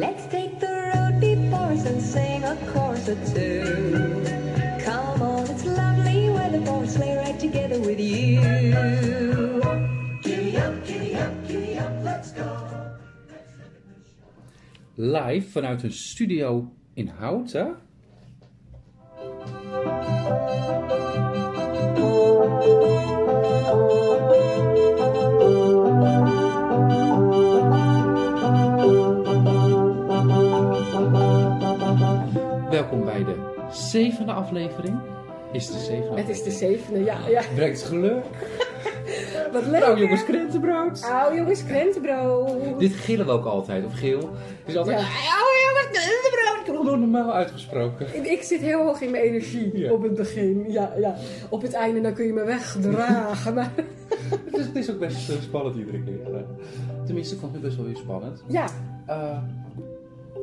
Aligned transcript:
Let's 0.00 0.24
take 0.28 0.58
the 0.58 0.72
road 0.94 1.20
before 1.20 1.72
us 1.76 1.84
and 1.84 2.00
sing 2.00 2.42
a 2.42 2.56
chorus 2.72 3.06
or 3.06 3.16
two. 3.34 4.24
Come 4.82 5.20
on, 5.20 5.46
it's 5.46 5.66
lovely 5.66 6.30
weather 6.30 6.64
for 6.64 6.84
a 6.84 6.86
sleigh 6.86 7.16
ride 7.18 7.38
together 7.38 7.78
with 7.78 8.00
you. 8.00 8.40
Giddy 10.22 10.56
up, 10.56 10.86
giddy 10.86 11.14
up, 11.16 11.46
giddy 11.46 11.78
up, 11.78 11.92
let's 12.02 12.32
go. 12.32 12.48
Live 14.96 15.50
vanuit 15.50 15.82
een 15.82 15.92
studio 15.92 16.72
in 16.94 17.08
Houten. 17.08 17.76
Welkom 32.80 33.04
bij 33.04 33.24
de 33.24 33.34
zevende 33.72 34.32
aflevering. 34.32 34.98
Is 35.52 35.66
het 35.68 35.76
de 35.76 35.82
zevende 35.84 36.20
Het 36.20 36.28
is 36.28 36.42
de 36.42 36.50
zevende, 36.50 37.04
ja. 37.04 37.18
ja. 37.28 37.42
Brengt 37.54 37.82
geluk. 37.82 38.24
Wat 39.52 39.66
leuk. 39.66 39.80
Nou 39.80 40.00
jongens, 40.00 40.24
krentenbrood. 40.24 41.02
Auw 41.10 41.34
jongens, 41.34 41.64
krentenbrood. 41.64 42.78
Dit 42.78 42.92
gillen 42.92 43.26
we 43.26 43.32
ook 43.32 43.44
altijd, 43.44 43.84
of 43.84 43.92
geel. 43.98 44.18
Het 44.18 44.28
is 44.66 44.76
altijd, 44.76 44.98
Ja. 45.00 45.04
oh 45.06 45.54
jongens, 45.68 45.88
krentenbrood. 45.98 46.60
Ik 46.60 46.66
heb 46.66 46.74
het 46.76 46.84
nog 46.84 46.98
normaal 46.98 47.32
uitgesproken. 47.34 48.06
Ik- 48.16 48.26
Ik 48.26 48.42
zit 48.42 48.60
heel 48.60 48.82
hoog 48.84 49.00
in 49.00 49.10
mijn 49.10 49.22
energie 49.22 49.78
Ja. 49.78 49.92
op 49.92 50.02
het 50.02 50.14
begin. 50.14 50.64
Ja, 50.68 50.92
ja. 50.98 51.16
Op 51.48 51.62
het 51.62 51.72
einde 51.72 52.00
dan 52.00 52.12
kun 52.12 52.26
je 52.26 52.32
me 52.32 52.44
wegdragen. 52.44 53.54
maar 53.54 53.70
Het 54.44 54.56
is, 54.58 54.66
het 54.66 54.76
is 54.76 54.90
ook 54.90 54.98
best 54.98 55.28
eh, 55.30 55.36
spannend 55.40 55.76
iedere 55.76 56.02
keer. 56.02 56.44
Tenminste, 57.06 57.34
ik 57.34 57.40
vond 57.40 57.52
het 57.52 57.62
best 57.62 57.76
wel 57.76 57.86
weer 57.86 57.96
spannend. 57.96 58.42
ja, 58.46 58.64
Eh, 59.06 59.38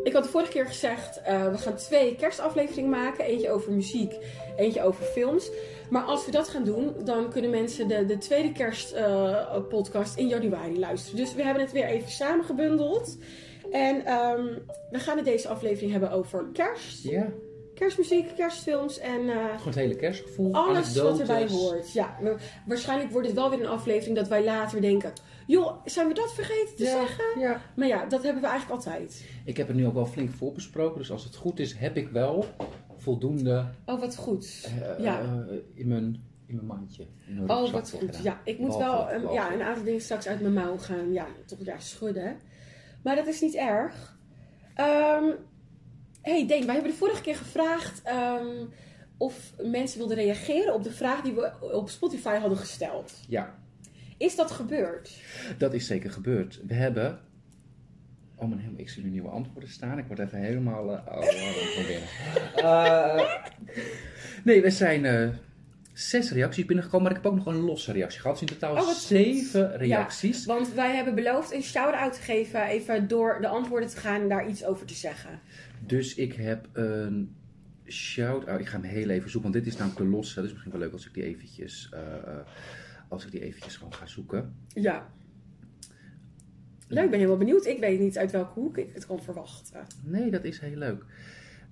ik 0.08 0.14
had 0.14 0.24
de 0.24 0.30
vorige 0.30 0.52
keer 0.52 0.66
gezegd, 0.66 1.22
eh, 1.22 1.52
we 1.52 1.58
gaan 1.58 1.76
twee 1.76 2.16
kerstafleveringen 2.16 2.90
maken. 2.90 3.26
Eentje 3.26 3.52
over 3.52 3.72
muziek, 3.72 4.14
eentje 4.58 4.84
over 4.84 5.04
films. 5.04 5.50
Maar 5.90 6.04
als 6.04 6.26
we 6.26 6.31
dat 6.31 6.48
gaan 6.50 6.64
doen, 6.64 6.95
dan 7.04 7.30
kunnen 7.30 7.50
mensen 7.50 7.88
de, 7.88 8.06
de 8.06 8.18
tweede 8.18 8.52
kerstpodcast 8.52 10.18
in 10.18 10.28
januari 10.28 10.80
luisteren. 10.80 11.20
Dus 11.20 11.34
we 11.36 11.44
hebben 11.44 11.64
het 11.64 11.72
weer 11.72 11.86
even 11.86 12.12
samengebundeld. 12.12 13.18
En 13.72 14.06
ehm, 14.06 14.46
we 14.92 15.00
gaan 15.00 15.18
in 15.18 15.23
deze 15.23 15.48
aflevering 15.48 15.92
hebben 15.92 16.12
over 16.12 16.50
kerst. 16.53 17.03
ja, 17.03 17.28
Kerstmuziek, 17.74 18.36
kerstfilms 18.36 19.00
en... 19.00 19.30
eh, 19.30 19.36
gewoon 19.36 19.64
het 19.66 19.76
hele 19.76 19.96
kerstgevoel. 19.96 20.53
Alles 20.53 20.96
wat 20.96 21.20
erbij 21.20 21.48
hoort. 21.48 21.94
Ja, 21.94 22.18
waarschijnlijk 22.66 23.12
wordt 23.12 23.28
het 23.28 23.36
wel 23.36 23.50
weer 23.50 23.59
een 23.59 23.68
aflevering 23.68 24.16
dat 24.18 24.28
wij 24.28 24.44
later 24.44 24.81
denken: 24.81 25.14
joh, 25.48 25.81
zijn 25.86 26.08
we 26.08 26.14
dat 26.14 26.34
vergeten 26.34 26.76
te 26.76 26.84
Ja, 26.84 26.90
zeggen? 26.92 27.40
ja. 27.40 27.62
Maar 27.76 27.88
ja, 27.88 28.06
dat 28.06 28.23
hebben 28.23 28.42
we 28.42 28.48
eigenlijk 28.48 28.86
altijd. 28.86 29.26
Ik 29.45 29.58
heb 29.58 29.67
het 29.67 29.76
nu 29.76 29.86
ook 29.88 29.94
wel 29.94 30.06
flink 30.06 30.31
voorbesproken, 30.31 30.98
dus 30.98 31.12
als 31.12 31.23
het 31.23 31.36
goed 31.36 31.59
is, 31.59 31.73
heb 31.73 31.98
ik 31.98 32.09
wel 32.09 32.45
voldoende 32.98 33.66
Oh, 33.86 34.00
wat 34.00 34.16
goed. 34.16 34.70
eh, 34.81 35.03
ja. 35.03 35.20
eh, 35.22 35.56
in, 35.73 35.88
mijn, 35.88 36.23
in 36.45 36.56
mijn 36.56 36.68
mandje. 36.68 37.08
in 37.28 37.34
mijn 37.36 37.50
Oh, 37.50 37.72
wat 37.72 37.90
goed. 37.92 38.00
gedaan. 38.00 38.23
Ja, 38.23 38.40
ik 38.44 38.59
moet 38.59 38.75
wel 38.75 39.12
een, 39.12 39.22
behalve- 39.22 39.34
ja, 39.34 39.53
een 39.53 39.62
aantal 39.62 39.84
dingen 39.84 40.02
straks 40.02 40.28
uit 40.28 40.42
mijn 40.42 40.53
mouw 40.53 40.78
gaan. 40.78 41.14
Ja, 41.14 41.25
toch 41.45 41.59
ja, 41.64 41.80
schudden. 41.80 42.38
Maar 43.03 43.16
dat 43.16 43.28
is 43.28 43.42
niet 43.42 43.56
erg. 43.56 44.18
Ehm 44.75 45.23
hey, 46.22 46.48
Deen, 46.48 46.66
wij 46.66 46.73
hebben 46.73 46.92
de 46.92 46.98
vorige 46.98 47.22
keer 47.22 47.36
gevraagd 47.36 48.02
ehm, 48.03 48.66
of 49.18 49.53
mensen 49.62 49.98
wilden 50.00 50.18
reageren 50.18 50.73
op 50.73 50.84
de 50.84 50.92
vraag 50.92 51.22
die 51.22 51.34
we 51.34 51.52
op 51.73 51.90
Spotify 51.90 52.36
hadden 52.38 52.58
gesteld. 52.58 53.14
Ja, 53.28 53.56
Is 54.18 54.36
dat 54.36 54.52
gebeurd? 54.52 55.12
dat 55.58 55.73
is 55.73 55.88
zeker 55.88 56.12
gebeurd. 56.12 56.60
We 56.68 56.73
hebben... 56.73 57.20
Oh 58.36 58.50
mijn 58.50 58.62
hemel, 58.62 58.80
ik 58.80 58.90
zie 58.90 59.04
nu 59.04 59.09
nieuwe 59.09 59.30
antwoorden 59.30 59.70
staan. 59.70 59.98
Ik 59.98 60.06
word 60.08 60.20
even 60.20 60.40
helemaal... 60.40 60.92
eh, 60.96 61.18
oh, 61.18 61.24
van 61.76 61.86
binnen. 61.86 62.09
Eh, 62.56 63.34
nee, 64.44 64.62
we 64.62 64.69
zijn 64.69 65.06
eh, 65.06 65.30
zes 65.94 66.31
reacties 66.31 66.66
binnengekomen, 66.66 67.08
maar 67.08 67.18
ik 67.18 67.24
heb 67.24 67.31
ook 67.31 67.38
nog 67.46 67.56
een 67.56 67.62
losse 67.62 67.91
reactie 67.91 68.19
gehad. 68.22 68.40
Dus 68.40 68.50
in 68.50 68.58
totaal 68.58 68.75
Oh, 68.75 68.90
zeven 68.90 69.69
goed. 69.69 69.80
reacties. 69.80 70.46
Want 70.46 70.74
wij 70.74 70.96
hebben 70.96 71.16
beloofd 71.16 71.53
een 71.53 71.64
shout-out 71.64 72.14
te 72.14 72.22
geven, 72.22 72.64
even 72.64 73.08
door 73.08 73.38
de 73.41 73.47
antwoorden 73.47 73.90
te 73.90 73.97
gaan 73.97 74.22
en 74.22 74.30
daar 74.30 74.47
iets 74.50 74.66
over 74.66 74.86
te 74.86 74.94
zeggen. 74.94 75.40
Dus 75.86 76.16
ik 76.16 76.34
heb 76.34 76.68
een 76.74 77.36
shout-out. 77.88 78.59
Ik 78.59 78.68
ga 78.68 78.80
hem 78.81 78.90
heel 78.90 79.09
even 79.09 79.30
zoeken, 79.30 79.52
want 79.52 79.64
dit 79.64 79.74
is 79.74 79.80
namelijk 79.80 80.02
de 80.09 80.16
losse. 80.16 80.41
Dus 80.41 80.52
misschien 80.52 80.72
wel 80.72 80.81
leuk 80.81 80.94
als 80.94 81.06
ik 81.08 81.14
die 81.14 81.24
eventjes, 81.24 81.90
als 83.07 83.25
ik 83.25 83.31
die 83.31 83.41
eventjes 83.41 83.75
gewoon 83.75 83.94
ga 83.94 84.06
zoeken. 84.06 84.56
Ja. 84.68 85.09
Leuk, 86.88 87.03
ik 87.03 87.09
ben 87.09 87.19
helemaal 87.19 87.40
benieuwd. 87.40 87.66
Ik 87.66 87.79
weet 87.79 88.00
niet 88.00 88.18
uit 88.18 88.31
welke 88.31 88.59
hoek 88.59 88.78
ik 88.78 88.90
het 88.94 89.06
kan 89.06 89.23
verwachten. 89.23 89.85
Nee, 90.03 90.31
dat 90.31 90.44
is 90.44 90.59
heel 90.59 90.78
leuk. 90.78 91.03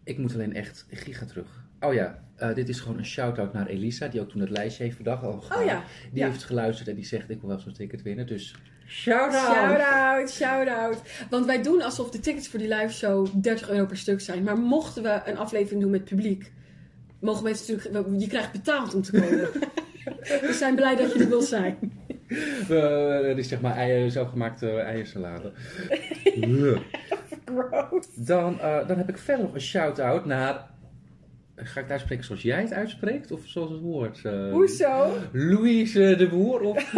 Ik 0.03 0.17
moet 0.17 0.33
alleen 0.33 0.53
echt 0.53 0.85
giga 0.89 1.25
terug. 1.25 1.63
Oh 1.79 1.93
ja, 1.93 2.23
eh, 2.35 2.53
dit 2.53 2.69
is 2.69 2.79
gewoon 2.79 2.97
een 2.97 3.05
shout-out 3.05 3.53
naar 3.53 3.67
Elisa, 3.67 4.07
die 4.07 4.21
ook 4.21 4.29
toen 4.29 4.41
het 4.41 4.49
lijstje 4.49 4.83
heeft 4.83 4.97
bedacht. 4.97 5.23
Al 5.23 5.33
Oh 5.33 5.65
ja, 5.65 5.83
Die 6.11 6.19
ja. 6.19 6.27
heeft 6.29 6.43
geluisterd 6.43 6.87
en 6.87 6.95
die 6.95 7.05
zegt, 7.05 7.29
ik 7.29 7.39
wil 7.39 7.49
wel 7.49 7.59
zo'n 7.59 7.73
ticket 7.73 8.01
winnen. 8.01 8.27
Dus 8.27 8.55
shout-out! 8.87 9.55
Shout-out, 9.55 10.29
shout-out. 10.31 11.01
Want 11.29 11.45
wij 11.45 11.61
doen 11.61 11.81
alsof 11.81 12.09
de 12.09 12.19
tickets 12.19 12.47
voor 12.47 12.59
die 12.59 12.67
live 12.67 12.93
show 12.93 13.27
30 13.33 13.69
euro 13.69 13.85
per 13.85 13.97
stuk 13.97 14.21
zijn. 14.21 14.43
Maar 14.43 14.57
mochten 14.57 15.03
we 15.03 15.21
een 15.25 15.37
aflevering 15.37 15.81
doen 15.81 15.91
met 15.91 16.03
publiek, 16.03 16.51
mogen 17.19 17.43
mensen 17.43 17.75
natuurlijk... 17.75 18.21
Je 18.21 18.27
krijgt 18.27 18.51
betaald 18.51 18.93
om 18.93 19.01
te 19.01 19.11
komen. 19.11 19.49
we 20.41 20.49
zijn 20.53 20.75
blij 20.75 20.95
dat 20.95 21.13
je 21.13 21.19
er 21.19 21.29
wil 21.29 21.41
zijn. 21.41 21.77
Eh, 22.69 23.19
dit 23.21 23.37
is 23.37 23.47
zeg 23.47 23.61
maar 23.61 23.75
eieren, 23.75 24.11
zelfgemaakte 24.11 24.69
eiersalade. 24.69 25.51
Gross. 27.45 28.07
Dan, 28.15 28.59
eh, 28.59 28.87
dan 28.87 28.97
heb 28.97 29.09
ik 29.09 29.17
verder 29.17 29.45
nog 29.45 29.53
een 29.53 29.61
shout-out 29.61 30.25
naar... 30.25 30.73
Ga 31.55 31.79
ik 31.79 31.85
het 31.85 31.91
uitspreken 31.91 32.25
zoals 32.25 32.41
jij 32.41 32.61
het 32.61 32.73
uitspreekt? 32.73 33.31
Of 33.31 33.39
zoals 33.45 33.71
het 33.71 33.81
hoort? 33.81 34.19
eh? 34.23 34.51
Hoezo? 34.51 35.17
Louise 35.31 36.15
de 36.17 36.27
Boer? 36.27 36.61
Of... 36.61 36.93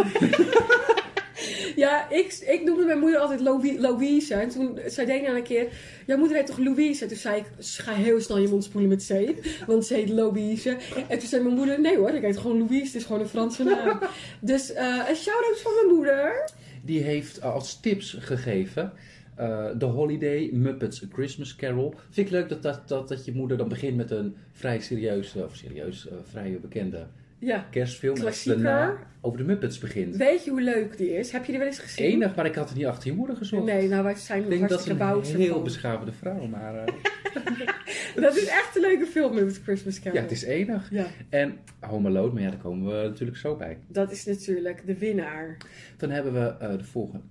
Ja, 1.78 2.10
ik, 2.10 2.32
ik 2.32 2.62
noemde 2.64 2.84
mijn 2.84 2.98
moeder 2.98 3.20
altijd 3.20 3.40
Louis- 3.40 3.78
Louise. 3.78 4.34
En 4.34 4.48
toen 4.48 4.78
zei 4.86 5.06
Dana 5.06 5.36
een 5.36 5.42
keer, 5.42 5.68
jouw 6.06 6.18
moeder 6.18 6.36
heet 6.36 6.46
toch 6.46 6.58
Louise? 6.58 7.02
En 7.02 7.08
toen 7.08 7.16
zei 7.16 7.36
ik, 7.36 7.46
ga 7.58 7.92
heel 7.92 8.20
snel 8.20 8.38
je 8.38 8.48
mond 8.48 8.64
spoelen 8.64 8.90
met 8.90 9.02
zeep. 9.02 9.44
Want 9.66 9.86
ze 9.86 9.94
heet 9.94 10.08
Louise. 10.08 10.76
En 11.08 11.18
toen 11.18 11.28
zei 11.28 11.42
mijn 11.42 11.54
moeder, 11.54 11.80
nee 11.80 11.96
hoor, 11.96 12.10
ik 12.10 12.22
heet 12.22 12.36
gewoon 12.38 12.58
Louise. 12.58 12.84
Het 12.86 12.94
is 12.94 13.04
gewoon 13.04 13.20
een 13.20 13.28
Franse 13.28 13.64
naam. 13.64 13.98
dus 14.40 14.72
eh, 14.72 15.04
een 15.08 15.16
shout-out 15.16 15.60
van 15.60 15.72
mijn 15.74 15.94
moeder. 15.94 16.50
Die 16.84 17.02
heeft 17.02 17.38
eh, 17.38 17.54
als 17.54 17.80
tips 17.80 18.16
gegeven... 18.18 18.92
eh 19.36 19.66
The 19.70 19.84
Holiday 19.84 20.50
Muppets 20.52 21.02
A 21.02 21.06
Christmas 21.12 21.56
Carol. 21.56 21.94
Vind 22.10 22.26
ik 22.26 22.32
leuk 22.32 22.48
dat, 22.48 22.62
dat, 22.62 22.88
dat, 22.88 23.08
dat 23.08 23.24
je 23.24 23.32
moeder 23.32 23.56
dan 23.56 23.68
begint 23.68 23.96
met 23.96 24.10
een 24.10 24.36
vrij 24.52 24.80
serieus, 24.80 25.34
of 25.34 25.56
serieus, 25.56 26.08
vrij 26.30 26.58
bekende 26.60 27.06
Ja, 27.38 27.66
kerstfilm. 27.70 28.14
Dat 28.14 28.22
Klassieker. 28.24 28.62
daarna 28.62 28.96
over 29.20 29.38
de 29.38 29.44
Muppets 29.44 29.78
begint. 29.78 30.16
weet 30.16 30.44
je 30.44 30.50
hoe 30.50 30.60
leuk 30.62 30.96
die 30.96 31.10
is? 31.18 31.32
Heb 31.32 31.44
je 31.44 31.50
die 31.50 31.58
wel 31.58 31.66
eens 31.68 31.78
gezien? 31.78 32.06
Enig, 32.06 32.34
maar 32.34 32.46
ik 32.46 32.54
had 32.54 32.68
het 32.68 32.78
niet 32.78 32.86
achter 32.86 33.10
je 33.10 33.16
moeder 33.16 33.36
gezocht. 33.36 33.64
Nee, 33.64 33.88
nou 33.88 34.02
wij 34.04 34.14
zijn 34.14 34.42
Ik 34.42 34.48
denk 34.48 34.68
dat 34.68 34.82
ze 34.82 34.94
hartstikke 34.94 35.32
een 35.34 35.38
heel 35.40 35.48
ervan. 35.48 35.62
beschavende 35.64 36.12
vrouw, 36.12 36.46
maar 36.46 36.74
eh, 36.74 36.94
Dat 38.14 38.36
is 38.36 38.46
echt 38.46 38.76
een 38.76 38.82
leuke 38.82 39.06
film 39.06 39.34
met 39.34 39.44
het 39.44 39.60
Christmas 39.62 39.98
Carol. 40.00 40.16
ja, 40.16 40.22
het 40.22 40.30
is 40.30 40.42
enig. 40.42 40.90
Ja, 40.90 41.06
En 41.28 41.58
Home 41.80 42.08
Alone, 42.08 42.32
maar 42.32 42.42
ja, 42.42 42.50
daar 42.50 42.58
komen 42.58 42.86
we 43.02 43.08
natuurlijk 43.08 43.38
zo 43.38 43.56
bij. 43.56 43.78
dat 43.86 44.10
is 44.10 44.24
natuurlijk 44.24 44.86
de 44.86 44.98
winnaar. 44.98 45.56
Dan 45.96 46.10
hebben 46.10 46.32
we 46.32 46.64
eh, 46.64 46.78
de 46.78 46.84
volgende. 46.84 47.24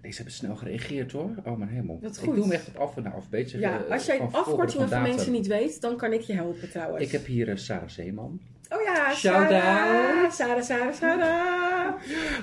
Deze 0.00 0.16
hebben 0.16 0.34
snel 0.34 0.56
gereageerd 0.56 1.12
hoor. 1.12 1.30
Oh 1.44 1.56
mijn 1.58 1.70
hemel. 1.70 1.98
Wat 2.02 2.16
Ik 2.16 2.22
goed. 2.22 2.34
doe 2.34 2.44
hem 2.44 2.52
echt 2.52 2.68
op 2.68 2.76
af 2.76 2.96
en 2.96 3.12
af. 3.12 3.28
Beetje, 3.30 3.58
Ja, 3.58 3.84
eh, 3.84 3.90
als 3.90 4.06
jij 4.06 4.16
van 4.16 4.32
afkortingen 4.32 4.88
van 4.88 5.02
mensen 5.02 5.32
niet 5.32 5.46
weet, 5.46 5.80
dan 5.80 5.96
kan 5.96 6.12
ik 6.12 6.20
je 6.20 6.32
helpen 6.32 6.70
trouwens. 6.70 7.04
Ik 7.04 7.10
heb 7.12 7.26
hier 7.26 7.58
Sarah 7.58 7.88
Zeeman. 7.88 8.40
Oh 8.74 8.82
ja, 8.82 9.12
Shout 9.14 9.50
Sarah. 9.50 10.22
out. 10.22 10.32
Sarah, 10.34 10.62
Sarah, 10.62 10.92
Sarah. 10.92 11.94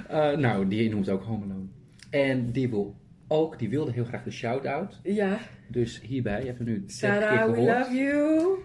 Eh, 0.10 0.38
nou, 0.38 0.68
die 0.68 0.90
noemt 0.90 1.10
ook 1.10 1.24
Home 1.24 1.44
Alone. 1.46 1.66
En 2.10 2.52
die 2.52 2.70
wil 2.70 2.96
ook, 3.28 3.60
die 3.60 3.70
wilde 3.70 3.92
heel 3.92 4.04
graag 4.06 4.24
de 4.24 4.32
shout-out. 4.32 5.00
Ja, 5.04 5.38
Dus 5.68 6.02
hierbij, 6.02 6.40
je 6.40 6.46
hebt 6.46 6.58
hem 6.58 6.68
nu 6.68 6.74
30 6.86 7.00
keer 7.00 7.10
Sarah, 7.10 7.52
we 7.52 7.62
love 7.62 7.94
you. 7.94 8.58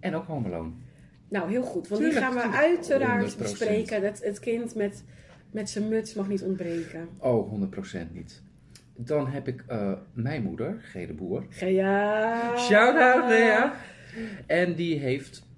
En 0.00 0.14
ook 0.14 0.26
Home 0.26 0.46
Alone. 0.48 0.70
Nou, 1.28 1.50
heel 1.50 1.62
goed, 1.62 1.88
want 1.88 2.00
Tuurlijk, 2.02 2.12
die 2.12 2.22
gaan 2.28 2.34
we 2.34 2.40
tuurlijk. 2.40 2.62
uiteraard 2.62 3.34
100%. 3.34 3.38
bespreken. 3.38 4.02
Het, 4.02 4.24
het 4.24 4.38
kind 4.40 4.74
met, 4.74 5.04
met 5.50 5.70
zijn 5.70 5.88
muts 5.88 6.14
mag 6.14 6.28
niet 6.28 6.42
ontbreken. 6.42 7.08
Oh, 7.18 7.52
100% 8.08 8.12
niet. 8.12 8.42
Dan 8.96 9.26
heb 9.28 9.48
ik 9.48 9.64
eh, 9.66 9.92
mijn 10.12 10.42
moeder, 10.42 10.78
G. 10.82 10.92
de 10.92 11.12
Boer. 11.12 11.44
Gea. 11.48 12.56
Shout-out, 12.56 13.28
Lea. 13.28 13.72
En 14.46 14.74
die 14.74 14.98
heeft... 14.98 15.48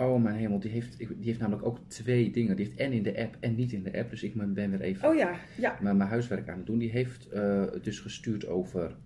Oh 0.00 0.22
mijn 0.22 0.36
hemel, 0.36 0.58
die 0.60 0.70
heeft, 0.70 0.98
die 0.98 1.08
heeft 1.20 1.38
namelijk 1.38 1.66
ook 1.66 1.78
twee 1.88 2.30
dingen. 2.30 2.56
Die 2.56 2.64
heeft 2.64 2.78
en 2.78 2.92
in 2.92 3.02
de 3.02 3.18
app 3.18 3.36
en 3.40 3.54
niet 3.54 3.72
in 3.72 3.82
de 3.82 3.98
app. 3.98 4.10
Dus 4.10 4.22
ik 4.22 4.34
ben 4.34 4.70
weer 4.70 4.80
even 4.80 5.08
Oh 5.08 5.16
ja, 5.16 5.38
ja. 5.58 5.78
mijn, 5.80 5.96
mijn 5.96 6.08
huiswerk 6.08 6.48
aan 6.48 6.56
het 6.56 6.66
doen. 6.66 6.78
Die 6.78 6.90
heeft 6.90 7.28
eh, 7.28 7.64
dus 7.82 8.00
gestuurd 8.00 8.46
over... 8.46 8.96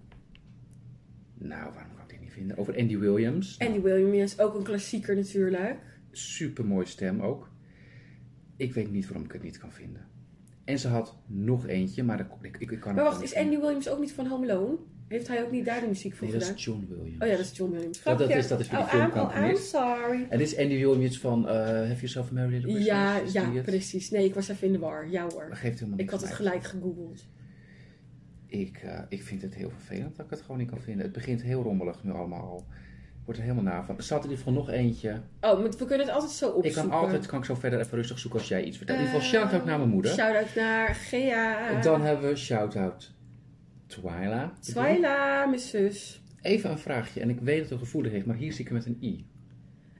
Nou, 1.35 1.73
waarom 1.75 1.95
kan 1.95 2.03
ik 2.03 2.11
dit 2.11 2.21
niet 2.21 2.33
vinden? 2.33 2.57
Over 2.57 2.77
Andy 2.79 2.99
Williams. 2.99 3.59
Andy 3.59 3.81
Williams, 3.81 4.39
ook 4.39 4.55
een 4.55 4.63
klassieker 4.63 5.17
natuurlijk. 5.17 5.77
Super 6.11 6.67
mooie 6.67 6.87
stem 6.87 7.21
ook. 7.21 7.51
Ik 8.57 8.75
weet 8.75 8.91
niet 8.91 9.07
waarom 9.07 9.25
ik 9.25 9.33
het 9.33 9.43
niet 9.43 9.59
kan 9.59 9.73
vinden. 9.73 10.07
En 10.65 10.79
ze 10.79 10.89
had 10.89 11.17
nog 11.27 11.67
eentje, 11.67 12.03
maar 12.03 12.21
ik, 12.21 12.57
ik, 12.61 12.71
ik 12.71 12.81
kan 12.81 12.95
Maar 12.95 13.05
wacht, 13.05 13.23
is 13.23 13.35
Andy 13.35 13.59
Williams 13.59 13.89
ook 13.89 14.01
niet 14.01 14.13
van 14.13 14.27
Home 14.27 14.53
Alone? 14.53 14.77
Heeft 15.09 15.29
hij 15.29 15.43
ook 15.43 15.51
niet 15.51 15.65
daar 15.65 15.81
de 15.81 15.87
muziek 15.87 16.15
voor 16.15 16.23
Nee, 16.27 16.33
dat 16.37 16.43
gedaan? 16.43 16.59
is 16.59 16.65
John 16.65 16.87
Williams. 16.89 17.23
Oh 17.23 17.29
ja, 17.29 17.37
dat 17.37 17.45
is 17.45 17.57
John 17.57 17.73
Williams. 17.73 18.03
Dat- 18.03 18.19
dat 18.19 18.31
is- 18.31 18.49
dat 18.49 18.61
is 18.61 18.69
voor 18.69 18.79
die 18.79 18.87
oh, 18.87 18.93
I'm, 18.95 19.01
oh, 19.01 19.07
I'm 19.07 19.11
filmcomponist. 19.13 19.69
sorry. 19.69 20.27
En 20.29 20.39
dit 20.39 20.47
is 20.47 20.59
Andy 20.59 20.75
Williams 20.85 21.19
van 21.21 21.49
eh 21.49 21.55
Have 21.65 21.95
Yourself 21.95 22.29
a 22.31 22.33
Merry 22.33 22.53
Little 22.53 22.71
Christmas? 22.71 22.87
Ja, 22.97 23.19
Is 23.19 23.33
ja, 23.33 23.63
precies. 23.63 24.11
Nee, 24.11 24.25
ik 24.25 24.35
was 24.35 24.49
even 24.49 24.67
in 24.67 24.73
de 24.73 24.79
war. 24.79 25.09
Ja 25.11 25.27
hoor. 25.33 25.47
Dat 25.49 25.59
geeft 25.59 25.79
helemaal 25.79 25.99
Ik 26.01 26.11
had 26.11 26.21
het 26.21 26.33
gelijk 26.33 26.65
gegoogeld. 26.65 27.25
Ik, 28.47 28.77
eh, 28.85 28.99
ik 29.09 29.23
vind 29.23 29.43
het 29.43 29.55
heel 29.55 29.71
vervelend 29.71 30.17
dat 30.17 30.25
ik 30.25 30.31
het 30.31 30.41
gewoon 30.41 30.59
niet 30.59 30.71
kan 30.71 30.81
vinden. 30.81 31.03
Het 31.05 31.13
begint 31.13 31.43
heel 31.43 31.63
rommelig 31.63 32.05
nu 32.05 32.13
allemaal 32.13 32.41
al. 32.43 32.65
Ik 33.21 33.25
word 33.31 33.37
er 33.37 33.43
helemaal 33.43 33.73
na 33.73 33.85
van. 33.85 33.97
Er 33.97 34.03
zat 34.03 34.25
in 34.25 34.31
ieder 34.31 34.39
geval 34.45 34.53
nog 34.53 34.71
eentje. 34.71 35.11
Oh, 35.41 35.61
maar 35.61 35.71
we 35.71 35.77
kunnen 35.77 36.07
het 36.07 36.15
altijd 36.15 36.33
zo 36.33 36.49
Ik 36.49 36.55
opzoeken. 36.55 36.91
kan 36.91 36.99
altijd, 37.01 37.27
kan 37.27 37.39
ik 37.39 37.45
zo 37.45 37.55
verder 37.55 37.81
even 37.81 37.97
rustig 37.99 38.19
zoeken 38.19 38.39
als 38.41 38.49
jij 38.49 38.65
iets 38.65 38.77
vertelt. 38.77 38.99
In 38.99 39.05
ieder 39.05 39.21
geval 39.21 39.33
shout-out 39.41 39.65
naar 39.65 39.79
mijn 39.79 39.91
moeder. 39.91 40.13
Shout-out 40.13 40.55
naar 40.55 40.95
Gea. 40.95 41.69
En 41.77 41.83
dan 41.83 42.01
hebben 42.03 42.29
we 42.29 42.37
shout-out 42.37 43.13
Twyla. 44.01 44.53
Twyla, 44.61 45.47
mijn 45.47 45.61
zus. 45.61 46.21
Even 46.43 46.71
een 46.71 46.79
vraagje. 46.79 47.21
En 47.21 47.31
ik 47.31 47.41
weet 47.41 47.61
dat 47.61 47.71
het 47.71 47.79
gevoelig 47.79 48.13
heeft, 48.13 48.27
maar 48.27 48.37
hier 48.37 48.53
zie 48.53 48.61
ik 48.65 48.69
het 48.69 48.77
met 48.77 48.87
een 48.87 48.99
i. 49.03 49.27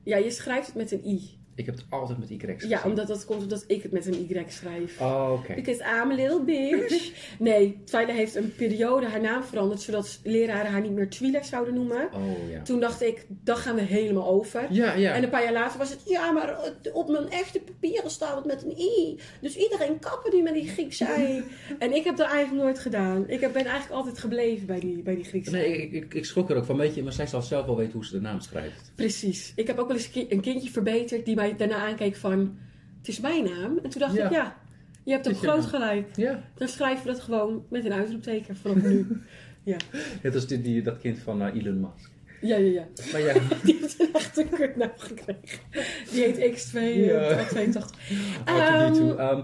Ja, 0.03 0.17
je 0.17 0.31
schrijft 0.31 0.67
het 0.67 0.77
met 0.77 0.93
een 0.93 1.07
i. 1.07 1.39
Ik 1.55 1.67
heb 1.67 1.75
het 1.75 1.85
altijd 1.89 2.19
met 2.19 2.31
y 2.31 2.39
gezien. 2.39 2.69
Ja, 2.69 2.81
omdat 2.85 3.07
dat 3.07 3.25
komt 3.25 3.43
omdat 3.43 3.65
ik 3.67 3.83
het 3.83 3.93
met 3.93 4.07
een 4.07 4.27
y 4.29 4.45
schrijf. 4.49 5.01
Oh, 5.01 5.33
oké. 5.33 5.55
Because 5.55 5.83
I'm 5.83 6.11
a 6.11 6.15
little 6.15 6.41
bitch. 6.41 7.13
Nee, 7.39 7.81
Twyla 7.85 8.13
heeft 8.13 8.35
een 8.35 8.55
periode 8.55 9.07
haar 9.07 9.21
naam 9.21 9.45
veranderd, 9.45 9.81
zodat 9.81 10.21
leraren 10.23 10.71
haar 10.71 10.81
niet 10.81 10.93
meer 10.93 11.11
Twyla 11.11 11.43
zouden 11.43 11.75
noemen. 11.75 12.09
Oh, 12.15 12.51
ja. 12.51 12.63
Toen 12.63 12.81
dacht 12.81 13.03
ik, 13.03 13.27
dat 13.29 13.59
gaan 13.59 13.75
we 13.75 13.81
helemaal 13.81 14.29
over. 14.29 14.67
Ja, 14.71 14.95
ja. 14.95 15.13
En 15.13 15.23
een 15.23 15.31
paar 15.31 15.43
jaar 15.43 15.53
later 15.53 15.79
was 15.79 15.91
het, 15.91 16.01
ja, 16.07 16.33
maar 16.33 16.49
eh, 16.49 16.95
op 16.95 17.09
mijn 17.09 17.31
echte 17.31 17.61
papieren 17.61 18.11
staat 18.11 18.37
het 18.37 18.45
met 18.45 18.65
een 18.65 18.79
i. 18.79 19.19
Dus 19.41 19.57
iedereen 19.57 19.99
kappen 19.99 20.35
nu 20.35 20.43
met 20.43 20.55
die 20.55 20.69
Griekse 20.69 21.05
i. 21.19 21.43
en 21.85 21.95
ik 21.95 22.05
heb 22.05 22.17
dat 22.17 22.29
eigenlijk 22.29 22.65
nooit 22.65 22.79
gedaan. 22.79 23.29
Ik 23.29 23.41
ben 23.41 23.55
eigenlijk 23.55 23.91
altijd 23.91 24.19
gebleven 24.19 24.67
bij 24.67 24.81
die, 24.81 25.03
bij 25.03 25.15
die 25.15 25.25
Griekse 25.25 25.51
Nee, 25.51 25.83
ik, 25.83 25.93
ik, 25.93 26.15
ik 26.15 26.25
schrok 26.25 26.51
er 26.51 26.57
ook 26.57 26.65
van. 26.65 26.77
Weet 26.77 26.95
je, 26.95 27.03
maar 27.03 27.13
zij 27.13 27.27
zal 27.27 27.43
zelf 27.43 27.67
wel 27.67 27.77
weten 27.77 27.93
hoe 27.93 28.05
ze 28.05 28.13
de 28.13 28.21
naam 28.21 28.41
schrijft. 28.41 28.93
Precies. 28.95 29.53
Ik 29.57 29.67
heb 29.67 29.79
ook 29.79 29.89
wel 29.89 29.97
eens 29.97 30.11
een 30.29 30.41
kindje 30.41 30.71
verbeterd 30.71 31.25
die 31.25 31.35
mij 31.35 31.44
daarna 31.53 31.77
aankeek 31.77 32.17
van... 32.17 32.59
Het 32.99 33.09
is 33.09 33.21
mijn 33.21 33.45
naam. 33.45 33.79
En 33.83 33.91
toen 33.91 34.01
dacht 34.01 34.15
Ja. 34.15 34.25
ik, 34.25 34.31
ja, 34.33 34.57
je 35.05 35.13
hebt 35.13 35.29
ook 35.29 35.35
je 35.35 35.39
groot 35.49 35.65
gelijk. 35.67 36.17
Ja. 36.17 36.43
Dan 36.55 36.69
schrijven 36.69 37.07
we 37.07 37.13
dat 37.13 37.21
gewoon 37.21 37.65
met 37.71 37.85
een 37.85 37.93
uitroepteken 37.93 38.57
vanaf 38.57 38.77
nu. 38.83 39.07
Net 40.23 40.35
als 40.35 40.47
die, 40.47 40.63
die, 40.63 40.83
dat 40.83 40.99
kind 40.99 41.19
van 41.19 41.43
eh, 41.43 41.55
Elon 41.63 41.81
Musk. 41.81 42.11
Ja, 42.41 42.57
ja, 42.57 42.71
ja. 42.73 42.87
Maar 43.13 43.21
ja, 43.21 43.33
Die 43.65 43.79
heeft 43.81 44.01
een 44.01 44.13
echte 44.13 44.45
kutnaam 44.45 44.91
gekregen. 44.97 45.59
Die 46.13 46.23
heet 46.25 46.37
X2 46.59 46.73
Ja. 46.81 47.29
eh, 47.29 47.47
82. 47.49 47.91
R2D2. 48.45 49.19
Ehm, 49.19 49.43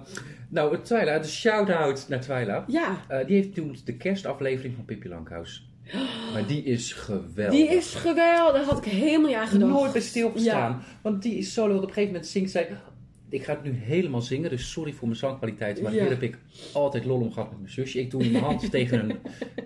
nou, 0.49 0.81
Twyla, 0.83 1.19
de 1.19 1.29
shout-out 1.29 2.07
naar 2.09 2.21
Twyla. 2.21 2.65
Ja, 2.67 3.01
Eh, 3.09 3.27
die 3.27 3.37
heeft 3.37 3.55
toen 3.55 3.77
de 3.85 3.97
kerstaflevering 3.97 4.75
van 4.75 4.85
Pippi 4.85 5.09
Langkous. 5.09 5.70
Maar 6.33 6.47
die 6.47 6.63
is 6.65 6.93
geweldig. 6.93 7.51
die 7.59 7.69
is 7.69 7.95
geweldig. 7.95 8.53
Daar 8.55 8.65
had 8.75 8.87
ik 8.87 8.93
helemaal 8.93 9.27
niet 9.29 9.37
aan 9.37 9.47
gedacht. 9.47 9.71
nooit 9.73 9.93
bij 9.93 10.01
stilgestaan. 10.01 10.83
Want 11.03 11.23
die 11.23 11.35
is 11.35 11.57
leuk. 11.57 11.67
Op 11.69 11.73
een 11.83 11.87
gegeven 11.89 12.07
moment 12.07 12.27
zingt 12.27 12.51
zij... 12.51 12.69
Ik 13.29 13.45
ga 13.45 13.53
het 13.53 13.63
nu 13.65 13.71
helemaal 13.73 14.21
zingen, 14.23 14.51
dus 14.51 14.71
sorry 14.71 14.93
voor 14.93 15.07
mijn 15.09 15.19
zangkwaliteit. 15.21 15.83
Maar 15.83 15.93
Ja. 15.95 16.01
hier 16.01 16.09
heb 16.11 16.23
ik 16.23 16.39
altijd 16.73 17.05
lol 17.05 17.21
om 17.21 17.33
gehad 17.33 17.51
met 17.51 17.59
mijn 17.61 17.73
zusje. 17.73 18.01
Ik 18.01 18.11
doe 18.11 18.31
mijn 18.31 18.45
hand 18.45 18.71
tegen 18.71 18.99
een 19.11 19.17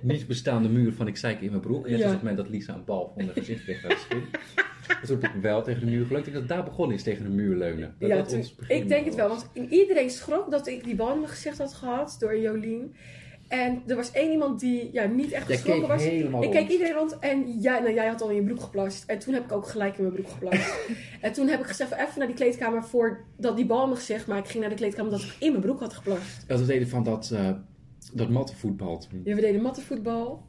niet 0.00 0.26
bestaande 0.26 0.68
muur 0.68 0.92
van 0.92 1.06
ik 1.06 1.16
zeik 1.16 1.40
in 1.40 1.50
mijn 1.50 1.60
broek. 1.62 1.88
Net 1.88 1.98
Ja. 1.98 2.04
als 2.04 2.12
het 2.12 2.22
moment 2.22 2.36
dat 2.40 2.48
Lisa 2.48 2.74
een 2.74 2.84
bal 2.84 3.12
van 3.16 3.24
haar 3.24 3.34
gezicht 3.34 3.64
weg 3.66 3.80
gaat 3.80 3.98
schieten. 3.98 4.28
Dus 5.00 5.08
toen 5.08 5.20
heb 5.22 5.34
ik 5.34 5.40
wel 5.42 5.62
tegen 5.62 5.80
de 5.80 5.86
muur 5.86 6.06
gelukt. 6.06 6.26
Ik 6.26 6.32
denk 6.32 6.48
dat 6.48 6.56
daar 6.56 6.64
begonnen 6.66 6.96
is, 6.96 7.02
tegen 7.02 7.22
de 7.24 7.30
muur 7.30 7.56
leunen. 7.56 7.94
Dat 7.98 8.08
Ja, 8.08 8.16
dat 8.16 8.32
ons 8.32 8.54
ik 8.68 8.88
denk 8.88 9.04
het 9.04 9.14
wel, 9.14 9.28
want 9.28 9.50
iedereen 9.70 10.10
schrok 10.10 10.50
dat 10.50 10.66
ik 10.66 10.84
die 10.84 10.94
bal 10.94 11.12
in 11.12 11.18
mijn 11.18 11.30
gezicht 11.30 11.58
had 11.58 11.74
gehad 11.74 12.16
door 12.18 12.38
Jolien. 12.38 12.94
En 13.48 13.82
er 13.86 13.96
was 13.96 14.10
één 14.12 14.30
iemand 14.30 14.60
die 14.60 14.88
ja, 14.92 15.04
niet 15.06 15.32
echt 15.32 15.46
geschrokken 15.46 15.88
was. 15.88 16.02
helemaal 16.02 16.42
Ik 16.42 16.50
keek 16.50 16.68
iedereen 16.68 16.92
rond 16.94 17.18
en 17.18 17.60
jij, 17.60 17.80
nou, 17.80 17.94
jij 17.94 18.06
had 18.06 18.22
al 18.22 18.28
in 18.28 18.34
je 18.34 18.42
broek 18.42 18.60
geplast. 18.60 19.04
En 19.06 19.18
toen 19.18 19.34
heb 19.34 19.44
ik 19.44 19.52
ook 19.52 19.66
gelijk 19.66 19.96
in 19.96 20.02
mijn 20.02 20.14
broek 20.14 20.28
geplast. 20.28 20.74
en 21.20 21.32
toen 21.32 21.48
heb 21.48 21.60
ik 21.60 21.66
gezegd, 21.66 21.92
even 21.92 22.18
naar 22.18 22.26
die 22.26 22.36
kleedkamer 22.36 22.84
voordat 22.84 23.56
die 23.56 23.66
bal 23.66 23.82
in 23.82 23.88
mijn 23.88 24.00
gezicht. 24.00 24.26
Maar 24.26 24.38
ik 24.38 24.46
ging 24.46 24.60
naar 24.60 24.70
de 24.70 24.76
kleedkamer 24.76 25.12
omdat 25.12 25.26
ik 25.26 25.36
in 25.38 25.50
mijn 25.50 25.62
broek 25.62 25.80
had 25.80 25.94
geplast. 25.94 26.44
Dat 26.46 26.58
was 26.58 26.68
het 26.68 26.88
van 26.88 27.02
dat, 27.02 27.30
eh 27.30 27.50
dat 28.12 28.28
mattenvoetbal. 28.28 29.02
Ja, 29.24 29.34
we 29.34 29.40
deden 29.40 29.62
mattenvoetbal. 29.62 30.46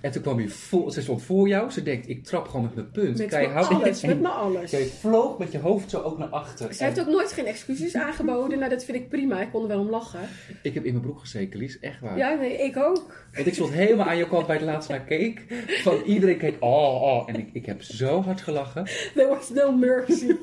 En 0.00 0.10
toen 0.10 0.22
kwam 0.22 0.40
je 0.40 0.48
voor, 0.48 0.92
ze 0.92 1.02
stond 1.02 1.22
voor 1.22 1.48
jou. 1.48 1.70
Ze 1.70 1.82
denkt, 1.82 2.08
ik 2.08 2.24
trap 2.24 2.46
gewoon 2.48 2.62
met 2.62 2.74
mijn 2.74 2.90
punt. 2.90 3.18
Met 3.18 3.28
Kijk, 3.28 3.46
me 3.48 3.52
hou- 3.52 3.74
alles, 3.74 4.02
en 4.02 4.08
met 4.08 4.20
me 4.20 4.28
alles. 4.28 4.70
Jij 4.70 4.86
vloog 4.86 5.38
met 5.38 5.52
je 5.52 5.58
hoofd 5.58 5.90
zo 5.90 6.00
ook 6.00 6.18
naar 6.18 6.28
achter. 6.28 6.74
Ze 6.74 6.84
heeft 6.84 7.00
ook 7.00 7.06
nooit 7.06 7.32
geen 7.32 7.46
excuses 7.46 7.94
aangeboden. 7.94 8.58
Nou, 8.58 8.70
dat 8.70 8.84
vind 8.84 8.96
ik 8.96 9.08
prima. 9.08 9.40
Ik 9.40 9.50
kon 9.50 9.62
er 9.62 9.68
wel 9.68 9.80
om 9.80 9.90
lachen. 9.90 10.20
Ik 10.62 10.74
heb 10.74 10.84
in 10.84 10.92
mijn 10.92 11.04
broek 11.04 11.20
gezeten, 11.20 11.58
Lies. 11.58 11.78
Echt 11.78 12.00
waar. 12.00 12.16
Ja, 12.18 12.34
nee, 12.34 12.56
ik 12.56 12.76
ook. 12.76 13.24
Want 13.32 13.46
ik 13.46 13.54
stond 13.54 13.72
helemaal 13.72 14.06
aan 14.06 14.16
je 14.16 14.28
kant 14.28 14.46
bij 14.46 14.56
het 14.56 14.64
laatste 14.64 14.92
naar 14.92 15.04
keek. 15.04 15.44
Van 15.82 16.02
iedereen 16.04 16.38
keek, 16.38 16.56
oh, 16.60 17.02
oh. 17.02 17.28
En 17.28 17.34
ik, 17.36 17.48
ik 17.52 17.66
heb 17.66 17.82
zo 17.82 18.22
hard 18.22 18.40
gelachen. 18.40 18.84
There 19.14 19.28
was 19.28 19.50
no 19.50 19.72
mercy. 19.72 20.36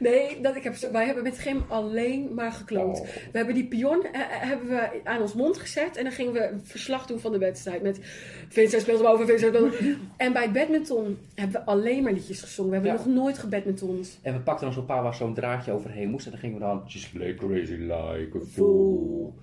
Nee, 0.00 0.40
dat 0.42 0.56
ik 0.56 0.62
heb, 0.62 0.76
wij 0.92 1.04
hebben 1.06 1.22
met 1.22 1.38
Gim 1.38 1.64
alleen 1.68 2.34
maar 2.34 2.52
gekloot. 2.52 3.00
Oh. 3.00 3.06
We 3.06 3.36
hebben 3.38 3.54
die 3.54 3.66
pion 3.66 4.04
eh, 4.12 4.20
eh, 4.20 4.26
hebben 4.28 4.68
we 4.68 5.00
aan 5.04 5.20
ons 5.20 5.34
mond 5.34 5.58
gezet. 5.58 5.96
En 5.96 6.04
dan 6.04 6.12
gingen 6.12 6.32
we 6.32 6.48
een 6.48 6.60
verslag 6.64 7.06
doen 7.06 7.20
van 7.20 7.32
de 7.32 7.38
wedstrijd. 7.38 7.82
Met 7.82 7.98
Vincent 8.48 8.82
speelt 8.82 8.98
hem 8.98 9.08
over, 9.08 9.26
Vincent 9.26 9.54
speelt 9.54 9.78
hem 9.78 9.96
En 10.16 10.32
bij 10.32 10.50
badminton 10.52 11.18
hebben 11.34 11.60
we 11.60 11.66
alleen 11.66 12.02
maar 12.02 12.12
liedjes 12.12 12.40
gezongen. 12.40 12.70
We 12.70 12.76
hebben 12.76 12.92
Ja. 13.00 13.04
nog 13.06 13.14
nooit 13.22 13.38
gebadmintond. 13.38 14.18
En 14.22 14.32
we 14.32 14.38
pakten 14.40 14.64
dan 14.64 14.74
zo'n 14.74 14.86
paar 14.86 15.02
waar 15.02 15.14
zo'n 15.14 15.34
draadje 15.34 15.72
overheen 15.72 16.08
moest. 16.10 16.24
En 16.24 16.30
dan 16.30 16.40
gingen 16.40 16.58
we 16.58 16.64
dan, 16.64 16.82
just 16.86 17.12
play 17.12 17.34
crazy 17.34 17.72
like 17.72 18.30
a 18.36 18.40
fool. 18.52 19.34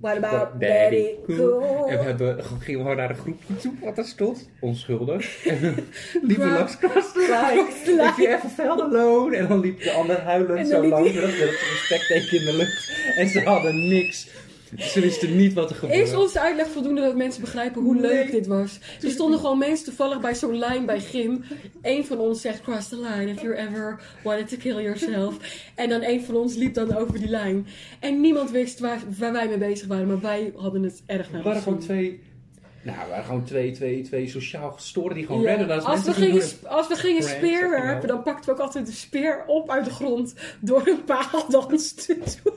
What 0.00 0.16
about 0.16 0.60
Daddy 0.60 1.06
Cool? 1.26 1.86
En 1.88 1.98
we 1.98 2.04
hebben, 2.04 2.44
gingen 2.44 2.80
gewoon 2.80 2.96
naar 2.96 3.08
de 3.08 3.14
groepje 3.14 3.56
toe, 3.56 3.72
wat 3.80 3.98
er 3.98 4.04
stond. 4.04 4.50
Onschuldig. 4.60 5.46
En 5.46 5.74
liepen 6.22 6.50
langs 6.52 6.78
Kastelein. 6.78 7.58
If 7.68 7.86
you 8.16 8.26
ever 8.28 8.48
felt 8.48 8.80
alone. 8.80 9.36
En 9.36 9.48
dan 9.48 9.60
liep 9.60 9.82
de 9.82 9.90
ander 9.92 10.16
En 10.18 10.24
huilend 10.24 10.68
zo 10.68 10.80
liep 10.80 10.90
langs. 10.90 11.12
die- 11.12 11.20
Met 11.20 11.30
dat 11.30 11.48
respectteken 11.48 12.38
in 12.38 12.44
de 12.44 12.56
lucht. 12.56 12.92
En 13.16 13.28
ze 13.28 13.40
hadden 13.40 13.88
niks. 13.88 14.28
Ze 14.92 15.00
wisten 15.00 15.36
niet 15.36 15.52
wat 15.52 15.70
er 15.70 15.76
gebeurde. 15.76 16.02
Is 16.02 16.14
onze 16.14 16.40
uitleg 16.40 16.68
voldoende 16.68 17.00
dat 17.00 17.16
mensen 17.16 17.40
begrijpen 17.40 17.82
hoe 17.82 17.96
leuk 17.96 18.30
dit 18.30 18.46
was? 18.46 18.78
Er 19.02 19.10
stonden 19.10 19.38
gewoon 19.38 19.58
mensen 19.58 19.84
toevallig 19.84 20.20
bij 20.20 20.34
zo'n 20.34 20.58
lijn 20.58 20.86
bij 20.86 21.00
Gym. 21.00 21.44
Eén 21.82 22.06
van 22.06 22.18
ons 22.18 22.40
zegt 22.40 22.62
cross 22.62 22.88
the 22.88 22.96
line 22.96 23.30
if 23.30 23.42
you 23.42 23.54
ever 23.54 24.00
wanted 24.22 24.48
to 24.48 24.56
kill 24.56 24.82
yourself. 24.82 25.36
En 25.74 25.88
dan 25.88 26.00
één 26.00 26.24
van 26.24 26.36
ons 26.36 26.54
liep 26.54 26.74
dan 26.74 26.96
over 26.96 27.18
die 27.18 27.28
lijn. 27.28 27.66
En 28.00 28.20
niemand 28.20 28.50
wist 28.50 28.78
waar, 28.78 29.00
waar 29.18 29.32
wij 29.32 29.48
mee 29.48 29.58
bezig 29.58 29.86
waren, 29.86 30.06
maar 30.06 30.20
wij 30.20 30.52
hadden 30.56 30.82
het 30.82 31.02
erg 31.06 31.30
naar 31.30 31.42
We 31.42 31.48
waren 31.48 31.62
gewoon 31.62 31.78
twee... 31.78 32.20
Nou, 32.84 32.98
we 32.98 33.08
waren 33.08 33.24
gewoon 33.24 33.44
twee, 33.44 33.70
twee, 33.72 34.02
twee 34.02 34.28
sociaal 34.28 34.70
gestoorden 34.72 35.14
die 35.18 35.26
gewoon 35.26 35.42
Ja. 35.42 35.54
rennen. 35.54 35.84
Als, 35.84 36.04
we 36.04 36.12
gingen, 36.12 36.42
als 36.64 36.88
we 36.88 36.94
gingen 36.96 37.22
speerwerpen, 37.22 38.08
dan 38.08 38.22
pakten 38.22 38.44
we 38.44 38.50
ook 38.50 38.58
altijd 38.58 38.86
de 38.86 38.92
speer 38.92 39.44
op 39.46 39.70
uit 39.70 39.84
de 39.84 39.90
grond 39.90 40.34
door 40.60 40.82
een 40.86 41.04
paaldans 41.04 41.92
te 41.92 42.18
doen. 42.42 42.54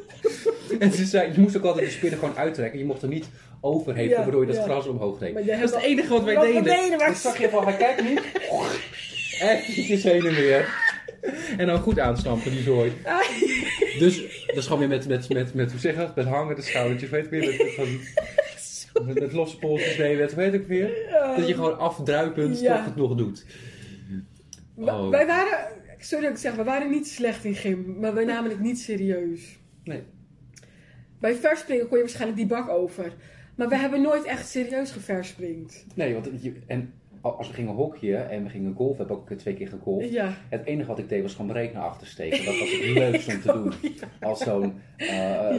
En 0.79 0.91
ze 0.91 1.05
zei, 1.05 1.31
je 1.34 1.39
moest 1.39 1.57
ook 1.57 1.63
altijd 1.63 1.86
de 1.86 1.91
spinnen 1.91 2.19
gewoon 2.19 2.38
uittrekken. 2.38 2.79
Je 2.79 2.86
mocht 2.86 3.01
er 3.01 3.07
niet 3.07 3.25
overheen, 3.62 4.10
Ja, 4.10 4.17
waardoor 4.17 4.41
je 4.41 4.48
dat 4.48 4.55
ja. 4.55 4.63
gras 4.63 4.88
omhoog 4.88 5.17
deed. 5.19 5.34
Maar 5.34 5.46
Dat 5.46 5.55
is 5.60 5.72
het 5.72 5.81
enige 5.84 6.07
wat 6.13 6.24
wij 6.24 6.36
wat 6.36 6.43
deden. 6.43 6.63
deden 6.63 6.89
was- 6.98 7.07
Dan 7.07 7.15
zag 7.15 7.38
je 7.38 7.50
van, 7.50 7.63
hij 7.63 7.77
kijkt 7.77 8.03
niet. 8.03 8.22
Eventjes 9.41 10.03
heen 10.03 10.25
en 10.25 10.36
weer. 10.36 10.86
En 11.57 11.65
dan 11.67 11.79
goed 11.79 12.00
aanstampen, 12.00 12.51
die 12.51 12.62
zooi. 12.63 12.91
Dus 14.00 14.43
dat 14.48 14.55
is 14.57 14.63
gewoon 14.63 14.79
weer 14.79 14.88
met, 14.88 15.07
met, 15.07 15.29
met, 15.29 15.53
met 15.53 15.72
hoe 15.72 15.79
zeg 15.79 15.93
je 15.93 16.00
dat? 16.00 16.15
Met 16.15 16.25
hangende 16.25 16.62
schoudertjes, 16.62 17.10
weet 17.10 17.24
ik 17.24 17.29
weer. 17.29 17.46
Met, 17.46 17.57
met, 17.57 17.74
van, 17.75 17.88
met, 19.06 19.20
met 19.20 19.34
losse 19.34 19.58
polsjes, 19.58 19.98
nee, 19.98 20.18
met, 20.18 20.34
weet 20.34 20.54
ik 20.54 20.68
weer. 20.68 20.89
Dat 21.38 21.48
je 21.48 21.54
gewoon 21.54 21.80
afdruipend 21.80 22.63
toch 22.63 22.86
het 22.86 22.96
nog 22.96 23.16
doet. 23.16 23.46
Oh. 24.75 25.10
Wij 25.10 25.27
waren, 25.27 25.68
sorry 25.98 26.25
dat 26.25 26.34
ik 26.34 26.42
zeg, 26.42 26.56
we 26.56 26.63
waren 26.63 26.89
niet 26.89 27.08
slecht 27.08 27.44
in 27.44 27.56
gym, 27.56 28.00
maar 28.00 28.13
wij 28.13 28.25
namen 28.25 28.50
het 28.50 28.60
niet 28.60 28.80
serieus. 28.80 29.58
Nee. 29.84 30.04
Bij 31.20 31.36
verspringen 31.36 31.88
kon 31.88 31.98
je 31.98 32.04
waarschijnlijk 32.04 32.39
die 32.39 32.48
bak 32.48 32.70
over. 32.70 33.13
Maar 33.56 33.70
we 33.70 33.75
hebben 33.75 34.01
nooit 34.01 34.24
echt 34.24 34.50
serieus 34.50 34.92
geverspringd. 34.92 35.86
Nee, 35.96 36.13
want 36.13 36.30
je, 36.42 36.54
en 36.68 36.94
als 37.31 37.48
we 37.48 37.53
gingen 37.53 37.74
hockeyen 37.74 38.29
en 38.29 38.43
we 38.43 38.50
gingen 38.50 38.74
golfen, 38.75 38.98
heb 39.07 39.15
ik 39.17 39.22
ook 39.31 39.38
twee 39.38 39.53
keer 39.53 39.67
gegolfd. 39.67 40.10
Ja. 40.12 40.34
Het 40.50 40.65
enige 40.65 40.88
wat 40.88 41.00
ik 41.00 41.10
deed 41.10 41.22
was 41.22 41.31
gewoon 41.36 41.51
breed 41.51 41.74
naar 41.74 41.84
achter 41.84 42.07
steken. 42.07 42.46
Dat 42.46 42.60
was 42.60 42.72
het 42.72 42.89
leukste 43.03 43.31
om 43.34 43.41
te 43.41 43.51
doen. 43.51 43.74
Als 44.22 44.39
zo'n 44.39 44.74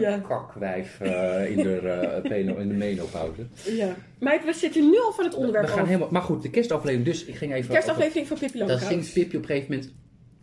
Ja. 0.01 0.19
kakwijf 0.29 1.01
eh, 1.01 1.51
in, 1.51 1.57
de, 1.57 2.21
peno- 2.23 2.57
in 2.57 2.69
de 2.69 2.75
menopauze. 2.75 3.47
ja. 3.65 3.95
Maar 4.21 4.41
we 4.45 4.53
zitten 4.53 4.91
nu 4.91 4.99
al 5.01 5.13
van 5.13 5.25
het 5.25 5.35
onderwerp 5.35 5.67
We 5.67 5.73
gaan 5.73 5.87
helemaal, 5.87 6.09
maar 6.11 6.23
goed, 6.23 6.43
de 6.43 6.51
kerstaflevering. 6.51 7.05
Dus 7.05 7.25
ik 7.25 7.35
ging 7.35 7.55
even... 7.55 7.73
Kerstaflevering 7.73 8.27
van 8.27 8.39
Pippi 8.39 8.59
Dat 8.59 8.81
zingt 8.81 9.13
Pippi 9.13 9.37
op 9.37 9.43
een 9.43 9.49
gegeven 9.49 9.71
moment... 9.75 9.95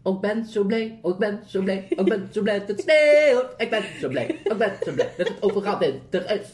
Oh, 0.08 0.16
ik 0.16 0.22
ben 0.22 0.46
zo 0.46 0.64
blij, 0.64 1.00
oh, 1.02 1.12
ik 1.14 1.18
ben 1.20 1.40
zo 1.48 1.62
blij, 1.62 1.88
oh, 1.90 2.00
ik 2.00 2.06
ben 2.06 2.30
zo 2.32 2.42
blij 2.42 2.60
dat 2.60 2.68
het 2.68 2.80
sneeuwt. 2.82 3.46
Ik 3.58 3.70
ben 3.70 3.84
zo 4.02 4.08
blij, 4.08 4.26
oh, 4.44 4.52
ik 4.52 4.58
ben 4.58 4.72
zo 4.86 4.92
blij 4.92 5.10
dat 5.18 5.28
het 5.28 5.38
overal 5.42 5.78
winter 5.78 6.32
is. 6.42 6.48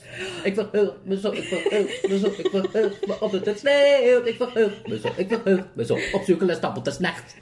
Ik 0.44 0.54
verheug 0.54 0.94
me 1.04 1.20
zo, 1.20 1.32
ik 1.32 1.44
verheug 1.44 2.02
me 2.10 2.20
zo, 2.20 2.26
ik 2.28 2.48
verheug 2.52 3.06
me 3.08 3.16
op 3.20 3.32
dat 3.32 3.46
het 3.46 3.60
sneeuwt. 3.60 4.28
Ik 4.28 4.36
verheug 4.36 4.72
me 4.88 5.00
zo, 5.00 5.08
ik 5.16 5.28
verheug 5.28 5.64
me 5.74 5.86
zo 5.86 5.98
op 6.14 6.22
Sukkelen 6.24 6.56
Stappeltes 6.56 7.00
Nacht. 7.00 7.36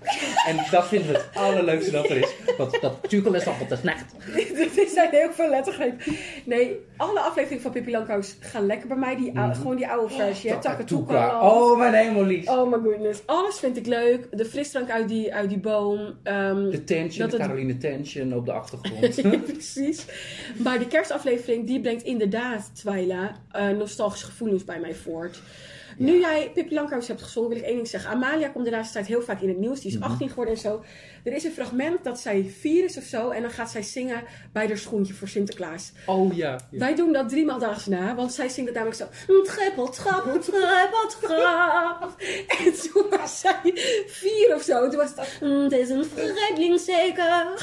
En 0.47 0.55
dat 0.71 0.87
vinden 0.87 1.07
we 1.11 1.13
het 1.17 1.29
allerleukste 1.33 1.91
dat 1.91 2.09
er 2.09 2.17
is. 2.17 2.33
Want 2.57 2.81
dat 2.81 2.97
Sukkelen 3.07 3.41
Stappeltes 3.41 3.83
Nacht. 3.83 4.05
Dit 4.75 4.89
zijn 4.93 5.09
heel 5.11 5.31
veel 5.31 5.49
lettergrepen. 5.49 6.15
Nee, 6.45 6.85
alle 6.97 7.19
afleveringen 7.19 7.61
van 7.63 7.71
Pippi 7.71 7.91
Langkous 7.91 8.35
gaan 8.39 8.65
lekker 8.65 8.87
bij 8.87 8.97
mij. 8.97 9.15
Die, 9.15 9.37
ou- 9.39 9.53
Gewoon 9.55 9.75
die 9.75 9.87
oude 9.87 10.13
versie. 10.13 10.51
hè. 10.51 10.59
Takatuka. 10.61 11.41
Oh, 11.49 11.77
mijn 11.77 11.93
hemel. 11.93 12.57
Oh 12.59 12.71
my 12.71 12.77
goodness. 12.91 13.19
Alles 13.25 13.59
vind 13.59 13.77
ik 13.77 13.85
leuk. 13.85 14.27
De 14.31 14.45
frisdrank 14.45 14.89
uit 14.89 15.07
die, 15.07 15.33
uit 15.33 15.49
die 15.49 15.59
boom. 15.59 15.98
Ehm, 16.23 16.69
De 16.69 16.83
tension, 16.83 17.21
Dat 17.29 17.31
de 17.31 17.37
het- 17.37 17.45
Caroline 17.47 17.77
Tension 17.77 18.33
op 18.33 18.45
de 18.45 18.51
achtergrond. 18.51 19.15
ja, 19.21 19.37
precies. 19.37 20.05
Maar 20.57 20.77
die 20.79 20.87
kerstaflevering, 20.87 21.67
die 21.67 21.81
brengt 21.81 22.03
inderdaad, 22.03 22.71
Twyla, 22.73 23.35
eh, 23.51 23.69
nostalgische 23.69 24.25
gevoelens 24.25 24.63
bij 24.63 24.79
mij 24.79 24.95
voort. 24.95 25.41
Nu 25.99 26.19
jij 26.19 26.51
Pippi 26.53 26.73
Langkous 26.73 27.07
hebt 27.07 27.21
gezongen, 27.21 27.49
wil 27.49 27.57
ik 27.57 27.63
één 27.63 27.75
ding 27.75 27.87
zeggen. 27.87 28.11
Amalia 28.11 28.49
komt 28.49 28.65
de 28.65 28.71
laatste 28.71 28.93
tijd 28.93 29.07
heel 29.07 29.21
vaak 29.21 29.41
in 29.41 29.47
het 29.47 29.57
nieuws. 29.57 29.81
Die 29.81 29.91
is 29.91 30.01
18 30.01 30.29
geworden 30.29 30.53
en 30.53 30.59
zo. 30.59 30.83
Er 31.23 31.33
is 31.33 31.43
een 31.43 31.51
fragment 31.51 32.03
dat 32.03 32.19
zij 32.19 32.53
vier 32.59 32.83
is 32.83 32.97
of 32.97 33.03
zo. 33.03 33.29
En 33.29 33.41
dan 33.41 33.51
gaat 33.51 33.71
zij 33.71 33.81
zingen 33.81 34.23
bij 34.53 34.67
haar 34.67 34.77
schoentje 34.77 35.13
voor 35.13 35.27
Sinterklaas. 35.27 35.91
Oh 36.05 36.35
ja. 36.35 36.59
Wij 36.71 36.95
doen 36.95 37.13
dat 37.13 37.29
driemaal 37.29 37.59
daags 37.59 37.85
na, 37.85 38.15
want 38.15 38.33
zij 38.33 38.49
zingt 38.49 38.69
het 38.69 38.79
namelijk 38.79 38.97
zo. 39.27 39.33
Trippel, 39.43 39.89
trappel, 39.89 40.39
trippel, 40.39 41.07
trap. 41.21 42.15
En 42.65 42.73
toen 42.91 43.09
was 43.09 43.39
zij 43.39 43.59
vier 44.07 44.55
of 44.55 44.61
zo. 44.61 44.89
Toen 44.89 44.99
was 44.99 45.09
het, 45.15 45.37
"Mm, 45.41 45.63
het 45.63 45.71
is 45.71 45.89
een 45.89 46.05
vreemdeling 46.05 46.79
zeker. 46.79 47.47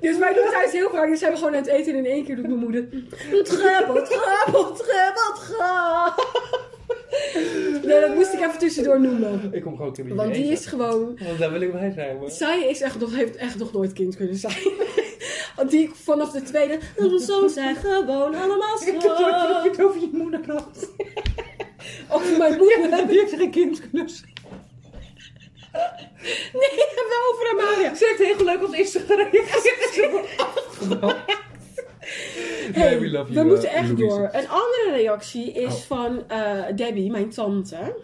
Dus 0.00 0.18
wij 0.18 0.34
doen 0.34 0.50
thuis 0.50 0.72
heel 0.72 0.90
vaak. 0.90 1.08
Dus 1.08 1.18
zijn 1.18 1.32
we 1.32 1.38
gewoon 1.38 1.54
aan 1.54 1.62
het 1.62 1.70
eten 1.70 1.92
en 1.92 1.98
in 1.98 2.10
één 2.10 2.24
keer 2.24 2.36
doet 2.36 2.46
mijn 2.46 2.58
moeder. 2.58 2.88
Trippel, 3.42 4.02
trappel, 4.04 4.72
trippel, 4.72 5.32
trap. 5.34 6.30
Nee, 7.84 8.00
dat 8.00 8.14
moest 8.14 8.32
ik 8.32 8.40
even 8.40 8.58
tussendoor 8.58 9.00
noemen. 9.00 9.48
Ik 9.52 9.62
kom 9.62 9.76
gewoon 9.76 9.96
een 9.98 10.14
Want 10.14 10.34
die 10.34 10.52
is 10.52 10.66
gewoon... 10.66 11.18
Want 11.26 11.38
daar 11.38 11.52
wil 11.52 11.60
ik 11.60 11.72
bij 11.72 11.90
zijn 11.90 12.16
hoor. 12.16 12.30
Zij 12.30 12.66
is 12.68 12.80
echt 12.80 12.98
nog, 12.98 13.14
heeft 13.14 13.36
echt 13.36 13.58
nog 13.58 13.72
nooit 13.72 13.92
kind 13.92 14.16
kunnen 14.16 14.36
zijn. 14.36 14.54
Want 15.56 15.70
die 15.70 15.90
vanaf 15.94 16.30
de 16.30 16.42
tweede. 16.42 16.78
Zo 17.26 17.48
zijn 17.48 17.76
gewoon 17.76 18.34
allemaal 18.34 18.78
zo. 18.78 18.92
het 19.62 19.82
over 19.82 20.00
je 20.00 20.08
moeder 20.12 20.40
had. 20.46 20.90
Over 22.10 22.38
mijn 22.38 22.56
moeder. 22.56 23.06
Die 23.06 23.18
heeft 23.18 23.34
geen 23.34 23.50
kind 23.50 23.80
kunnen 23.90 24.10
zijn. 24.10 24.32
Nee, 26.60 26.76
wel 27.08 27.22
over 27.32 27.50
Amalia. 27.52 27.94
Ze 27.94 28.14
heeft 28.18 28.36
heel 28.38 28.46
leuk 28.46 28.64
op 28.68 28.74
Instagram 28.74 29.28
gereageerd. 29.32 30.00
Hey, 32.72 32.90
Nee, 32.90 32.98
we 32.98 33.10
love 33.10 33.28
we 33.28 33.32
you, 33.34 33.46
moeten 33.46 33.68
echt 33.70 33.88
Louise. 33.88 34.06
door. 34.06 34.28
Een 34.32 34.48
andere 34.48 34.90
reactie 34.96 35.52
is 35.52 35.74
Oh. 35.74 35.80
van 35.80 36.28
eh, 36.28 36.62
Debbie, 36.76 37.10
mijn 37.10 37.30
tante. 37.30 37.96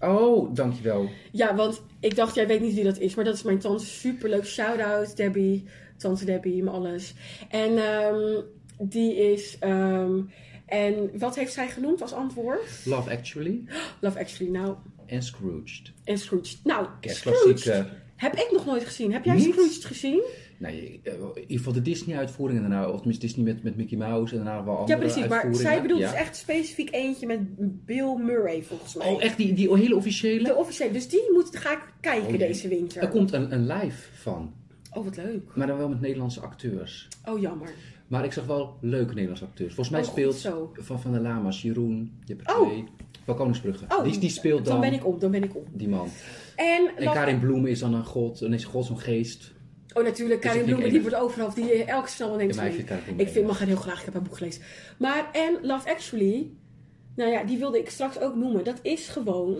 Oh, 0.00 0.54
dankjewel. 0.54 1.08
Ja, 1.32 1.54
want 1.54 1.82
ik 2.00 2.16
dacht, 2.16 2.34
jij 2.34 2.46
weet 2.46 2.60
niet 2.60 2.74
wie 2.74 2.84
dat 2.84 2.98
is, 2.98 3.14
maar 3.14 3.24
dat 3.24 3.34
is 3.34 3.42
mijn 3.42 3.58
tante. 3.58 3.84
Superleuk. 3.84 4.44
Shout-out, 4.46 5.16
Debbie. 5.16 5.64
Tante 5.96 6.24
Debbie, 6.24 6.62
me 6.62 6.70
alles. 6.70 7.14
En 7.50 7.78
ehm, 7.78 8.40
die 8.78 9.16
is... 9.32 9.56
ehm, 9.60 10.20
en 10.66 11.10
wat 11.18 11.34
heeft 11.36 11.52
zij 11.52 11.68
genoemd 11.68 12.02
als 12.02 12.12
antwoord? 12.12 12.60
Love 12.84 13.10
Actually 13.10 13.64
Love 14.00 14.18
Actually. 14.18 14.50
Nou, 14.52 14.74
en 15.06 15.22
Scrooged. 15.22 15.92
en 16.04 16.18
Scrooge. 16.18 16.56
Nou. 16.64 16.86
Kerstklassieker. 17.00 18.04
Heb 18.16 18.34
ik 18.34 18.48
nog 18.52 18.66
nooit 18.66 18.84
gezien. 18.84 19.12
Heb 19.12 19.24
jij 19.24 19.34
Niet? 19.34 19.52
Scrooge 19.52 19.86
gezien? 19.86 20.22
Nee, 20.58 21.00
eh, 21.04 21.12
in 21.12 21.40
ieder 21.40 21.56
geval 21.56 21.72
de 21.72 21.82
Disney-uitvoeringen 21.82 22.62
daarna. 22.62 22.88
Of 22.88 22.96
tenminste 22.96 23.26
Disney 23.26 23.44
met, 23.44 23.62
met 23.62 23.76
Mickey 23.76 23.98
Mouse 23.98 24.36
en 24.36 24.44
daarna 24.44 24.64
wel 24.64 24.74
Ja, 24.74 24.80
andere 24.80 24.98
precies. 24.98 25.26
Maar 25.26 25.54
zij 25.54 25.82
bedoelt 25.82 26.00
Ja. 26.00 26.10
dus 26.10 26.18
echt 26.20 26.36
specifiek 26.36 26.92
eentje 26.94 27.26
met 27.26 27.40
Bill 27.86 28.14
Murray, 28.16 28.62
volgens 28.62 28.94
mij. 28.94 29.06
Oh, 29.12 29.22
echt 29.22 29.36
die, 29.36 29.52
die 29.54 29.74
hele 29.76 29.96
officiële? 29.96 30.44
De 30.44 30.54
officiële. 30.54 30.92
Dus 30.92 31.08
die 31.08 31.32
moet, 31.32 31.56
ga 31.56 31.72
ik 31.72 31.82
kijken 32.00 32.32
Oh, 32.32 32.38
deze 32.38 32.68
winter. 32.68 33.02
Er 33.02 33.08
komt 33.08 33.32
een, 33.32 33.52
een 33.52 33.66
live 33.66 34.08
van. 34.12 34.54
Oh, 34.92 35.04
wat 35.04 35.16
leuk. 35.16 35.42
Maar 35.54 35.66
dan 35.66 35.76
wel 35.76 35.88
met 35.88 36.00
Nederlandse 36.00 36.40
acteurs. 36.40 37.08
Oh, 37.24 37.40
jammer. 37.40 37.68
Maar 38.06 38.24
ik 38.24 38.32
zag 38.32 38.44
wel 38.44 38.76
leuke 38.80 39.10
Nederlandse 39.12 39.44
acteurs. 39.44 39.74
Volgens 39.74 39.96
mij 39.96 40.04
Oh, 40.04 40.10
speelt 40.12 40.34
zo. 40.34 40.72
van 40.74 41.00
Van 41.00 41.12
der 41.12 41.20
Lama's 41.20 41.62
Jeroen. 41.62 42.18
Je 42.24 42.34
hebt 42.34 42.50
er 42.50 42.56
Oh. 42.60 42.68
twee. 42.68 42.84
Van 43.24 43.36
Koningsbrugge. 43.36 43.84
Oh, 43.88 44.04
die, 44.04 44.18
die 44.18 44.30
speelt 44.30 44.64
dan, 44.64 44.72
Dan 44.80 44.90
ben 44.90 44.92
ik 44.98 45.06
om, 45.06 45.18
dan 45.18 45.30
ben 45.30 45.42
ik 45.44 45.56
om. 45.56 45.64
die 45.72 45.88
man. 45.88 46.08
En, 46.56 46.90
Karin 46.98 47.38
Bloem 47.40 47.66
is 47.66 47.78
dan 47.78 47.94
een 47.94 48.04
god. 48.04 48.42
En 48.42 48.52
is 48.52 48.64
God 48.64 48.84
zo'n 48.84 48.98
geest. 48.98 49.52
Oh, 49.94 50.04
natuurlijk. 50.04 50.40
Karin 50.40 50.64
Bloemen, 50.64 50.88
die 50.90 50.98
enig. 50.98 51.10
wordt 51.10 51.24
overal. 51.24 51.54
Die 51.54 51.72
eh, 51.72 51.88
elke 51.88 52.08
snel 52.08 52.36
neemt 52.36 52.54
Ja, 52.54 52.62
ik 52.62 52.72
vind 52.74 53.20
Ik 53.20 53.28
vind 53.28 53.46
mag 53.46 53.58
heel 53.58 53.76
graag. 53.76 53.98
Ik 53.98 54.04
heb 54.04 54.14
haar 54.14 54.22
boek 54.22 54.36
gelezen. 54.36 54.62
Maar, 54.98 55.28
en 55.32 55.58
Love 55.62 55.90
Actually. 55.90 56.50
Nou 57.16 57.30
ja, 57.30 57.44
die 57.44 57.58
wilde 57.58 57.78
ik 57.78 57.90
straks 57.90 58.20
ook 58.20 58.34
noemen. 58.34 58.64
Dat 58.64 58.78
is 58.82 59.08
gewoon... 59.08 59.56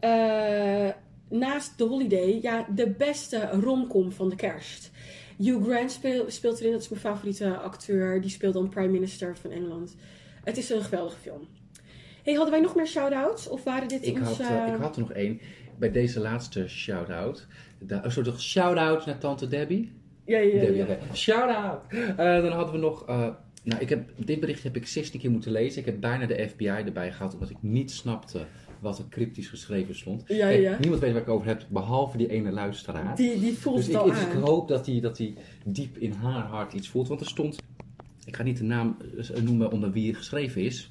eh, 0.00 0.88
naast 1.28 1.76
The 1.76 1.84
Holiday, 1.84 2.38
ja, 2.42 2.66
de 2.74 2.90
beste 2.90 3.48
romcom 3.60 4.12
van 4.12 4.28
de 4.28 4.36
kerst. 4.36 4.90
Hugh 5.42 5.64
Grant 5.64 5.90
speel- 5.92 6.24
speelt 6.30 6.58
erin. 6.60 6.72
Dat 6.72 6.80
is 6.80 6.88
mijn 6.88 7.00
favoriete 7.00 7.56
acteur. 7.56 8.20
Die 8.20 8.30
speelt 8.30 8.54
dan 8.54 8.68
Prime 8.68 8.88
Minister 8.88 9.36
van 9.36 9.50
Engeland. 9.50 9.96
Het 10.44 10.56
is 10.56 10.70
een 10.70 10.82
geweldige 10.82 11.18
film. 11.20 11.48
Hey, 12.22 12.34
hadden 12.34 12.52
wij 12.52 12.60
nog 12.62 12.74
meer 12.74 12.86
shout-outs? 12.86 13.48
Of 13.48 13.64
waren 13.64 13.88
dit 13.88 14.06
Ik 14.06 14.18
had, 14.18 14.40
eh, 14.40 14.72
ik 14.74 14.80
had 14.80 14.94
er 14.96 15.00
nog 15.00 15.12
één. 15.12 15.40
Bij 15.78 15.90
deze 15.90 16.20
laatste 16.20 16.68
shout-out. 16.68 17.46
Da- 17.78 18.04
Een 18.04 18.12
soort 18.12 18.40
shout-out 18.40 19.06
naar 19.06 19.18
tante 19.18 19.48
Debbie. 19.48 19.92
Ja, 20.24 20.38
ja, 20.38 20.62
ja. 20.62 20.98
Shout-out! 21.14 21.80
Eh, 21.92 22.16
dan 22.16 22.52
hadden 22.52 22.74
we 22.74 22.80
nog... 22.80 23.06
eh, 23.08 23.28
nou, 23.62 23.80
ik 23.80 23.88
heb, 23.88 24.08
dit 24.16 24.40
bericht 24.40 24.62
heb 24.62 24.76
ik 24.76 24.86
16 24.86 25.20
keer 25.20 25.30
moeten 25.30 25.52
lezen. 25.52 25.80
Ik 25.80 25.86
heb 25.86 26.00
bijna 26.00 26.26
de 26.26 26.48
FBI 26.48 26.66
erbij 26.66 27.12
gehad, 27.12 27.34
omdat 27.34 27.50
ik 27.50 27.56
niet 27.60 27.90
snapte 27.90 28.46
wat 28.80 28.98
er 28.98 29.04
cryptisch 29.08 29.48
geschreven 29.48 29.96
stond. 29.96 30.24
Ja, 30.26 30.46
Kijk, 30.46 30.60
ja. 30.60 30.76
Niemand 30.80 31.00
weet 31.00 31.12
waar 31.12 31.20
ik 31.20 31.26
het 31.26 31.34
over 31.34 31.46
heb, 31.46 31.66
behalve 31.68 32.16
die 32.16 32.28
ene 32.28 32.50
luisteraar. 32.50 33.16
Die, 33.16 33.40
die 33.40 33.58
voelt 33.58 33.76
Dus 33.76 33.86
het 33.86 33.94
ik, 33.94 34.00
al 34.00 34.08
ik 34.08 34.44
hoop 34.44 34.68
dat 34.68 34.86
hij 34.86 35.00
dat 35.00 35.18
hij 35.18 35.34
diep 35.64 35.96
in 35.96 36.12
haar 36.12 36.46
hart 36.46 36.72
iets 36.72 36.88
voelt. 36.88 37.08
Want 37.08 37.20
er 37.20 37.26
stond, 37.26 37.58
ik 38.24 38.36
ga 38.36 38.42
niet 38.42 38.58
de 38.58 38.64
naam 38.64 38.96
eh, 39.34 39.42
noemen 39.42 39.70
onder 39.70 39.92
wie 39.92 40.08
het 40.08 40.16
geschreven 40.16 40.62
is. 40.62 40.90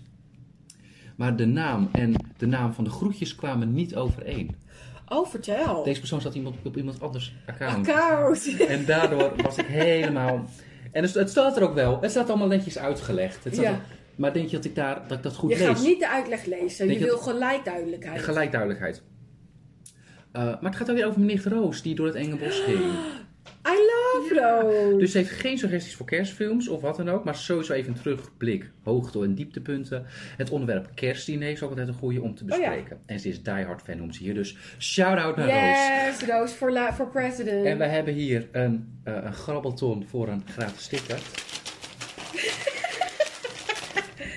Maar 1.15 1.35
de 1.35 1.45
naam 1.45 1.89
en 1.91 2.13
de 2.37 2.45
naam 2.45 2.73
van 2.73 2.83
de 2.83 2.89
groetjes 2.89 3.35
kwamen 3.35 3.73
niet 3.73 3.95
overeen. 3.95 4.55
Oh, 5.07 5.27
vertel. 5.27 5.83
Deze 5.83 5.99
persoon 5.99 6.21
zat 6.21 6.35
iemand 6.35 6.55
op 6.63 6.77
iemand 6.77 7.01
anders 7.01 7.33
account. 7.45 7.87
Koud. 7.87 8.55
En 8.67 8.85
daardoor 8.85 9.33
was 9.43 9.57
ik 9.57 9.65
helemaal... 9.65 10.45
En 10.91 11.03
het, 11.03 11.13
het 11.13 11.29
staat 11.29 11.57
er 11.57 11.63
ook 11.63 11.73
wel. 11.73 12.01
Het 12.01 12.11
staat 12.11 12.29
allemaal 12.29 12.47
netjes 12.47 12.77
uitgelegd. 12.77 13.43
Het 13.43 13.53
staat 13.53 13.65
Ja. 13.65 13.81
Maar 14.19 14.33
denk 14.33 14.49
je 14.49 14.55
dat 14.55 14.65
ik, 14.65 14.75
daar, 14.75 15.01
dat 15.07 15.17
ik 15.17 15.23
dat 15.23 15.35
goed 15.35 15.49
Je 15.51 15.57
lees? 15.57 15.65
gaat 15.67 15.81
niet 15.81 15.99
de 15.99 16.09
uitleg 16.09 16.45
lezen. 16.45 16.87
Denk 16.87 16.99
je 16.99 17.05
je 17.05 17.11
wil 17.11 17.19
gelijk 17.19 17.65
duidelijkheid. 17.65 18.21
Gelijk 18.21 18.51
duidelijkheid. 18.51 19.03
Eh, 20.31 20.43
maar 20.43 20.57
het 20.61 20.75
gaat 20.75 20.89
ook 20.89 20.95
weer 20.95 21.07
over 21.07 21.19
meneer 21.19 21.47
Roos 21.47 21.81
die 21.81 21.95
door 21.95 22.05
het 22.05 22.15
enge 22.15 22.35
bos 22.35 22.59
ging. 22.59 22.79
I 23.67 23.71
love 23.71 24.33
Rose. 24.33 24.97
Dus 24.97 25.11
ze 25.11 25.17
heeft 25.17 25.29
geen 25.29 25.57
suggesties 25.57 25.95
voor 25.95 26.05
kerstfilms 26.05 26.67
of 26.67 26.81
wat 26.81 26.97
dan 26.97 27.09
ook. 27.09 27.23
Maar 27.23 27.35
sowieso 27.35 27.73
even 27.73 27.93
een 27.93 28.01
terugblik. 28.01 28.71
Hoogte- 28.83 29.23
en 29.23 29.35
dieptepunten. 29.35 30.05
Het 30.37 30.49
onderwerp 30.49 30.89
kerstdiner 30.95 31.49
is 31.49 31.63
ook 31.63 31.69
altijd 31.69 31.87
een 31.87 31.93
goede 31.93 32.21
om 32.21 32.35
te 32.35 32.43
Oh 32.43 32.49
ja. 32.49 32.55
bespreken. 32.57 32.97
En 33.05 33.19
ze 33.19 33.29
is 33.29 33.43
diehard 33.43 33.81
fan 33.81 33.97
noemt 33.97 34.15
ze 34.15 34.23
hier. 34.23 34.33
Dus 34.33 34.57
shout-out 34.79 35.35
naar 35.35 35.47
Roos. 35.47 36.19
Yes, 36.19 36.29
Roos 36.29 36.53
voor, 36.53 37.09
president. 37.11 37.65
En 37.65 37.77
wij 37.77 37.89
hebben 37.89 38.13
hier 38.13 38.47
een, 38.51 38.99
eh, 39.03 39.13
een 39.21 39.33
grabbelton 39.33 40.07
voor 40.07 40.27
een 40.27 40.43
gratis 40.47 40.83
sticker. 40.83 41.19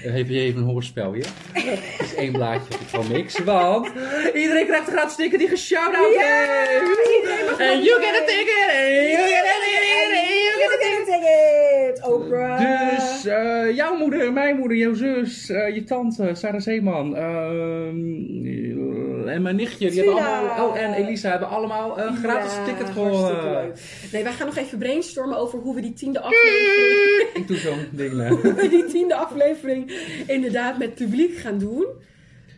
Dan 0.02 0.12
heb 0.12 0.28
je 0.28 0.40
even 0.40 0.61
een 0.61 0.66
hoorspel 0.66 1.12
hier. 1.12 1.26
Het 1.52 2.00
is 2.00 2.14
één 2.14 2.32
blaadje 2.32 2.75
gewoon 2.90 3.09
mix. 3.09 3.38
Want 3.38 3.88
iedereen 4.35 4.66
krijgt 4.66 4.87
een 4.87 4.92
gratis 4.92 5.12
sticker 5.12 5.38
die 5.38 5.49
geshout-out 5.49 6.14
heeft. 6.14 7.59
En 7.59 7.82
you 7.82 8.02
get 8.02 8.23
a 8.23 8.25
ticket. 8.26 8.68
En 8.68 9.09
you 9.09 9.28
get 9.28 9.44
a 9.44 9.59
ticket. 9.64 10.11
En 10.12 10.35
you 10.47 10.59
get 10.59 10.73
a 10.73 10.78
ticket. 10.78 11.04
ticket, 11.04 12.04
Oprah. 12.04 12.59
Dus 12.59 13.01
eh, 13.26 13.76
jouw 13.76 13.96
moeder, 13.96 14.32
mijn 14.32 14.56
moeder, 14.56 14.76
jouw 14.76 14.94
zus, 14.94 15.48
eh, 15.48 15.74
je 15.74 15.84
tante, 15.84 16.30
Sarah 16.34 16.60
Zeeman 16.60 17.16
ehm, 17.16 19.28
en 19.28 19.42
mijn 19.42 19.56
nichtje, 19.56 19.90
die 19.90 20.04
hebben 20.04 20.24
allemaal, 20.24 20.68
oh 20.68 20.78
en 20.78 20.92
Elisa 20.92 21.30
hebben 21.30 21.48
allemaal 21.48 22.00
een 22.00 22.16
gratis 22.16 22.54
Ja, 22.54 22.64
ticket 22.64 22.90
gewonnen. 22.90 23.52
leuk. 23.52 23.80
Nee, 24.12 24.22
wij 24.22 24.32
gaan 24.32 24.46
nog 24.46 24.56
even 24.56 24.78
brainstormen 24.78 25.38
over 25.38 25.58
hoe 25.58 25.74
we 25.74 25.80
die 25.80 25.92
tiende 25.92 26.20
aflevering, 26.20 27.28
Ik 27.34 27.48
doe 27.48 27.56
zo'n 27.56 27.86
ding 27.90 28.12
na. 28.12 28.28
hoe 28.42 28.54
we 28.54 28.68
die 28.68 28.84
tiende 28.84 29.14
aflevering 29.14 29.92
inderdaad 30.26 30.78
met 30.78 30.94
publiek 30.94 31.36
gaan 31.36 31.58
doen. 31.58 31.86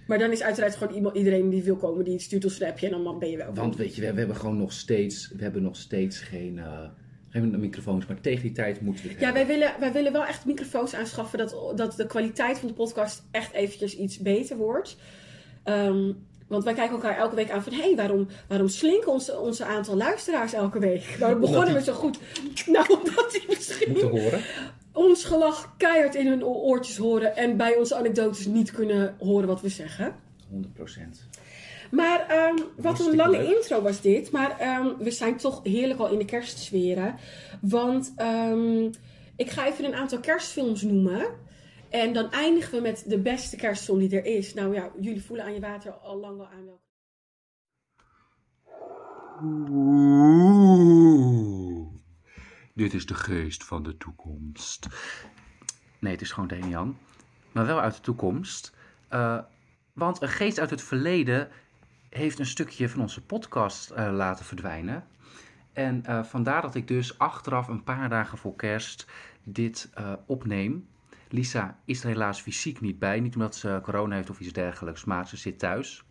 Maar 0.06 0.18
dan 0.18 0.30
is 0.30 0.42
uiteraard 0.42 0.76
gewoon 0.76 0.94
iemand, 0.94 1.16
iedereen 1.16 1.50
die 1.50 1.62
wil 1.62 1.76
komen, 1.76 2.04
die 2.04 2.18
stuurt 2.18 2.44
ons 2.44 2.60
een 2.60 2.68
appje 2.68 2.90
en 2.90 3.02
dan 3.02 3.18
ben 3.18 3.30
je 3.30 3.36
wel. 3.36 3.54
Want 3.54 3.76
weet 3.76 3.94
je, 3.94 4.00
we, 4.00 4.12
we 4.12 4.18
hebben 4.18 4.36
gewoon 4.36 4.56
nog 4.56 4.72
steeds, 4.72 5.32
we 5.36 5.42
hebben 5.42 5.62
nog 5.62 5.76
steeds 5.76 6.20
geen, 6.20 6.60
geen 7.40 7.60
microfoons, 7.60 8.06
maar 8.06 8.20
tegen 8.20 8.42
die 8.42 8.52
tijd 8.52 8.80
moeten 8.80 9.04
we 9.04 9.10
het 9.10 9.18
Ja, 9.20 9.24
hebben. 9.24 9.46
wij 9.46 9.56
willen, 9.58 9.72
wij 9.80 9.92
willen 9.92 10.12
wel 10.12 10.24
echt 10.24 10.44
microfoons 10.44 10.94
aanschaffen, 10.94 11.38
dat, 11.38 11.72
dat 11.76 11.96
de 11.96 12.06
kwaliteit 12.06 12.58
van 12.58 12.68
de 12.68 12.74
podcast 12.74 13.22
echt 13.30 13.52
eventjes 13.52 13.96
iets 13.96 14.18
beter 14.18 14.56
wordt. 14.56 14.96
Ehm, 15.62 16.12
Want 16.48 16.64
wij 16.64 16.74
kijken 16.74 16.94
elkaar 16.94 17.16
elke 17.18 17.34
week 17.34 17.50
aan 17.50 17.62
van... 17.62 17.72
hé, 17.72 17.80
hey, 17.82 17.96
waarom, 17.96 18.26
waarom 18.48 18.68
slinken 18.68 19.12
onze, 19.12 19.38
onze 19.38 19.64
aantal 19.64 19.96
luisteraars 19.96 20.52
elke 20.52 20.78
week? 20.78 21.16
Waarom 21.18 21.40
begonnen 21.40 21.74
we 21.74 21.82
zo 21.82 21.92
goed? 21.92 22.18
Nou, 22.66 22.86
omdat 22.98 23.30
die 23.32 23.44
misschien 23.48 23.92
Moeten 23.92 24.08
horen. 24.10 24.40
ons 24.92 25.24
gelach 25.24 25.74
keihard 25.76 26.14
in 26.14 26.26
hun 26.26 26.44
oortjes 26.44 26.96
horen... 26.96 27.36
en 27.36 27.56
bij 27.56 27.76
onze 27.76 27.94
anekdotes 27.96 28.46
niet 28.46 28.70
kunnen 28.70 29.14
horen 29.18 29.48
wat 29.48 29.60
we 29.60 29.68
zeggen. 29.68 30.14
100%. 30.52 30.58
Maar 31.94 32.26
ehm, 32.28 32.56
wat 32.76 33.00
een 33.00 33.16
lange 33.16 33.36
leuk. 33.36 33.56
intro 33.56 33.82
was 33.82 34.00
dit. 34.00 34.30
Maar 34.30 34.58
ehm, 34.58 34.96
we 34.98 35.10
zijn 35.10 35.36
toch 35.36 35.60
heerlijk 35.62 36.00
al 36.00 36.10
in 36.10 36.18
de 36.18 36.24
kerstsferen. 36.24 37.16
Want 37.60 38.12
ehm, 38.16 38.90
ik 39.36 39.50
ga 39.50 39.66
even 39.66 39.84
een 39.84 39.94
aantal 39.94 40.20
kerstfilms 40.20 40.82
noemen. 40.82 41.26
En 41.90 42.12
dan 42.12 42.30
eindigen 42.30 42.74
we 42.74 42.80
met 42.80 43.04
de 43.06 43.18
beste 43.18 43.56
kerstfilm 43.56 43.98
die 43.98 44.16
er 44.16 44.24
is. 44.24 44.54
Nou 44.54 44.74
ja, 44.74 44.90
jullie 45.00 45.24
voelen 45.24 45.46
aan 45.46 45.54
je 45.54 45.60
water 45.60 45.92
al 45.92 46.16
lang 46.16 46.36
wel 46.36 46.46
aan 46.46 46.64
welke. 46.64 46.82
Oeh. 49.42 50.34
Dit 52.74 52.94
is 52.94 53.06
de 53.06 53.14
geest 53.14 53.64
van 53.64 53.82
de 53.82 53.96
toekomst. 53.96 54.86
Nee, 55.98 56.12
het 56.12 56.20
is 56.20 56.32
gewoon 56.32 56.48
Damian. 56.48 56.98
Maar 57.52 57.66
wel 57.66 57.80
uit 57.80 57.94
de 57.94 58.00
toekomst. 58.00 58.72
Eh, 59.08 59.38
want 59.92 60.22
een 60.22 60.28
geest 60.28 60.58
uit 60.58 60.70
het 60.70 60.82
verleden 60.82 61.50
heeft 62.16 62.38
een 62.38 62.46
stukje 62.46 62.88
van 62.88 63.00
onze 63.00 63.24
podcast 63.24 63.90
eh, 63.90 64.12
laten 64.12 64.44
verdwijnen. 64.44 65.08
En 65.72 66.04
eh, 66.06 66.24
vandaar 66.24 66.62
dat 66.62 66.74
ik 66.74 66.88
dus 66.88 67.18
achteraf 67.18 67.68
een 67.68 67.84
paar 67.84 68.08
dagen 68.08 68.38
voor 68.38 68.56
kerst 68.56 69.06
dit 69.42 69.88
eh, 69.94 70.12
opneem. 70.26 70.88
Lisa 71.28 71.80
is 71.84 72.02
er 72.02 72.08
helaas 72.08 72.40
fysiek 72.40 72.80
niet 72.80 72.98
bij. 72.98 73.20
Niet 73.20 73.34
omdat 73.34 73.56
ze 73.56 73.80
corona 73.82 74.14
heeft 74.14 74.30
of 74.30 74.40
iets 74.40 74.52
dergelijks, 74.52 75.04
maar 75.04 75.28
ze 75.28 75.36
zit 75.36 75.58
thuis. 75.58 76.04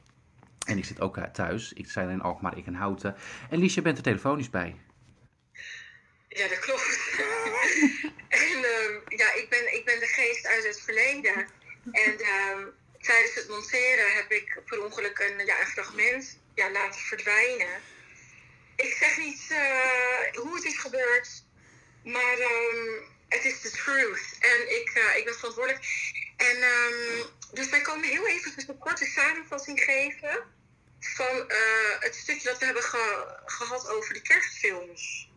En 0.66 0.78
ik 0.78 0.86
zit 0.86 1.02
ook 1.02 1.18
thuis. 1.18 1.74
Ik 1.74 1.90
zijn 1.90 2.10
in 2.10 2.22
Alkmaar, 2.22 2.58
ik 2.58 2.66
in 2.66 2.74
Houten. 2.74 3.16
En 3.50 3.60
Liesje 3.60 3.82
bent 3.82 3.98
er 3.98 4.04
telefonisch 4.04 4.50
bij. 4.50 4.76
Ja, 6.28 6.48
dat 6.48 6.60
klopt. 6.60 7.00
en 8.44 8.58
ehm, 8.64 8.94
ja, 9.08 9.34
ik 9.34 9.48
ben, 9.50 9.74
ik 9.74 9.82
ben 9.86 10.00
de 10.00 10.12
geest 10.16 10.48
uit 10.48 10.64
het 10.64 10.82
verleden. 10.82 11.48
En 11.92 12.20
ehm, 12.20 12.68
tijdens 13.04 13.36
het 13.36 13.50
monteren 13.50 14.14
heb 14.16 14.32
ik 14.32 14.62
per 14.66 14.84
ongeluk 14.84 15.20
een, 15.20 15.46
ja, 15.46 15.56
fragment 15.56 16.40
ja, 16.54 16.72
laten 16.72 17.00
verdwijnen. 17.02 17.82
Ik 18.76 18.94
zeg 18.94 19.18
niet 19.18 19.48
eh, 19.50 20.42
hoe 20.42 20.56
het 20.56 20.64
is 20.64 20.78
gebeurd, 20.78 21.30
maar 22.04 22.38
ehm, 22.40 23.04
het 23.30 23.46
is 23.46 23.62
de 23.62 23.70
truth. 23.72 24.38
En 24.40 24.60
ik, 24.80 24.90
eh, 24.94 25.18
ik 25.18 25.26
ben 25.26 25.34
verantwoordelijk. 25.34 25.86
En 26.38 26.56
ehm, 26.62 27.28
dus 27.54 27.70
wij 27.70 27.82
komen 27.82 28.10
heel 28.10 28.28
even 28.28 28.52
een 28.68 28.78
korte 28.78 29.06
samenvatting 29.06 29.80
geven 29.80 30.44
van 31.00 31.50
eh, 31.50 32.00
het 32.00 32.16
stukje 32.16 32.48
dat 32.50 32.58
we 32.60 32.66
hebben 32.66 32.84
ge- 32.84 33.42
gehad 33.46 33.90
over 33.90 34.14
de 34.14 34.22
kerstfilms. 34.22 35.32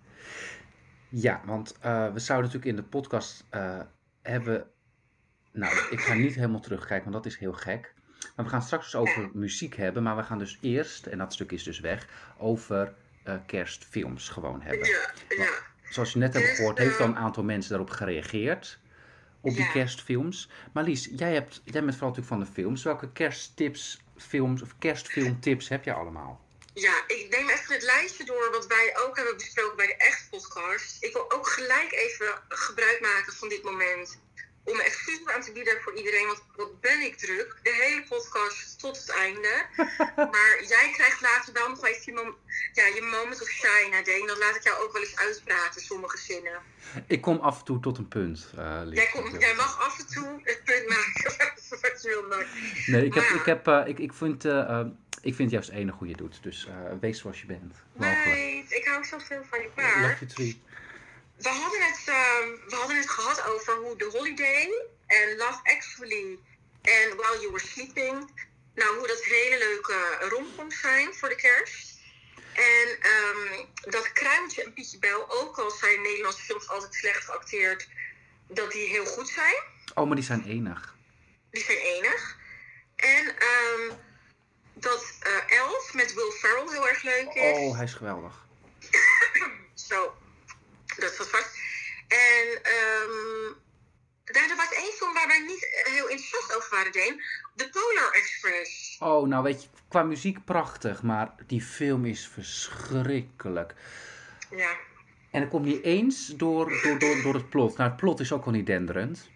Ja, 1.08 1.42
want 1.44 1.75
we 1.80 2.18
zouden 2.20 2.50
natuurlijk 2.52 2.64
in 2.64 2.76
de 2.76 2.82
podcast 2.82 3.44
hebben. 4.23 4.70
Nou, 5.57 5.77
ik 5.91 6.01
ga 6.01 6.15
niet 6.15 6.35
helemaal 6.35 6.61
terugkijken, 6.61 7.11
want 7.11 7.25
dat 7.25 7.33
is 7.33 7.39
heel 7.39 7.53
gek. 7.53 7.95
Maar 8.37 8.45
we 8.45 8.51
gaan 8.51 8.63
straks 8.63 8.85
dus 8.85 8.95
over 9.01 9.31
muziek 9.33 9.77
hebben. 9.77 10.03
Maar 10.03 10.17
we 10.17 10.23
gaan 10.23 10.39
dus 10.39 10.59
eerst, 10.61 11.07
en 11.07 11.19
dat 11.19 11.33
stuk 11.33 11.53
is 11.53 11.63
dus 11.63 11.81
weg, 11.81 12.07
over 12.39 12.95
eh, 13.25 13.35
kerstfilms 13.47 14.29
gewoon 14.29 14.61
hebben. 14.63 14.89
Ja, 14.89 15.11
ja. 15.29 15.49
Zoals 15.91 16.13
je 16.13 16.19
net 16.19 16.35
hebt 16.35 16.47
Dus, 16.47 16.57
gehoord, 16.57 16.79
heeft 16.79 16.99
al 16.99 17.05
eh, 17.05 17.11
een 17.11 17.17
aantal 17.17 17.43
mensen 17.43 17.71
daarop 17.71 17.91
gereageerd. 17.91 18.79
Op 19.41 19.53
die 19.55 19.65
Ja. 19.65 19.71
kerstfilms. 19.73 20.51
Maar 20.73 20.85
Lies, 20.85 21.09
jij, 21.17 21.33
hebt, 21.33 21.61
jij 21.65 21.85
bent 21.85 21.93
vooral 21.97 22.09
natuurlijk 22.09 22.27
van 22.27 22.41
de 22.41 22.61
films. 22.61 22.83
Welke 22.83 23.13
kersttips, 23.13 24.01
films 24.17 24.63
of 24.63 24.79
kerstfilmtips 24.79 25.69
heb 25.69 25.85
je 25.85 25.93
allemaal? 25.93 26.45
Ja, 26.75 27.03
ik 27.07 27.27
neem 27.31 27.49
even 27.49 27.75
het 27.75 27.83
lijstje 27.83 28.25
door 28.25 28.51
wat 28.51 28.67
wij 28.67 28.97
ook 29.07 29.17
hebben 29.17 29.37
besproken 29.37 29.77
bij 29.77 29.87
de 29.87 29.97
Echt 29.97 30.31
Podcast. 30.31 31.03
Ik 31.05 31.13
wil 31.13 31.33
ook 31.33 31.47
gelijk 31.49 31.93
even 31.93 32.43
gebruik 32.49 33.01
maken 33.01 33.33
van 33.33 33.49
dit 33.49 33.63
moment 33.63 34.19
om 34.66 34.80
excuses 34.80 35.26
aan 35.26 35.40
te 35.40 35.52
bieden 35.52 35.80
voor 35.82 35.94
iedereen, 35.94 36.26
want 36.26 36.42
wat 36.56 36.80
ben 36.80 37.00
ik 37.00 37.16
druk. 37.16 37.56
De 37.62 37.75
hele 37.82 38.02
podcast 38.08 38.78
tot 38.80 38.96
het 38.99 39.11
einde. 39.11 39.54
maar 40.35 40.52
jij 40.68 40.90
krijgt 40.92 41.20
later 41.20 41.52
wel 41.52 41.68
nog 41.68 41.85
even 41.87 42.02
je, 42.04 42.12
mom- 42.12 42.37
ja, 42.73 42.87
je 42.87 43.02
moment 43.02 43.42
of 43.42 43.49
shine, 43.49 44.02
Deen. 44.04 44.26
Dat 44.26 44.38
laat 44.38 44.56
ik 44.56 44.62
jou 44.62 44.82
ook 44.85 44.92
wel 44.92 45.02
eens 45.02 45.16
uitpraten, 45.16 45.80
sommige 45.80 46.18
zinnen. 46.18 46.61
Ik 47.06 47.20
kom 47.20 47.38
af 47.40 47.58
en 47.58 47.64
toe 47.64 47.80
tot 47.80 47.99
een 47.99 48.08
punt, 48.08 48.50
eh. 48.56 48.82
Jij, 48.90 49.06
komt, 49.12 49.40
jij 49.40 49.54
mag 49.54 49.80
af 49.87 49.99
en 49.99 50.06
toe 50.06 50.40
het 50.42 50.61
punt 50.64 50.88
maken 50.88 51.35
wat 51.82 52.02
je 52.02 52.08
wil 52.08 52.28
maken. 52.28 52.49
Nee, 52.87 53.04
ik, 53.04 53.14
heb, 53.14 53.25
Maar- 53.28 53.35
ik, 53.40 53.44
heb, 53.46 53.66
eh, 53.66 53.83
ik, 53.87 53.98
ik, 53.98 54.12
vind, 54.12 54.44
eh, 54.44 54.81
ik 55.22 55.35
vind 55.35 55.50
juist 55.50 55.70
het 55.70 55.79
je 56.09 56.09
het 56.09 56.18
doet. 56.18 56.42
Dus 56.42 56.68
wees 57.00 57.20
zoals 57.20 57.40
je 57.40 57.46
bent. 57.46 57.74
Mogelijk. 57.92 58.24
Nee, 58.24 58.64
ik 58.68 58.85
hou 58.87 59.05
zoveel 59.05 59.42
van 59.50 59.61
je 59.61 59.68
paard. 59.74 59.96
Love 60.00 60.14
you 60.24 60.26
tree. 60.26 60.62
We 61.37 61.49
hadden, 61.49 61.83
het, 61.83 62.03
ehm, 62.07 62.68
we 62.68 62.75
hadden 62.75 62.96
het 62.96 63.11
gehad 63.11 63.46
over 63.46 63.75
hoe 63.75 63.96
The 63.96 64.09
Holiday 64.12 64.88
en 65.07 65.37
Love 65.37 65.61
Actually 65.62 66.38
en 66.83 67.16
While 67.16 67.38
You 67.40 67.53
Were 67.53 67.66
Sleeping, 67.66 68.31
nou 68.75 68.99
hoe 68.99 69.07
dat 69.07 69.25
hele 69.25 69.59
leuke 69.59 70.29
romcoms 70.29 70.81
zijn 70.81 71.14
voor 71.14 71.29
de 71.29 71.35
kerst. 71.35 71.94
En 72.53 72.99
ehm, 73.01 73.64
dat 73.81 74.12
Kruintje 74.12 74.62
en 74.62 74.72
Pietje 74.72 74.99
Bel, 74.99 75.31
ook 75.31 75.59
al 75.59 75.70
zijn 75.70 76.03
Nederlandse 76.03 76.42
films 76.42 76.68
altijd 76.68 76.94
slecht 76.94 77.25
geacteerd, 77.25 77.88
dat 78.46 78.72
die 78.72 78.88
heel 78.88 79.07
goed 79.07 79.29
zijn. 79.29 79.62
Oh, 79.94 80.07
maar 80.07 80.16
die 80.16 80.25
zijn 80.25 80.44
enig. 80.44 80.94
Die 81.51 81.64
zijn 81.64 81.79
enig. 81.79 82.37
En 82.96 83.37
ehm, 83.38 83.96
dat 84.72 85.18
eh 85.20 85.59
Elf 85.59 85.94
met 85.94 86.14
Will 86.14 86.31
Ferrell 86.31 86.70
heel 86.70 86.88
erg 86.88 87.03
leuk 87.03 87.35
is. 87.35 87.57
Oh, 87.57 87.75
hij 87.75 87.85
is 87.85 87.94
geweldig. 87.94 88.46
Zo, 89.88 90.14
dat 91.00 91.14
zat 91.14 91.28
vast. 91.28 91.50
En 92.09 92.62
ehm 92.62 93.54
daar, 94.32 94.50
er 94.50 94.56
was 94.56 94.72
één 94.72 94.92
film 94.92 95.14
waar 95.14 95.26
wij 95.26 95.38
niet 95.40 95.64
eh, 95.64 95.92
heel 95.92 96.09
enthousiast 96.09 96.56
over 96.56 96.70
waren, 96.70 96.92
Deen. 96.92 97.22
The 97.56 97.68
Polar 97.68 98.12
Express. 98.12 98.96
Oh, 98.98 99.28
nou 99.28 99.42
weet 99.42 99.62
je, 99.62 99.68
qua 99.88 100.02
muziek 100.02 100.44
prachtig, 100.44 101.02
maar 101.02 101.35
die 101.46 101.62
film 101.62 102.04
is 102.04 102.30
verschrikkelijk. 102.32 103.74
Ja. 104.50 104.76
En 105.30 105.40
dat 105.40 105.50
komt 105.50 105.64
niet 105.64 105.82
eens 105.85 106.26
door, 106.26 106.80
door, 106.82 106.98
door, 106.98 107.22
door 107.22 107.35
het 107.35 107.48
plot. 107.48 107.76
Nou, 107.76 107.88
het 107.90 107.98
plot 107.98 108.20
is 108.20 108.32
ook 108.32 108.44
wel 108.44 108.54
niet 108.54 108.66
denderend. 108.66 109.30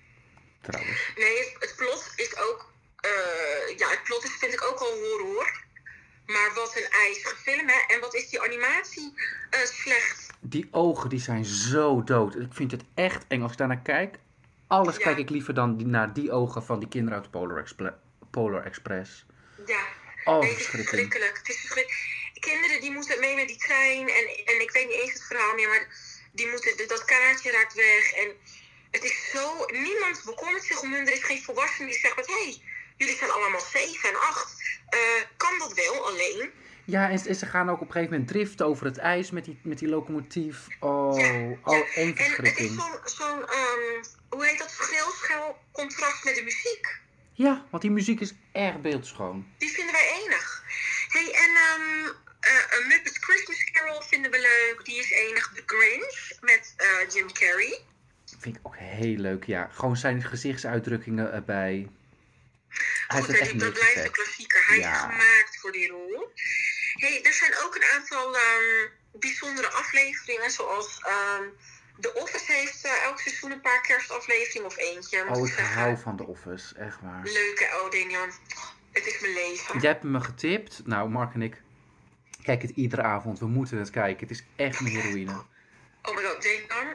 Trouwens. 0.60 1.12
Nee, 1.16 1.38
het, 1.38 1.56
het 1.58 1.74
plot 1.76 2.12
is 2.16 2.36
ook... 2.36 2.72
eh, 3.00 3.78
ja, 3.78 3.88
het 3.88 4.02
plot 4.02 4.24
is, 4.24 4.30
vind 4.30 4.52
ik 4.52 4.64
ook 4.64 4.78
al 4.78 4.92
horror. 4.92 5.62
Maar 6.32 6.50
wat 6.54 6.76
een 6.76 6.90
ijzige 6.90 7.36
film, 7.36 7.68
hè. 7.68 7.94
En 7.94 8.00
wat 8.00 8.14
is 8.14 8.28
die 8.28 8.40
animatie 8.42 9.14
eh, 9.50 9.60
slecht. 9.60 10.26
Die 10.40 10.68
ogen, 10.70 11.08
die 11.08 11.20
zijn 11.20 11.44
zo 11.44 12.02
dood. 12.04 12.34
Ik 12.34 12.48
vind 12.52 12.70
het 12.70 12.82
echt 12.94 13.24
eng. 13.28 13.42
Als 13.42 13.52
ik 13.52 13.58
daarnaar 13.58 13.80
kijk, 13.82 14.16
alles 14.66 14.96
Ja. 14.96 15.02
kijk 15.02 15.18
ik 15.18 15.30
liever 15.30 15.54
dan 15.54 15.90
naar 15.90 16.12
die 16.12 16.32
ogen 16.32 16.64
van 16.64 16.78
die 16.78 16.88
kinderen 16.88 17.18
uit 17.20 17.30
Polar, 17.30 17.58
Expre- 17.58 17.98
Polar 18.30 18.64
Express. 18.64 19.24
Ja. 19.66 19.82
Oh, 20.24 20.40
Nee, 20.40 20.50
het 20.50 20.58
is 20.60 20.66
verschrikkelijk. 20.66 20.88
verschrikkelijk. 21.12 21.38
Het 21.38 21.48
is 21.48 21.56
verschrikkelijk. 21.60 22.18
Kinderen 22.34 22.80
die 22.80 22.90
moeten 22.92 23.20
mee 23.20 23.34
met 23.36 23.48
die 23.48 23.56
trein. 23.56 24.08
En, 24.08 24.24
en 24.44 24.60
ik 24.60 24.70
weet 24.70 24.88
niet 24.88 25.00
eens 25.00 25.12
het 25.12 25.24
verhaal 25.24 25.54
meer, 25.54 25.68
maar 25.68 25.86
die 26.32 26.48
moeten, 26.50 26.88
dat 26.88 27.04
kaartje 27.04 27.50
raakt 27.50 27.74
weg. 27.74 28.12
En 28.12 28.28
het 28.90 29.04
is 29.04 29.30
zo. 29.30 29.64
Niemand 29.66 30.22
bekommert 30.24 30.64
zich 30.64 30.82
om 30.82 30.92
hun. 30.92 31.06
Er 31.06 31.12
is 31.12 31.24
geen 31.24 31.42
volwassene 31.42 31.88
die 31.88 31.98
zegt: 31.98 32.26
hé, 32.26 32.32
hey, 32.44 32.62
jullie 33.00 33.16
zijn 33.16 33.30
allemaal 33.30 33.60
7 33.60 34.08
en 34.10 34.16
8. 34.16 34.54
kan 35.36 35.58
dat 35.58 35.72
wel 35.74 36.06
alleen? 36.06 36.50
Ja, 36.84 37.10
en, 37.10 37.26
en 37.26 37.34
ze 37.34 37.46
gaan 37.46 37.70
ook 37.70 37.80
op 37.80 37.86
een 37.86 37.92
gegeven 37.92 38.12
moment 38.12 38.28
driften 38.30 38.66
over 38.66 38.84
het 38.86 38.98
ijs 38.98 39.30
met 39.30 39.44
die, 39.44 39.58
met 39.62 39.78
die 39.78 39.88
locomotief. 39.88 40.66
Oh, 40.80 41.18
Ja, 41.20 41.26
oh, 41.64 41.76
ja. 41.76 41.84
één 41.94 41.94
En 41.94 42.08
het 42.08 42.18
is 42.18 42.26
verschrikking. 42.26 42.70
zo'n, 42.70 42.98
zo'n 43.04 43.42
ehm, 43.48 44.04
hoe 44.28 44.46
heet 44.46 44.58
dat, 44.58 44.70
schreeuwschel 44.70 45.58
contrast 45.72 46.24
met 46.24 46.34
de 46.34 46.42
muziek. 46.42 46.98
Ja, 47.32 47.64
want 47.70 47.82
die 47.82 47.90
muziek 47.92 48.20
is 48.20 48.32
erg 48.52 48.80
beeldschoon. 48.80 49.46
Die 49.58 49.70
vinden 49.70 49.94
wij 49.94 50.22
enig. 50.24 50.62
hey, 51.08 51.30
en 51.32 51.50
eh, 52.40 52.78
een 52.80 52.88
Muppet 52.88 53.16
Christmas 53.20 53.64
Carol 53.72 54.02
vinden 54.02 54.30
we 54.30 54.38
leuk. 54.40 54.84
Die 54.84 54.98
is 54.98 55.10
enig. 55.10 55.52
The 55.54 55.62
Grinch 55.66 56.30
met 56.40 56.74
eh, 56.76 57.14
Jim 57.14 57.32
Carrey. 57.32 57.78
Vind 58.38 58.56
ik 58.56 58.66
ook 58.66 58.76
heel 58.76 59.16
leuk, 59.16 59.44
ja. 59.44 59.68
Gewoon 59.72 59.96
zijn 59.96 60.22
gezichtsuitdrukkingen 60.22 61.32
erbij. 61.32 61.88
Hij 63.06 63.20
Goed, 63.22 63.60
dat 63.60 63.72
blijft 63.72 64.04
een 64.04 64.10
klassieker. 64.10 64.66
Hij 64.66 64.78
Ja. 64.78 64.92
is 64.94 65.00
gemaakt 65.00 65.58
voor 65.60 65.72
die 65.72 65.88
rol. 65.90 66.32
hey, 66.94 67.22
er 67.22 67.32
zijn 67.32 67.56
ook 67.64 67.74
een 67.74 67.88
aantal 67.94 68.36
ehm, 68.36 68.88
bijzondere 69.12 69.68
afleveringen. 69.70 70.50
Zoals 70.50 71.00
ehm 71.02 71.44
The 72.00 72.14
Office 72.14 72.52
heeft 72.52 72.84
eh, 72.84 73.02
elk 73.04 73.18
seizoen 73.20 73.50
een 73.50 73.60
paar 73.60 73.80
kerstafleveringen 73.80 74.66
of 74.66 74.76
eentje. 74.76 75.24
Oh, 75.28 75.38
ik 75.38 75.44
ik 75.44 75.52
zeggen. 75.54 75.74
hou 75.80 75.96
van 75.98 76.16
The 76.16 76.26
Office, 76.26 76.74
echt 76.74 76.98
waar. 77.02 77.20
Leuke, 77.24 77.68
oh 77.82 77.90
Denian. 77.90 78.30
Het 78.92 79.06
is 79.06 79.20
mijn 79.20 79.32
leven. 79.32 79.80
Jij 79.80 79.90
hebt 79.90 80.02
me 80.02 80.20
getipt. 80.20 80.80
Nou, 80.84 81.08
Mark 81.08 81.34
en 81.34 81.42
ik 81.42 81.62
kijken 82.42 82.68
het 82.68 82.76
iedere 82.76 83.02
avond. 83.02 83.38
We 83.38 83.46
moeten 83.46 83.78
het 83.78 83.90
kijken. 83.90 84.28
Het 84.28 84.30
is 84.36 84.44
echt 84.56 84.80
een 84.80 84.86
heroïne. 84.86 85.44
Oh 86.02 86.16
my 86.16 86.22
god, 86.24 86.42
Denian. 86.42 86.94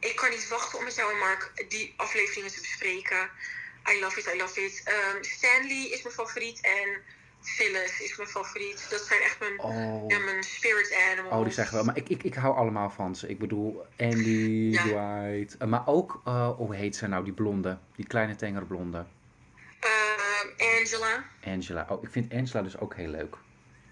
Ik 0.00 0.16
kan 0.16 0.30
niet 0.30 0.48
wachten 0.48 0.78
om 0.78 0.84
met 0.84 0.94
jou 0.94 1.12
en 1.12 1.18
Mark 1.18 1.52
die 1.68 1.94
afleveringen 1.96 2.52
te 2.52 2.60
bespreken. 2.60 3.30
I 3.88 4.00
love 4.00 4.18
it, 4.20 4.26
I 4.34 4.38
love 4.38 4.60
it. 4.64 4.82
Ehm, 4.84 5.22
Stanley 5.22 5.88
is 5.92 6.02
mijn 6.02 6.14
favoriet. 6.14 6.60
En 6.60 7.00
Phyllis 7.40 8.00
is 8.00 8.16
mijn 8.16 8.28
favoriet. 8.28 8.86
Dat 8.90 9.00
zijn 9.00 9.20
echt 9.22 9.38
mijn, 9.40 9.60
Oh, 9.60 10.04
ja, 10.08 10.18
mijn 10.18 10.42
spirit 10.42 10.96
animals. 11.10 11.34
oh 11.34 11.44
die 11.44 11.52
zeggen 11.52 11.74
wel. 11.76 11.84
Maar 11.84 11.96
ik, 11.96 12.08
ik, 12.08 12.22
ik 12.22 12.34
hou 12.34 12.56
allemaal 12.56 12.90
van 12.90 13.16
ze. 13.16 13.28
Ik 13.28 13.38
bedoel, 13.38 13.86
Andy, 13.98 14.68
Ja. 14.72 14.82
Dwight. 14.82 15.56
eh, 15.56 15.68
maar 15.68 15.82
ook, 15.86 16.20
eh, 16.24 16.48
hoe 16.56 16.74
heet 16.74 16.96
ze 16.96 17.06
nou, 17.06 17.24
die 17.24 17.32
blonde. 17.32 17.78
Die 17.96 18.06
kleine 18.06 18.36
tengere 18.36 18.64
blonde. 18.64 19.04
Ehm, 19.80 20.78
Angela. 20.80 21.24
Angela. 21.44 21.86
Oh, 21.90 22.02
ik 22.02 22.10
vind 22.10 22.32
Angela 22.32 22.62
dus 22.62 22.78
ook 22.78 22.94
heel 22.94 23.08
leuk. 23.08 23.36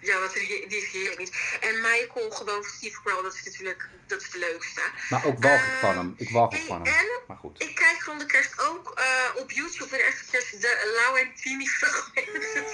Ja, 0.05 0.21
wat 0.21 0.37
is 0.37 0.91
heerlijk. 0.93 1.57
En 1.61 1.81
Michael, 1.81 2.31
gewoon 2.31 2.65
Steve 2.65 3.01
Carell, 3.05 3.23
dat 3.23 3.35
is 3.35 3.45
natuurlijk 3.45 3.89
dat 4.07 4.21
is 4.21 4.31
de 4.31 4.39
leukste. 4.39 4.81
Maar 5.11 5.25
ook 5.25 5.43
walg 5.43 5.61
ik 5.61 5.67
Eh, 5.73 5.81
van 5.81 5.97
hem. 5.97 6.15
Ik 6.17 6.31
walg 6.31 6.55
ook 6.55 6.61
van 6.67 6.87
hem. 6.87 6.95
en 6.95 7.07
Maar 7.27 7.37
goed. 7.37 7.63
ik 7.63 7.75
kijk 7.75 8.03
rond 8.03 8.21
de 8.21 8.27
kerst 8.27 8.61
ook 8.69 8.93
eh, 8.95 9.31
op 9.37 9.51
YouTube 9.51 9.91
weer 9.91 10.07
eventjes 10.07 10.51
de 10.51 10.93
Lau 10.97 11.21
en 11.21 11.35
Tini 11.35 11.69
fragmenten. 11.69 12.65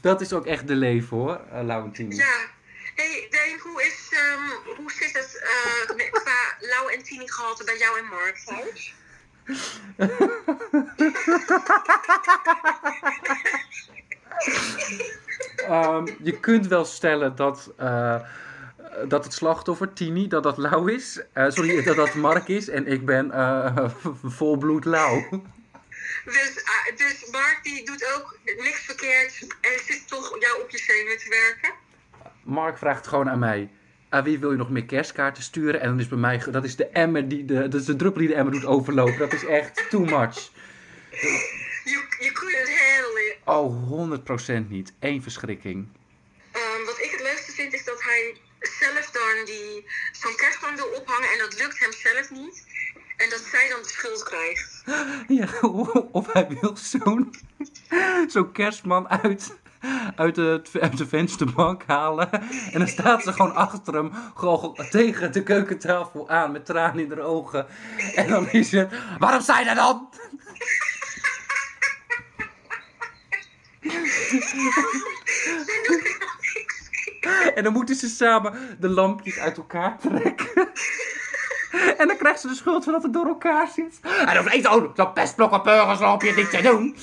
Dat 0.00 0.20
is 0.20 0.32
ook 0.32 0.46
echt 0.46 0.66
de 0.68 0.74
leven 0.74 1.16
hoor, 1.16 1.40
uh, 1.52 1.62
Laurentini. 1.62 2.16
ja. 2.16 2.34
Hey, 2.94 3.26
Deen, 3.30 3.58
hoe, 3.58 3.82
is, 3.84 4.08
ehm, 4.10 4.74
hoe 4.76 4.92
zit 4.92 5.12
het 5.12 5.36
eh, 5.42 5.96
met- 5.96 6.10
qua 6.10 6.56
Lau 6.60 6.92
en 6.92 7.02
Tini 7.02 7.28
gehalte 7.28 7.64
bij 7.64 7.78
jou 7.78 7.98
en 7.98 8.04
Mark 8.04 8.36
thuis? 8.38 8.94
Ehm, 15.56 16.06
je 16.22 16.40
kunt 16.40 16.66
wel 16.66 16.84
stellen 16.84 17.36
dat, 17.36 17.72
eh, 17.76 18.20
dat 19.08 19.24
het 19.24 19.32
slachtoffer, 19.32 19.92
Tini, 19.92 20.28
dat 20.28 20.42
dat 20.42 20.56
Lau 20.56 20.92
is. 20.92 21.20
Eh, 21.32 21.50
sorry, 21.50 21.82
dat 21.82 21.96
dat 21.96 22.14
Mark 22.14 22.48
is. 22.48 22.68
En 22.68 22.86
ik 22.86 23.06
ben 23.06 23.30
eh 23.30 23.88
volbloed 24.38 24.84
Lau. 24.84 25.40
Dus, 26.24 26.64
ah, 26.64 26.96
dus 26.96 27.30
Mark 27.30 27.58
die 27.62 27.84
doet 27.84 28.14
ook 28.16 28.38
niks 28.44 28.84
verkeerd 28.84 29.46
en 29.60 29.84
zit 29.84 30.08
toch 30.08 30.36
jou 30.40 30.62
op 30.62 30.70
je 30.70 30.78
zenuwen 30.78 31.18
te 31.18 31.28
werken? 31.28 31.74
Mark 32.42 32.78
vraagt 32.78 33.06
gewoon 33.06 33.30
aan 33.30 33.38
mij. 33.38 33.70
Aan 34.08 34.24
wie 34.24 34.38
wil 34.38 34.50
je 34.50 34.56
nog 34.56 34.70
meer 34.70 34.84
kerstkaarten 34.84 35.42
sturen? 35.42 35.80
En 35.80 35.88
dan 35.88 36.00
is 36.00 36.08
bij 36.08 36.18
mij, 36.18 36.42
dat 36.50 36.64
is 36.64 36.76
de 36.76 36.86
emmer 36.86 37.28
die 37.28 37.44
de, 37.44 37.68
dat 37.68 37.80
is 37.80 37.86
de 37.86 37.96
druppel 37.96 38.20
die 38.20 38.28
de 38.30 38.34
emmer 38.34 38.52
doet 38.52 38.66
overlopen. 38.66 39.18
Dat 39.18 39.32
is 39.32 39.44
echt 39.44 39.90
too 39.90 40.04
much. 40.04 40.50
You, 41.84 41.98
you 42.18 42.32
couldn't 42.32 42.68
handle. 42.68 43.11
Oh, 43.44 43.90
100% 43.90 44.68
niet. 44.68 44.92
Eén 45.00 45.22
verschrikking. 45.22 45.88
Ehm, 46.52 46.84
wat 46.86 46.98
ik 46.98 47.10
het 47.10 47.22
leukste 47.22 47.52
vind 47.52 47.72
is 47.72 47.84
dat 47.84 48.02
hij 48.02 48.36
zelf 48.60 49.10
dan 49.10 49.44
die, 49.44 49.86
zo'n 50.12 50.36
kerstboom 50.36 50.76
wil 50.76 50.86
ophangen 50.86 51.30
en 51.32 51.38
dat 51.38 51.58
lukt 51.58 51.78
hem 51.78 51.92
zelf 51.92 52.30
niet. 52.30 52.66
En 53.16 53.30
dat 53.30 53.40
zij 53.40 53.68
dan 53.68 53.82
de 53.82 53.88
schuld 53.88 54.22
krijgt. 54.22 54.82
Ja, 55.38 55.48
of 56.18 56.32
hij 56.32 56.48
wil 56.60 56.76
zo'n 56.76 57.34
zo'n 58.28 58.52
kerstman 58.52 59.08
uit, 59.08 59.56
uit, 60.16 60.34
de, 60.34 60.62
uit 60.80 60.98
de 60.98 61.06
vensterbank 61.06 61.82
halen. 61.86 62.32
En 62.72 62.78
dan 62.78 62.88
staat 62.88 63.22
ze 63.22 63.32
gewoon 63.32 63.54
achter 63.54 63.94
hem, 63.94 64.12
gewoon 64.34 64.78
tegen 64.90 65.32
de 65.32 65.42
keukentafel 65.42 66.28
aan 66.28 66.52
met 66.52 66.66
tranen 66.66 67.04
in 67.04 67.10
haar 67.10 67.20
ogen. 67.20 67.66
En 68.14 68.28
dan 68.28 68.50
is 68.50 68.72
het, 68.72 68.92
waarom 69.18 69.40
zei 69.40 69.64
dat 69.64 69.76
dan? 69.76 70.08
En 77.54 77.64
dan 77.64 77.72
moeten 77.72 77.94
ze 77.94 78.08
samen 78.08 78.76
de 78.80 78.88
lampjes 78.88 79.38
uit 79.38 79.56
elkaar 79.56 79.98
trekken. 79.98 80.50
En 81.98 82.06
dan 82.06 82.16
krijgt 82.16 82.40
ze 82.40 82.48
de 82.48 82.54
schuld 82.54 82.84
van 82.84 82.92
dat 82.92 83.02
het 83.02 83.12
door 83.12 83.26
elkaar 83.26 83.68
zit. 83.68 84.00
En 84.26 84.34
dan 84.34 84.48
heeft 84.48 84.66
ook 84.66 84.92
zo'n 84.96 85.12
pestblok 85.12 85.64
burgerslampje 85.64 86.34
niet 86.34 86.50
te 86.50 86.62
doen. 86.62 86.96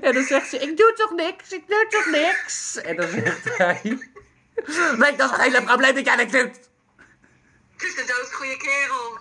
En 0.00 0.14
dan 0.14 0.22
zegt 0.22 0.48
ze, 0.48 0.58
ik 0.58 0.76
doe 0.76 0.92
toch 0.96 1.10
niks, 1.10 1.52
ik 1.52 1.68
doe 1.68 1.86
toch 1.88 2.06
niks. 2.06 2.76
En 2.76 2.96
dan 2.96 3.08
zegt 3.08 3.58
hij, 3.58 3.80
nee, 4.96 5.16
dat 5.16 5.30
is 5.30 5.36
het 5.36 5.40
hele 5.40 5.62
probleem 5.62 5.94
dat 5.94 6.04
jij 6.04 6.16
niks 6.16 6.32
doet. 6.32 6.60
Het 7.76 7.82
is 7.82 7.94
de 7.94 8.04
doodgoeie 8.06 8.56
kerel. 8.56 9.18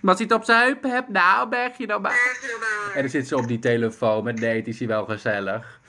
Maar 0.00 0.10
als 0.14 0.18
je 0.18 0.24
het 0.24 0.32
op 0.32 0.44
zijn 0.44 0.62
heupen 0.62 0.90
hebt, 0.90 1.08
nou, 1.08 1.48
berg 1.48 1.78
je 1.78 1.86
dan 1.86 2.00
maar. 2.02 2.12
Je 2.12 2.48
dan 2.50 2.60
maar. 2.60 2.94
En 2.94 3.00
dan 3.00 3.10
zit 3.10 3.28
ze 3.28 3.36
op 3.36 3.48
die 3.48 3.58
telefoon 3.58 4.24
met 4.24 4.40
nee, 4.40 4.56
het 4.56 4.66
is 4.66 4.78
hier 4.78 4.88
wel 4.88 5.04
gezellig. 5.04 5.80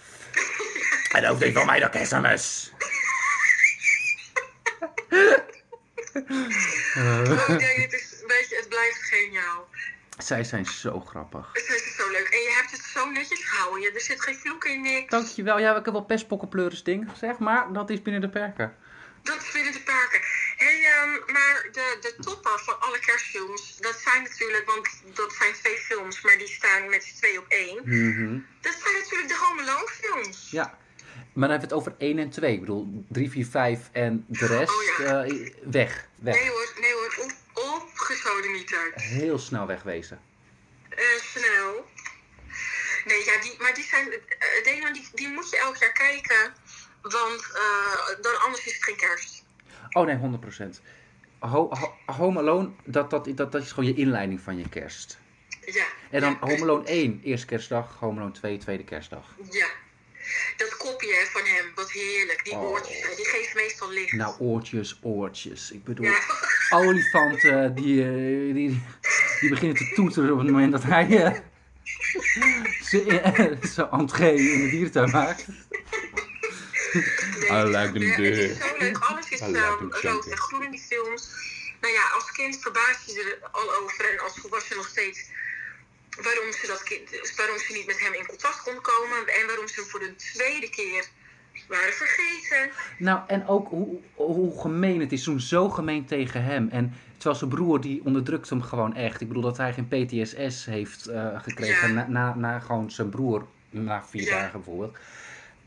En 1.12 1.28
ook 1.28 1.40
niet 1.40 1.54
van 1.54 1.66
mij 1.66 1.80
de 1.80 1.90
kerstmis. 1.90 2.72
Oh, 6.98 7.48
nee, 7.48 7.82
het 7.82 7.94
is 7.94 8.18
een 8.22 8.28
beetje, 8.28 8.56
het 8.56 8.70
blijft 8.70 8.98
geniaal. 9.04 9.68
Zij 10.18 10.44
zijn 10.44 10.66
zo 10.66 11.00
grappig. 11.00 11.50
Het 11.54 11.64
is 11.76 11.96
zo 11.96 12.12
leuk. 12.12 12.28
En 12.32 12.40
je 12.40 12.54
hebt 12.60 12.72
het 12.72 12.82
zo 12.82 13.10
netjes 13.12 13.44
gehouden. 13.46 13.82
Je- 13.82 13.92
Er 13.92 14.02
zit 14.02 14.22
geen 14.22 14.36
vloek 14.36 14.66
in, 14.66 14.82
niks. 14.82 15.10
Dankjewel. 15.12 15.60
Ja, 15.60 15.76
ik 15.76 15.86
heb 15.86 15.94
wel 15.94 16.04
pestpokkenpleuris 16.04 16.84
ding 16.84 17.10
gezegd, 17.10 17.40
maar 17.40 17.74
dat 17.74 17.90
is 17.90 18.02
binnen 18.02 18.22
de 18.22 18.30
perken. 18.30 18.76
Dat 19.24 19.36
is 19.42 19.52
binnen 19.52 19.74
de 19.74 19.80
perken. 19.82 20.20
Hey, 20.58 20.86
ehm, 20.86 21.32
maar 21.34 21.68
de, 21.72 21.98
de 22.02 22.16
toppen 22.24 22.60
van 22.60 22.80
alle 22.80 23.00
kerstfilms, 23.00 23.78
dat 23.78 24.00
zijn 24.00 24.24
natuurlijk, 24.24 24.66
want 24.66 24.90
dat 25.14 25.34
zijn 25.34 25.54
twee 25.54 25.78
films, 25.78 26.22
maar 26.22 26.38
die 26.38 26.48
staan 26.48 26.90
met 26.90 27.04
z'n 27.04 27.16
twee 27.16 27.40
op 27.40 27.46
één. 27.48 27.82
Mhm. 27.86 28.40
Dat 28.62 28.74
zijn 28.84 28.94
natuurlijk 28.94 29.28
de 29.30 29.36
Home 29.38 29.62
Alone 29.62 29.88
films. 29.88 30.48
Ja. 30.52 30.78
Maar 31.34 31.48
dan 31.48 31.60
hebben 31.60 31.70
we 31.70 31.76
het 31.76 31.88
over 31.88 31.96
1 31.98 32.20
en 32.20 32.30
2. 32.30 32.54
Ik 32.54 32.60
bedoel, 32.60 33.06
3, 33.10 33.30
4, 33.30 33.46
5 33.46 33.80
en 33.92 34.26
de 34.28 34.46
rest 34.46 34.72
Oh 34.76 34.84
ja. 34.84 35.24
eh, 35.24 35.52
weg. 35.64 36.08
Nee 36.16 36.34
Weg. 36.34 36.48
hoor, 36.48 36.74
nee 36.80 36.94
hoor, 36.94 37.16
op, 37.20 37.32
opgesodemieter. 37.74 38.92
Heel 38.96 39.40
snel 39.40 39.68
wegwezen. 39.68 40.22
Eh 40.90 41.04
snel. 41.22 41.86
Nee, 43.06 43.26
ja, 43.26 43.42
die, 43.42 43.56
maar 43.60 43.74
die 43.74 43.84
zijn, 43.84 44.10
Dana, 44.64 44.94
die, 44.94 45.10
die 45.14 45.28
moet 45.30 45.50
je 45.50 45.58
elk 45.58 45.76
jaar 45.76 45.92
kijken, 45.94 46.54
want 47.02 47.48
dan 48.22 48.42
anders 48.42 48.66
is 48.66 48.74
het 48.74 48.84
geen 48.84 48.96
kerst. 48.96 49.37
Oh 49.98 50.06
nee, 50.06 50.18
100%. 50.78 50.82
Ho, 51.40 51.70
ho- 51.70 51.94
Home 52.16 52.40
Alone, 52.40 52.70
dat, 52.86 53.10
dat, 53.10 53.30
dat, 53.36 53.52
dat 53.52 53.62
is 53.64 53.72
gewoon 53.72 53.90
je 53.90 53.96
inleiding 53.96 54.42
van 54.42 54.58
je 54.58 54.70
kerst. 54.70 55.20
Ja. 55.66 55.86
En 56.12 56.22
dan 56.22 56.32
ja, 56.32 56.38
Home 56.48 56.62
Alone 56.62 56.84
1, 56.86 57.22
eerste 57.24 57.46
kerstdag. 57.46 57.96
Home 58.00 58.18
Alone 58.20 58.32
2, 58.34 58.58
tweede 58.58 58.84
kerstdag. 58.84 59.36
Ja. 59.52 59.68
Dat 60.58 60.78
kopje 60.78 61.08
hè, 61.14 61.26
van 61.26 61.42
hem, 61.46 61.72
wat 61.76 61.92
heerlijk. 61.92 62.42
Die 62.44 62.54
Oh. 62.54 62.62
oortjes, 62.70 63.16
die 63.16 63.26
geeft 63.26 63.56
meestal 63.56 63.92
licht. 63.92 64.12
Nou, 64.14 64.36
oortjes, 64.40 65.00
oortjes. 65.02 65.72
Ik 65.72 65.84
bedoel, 65.84 66.06
Ja. 66.06 66.20
olifanten 66.80 67.76
die, 67.76 68.04
eh, 68.04 68.54
die, 68.54 68.82
die 69.40 69.50
beginnen 69.50 69.78
te 69.78 69.92
toeteren 69.96 70.32
op 70.32 70.38
het 70.38 70.48
moment 70.48 70.72
dat 70.72 70.84
hij 70.84 71.08
eh, 71.24 71.26
eh, 72.92 73.62
zijn 73.76 73.90
entree 73.92 74.38
in 74.54 74.62
de 74.64 74.70
dierentuin 74.70 75.10
maakt. 75.12 75.46
Nee, 77.40 77.50
I 77.50 77.64
like 77.64 77.92
them 77.92 78.02
Het 78.02 78.20
is 78.20 78.58
zo 78.58 78.78
leuk. 78.80 78.98
Alles 78.98 79.30
is 79.30 79.40
them 79.40 79.92
rood 80.02 80.26
en 80.28 80.38
groen 80.38 80.64
in 80.64 80.72
die 80.72 80.80
films. 80.80 81.30
Nou 81.82 81.94
ja, 81.94 82.04
als 82.16 82.32
kind 82.32 82.58
verbaas 82.62 83.04
je 83.06 83.38
er 83.42 83.50
al 83.52 83.76
over 83.84 84.12
en 84.12 84.20
als 84.20 84.34
volwassene 84.40 84.76
nog 84.76 84.88
steeds 84.88 85.30
waarom 86.24 86.52
ze, 86.52 86.68
dat 86.68 86.84
kind, 86.84 87.34
waarom 87.36 87.58
ze 87.58 87.74
niet 87.74 87.86
met 87.86 88.00
hem 88.00 88.14
in 88.14 88.26
contact 88.26 88.62
kon 88.64 88.82
komen 88.82 89.28
en 89.40 89.48
waarom 89.48 89.68
ze 89.68 89.80
hem 89.80 89.90
voor 89.90 90.00
de 90.00 90.16
tweede 90.16 90.70
keer 90.70 91.06
waren 91.68 91.94
vergeten. 91.94 92.72
Nou, 92.98 93.20
en 93.28 93.48
ook 93.48 93.68
hoe, 93.70 94.00
hoe 94.14 94.62
gemeen 94.62 95.00
het 95.00 95.12
is. 95.12 95.24
Toen 95.24 95.40
zo 95.40 95.70
gemeen 95.70 96.06
tegen 96.06 96.44
hem. 96.44 96.70
En 96.70 96.94
terwijl 97.18 97.36
zijn 97.36 97.50
broer, 97.50 97.82
die 97.82 98.02
onderdrukt 98.06 98.50
hem 98.50 98.62
gewoon 98.62 98.96
echt. 98.96 99.22
Ik 99.22 99.28
bedoel 99.28 99.44
dat 99.44 99.58
hij 99.58 99.74
geen 99.74 99.88
PTSS 99.88 100.66
heeft 100.66 101.06
eh, 101.08 101.42
gekregen 101.42 101.88
Ja. 101.88 101.94
na, 101.94 102.08
na, 102.08 102.36
na 102.36 102.60
gewoon 102.60 102.92
zijn 102.92 103.10
broer, 103.10 103.48
na 103.70 104.06
vier 104.06 104.24
Ja. 104.24 104.30
dagen 104.30 104.52
bijvoorbeeld. 104.64 104.98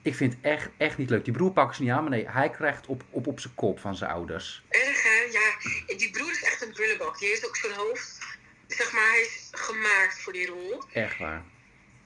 Ik 0.02 0.14
vind 0.14 0.32
het 0.32 0.42
echt, 0.42 0.68
echt 0.76 0.98
niet 0.98 1.10
leuk. 1.10 1.24
Die 1.24 1.32
broer 1.32 1.52
pakken 1.52 1.76
ze 1.76 1.82
niet 1.82 1.90
aan, 1.90 2.02
maar 2.02 2.10
nee, 2.10 2.28
hij 2.28 2.50
krijgt 2.50 2.86
op, 2.86 3.04
op, 3.10 3.26
op 3.26 3.40
zijn 3.40 3.54
kop 3.54 3.80
van 3.80 3.96
zijn 3.96 4.10
ouders. 4.10 4.62
Erg 4.68 5.02
hè? 5.02 5.18
Ja, 5.30 5.96
die 5.96 6.10
broer 6.10 6.30
is 6.30 6.42
echt 6.42 6.62
een 6.62 6.72
brullebak. 6.72 7.18
Die 7.18 7.28
heeft 7.28 7.46
ook 7.46 7.56
zo'n 7.56 7.72
hoofd. 7.72 8.18
Zeg 8.66 8.92
maar, 8.92 9.08
hij 9.08 9.20
is 9.20 9.48
gemaakt 9.50 10.20
voor 10.20 10.32
die 10.32 10.46
rol. 10.46 10.82
Echt 10.92 11.18
waar. 11.18 11.42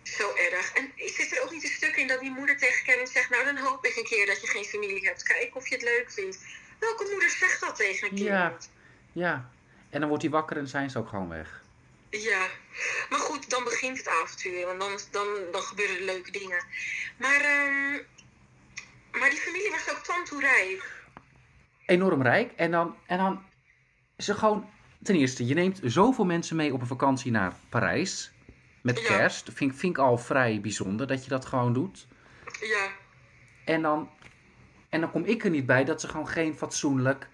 Zo 0.02 0.34
erg. 0.34 0.72
En 0.72 0.92
zit 0.96 1.36
er 1.36 1.42
ook 1.42 1.50
niet 1.50 1.62
een 1.62 1.68
stuk 1.68 1.96
in 1.96 2.06
dat 2.06 2.20
die 2.20 2.30
moeder 2.30 2.56
tegen 2.56 2.84
Kevin 2.84 3.06
zegt... 3.06 3.30
Nou, 3.30 3.44
dan 3.44 3.56
hoop 3.56 3.84
ik 3.86 3.96
een 3.96 4.04
keer 4.04 4.26
dat 4.26 4.40
je 4.40 4.46
geen 4.46 4.64
familie 4.64 5.06
hebt. 5.06 5.22
Kijk 5.22 5.56
of 5.56 5.68
je 5.68 5.74
het 5.74 5.84
leuk 5.84 6.12
vindt. 6.12 6.38
Welke 6.78 7.08
moeder 7.10 7.30
zegt 7.30 7.60
dat 7.60 7.76
tegen 7.76 8.08
een 8.08 8.14
kind? 8.14 8.28
Ja. 8.28 8.56
Ja. 9.12 9.50
En 9.90 10.00
dan 10.00 10.08
wordt 10.08 10.22
hij 10.24 10.32
wakker 10.32 10.56
en 10.56 10.68
zijn 10.68 10.90
ze 10.90 10.98
ook 10.98 11.08
gewoon 11.08 11.28
weg. 11.28 11.63
Ja. 12.22 12.46
Maar 13.10 13.18
goed, 13.18 13.50
dan 13.50 13.64
begint 13.64 13.98
het 13.98 14.08
avontuur. 14.08 14.66
Want 14.66 14.80
dan, 14.80 14.98
dan, 15.10 15.26
dan 15.52 15.62
gebeuren 15.62 15.96
er 15.96 16.02
leuke 16.02 16.30
dingen. 16.30 16.64
Maar, 17.18 17.40
ehm, 17.40 17.92
maar 19.18 19.30
die 19.30 19.38
familie 19.38 19.70
was 19.70 19.90
ook 19.90 20.04
tantoerijk. 20.04 21.02
Enorm 21.86 22.22
rijk. 22.22 22.52
En 22.56 22.70
dan, 22.70 22.96
en 23.06 23.18
dan 23.18 23.42
er 24.16 24.34
gewoon... 24.34 24.72
Ten 25.02 25.14
eerste, 25.16 25.46
je 25.46 25.54
neemt 25.54 25.80
zoveel 25.82 26.24
mensen 26.24 26.56
mee 26.56 26.72
op 26.72 26.80
een 26.80 26.86
vakantie 26.86 27.30
naar 27.30 27.52
Parijs. 27.68 28.32
Met 28.82 29.00
Ja. 29.00 29.06
kerst. 29.06 29.50
Vind, 29.52 29.72
ik- 29.72 29.78
vind 29.78 29.96
ik 29.96 30.02
al 30.02 30.18
vrij 30.18 30.60
bijzonder 30.60 31.06
dat 31.06 31.22
je 31.24 31.28
dat 31.30 31.44
gewoon 31.44 31.72
doet. 31.72 32.06
Ja. 32.60 32.88
En 33.64 33.82
dan, 33.82 34.10
en 34.88 35.00
dan 35.00 35.10
kom 35.10 35.24
ik 35.24 35.44
er 35.44 35.50
niet 35.50 35.66
bij 35.66 35.84
dat 35.84 36.00
ze 36.00 36.08
gewoon 36.08 36.28
geen 36.28 36.56
fatsoenlijk 36.56 37.28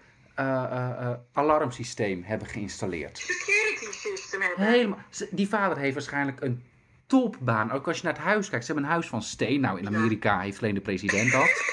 alarmsysteem 1.33 2.23
hebben 2.23 2.47
geïnstalleerd. 2.47 3.17
Security 3.17 3.97
system 3.97 4.41
hebben. 4.41 4.65
Helemaal. 4.65 4.99
Die 5.31 5.47
vader 5.47 5.77
heeft 5.77 5.93
waarschijnlijk 5.93 6.41
een 6.41 6.63
topbaan. 7.07 7.71
Ook 7.71 7.87
als 7.87 7.97
je 7.97 8.03
naar 8.03 8.13
het 8.13 8.23
huis 8.23 8.49
kijkt. 8.49 8.65
Ze 8.65 8.71
hebben 8.71 8.89
een 8.89 8.95
huis 8.95 9.07
van 9.07 9.21
steen. 9.21 9.61
Nou, 9.61 9.79
in 9.79 9.87
Amerika 9.87 10.39
heeft 10.39 10.61
alleen 10.61 10.73
de 10.73 10.81
president 10.81 11.31
dat. 11.31 11.49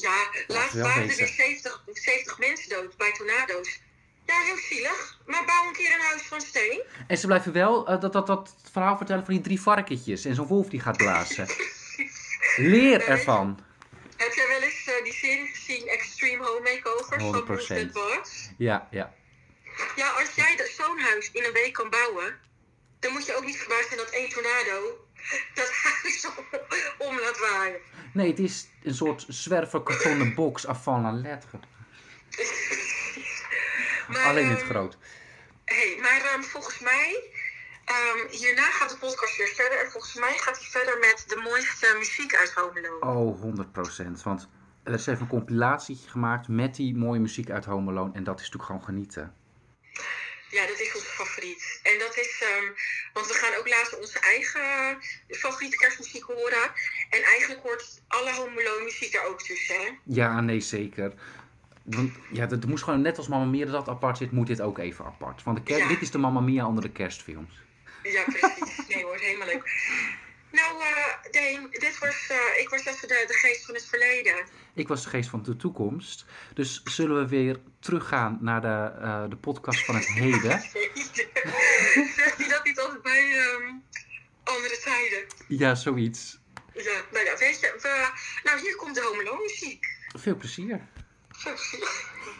Ja, 0.00 0.26
laatst 0.46 0.74
waren 0.74 1.02
er 1.02 1.06
wezen. 1.06 1.28
70, 1.28 1.82
70 1.92 2.38
mensen 2.38 2.68
dood 2.68 2.96
bij 2.96 3.12
tornado's. 3.12 3.80
Ja, 4.26 4.40
heel 4.40 4.56
zielig. 4.56 5.20
Maar 5.26 5.44
bouw 5.46 5.66
een 5.66 5.72
keer 5.72 5.94
een 5.94 6.06
huis 6.06 6.22
van 6.22 6.40
steen. 6.40 6.82
En 7.06 7.18
ze 7.18 7.26
blijven 7.26 7.52
wel 7.52 7.88
eh, 7.88 8.00
dat, 8.00 8.12
dat, 8.12 8.26
dat 8.26 8.54
verhaal 8.72 8.96
vertellen 8.96 9.24
van 9.24 9.34
die 9.34 9.42
drie 9.42 9.60
varkentjes. 9.60 10.24
En 10.24 10.34
zo'n 10.34 10.46
wolf 10.46 10.68
die 10.68 10.80
gaat 10.80 10.96
blazen. 10.96 11.46
Leer 12.56 13.08
ervan. 13.08 13.60
Heb 14.16 14.32
jij 14.32 14.46
wel 14.48 14.62
eens 14.62 14.86
eh, 14.86 15.04
die 15.04 15.12
serie 15.12 15.46
gezien, 15.46 15.88
Home 16.38 17.42
100%. 17.42 17.44
Bruce 17.44 17.74
That 17.74 17.92
Boss? 17.92 18.50
Ja, 18.58 18.88
ja. 18.90 19.14
Ja, 19.96 20.08
als 20.10 20.34
jij 20.34 20.56
dat- 20.56 20.66
zo'n 20.68 20.98
huis 21.00 21.30
in 21.32 21.44
een 21.44 21.52
week 21.52 21.72
kan 21.72 21.90
bouwen, 21.90 22.38
dan 23.00 23.12
moet 23.12 23.26
je 23.26 23.36
ook 23.36 23.44
niet 23.44 23.56
verbaasd 23.58 23.86
zijn 23.88 23.98
dat 24.00 24.10
één 24.10 24.28
tornado 24.28 25.06
dat 25.54 25.70
huis 25.72 26.26
om, 26.98 27.18
laat 27.20 27.38
waaien. 27.38 27.80
Nee, 28.12 28.30
het 28.30 28.38
is 28.38 28.68
een 28.82 28.94
soort 28.94 29.24
zwerver 29.28 29.82
kartonnen 29.82 30.34
box 30.34 30.64
la 30.84 31.12
lettre. 31.12 31.58
Maar, 34.08 34.24
Alleen 34.24 34.44
in 34.44 34.50
het 34.50 34.60
ehm, 34.60 34.68
groot. 34.70 34.96
hey, 35.64 35.98
maar 36.00 36.20
ehm, 36.24 36.42
volgens 36.42 36.78
mij, 36.78 37.22
ehm, 37.84 38.28
hierna 38.30 38.62
gaat 38.70 38.90
de 38.90 38.96
podcast 38.96 39.36
weer 39.36 39.48
verder. 39.48 39.78
En 39.84 39.90
volgens 39.90 40.14
mij 40.14 40.38
gaat 40.38 40.58
hij 40.58 40.66
verder 40.66 40.98
met 40.98 41.24
de 41.26 41.36
mooiste 41.36 41.94
muziek 41.98 42.34
uit 42.34 42.52
Home 42.52 43.00
Alone. 43.00 43.18
Oh, 43.18 43.40
100%. 43.40 44.22
Want 44.22 44.48
er 44.88 44.94
is 44.94 45.06
even 45.06 45.20
een 45.22 45.28
compilatietje 45.28 46.08
gemaakt 46.08 46.48
met 46.48 46.74
die 46.74 46.96
mooie 46.96 47.20
muziek 47.20 47.50
uit 47.50 47.64
Home 47.64 47.90
Alone. 47.90 48.12
En 48.14 48.24
dat 48.24 48.34
is 48.40 48.44
natuurlijk 48.50 48.64
gewoon 48.70 48.84
genieten. 48.84 49.34
Ja, 50.50 50.66
dat 50.66 50.80
is 50.80 50.94
onze 50.94 51.06
favoriet. 51.06 51.80
En 51.82 51.98
dat 51.98 52.16
is, 52.16 52.42
ehm, 52.48 52.64
want 53.12 53.26
we 53.26 53.34
gaan 53.34 53.58
ook 53.58 53.68
later 53.68 53.98
onze 53.98 54.18
eigen 54.20 54.98
favoriete 55.28 55.76
kerstmuziek 55.76 56.22
horen. 56.22 56.70
En 57.10 57.22
eigenlijk 57.22 57.60
hoort 57.62 58.02
alle 58.08 58.32
Home 58.34 58.60
Alone 58.60 58.84
muziek 58.84 59.14
er 59.14 59.26
ook 59.28 59.42
tussen, 59.42 59.74
hè? 59.76 59.88
Ja, 60.04 60.40
nee, 60.40 60.60
zeker. 60.60 61.12
Want, 61.82 62.12
ja, 62.32 62.46
dat 62.46 62.64
moest 62.66 62.84
gewoon 62.84 63.00
net 63.02 63.16
als 63.18 63.28
Mamma 63.28 63.46
Mia 63.46 63.66
dat 63.66 63.88
apart 63.88 64.16
zit, 64.16 64.32
moet 64.32 64.46
dit 64.46 64.60
ook 64.60 64.78
even 64.78 65.04
apart. 65.04 65.42
Want 65.42 65.56
de 65.56 65.62
ker- 65.62 65.78
Ja. 65.78 65.88
dit 65.88 66.00
is 66.00 66.10
de 66.10 66.18
Mamma 66.18 66.40
Mia 66.40 66.66
onder 66.66 66.82
de 66.82 66.90
kerstfilms. 66.90 67.54
Ja, 68.02 68.22
precies. 68.22 68.86
Nee 68.88 69.04
hoor, 69.04 69.16
helemaal 69.16 69.46
leuk. 69.46 69.70
Nou, 70.50 70.82
Deen, 71.30 71.68
dit 71.70 71.98
was, 71.98 72.26
eh, 72.28 72.60
ik 72.60 72.68
was 72.68 72.84
even 72.84 73.08
de, 73.08 73.24
de 73.26 73.34
geest 73.34 73.64
van 73.64 73.74
het 73.74 73.84
verleden. 73.84 74.46
Ik 74.74 74.88
was 74.88 75.02
de 75.02 75.08
geest 75.08 75.30
van 75.30 75.42
de 75.42 75.56
toekomst. 75.56 76.24
Dus 76.54 76.80
zullen 76.84 77.22
we 77.22 77.28
weer 77.28 77.60
teruggaan 77.80 78.38
naar 78.40 78.60
de, 78.60 78.92
eh, 79.02 79.24
de 79.28 79.36
podcast 79.36 79.84
van 79.84 79.94
het 79.94 80.06
heden. 80.22 80.60
Zegt 82.16 82.36
hij 82.36 82.48
dat 82.48 82.64
niet 82.64 82.80
altijd 82.80 83.02
bij 83.02 83.32
ehm, 83.38 83.74
andere 84.44 84.78
tijden? 84.78 85.26
Ja, 85.48 85.74
zoiets. 85.74 86.38
Ja, 86.74 87.02
nou 87.12 87.24
ja, 87.24 87.36
weet 87.36 87.60
je, 87.60 87.78
we, 87.82 88.10
nou 88.42 88.60
hier 88.60 88.76
komt 88.76 88.94
de 88.94 89.00
Home 89.00 89.20
Alone 89.20 89.42
muziek. 89.42 89.86
Veel 90.16 90.36
plezier. 90.36 90.88
Zo, 91.38 91.54
Candles 91.54 92.37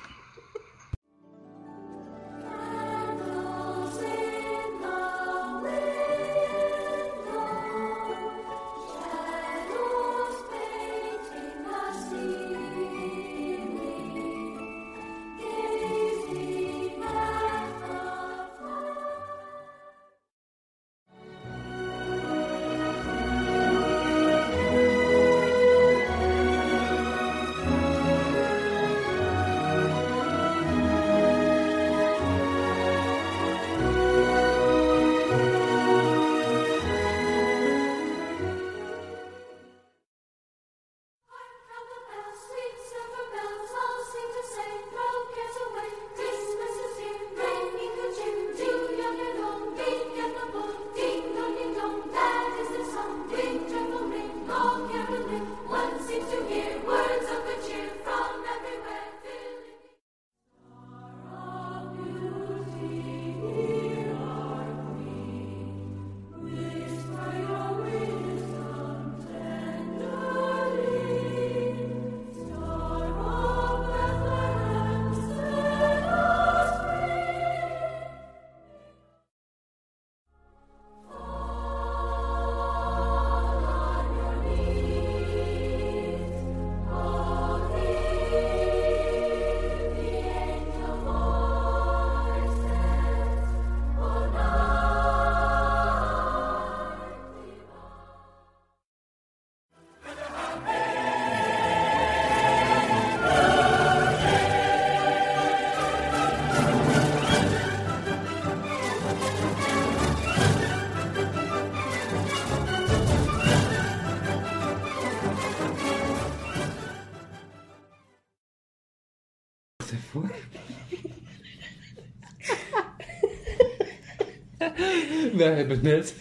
We 125.50 125.54
hebben 125.54 125.78
net 125.82 126.14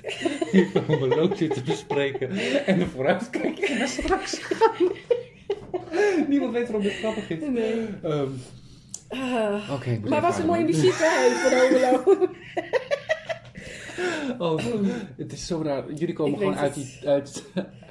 hier 0.51 0.69
van 0.73 0.83
Home 0.87 1.13
Alone 1.13 1.35
zitten 1.35 1.63
bespreken 1.63 2.29
en 2.65 2.79
de 2.79 2.85
vooruitkijken 2.87 3.77
naar 3.77 3.87
straks 3.87 4.37
gaan. 4.37 4.87
Niemand 6.29 6.51
weet 6.53 6.63
waarom 6.63 6.81
dit 6.83 6.93
grappig 6.93 7.29
is. 7.29 7.39
Nee. 7.49 7.87
Oké, 9.71 9.89
ik 9.89 9.99
moet 9.99 10.09
maar 10.09 10.21
wat 10.21 10.39
een 10.39 10.45
mooie 10.45 10.63
muziek 10.63 10.93
hè, 10.97 11.29
van 11.35 11.59
Home 11.59 11.85
Alone. 11.85 12.29
Oh, 14.37 14.57
het 15.17 15.31
is 15.33 15.47
zo 15.47 15.61
raar. 15.61 15.93
Jullie 15.93 16.13
komen 16.15 16.33
Ik 16.33 16.37
gewoon 16.39 16.55
uit, 16.55 16.73
die, 16.73 16.99
uit, 17.05 17.43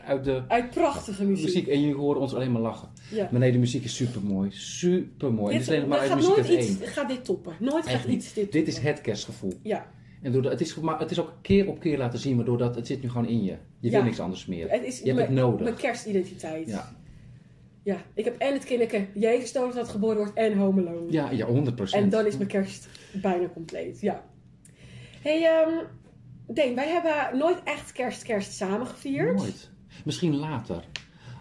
uit 0.07 0.25
de 0.25 0.43
Uit 0.49 0.71
prachtige 0.71 1.25
muziek. 1.25 1.45
muziek 1.45 1.67
en 1.67 1.81
jullie 1.81 1.95
horen 1.95 2.21
ons 2.21 2.35
alleen 2.35 2.53
maar 2.53 2.63
lachen. 2.63 2.89
Ja. 3.11 3.29
Maar 3.31 3.41
nee, 3.41 3.53
de 3.53 3.59
muziek 3.59 3.85
is 3.85 3.97
super 3.97 4.23
mooi. 4.23 4.51
Super 4.53 5.33
mooi. 5.33 5.53
En 5.53 5.59
Dit, 5.59 5.67
het 5.67 5.69
is 5.69 5.77
alleen 5.77 5.89
maar 5.89 5.99
uit 5.99 6.09
gaat 6.09 6.17
muziek 6.17 6.37
nooit 6.37 6.49
iets, 6.49 6.81
één. 6.81 6.89
gaat 6.89 7.09
dit 7.09 7.25
toppen. 7.25 7.53
Nooit 7.59 7.87
Echt 7.87 8.01
gaat 8.01 8.11
iets 8.13 8.33
dit 8.33 8.53
Dit 8.53 8.69
is 8.69 8.79
het 8.79 9.01
kerstgevoel. 9.01 9.53
Ja, 9.63 9.87
En 10.27 10.33
doordat, 10.33 10.53
het, 10.53 10.61
is, 10.61 10.75
maar 10.75 10.99
het 10.99 11.11
is 11.11 11.21
ook 11.21 11.33
keer 11.43 11.69
op 11.69 11.81
keer 11.81 11.99
laten 11.99 12.19
zien, 12.19 12.37
waardoor 12.37 12.59
dat, 12.59 12.75
het 12.75 12.87
zit 12.87 13.03
nu 13.03 13.09
gewoon 13.11 13.29
in 13.29 13.45
je. 13.45 13.51
Je 13.81 13.91
Ja. 13.91 13.91
wil 13.91 14.03
niks 14.03 14.21
anders 14.21 14.47
meer. 14.47 14.71
het 14.71 14.83
is 14.85 14.99
je 14.99 15.07
hebt 15.07 15.19
het 15.21 15.31
nodig. 15.31 15.61
Mijn 15.61 15.75
kerstidentiteit. 15.77 16.67
Ja. 16.69 16.97
Ja, 17.83 17.97
ik 18.15 18.25
heb 18.25 18.39
en 18.39 18.53
het 18.53 18.65
kinderke 18.65 19.07
Jezus 19.15 19.53
toont 19.53 19.75
dat 19.75 19.89
geboren 19.89 20.17
wordt 20.17 20.35
en 20.35 20.57
Home 20.59 20.87
Alone. 20.89 21.13
Ja, 21.13 21.31
ja, 21.31 21.47
100%. 21.47 21.51
En 21.93 22.09
dan 22.09 22.27
is 22.27 22.37
mijn 22.37 22.49
kerst 22.49 22.89
bijna 23.13 23.49
compleet, 23.49 24.01
ja. 24.01 24.25
hey, 25.23 25.45
ehm 25.45 25.85
Deen, 26.49 26.75
wij 26.75 26.89
hebben 26.89 27.39
nooit 27.39 27.59
echt 27.65 27.93
kerst 27.93 28.23
kerst 28.23 28.53
samen 28.53 28.87
gevierd. 28.87 29.37
Nooit. 29.37 29.71
Misschien 30.05 30.37
later. 30.37 30.85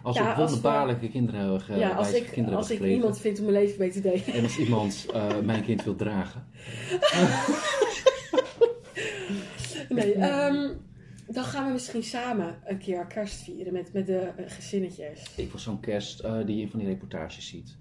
Als 0.02 0.16
Ja, 0.16 0.22
we 0.22 0.28
als 0.28 0.36
we- 0.36 0.42
wonderbaarlijke 0.44 1.08
kinderen 1.08 1.40
hebben 1.40 1.60
ge- 1.60 1.74
ja, 1.76 1.90
als 1.90 2.12
ik, 2.12 2.26
kinderen 2.32 2.58
als 2.58 2.70
ik 2.70 2.80
iemand 2.84 3.18
vind 3.18 3.38
om 3.38 3.44
mijn 3.44 3.56
leven 3.62 3.78
mee 3.78 3.90
te 3.90 4.00
delen. 4.00 4.24
En 4.26 4.42
als 4.42 4.58
iemand 4.58 5.06
eh, 5.14 5.38
mijn 5.44 5.64
kind 5.64 5.84
wil 5.84 5.94
dragen. 5.96 6.44
Nee, 9.96 10.14
ehm, 10.30 10.68
dan 11.28 11.44
gaan 11.44 11.66
we 11.66 11.72
misschien 11.72 12.02
samen 12.02 12.58
een 12.64 12.78
keer 12.78 13.06
kerst 13.06 13.42
vieren 13.42 13.72
met, 13.72 13.92
met 13.92 14.06
de 14.06 14.18
eh, 14.18 14.44
gezinnetjes. 14.46 15.22
Ik 15.36 15.52
was 15.52 15.62
zo'n 15.62 15.80
kerst 15.80 16.20
eh, 16.20 16.46
die 16.46 16.56
je 16.56 16.62
in 16.62 16.70
van 16.70 16.78
die 16.78 16.88
reportages 16.88 17.48
ziet. 17.48 17.76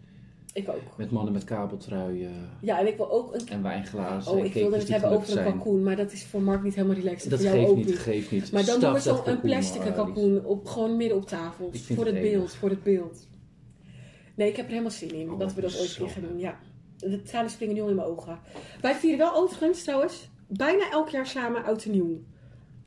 Ik 0.54 0.69
ook. 0.69 0.97
Met 0.97 1.12
mannen 1.12 1.34
met 1.34 1.43
kabeltruien 1.43 2.49
Ja, 2.62 2.80
en 2.80 2.88
ik 2.88 2.97
wil 2.97 3.12
ook 3.12 3.34
een... 3.34 3.47
en 3.47 3.62
wijnglazen 3.62 4.32
Oh, 4.32 4.45
ik 4.45 4.54
wilde 4.54 4.78
het 4.78 4.88
hebben 4.88 5.10
over 5.10 5.38
een 5.38 5.43
kalkoen, 5.43 5.84
maar 5.84 5.95
dat 5.95 6.12
is 6.12 6.25
voor 6.25 6.41
Mark 6.41 6.63
niet 6.63 6.75
helemaal 6.75 6.95
relaxed. 6.95 7.30
Dat 7.30 7.39
voor 7.39 7.47
jou 7.47 7.60
geeft 7.60 7.71
ook 7.71 7.78
niet, 7.78 7.86
niet. 7.86 7.97
geeft 7.97 8.32
niet. 8.32 8.51
Maar 8.51 8.65
dan 8.65 8.80
doen 8.80 8.93
we 8.93 8.99
zo'n 8.99 9.30
een 9.30 9.39
plastic 9.39 9.93
kalkoen 9.93 10.45
op, 10.45 10.67
gewoon 10.67 10.97
midden 10.97 11.17
op 11.17 11.28
tafel. 11.28 11.71
Voor 11.73 12.06
het 12.06 12.13
het 12.13 12.23
beeld, 12.23 12.54
voor 12.54 12.69
het 12.69 12.84
beeld. 12.84 13.28
Nee, 14.36 14.49
ik 14.49 14.56
heb 14.56 14.65
er 14.65 14.71
helemaal 14.71 14.91
zin 14.91 15.13
in 15.13 15.32
Oh, 15.32 15.39
dat 15.39 15.54
we 15.54 15.62
dat 15.62 15.80
ooit 15.80 15.95
keer 15.95 16.10
gaan 16.10 16.21
doen. 16.21 16.39
Ja. 16.39 16.60
De 16.97 17.21
tranen 17.21 17.49
springen 17.49 17.75
nu 17.75 17.82
al 17.82 17.89
in 17.89 17.95
mijn 17.95 18.08
ogen. 18.08 18.39
Wij 18.82 18.95
vieren 18.95 19.19
wel 19.19 19.36
overigens 19.36 19.84
trouwens 19.84 20.30
bijna 20.48 20.92
elk 20.92 21.10
jaar 21.10 21.28
samen 21.28 21.64
oud 21.64 21.86
en 21.86 21.92
nieuw. 21.92 22.22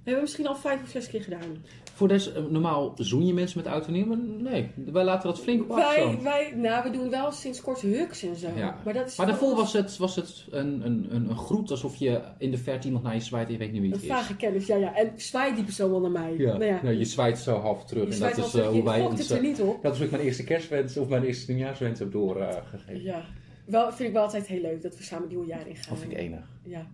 We 0.08 0.14
hebben 0.14 0.32
misschien 0.32 0.46
al 0.46 0.56
vijf 0.56 0.82
of 0.82 0.88
zes 0.88 1.08
keer 1.08 1.22
gedaan. 1.22 1.56
Voor 1.94 2.08
des, 2.08 2.32
eh, 2.32 2.42
normaal 2.48 2.92
zoen 2.96 3.26
je 3.26 3.34
mensen 3.34 3.58
met 3.62 3.72
oud 3.72 3.86
en 3.86 3.92
nieuw, 3.92 4.06
maar 4.06 4.18
nee, 4.18 4.70
wij 4.86 5.04
laten 5.04 5.28
dat 5.28 5.40
flink 5.40 5.62
op 5.62 5.76
Wij, 5.76 6.18
wij, 6.22 6.52
nou, 6.56 6.82
we 6.82 6.90
doen 6.90 7.10
wel 7.10 7.32
sinds 7.32 7.60
kort 7.60 7.80
huks 7.80 8.22
en 8.22 8.36
zo. 8.36 8.48
Ja. 8.56 8.78
Maar, 8.84 8.94
dat 8.94 9.06
is 9.06 9.16
Maar 9.16 9.26
voor 9.26 9.36
daarvoor 9.36 9.56
was 9.56 9.72
het, 9.72 9.96
was 9.96 10.16
het 10.16 10.46
een, 10.50 10.86
een, 10.86 11.06
een, 11.10 11.30
een 11.30 11.36
groet 11.36 11.70
alsof 11.70 11.96
je 11.96 12.20
in 12.38 12.50
de 12.50 12.58
verte 12.58 12.86
iemand 12.86 13.04
naar 13.04 13.14
je 13.14 13.20
zwaait 13.20 13.46
en 13.46 13.52
je 13.52 13.58
weet 13.58 13.72
niet 13.72 13.80
wie 13.80 13.90
een 13.90 13.96
het 13.96 14.04
is. 14.04 14.10
vage 14.10 14.36
kennis. 14.36 14.66
Ja, 14.66 14.76
ja. 14.76 14.94
En 14.94 15.12
zwaait 15.16 15.54
die 15.54 15.64
persoon 15.64 15.90
wel 15.90 16.00
naar 16.00 16.10
mij. 16.10 16.34
Ja. 16.36 16.52
Nou 16.52 16.64
ja. 16.64 16.80
Nou, 16.82 16.96
je 16.96 17.04
zwaait 17.04 17.38
zo 17.38 17.58
half 17.58 17.84
terug. 17.84 18.04
Je 18.04 18.10
en 18.10 18.16
zwaait 18.16 18.36
dat 18.36 18.52
wel 18.52 18.62
is 18.62 18.66
eh, 18.66 18.70
terug, 18.70 18.82
hoe 18.82 18.92
wij 18.92 19.06
ons... 19.06 19.20
het 19.20 19.30
er 19.30 19.42
niet 19.42 19.60
op. 19.60 19.82
Dat 19.82 19.92
is 19.92 19.98
hoe 19.98 20.06
ik 20.06 20.12
mijn 20.12 20.24
eerste 20.24 20.44
kerstwens 20.44 20.96
of 20.96 21.08
mijn 21.08 21.24
eerste 21.24 21.52
nieuwjaarswens 21.52 21.98
heb 21.98 22.12
doorgegeven. 22.12 23.02
Ja. 23.02 23.24
Wel, 23.68 23.92
vind 23.92 24.08
ik 24.08 24.14
wel 24.14 24.22
altijd 24.22 24.46
heel 24.46 24.60
leuk 24.60 24.82
dat 24.82 24.96
we 24.96 25.02
samen 25.02 25.22
het 25.22 25.32
nieuwe 25.32 25.46
jaar 25.46 25.66
ingaan. 25.68 25.88
dat 25.88 25.98
vind 25.98 26.12
ik 26.12 26.18
enig. 26.18 26.44
Ja. 26.62 26.86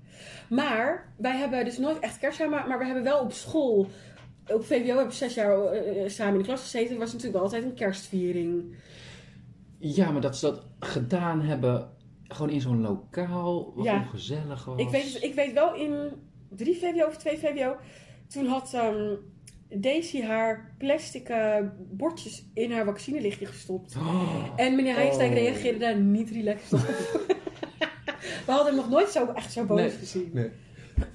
Maar 0.48 1.12
wij 1.16 1.36
hebben 1.36 1.64
dus 1.64 1.78
nooit 1.78 1.98
echt 1.98 2.18
kerst 2.18 2.38
samen, 2.38 2.68
maar 2.68 2.78
we 2.78 2.84
hebben 2.84 3.02
wel 3.04 3.20
op 3.20 3.32
school, 3.32 3.86
op 4.46 4.64
VWO 4.64 4.86
hebben 4.86 5.06
we 5.06 5.12
zes 5.12 5.34
jaar 5.34 5.62
eh, 5.72 6.08
samen 6.08 6.32
in 6.32 6.38
de 6.38 6.44
klas 6.44 6.60
gezeten. 6.60 6.92
Er 6.92 6.98
was 6.98 7.06
natuurlijk 7.12 7.34
wel 7.34 7.42
altijd 7.42 7.64
een 7.64 7.74
kerstviering. 7.74 8.76
Ja, 9.78 10.10
maar 10.10 10.20
dat 10.20 10.36
ze 10.36 10.46
dat 10.46 10.66
gedaan 10.78 11.40
hebben, 11.40 11.90
gewoon 12.28 12.50
in 12.50 12.60
zo'n 12.60 12.80
lokaal, 12.80 13.72
wat 13.74 13.84
Ja. 13.84 13.98
ongezellig 14.00 14.64
was. 14.64 14.80
Ik 14.80 14.88
weet, 14.88 15.22
ik 15.22 15.34
weet 15.34 15.52
wel 15.52 15.74
in 15.74 16.10
drie 16.48 16.76
VWO 16.78 17.06
of 17.06 17.16
twee 17.16 17.38
VWO, 17.38 17.76
toen 18.28 18.46
had 18.46 18.68
Daisy 19.76 20.22
haar 20.22 20.74
plastic 20.78 21.28
eh, 21.28 21.56
bordjes 21.90 22.44
in 22.54 22.72
haar 22.72 22.84
vaccinelichtje 22.84 23.46
gestopt. 23.46 23.94
Oh. 23.98 24.44
En 24.56 24.74
meneer 24.74 24.96
Oh. 24.96 25.18
reageerde 25.18 25.78
daar 25.78 25.96
niet 25.96 26.30
relaxed 26.30 26.72
op. 26.72 26.80
we 28.46 28.52
hadden 28.52 28.66
hem 28.66 28.76
nog 28.76 28.88
nooit 28.90 29.08
zo, 29.08 29.26
echt 29.34 29.52
zo 29.52 29.64
boos 29.64 29.80
Nee. 29.80 29.90
gezien. 29.90 30.30
Nee. 30.32 30.50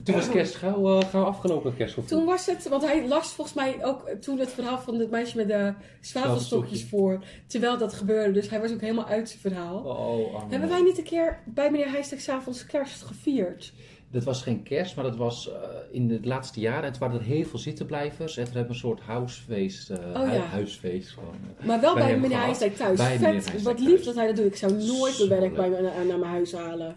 Toen 0.03 0.15
was 0.15 0.29
kerst 0.29 0.55
gauw, 0.55 0.99
eh, 0.99 1.09
gauw 1.09 1.23
afgelopen, 1.23 1.75
kerstgevoel. 1.75 2.09
Toen 2.09 2.25
was 2.25 2.45
het, 2.45 2.67
want 2.67 2.81
hij 2.85 3.07
las 3.07 3.33
volgens 3.33 3.55
mij 3.55 3.85
ook 3.85 4.03
eh, 4.03 4.15
toen 4.17 4.39
het 4.39 4.49
verhaal 4.49 4.79
van 4.79 4.99
het 4.99 5.09
meisje 5.11 5.37
met 5.37 5.47
de 5.47 5.73
zwavelstokjes 6.01 6.83
voor. 6.85 7.23
Terwijl 7.47 7.77
dat 7.77 7.93
gebeurde. 7.93 8.31
Dus 8.31 8.49
hij 8.49 8.59
was 8.59 8.71
ook 8.71 8.81
helemaal 8.81 9.07
uit 9.07 9.29
zijn 9.29 9.41
verhaal. 9.41 9.77
Oh, 9.83 10.35
arme 10.35 10.49
Hebben 10.51 10.69
wij 10.69 10.81
niet 10.81 10.97
een 10.97 11.03
keer 11.03 11.39
bij 11.45 11.71
meneer 11.71 11.89
Heijstek 11.91 12.19
s'avonds 12.19 12.65
kerst 12.65 13.01
gevierd? 13.01 13.73
Dat 14.11 14.23
was 14.23 14.41
geen 14.41 14.63
kerst, 14.63 14.95
maar 14.95 15.03
dat 15.05 15.15
was 15.15 15.51
eh, 15.51 15.55
in 15.91 16.07
de 16.07 16.19
laatste 16.23 16.59
jaren. 16.59 16.83
Het 16.83 16.97
waren 16.97 17.19
er 17.19 17.25
heel 17.25 17.43
veel 17.45 17.59
zittenblijvers. 17.59 18.37
En 18.37 18.43
we 18.45 18.51
hebben 18.51 18.69
een 18.69 18.75
soort 18.79 18.99
huisfeest, 19.01 19.89
eh, 19.89 19.97
Oh, 19.97 20.27
hu- 20.29 20.33
ja. 20.33 20.41
huisfeest. 20.41 21.09
Gewoon. 21.09 21.35
eh. 21.59 21.65
Maar 21.65 21.81
wel 21.81 21.93
Bij 21.93 22.03
bij, 22.07 22.19
meneer. 22.19 22.37
Heijstek 22.39 22.75
thuis. 22.75 22.97
Bij 22.97 23.17
Vet, 23.17 23.61
wat 23.61 23.79
lief 23.79 23.89
thuis. 23.89 24.05
dat 24.05 24.15
hij 24.15 24.27
dat 24.27 24.35
doet. 24.35 24.45
Ik 24.45 24.55
zou 24.55 24.71
nooit 24.73 25.13
Zo 25.13 25.27
mijn 25.27 25.39
werk 25.41 25.55
bij 25.55 25.69
naar, 25.69 25.81
naar 26.07 26.19
mijn 26.19 26.31
huis 26.31 26.53
halen. 26.53 26.95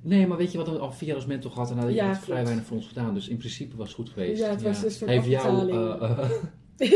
Nee, 0.00 0.26
maar 0.26 0.36
weet 0.36 0.52
je 0.52 0.58
wat 0.58 0.68
we 0.68 0.78
al 0.78 0.92
vier 0.92 1.06
jaar 1.08 1.16
als 1.16 1.26
mentor 1.26 1.50
gehad 1.50 1.70
en 1.70 1.78
hij 1.78 1.92
Ja, 1.92 2.06
heeft 2.06 2.20
vrij 2.24 2.44
weinig 2.44 2.64
voor 2.64 2.76
ons 2.76 2.86
gedaan. 2.86 3.14
Dus 3.14 3.28
in 3.28 3.36
principe 3.36 3.76
was 3.76 3.86
het 3.86 3.96
goed 3.96 4.08
geweest. 4.08 4.40
Ja, 4.40 4.48
het 4.50 4.62
was 4.62 4.82
een 4.84 4.90
soort 4.90 5.10
Heeft 5.10 5.26
jou, 5.26 5.72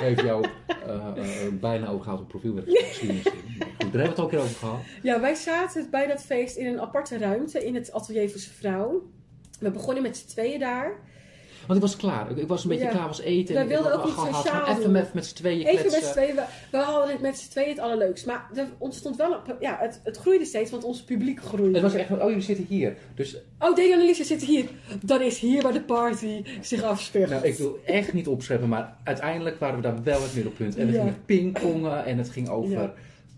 heeft 0.00 0.20
jou 0.20 0.44
eh, 0.86 0.94
eh, 1.16 1.52
bijna 1.60 1.88
ook 1.88 2.02
gehaald 2.02 2.20
op 2.20 2.28
profielwerk. 2.28 2.66
daar 3.92 4.00
hebben 4.02 4.02
we 4.02 4.08
het 4.08 4.18
ook 4.20 4.24
een 4.24 4.30
keer 4.30 4.38
over 4.38 4.56
gehad. 4.68 4.80
Ja, 5.02 5.20
wij 5.20 5.34
zaten 5.34 5.86
bij 5.90 6.06
dat 6.06 6.22
feest 6.22 6.56
in 6.56 6.66
een 6.66 6.80
aparte 6.80 7.18
ruimte 7.18 7.64
in 7.64 7.74
het 7.74 7.92
atelier 7.92 8.30
voor 8.30 8.40
zijn 8.40 8.54
vrouw. 8.54 9.02
We 9.60 9.70
begonnen 9.70 10.02
met 10.02 10.16
z'n 10.16 10.26
tweeën 10.28 10.58
daar. 10.60 10.92
Want 11.66 11.80
ik 11.80 11.86
was 11.86 11.96
klaar. 11.96 12.30
Ik, 12.30 12.36
ik 12.36 12.48
was 12.48 12.62
een 12.62 12.68
beetje 12.68 12.84
Ja. 12.84 12.90
klaar, 12.90 13.06
was 13.06 13.20
eten. 13.20 13.54
Wij 13.54 13.62
en 13.62 13.68
wilden 13.68 13.92
ook 13.92 14.04
niet 14.04 14.14
sociaal 14.34 14.66
Even 14.66 14.90
met, 14.90 15.14
met 15.14 15.26
z'n 15.26 15.34
tweeën 15.34 15.66
Even 15.66 15.90
met 15.92 16.02
z'n 16.04 16.12
tweeën, 16.12 16.34
we, 16.34 16.42
we 16.70 16.76
hadden 16.78 17.10
het 17.10 17.20
met 17.20 17.38
z'n 17.38 17.50
tweeën 17.50 17.68
het 17.68 17.78
allerleukst. 17.78 18.26
Maar 18.26 18.48
er 18.54 18.66
ontstond 18.78 19.16
wel 19.16 19.32
een, 19.32 19.40
ja, 19.60 19.76
het, 19.80 20.00
het 20.04 20.16
groeide 20.16 20.44
steeds, 20.44 20.70
want 20.70 20.84
ons 20.84 21.02
publiek 21.02 21.40
groeide. 21.40 21.72
Het 21.78 21.82
was 21.82 21.94
echt 21.94 22.08
van, 22.08 22.22
oh 22.22 22.28
jullie 22.28 22.42
zitten 22.44 22.64
hier. 22.68 22.96
Dus 23.14 23.36
Oh, 23.58 23.76
Daniel 23.76 23.92
en 23.92 24.00
Alicia 24.00 24.24
zitten 24.24 24.46
hier. 24.48 24.64
Dan 25.04 25.20
is 25.22 25.38
hier 25.38 25.62
waar 25.62 25.72
de 25.72 25.82
party 25.82 26.44
zich 26.60 26.82
afspeelt. 26.82 27.30
Nou, 27.30 27.44
ik 27.46 27.54
wil 27.56 27.78
echt 27.84 28.12
niet 28.12 28.26
opscheppen, 28.28 28.68
maar 28.68 28.96
uiteindelijk 29.04 29.58
waren 29.58 29.76
we 29.76 29.82
daar 29.82 30.02
wel 30.02 30.22
het 30.22 30.34
middelpunt. 30.34 30.76
En 30.76 30.86
we 30.86 30.92
Ja. 30.92 30.98
gingen 30.98 31.16
pingpongen 31.24 32.04
en 32.04 32.18
het 32.18 32.28
ging 32.30 32.48
over 32.48 32.70
Ja. 32.70 32.92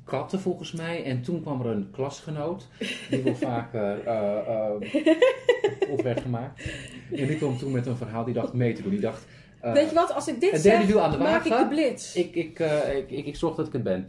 Katten 0.05 0.41
volgens 0.41 0.73
mij. 0.73 1.05
En 1.05 1.23
toen 1.23 1.43
kwam 1.43 1.61
er 1.61 1.67
een 1.67 1.91
klasgenoot, 1.91 2.69
die 3.11 3.23
wel 3.23 3.35
vaker 3.51 4.07
eh, 4.07 4.39
eh, 4.39 5.91
op 5.91 6.03
werd 6.03 6.21
gemaakt. 6.21 6.63
En 7.11 7.27
die 7.27 7.37
kwam 7.37 7.59
toen 7.59 7.73
met 7.73 7.87
een 7.87 7.97
verhaal, 7.97 8.25
die 8.25 8.35
dacht 8.35 8.53
mee 8.53 8.73
te 8.73 8.83
doen. 8.83 8.91
Die 8.91 9.01
dacht, 9.01 9.27
eh, 9.61 9.73
Weet 9.73 9.89
je 9.89 9.95
wat, 9.95 10.15
als 10.15 10.29
ik 10.29 10.41
dit 10.41 10.51
het 10.51 10.61
zeg, 10.61 10.87
wiel 10.87 11.01
aan 11.01 11.11
de 11.11 11.19
maak 11.19 11.45
ik 11.45 11.57
de 11.57 11.67
blitz. 11.69 12.15
ik, 12.15 12.35
ik, 12.35 12.59
ik, 12.59 13.11
ik, 13.11 13.27
ik 13.27 13.37
zorg 13.37 13.55
dat 13.55 13.67
ik 13.67 13.73
het 13.73 13.83
ben. 13.83 14.07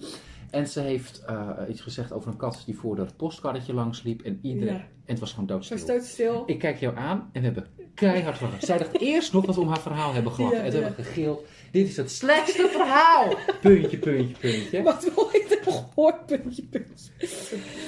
En 0.50 0.68
ze 0.68 0.80
heeft 0.80 1.24
iets 1.70 1.82
gezegd 1.82 2.12
over 2.14 2.32
een 2.32 2.38
kat 2.38 2.64
die 2.66 2.78
voor 2.78 2.96
dat 2.96 3.16
postkarretje 3.18 3.74
langs 3.74 4.04
liep. 4.04 4.22
En, 4.22 4.40
iedereen, 4.42 4.74
Ja. 4.74 4.80
en 4.80 4.88
het 5.06 5.20
was 5.20 5.32
gewoon 5.32 5.46
doodstil. 5.46 5.78
stoot 5.78 6.04
stil. 6.04 6.44
Ik 6.46 6.60
kijk 6.60 6.80
jou 6.80 6.98
aan 6.98 7.30
en 7.32 7.40
we 7.42 7.46
hebben 7.46 7.68
keihard 7.94 8.38
gelachen. 8.38 8.62
Zij 8.62 8.78
dacht 8.78 9.00
eerst 9.00 9.34
nog 9.34 9.46
dat 9.46 9.56
we 9.56 9.62
om 9.62 9.68
haar 9.68 9.80
verhaal 9.82 10.14
hebben 10.14 10.32
gelachen. 10.32 10.58
Ja, 10.58 10.64
en 10.64 10.70
toen 10.72 10.80
ja. 10.80 10.86
hebben 10.86 11.06
we 11.06 11.12
gegild. 11.12 11.46
Dit 11.72 11.88
is 11.88 11.98
het 11.98 12.12
slechtste 12.12 12.68
verhaal. 12.68 13.34
Puntje, 13.62 13.98
puntje, 13.98 14.36
puntje. 14.40 14.82
Wat 14.92 15.14
wil 15.16 15.30
ik 15.32 15.46
heb 15.50 15.64
gehoord? 15.74 16.26
Puntje, 16.26 16.64
puntje. 16.64 17.12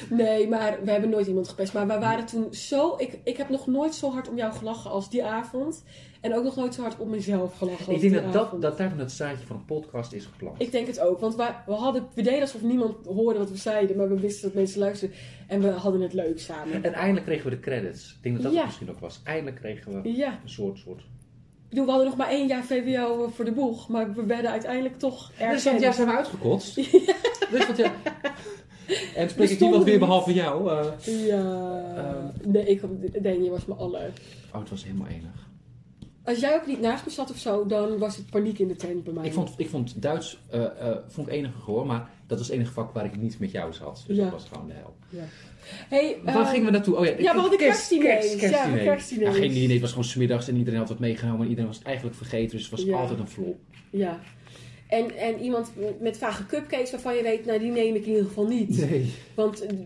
Nee, 0.09 0.47
maar 0.47 0.77
we 0.83 0.91
hebben 0.91 1.09
nooit 1.09 1.27
iemand 1.27 1.49
gepest. 1.49 1.73
Maar 1.73 1.87
wij 1.87 1.99
waren 1.99 2.25
toen 2.25 2.53
zo... 2.53 2.95
Ik, 2.97 3.19
ik 3.23 3.37
heb 3.37 3.49
nog 3.49 3.67
nooit 3.67 3.95
zo 3.95 4.11
hard 4.11 4.29
om 4.29 4.35
jou 4.37 4.53
gelachen 4.53 4.91
als 4.91 5.09
die 5.09 5.23
avond. 5.23 5.83
En 6.21 6.35
ook 6.35 6.43
nog 6.43 6.55
nooit 6.55 6.73
zo 6.73 6.81
hard 6.81 6.99
op 6.99 7.07
mezelf 7.07 7.57
gelachen 7.57 7.85
als 7.93 7.95
Ik 8.03 8.11
denk 8.11 8.23
dat, 8.23 8.33
dat, 8.51 8.61
dat 8.61 8.77
daarom 8.77 8.99
het 8.99 9.11
zaadje 9.11 9.45
van 9.45 9.55
een 9.55 9.65
podcast 9.65 10.13
is 10.13 10.25
geplant. 10.25 10.61
Ik 10.61 10.71
denk 10.71 10.87
het 10.87 10.99
ook. 10.99 11.19
Want 11.19 11.35
wij, 11.35 11.55
we, 11.65 11.71
hadden, 11.73 12.07
we 12.13 12.21
deden 12.21 12.41
alsof 12.41 12.61
niemand 12.61 13.05
hoorde 13.05 13.39
wat 13.39 13.49
we 13.49 13.57
zeiden. 13.57 13.97
Maar 13.97 14.09
we 14.09 14.19
wisten 14.19 14.43
dat 14.43 14.53
mensen 14.53 14.79
luisterden. 14.79 15.17
En 15.47 15.61
we 15.61 15.69
hadden 15.69 16.01
het 16.01 16.13
leuk 16.13 16.39
samen. 16.39 16.83
En 16.83 16.93
eindelijk 16.93 17.25
kregen 17.25 17.43
we 17.49 17.49
de 17.49 17.59
credits. 17.61 18.11
Ik 18.11 18.23
denk 18.23 18.35
dat 18.35 18.43
dat 18.43 18.53
Ja. 18.53 18.65
misschien 18.65 18.89
ook 18.89 18.99
was. 18.99 19.21
Eindelijk 19.23 19.55
kregen 19.55 20.01
we 20.01 20.13
Ja. 20.13 20.39
een 20.43 20.49
soort... 20.49 20.77
soort... 20.77 21.03
Bedoel, 21.73 21.85
we 21.85 21.91
hadden 21.91 22.09
nog 22.09 22.17
maar 22.19 22.29
één 22.29 22.47
jaar 22.47 22.63
VWO 22.63 23.27
voor 23.35 23.45
de 23.45 23.51
boeg. 23.51 23.87
Maar 23.89 24.13
we 24.13 24.25
werden 24.25 24.51
uiteindelijk 24.51 24.99
toch 24.99 25.27
Dus 25.29 25.39
ergens. 25.39 25.63
dat 25.63 25.81
jaar 25.81 25.93
zijn 25.93 26.07
we 26.07 26.13
uitgekotst. 26.15 26.75
Dus 27.51 27.67
wat 27.67 27.77
ja. 27.77 27.91
En 29.15 29.29
spreek 29.29 29.49
ik 29.49 29.59
niemand 29.59 29.83
weer 29.83 29.99
behalve 29.99 30.33
jou. 30.33 30.69
eh. 30.71 31.25
Ja. 31.27 31.83
Ehm. 31.95 32.51
nee, 32.51 32.65
ik, 32.65 32.81
nee, 33.21 33.43
je 33.43 33.49
was 33.49 33.65
me 33.65 33.73
aller. 33.73 34.11
Oh, 34.53 34.59
het 34.59 34.69
was 34.69 34.83
helemaal 34.83 35.07
enig. 35.07 35.47
Als 36.23 36.39
jij 36.39 36.55
ook 36.55 36.67
niet 36.67 36.79
naast 36.81 37.05
me 37.05 37.11
zat 37.11 37.31
of 37.31 37.37
zo, 37.37 37.65
dan 37.65 37.97
was 37.97 38.15
het 38.15 38.29
paniek 38.29 38.59
in 38.59 38.67
de 38.67 38.75
tent 38.75 39.03
bij 39.03 39.13
mij. 39.13 39.25
Ik 39.25 39.33
vond, 39.33 39.53
ik 39.57 39.69
vond 39.69 40.01
Duits 40.01 40.39
eh, 40.49 40.63
eh, 40.63 40.97
vond 41.07 41.27
ik 41.27 41.33
enige 41.33 41.59
gehoor, 41.63 41.85
maar 41.85 42.09
dat 42.37 42.41
was 42.41 42.47
het 42.47 42.57
enige 42.57 42.73
vak 42.73 42.93
waar 42.93 43.05
ik 43.05 43.17
niet 43.17 43.39
met 43.39 43.51
jou 43.51 43.73
zat. 43.73 44.03
Dus 44.07 44.17
Ja. 44.17 44.23
dat 44.23 44.31
was 44.31 44.45
gewoon 44.51 44.67
de 44.67 44.73
hel. 44.73 44.95
Hey, 45.89 46.17
Waar 46.23 46.35
eh, 46.35 46.49
gingen 46.49 46.65
we 46.65 46.71
naartoe? 46.71 46.95
Oh 46.97 47.05
ja, 47.05 47.11
ja, 47.17 47.33
we 47.33 47.39
hadden 47.39 47.59
kerstdiners. 47.59 48.31
Ja, 48.33 48.37
kerstdiner. 48.39 48.83
kerstdiners. 48.83 49.35
Ja, 49.35 49.41
geen 49.41 49.53
diner, 49.53 49.71
het 49.71 49.81
was 49.81 49.89
gewoon 49.89 50.05
smiddags 50.05 50.47
en 50.47 50.55
iedereen 50.57 50.79
had 50.79 50.89
wat 50.89 50.99
meegenomen 50.99 51.41
en 51.41 51.47
iedereen 51.47 51.67
was 51.69 51.77
het 51.77 51.85
eigenlijk 51.87 52.15
vergeten. 52.17 52.51
Dus 52.57 52.61
het 52.61 52.71
was 52.71 52.83
Ja. 52.83 52.97
altijd 52.97 53.19
een 53.19 53.27
flop. 53.27 53.59
Ja. 53.89 54.19
En, 54.87 55.17
en 55.17 55.39
iemand 55.39 55.71
met 55.99 56.17
vage 56.17 56.45
cupcakes 56.45 56.91
waarvan 56.91 57.15
je 57.15 57.23
weet, 57.23 57.45
nou 57.45 57.59
die 57.59 57.71
neem 57.71 57.95
ik 57.95 58.03
in 58.05 58.09
ieder 58.11 58.25
geval 58.25 58.47
niet. 58.47 58.89
Nee. 58.89 59.13
Want 59.35 59.65
eh, 59.65 59.77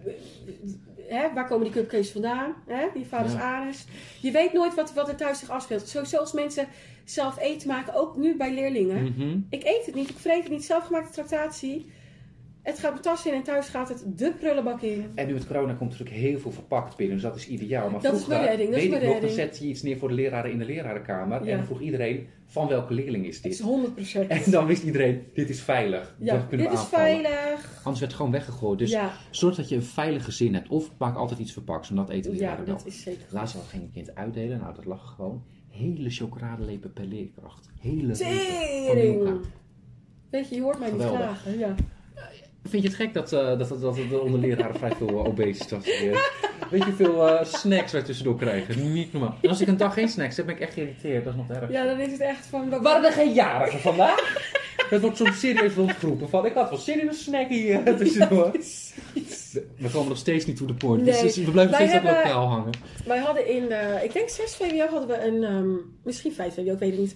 hè, 1.07 1.33
waar 1.33 1.47
komen 1.47 1.63
die 1.63 1.73
cupcakes 1.73 2.10
vandaan? 2.12 2.53
Hè? 2.67 2.88
Die 2.93 3.05
vaders 3.05 3.33
Ja. 3.33 3.62
anus. 3.62 3.86
Je 4.21 4.31
weet 4.31 4.53
nooit 4.53 4.75
wat, 4.75 4.93
wat 4.93 5.07
er 5.07 5.15
thuis 5.15 5.39
zich 5.39 5.49
afspeelt. 5.49 5.88
Sowieso 5.88 6.17
als 6.17 6.33
mensen 6.33 6.67
zelf 7.03 7.39
eten 7.39 7.67
maken, 7.67 7.93
ook 7.93 8.17
nu 8.17 8.38
bij 8.38 8.53
leerlingen. 8.53 9.03
Mhm. 9.03 9.38
Ik 9.49 9.63
eet 9.63 9.86
het 9.86 9.95
niet, 9.95 10.10
ik 10.10 10.17
vreet 10.17 10.43
het 10.43 10.51
niet. 10.51 10.65
Zelfgemaakte 10.65 11.13
tractatie. 11.13 11.91
Het 12.67 12.80
gaat 12.80 12.91
mijn 12.91 13.01
tas 13.03 13.25
in 13.25 13.34
en 13.34 13.43
thuis 13.43 13.67
gaat 13.67 13.89
het 13.89 14.03
de 14.15 14.34
prullenbak 14.39 14.82
in. 14.82 15.06
En 15.15 15.27
nu 15.27 15.34
met 15.34 15.47
corona 15.47 15.73
komt 15.73 15.93
er 15.93 15.99
natuurlijk 15.99 16.25
heel 16.27 16.39
veel 16.39 16.51
verpakt 16.51 16.95
binnen, 16.95 17.15
dus 17.15 17.25
dat 17.25 17.36
is 17.36 17.47
ideaal. 17.47 17.89
Maar 17.89 18.01
Dat 18.01 18.13
is 18.13 18.21
vroeger, 18.23 18.36
mijn 18.43 18.47
redding, 18.47 18.69
dat 18.69 18.77
is 18.77 18.84
weet 18.84 18.91
mijn 18.91 19.03
ik 19.03 19.12
nog, 19.13 19.21
dan 19.21 19.30
zette 19.30 19.63
je 19.63 19.69
iets 19.69 19.82
neer 19.82 19.97
voor 19.97 20.08
de 20.08 20.13
leraren 20.13 20.51
in 20.51 20.58
de 20.58 20.65
lerarenkamer. 20.65 21.43
Ja. 21.45 21.51
En 21.51 21.58
dan 21.58 21.65
vroeg 21.65 21.82
iedereen, 21.82 22.27
van 22.45 22.67
welke 22.67 22.93
leerling 22.93 23.25
is 23.25 23.36
Het 23.36 23.43
dit? 23.43 23.53
is 23.53 23.62
100%. 24.25 24.27
En 24.27 24.51
dan 24.51 24.65
wist 24.65 24.84
iedereen, 24.84 25.23
dit 25.34 25.49
is 25.49 25.62
veilig. 25.62 26.15
ja, 26.19 26.34
dat 26.34 26.47
kunnen 26.47 26.65
dit 26.69 26.75
we 26.75 26.82
is 26.82 26.93
aanvallen. 26.93 27.23
veilig. 27.23 27.75
Anders 27.75 27.99
werd 27.99 28.01
het 28.01 28.13
gewoon 28.13 28.32
weggegooid. 28.32 28.80
Dus 28.80 28.91
ja, 28.91 29.12
zorg 29.32 29.56
dat 29.56 29.69
je 29.69 29.75
een 29.75 29.84
veilige 29.84 30.32
zin 30.32 30.53
hebt. 30.53 30.69
Of 30.69 30.91
maak 30.97 31.15
altijd 31.15 31.39
iets 31.39 31.53
verpakt, 31.53 31.86
zodat 31.86 32.10
eten 32.10 32.32
de 32.32 32.38
ja, 32.38 32.43
leraren 32.43 32.65
wel. 32.65 32.77
dat 32.77 32.86
is 32.86 33.01
zeker. 33.01 33.25
Laatst 33.30 33.56
al 33.56 33.62
ging 33.62 33.84
een 33.84 33.91
kind 33.91 34.15
uitdelen, 34.15 34.60
nou 34.60 34.75
dat 34.75 34.86
lag 34.86 35.13
gewoon. 35.15 35.43
Hele 35.69 36.10
chocoladelepen 36.10 36.93
per 36.93 37.06
leerkracht. 37.06 37.69
Hele 37.80 38.01
lepen. 38.03 38.15
Van 38.17 38.95
Tering. 38.95 39.39
Weet 40.29 40.50
je, 40.50 40.56
je 40.56 40.62
hoort 40.62 40.79
mij 40.79 40.91
niet 40.91 41.02
Geweldig. 41.02 41.25
klagen. 41.25 41.58
Ja. 41.58 41.75
Vind 42.69 42.83
je 42.83 42.89
het 42.89 42.97
gek 42.97 43.13
dat, 43.13 43.33
eh, 43.33 43.47
dat, 43.57 43.69
dat, 43.69 43.81
dat 43.81 43.97
er 43.97 44.21
onder 44.21 44.39
leraren 44.39 44.75
vrij 44.75 44.91
veel 44.97 45.09
uh, 45.09 45.25
obesitas 45.25 45.85
is? 45.87 45.99
Weet 46.71 46.83
je 46.83 46.85
hoeveel 46.85 47.27
eh, 47.27 47.45
snacks 47.45 47.91
wij 47.91 48.01
tussendoor 48.01 48.35
krijgen? 48.37 48.93
Niet 48.93 49.13
normaal. 49.13 49.37
En 49.41 49.49
als 49.49 49.61
ik 49.61 49.67
een 49.67 49.77
dag 49.77 49.93
geen 49.93 50.09
snacks 50.09 50.37
heb, 50.37 50.45
ben 50.45 50.55
ik 50.55 50.61
echt 50.61 50.73
geïrriteerd. 50.73 51.23
Dat 51.23 51.33
is 51.33 51.39
nog 51.47 51.57
erg. 51.57 51.71
ja, 51.71 51.85
dan 51.85 51.99
is 51.99 52.11
het 52.11 52.21
echt 52.21 52.45
van... 52.45 52.81
Waren 52.81 53.05
er 53.05 53.11
geen 53.11 53.33
jarigen 53.33 53.79
vandaag? 53.79 54.35
Dat 54.89 55.01
wordt 55.01 55.17
soms 55.17 55.39
serieus 55.39 55.73
rondgeroepen. 55.73 56.29
Van, 56.29 56.45
ik 56.45 56.53
had 56.53 56.69
wel 56.69 56.79
zin 56.79 57.01
in 57.01 57.07
een 57.07 57.13
snackie 57.13 57.71
eh, 57.71 57.95
tussendoor. 57.95 58.51
We 59.77 59.89
komen 59.91 60.07
nog 60.07 60.17
steeds 60.17 60.45
niet 60.45 60.57
to 60.57 60.65
the 60.65 60.73
point. 60.73 61.03
Nee. 61.03 61.21
Dus 61.21 61.35
we 61.35 61.51
blijven 61.51 61.77
Wij 61.77 61.87
steeds 61.87 62.03
op 62.03 62.07
hebben- 62.09 62.23
lokaal 62.23 62.47
hangen. 62.47 62.71
Wij 63.05 63.17
hadden 63.17 63.47
in, 63.47 63.71
eh, 63.71 64.03
ik 64.03 64.13
denk 64.13 64.29
6 64.29 64.55
VWO 64.55 64.87
hadden 64.87 65.07
we 65.07 65.25
een, 65.25 65.43
ehm, 65.43 65.69
misschien 66.03 66.31
5 66.33 66.53
VWO, 66.53 66.73
ik 66.73 66.79
weet 66.79 66.91
het 66.91 66.99
niet. 66.99 67.15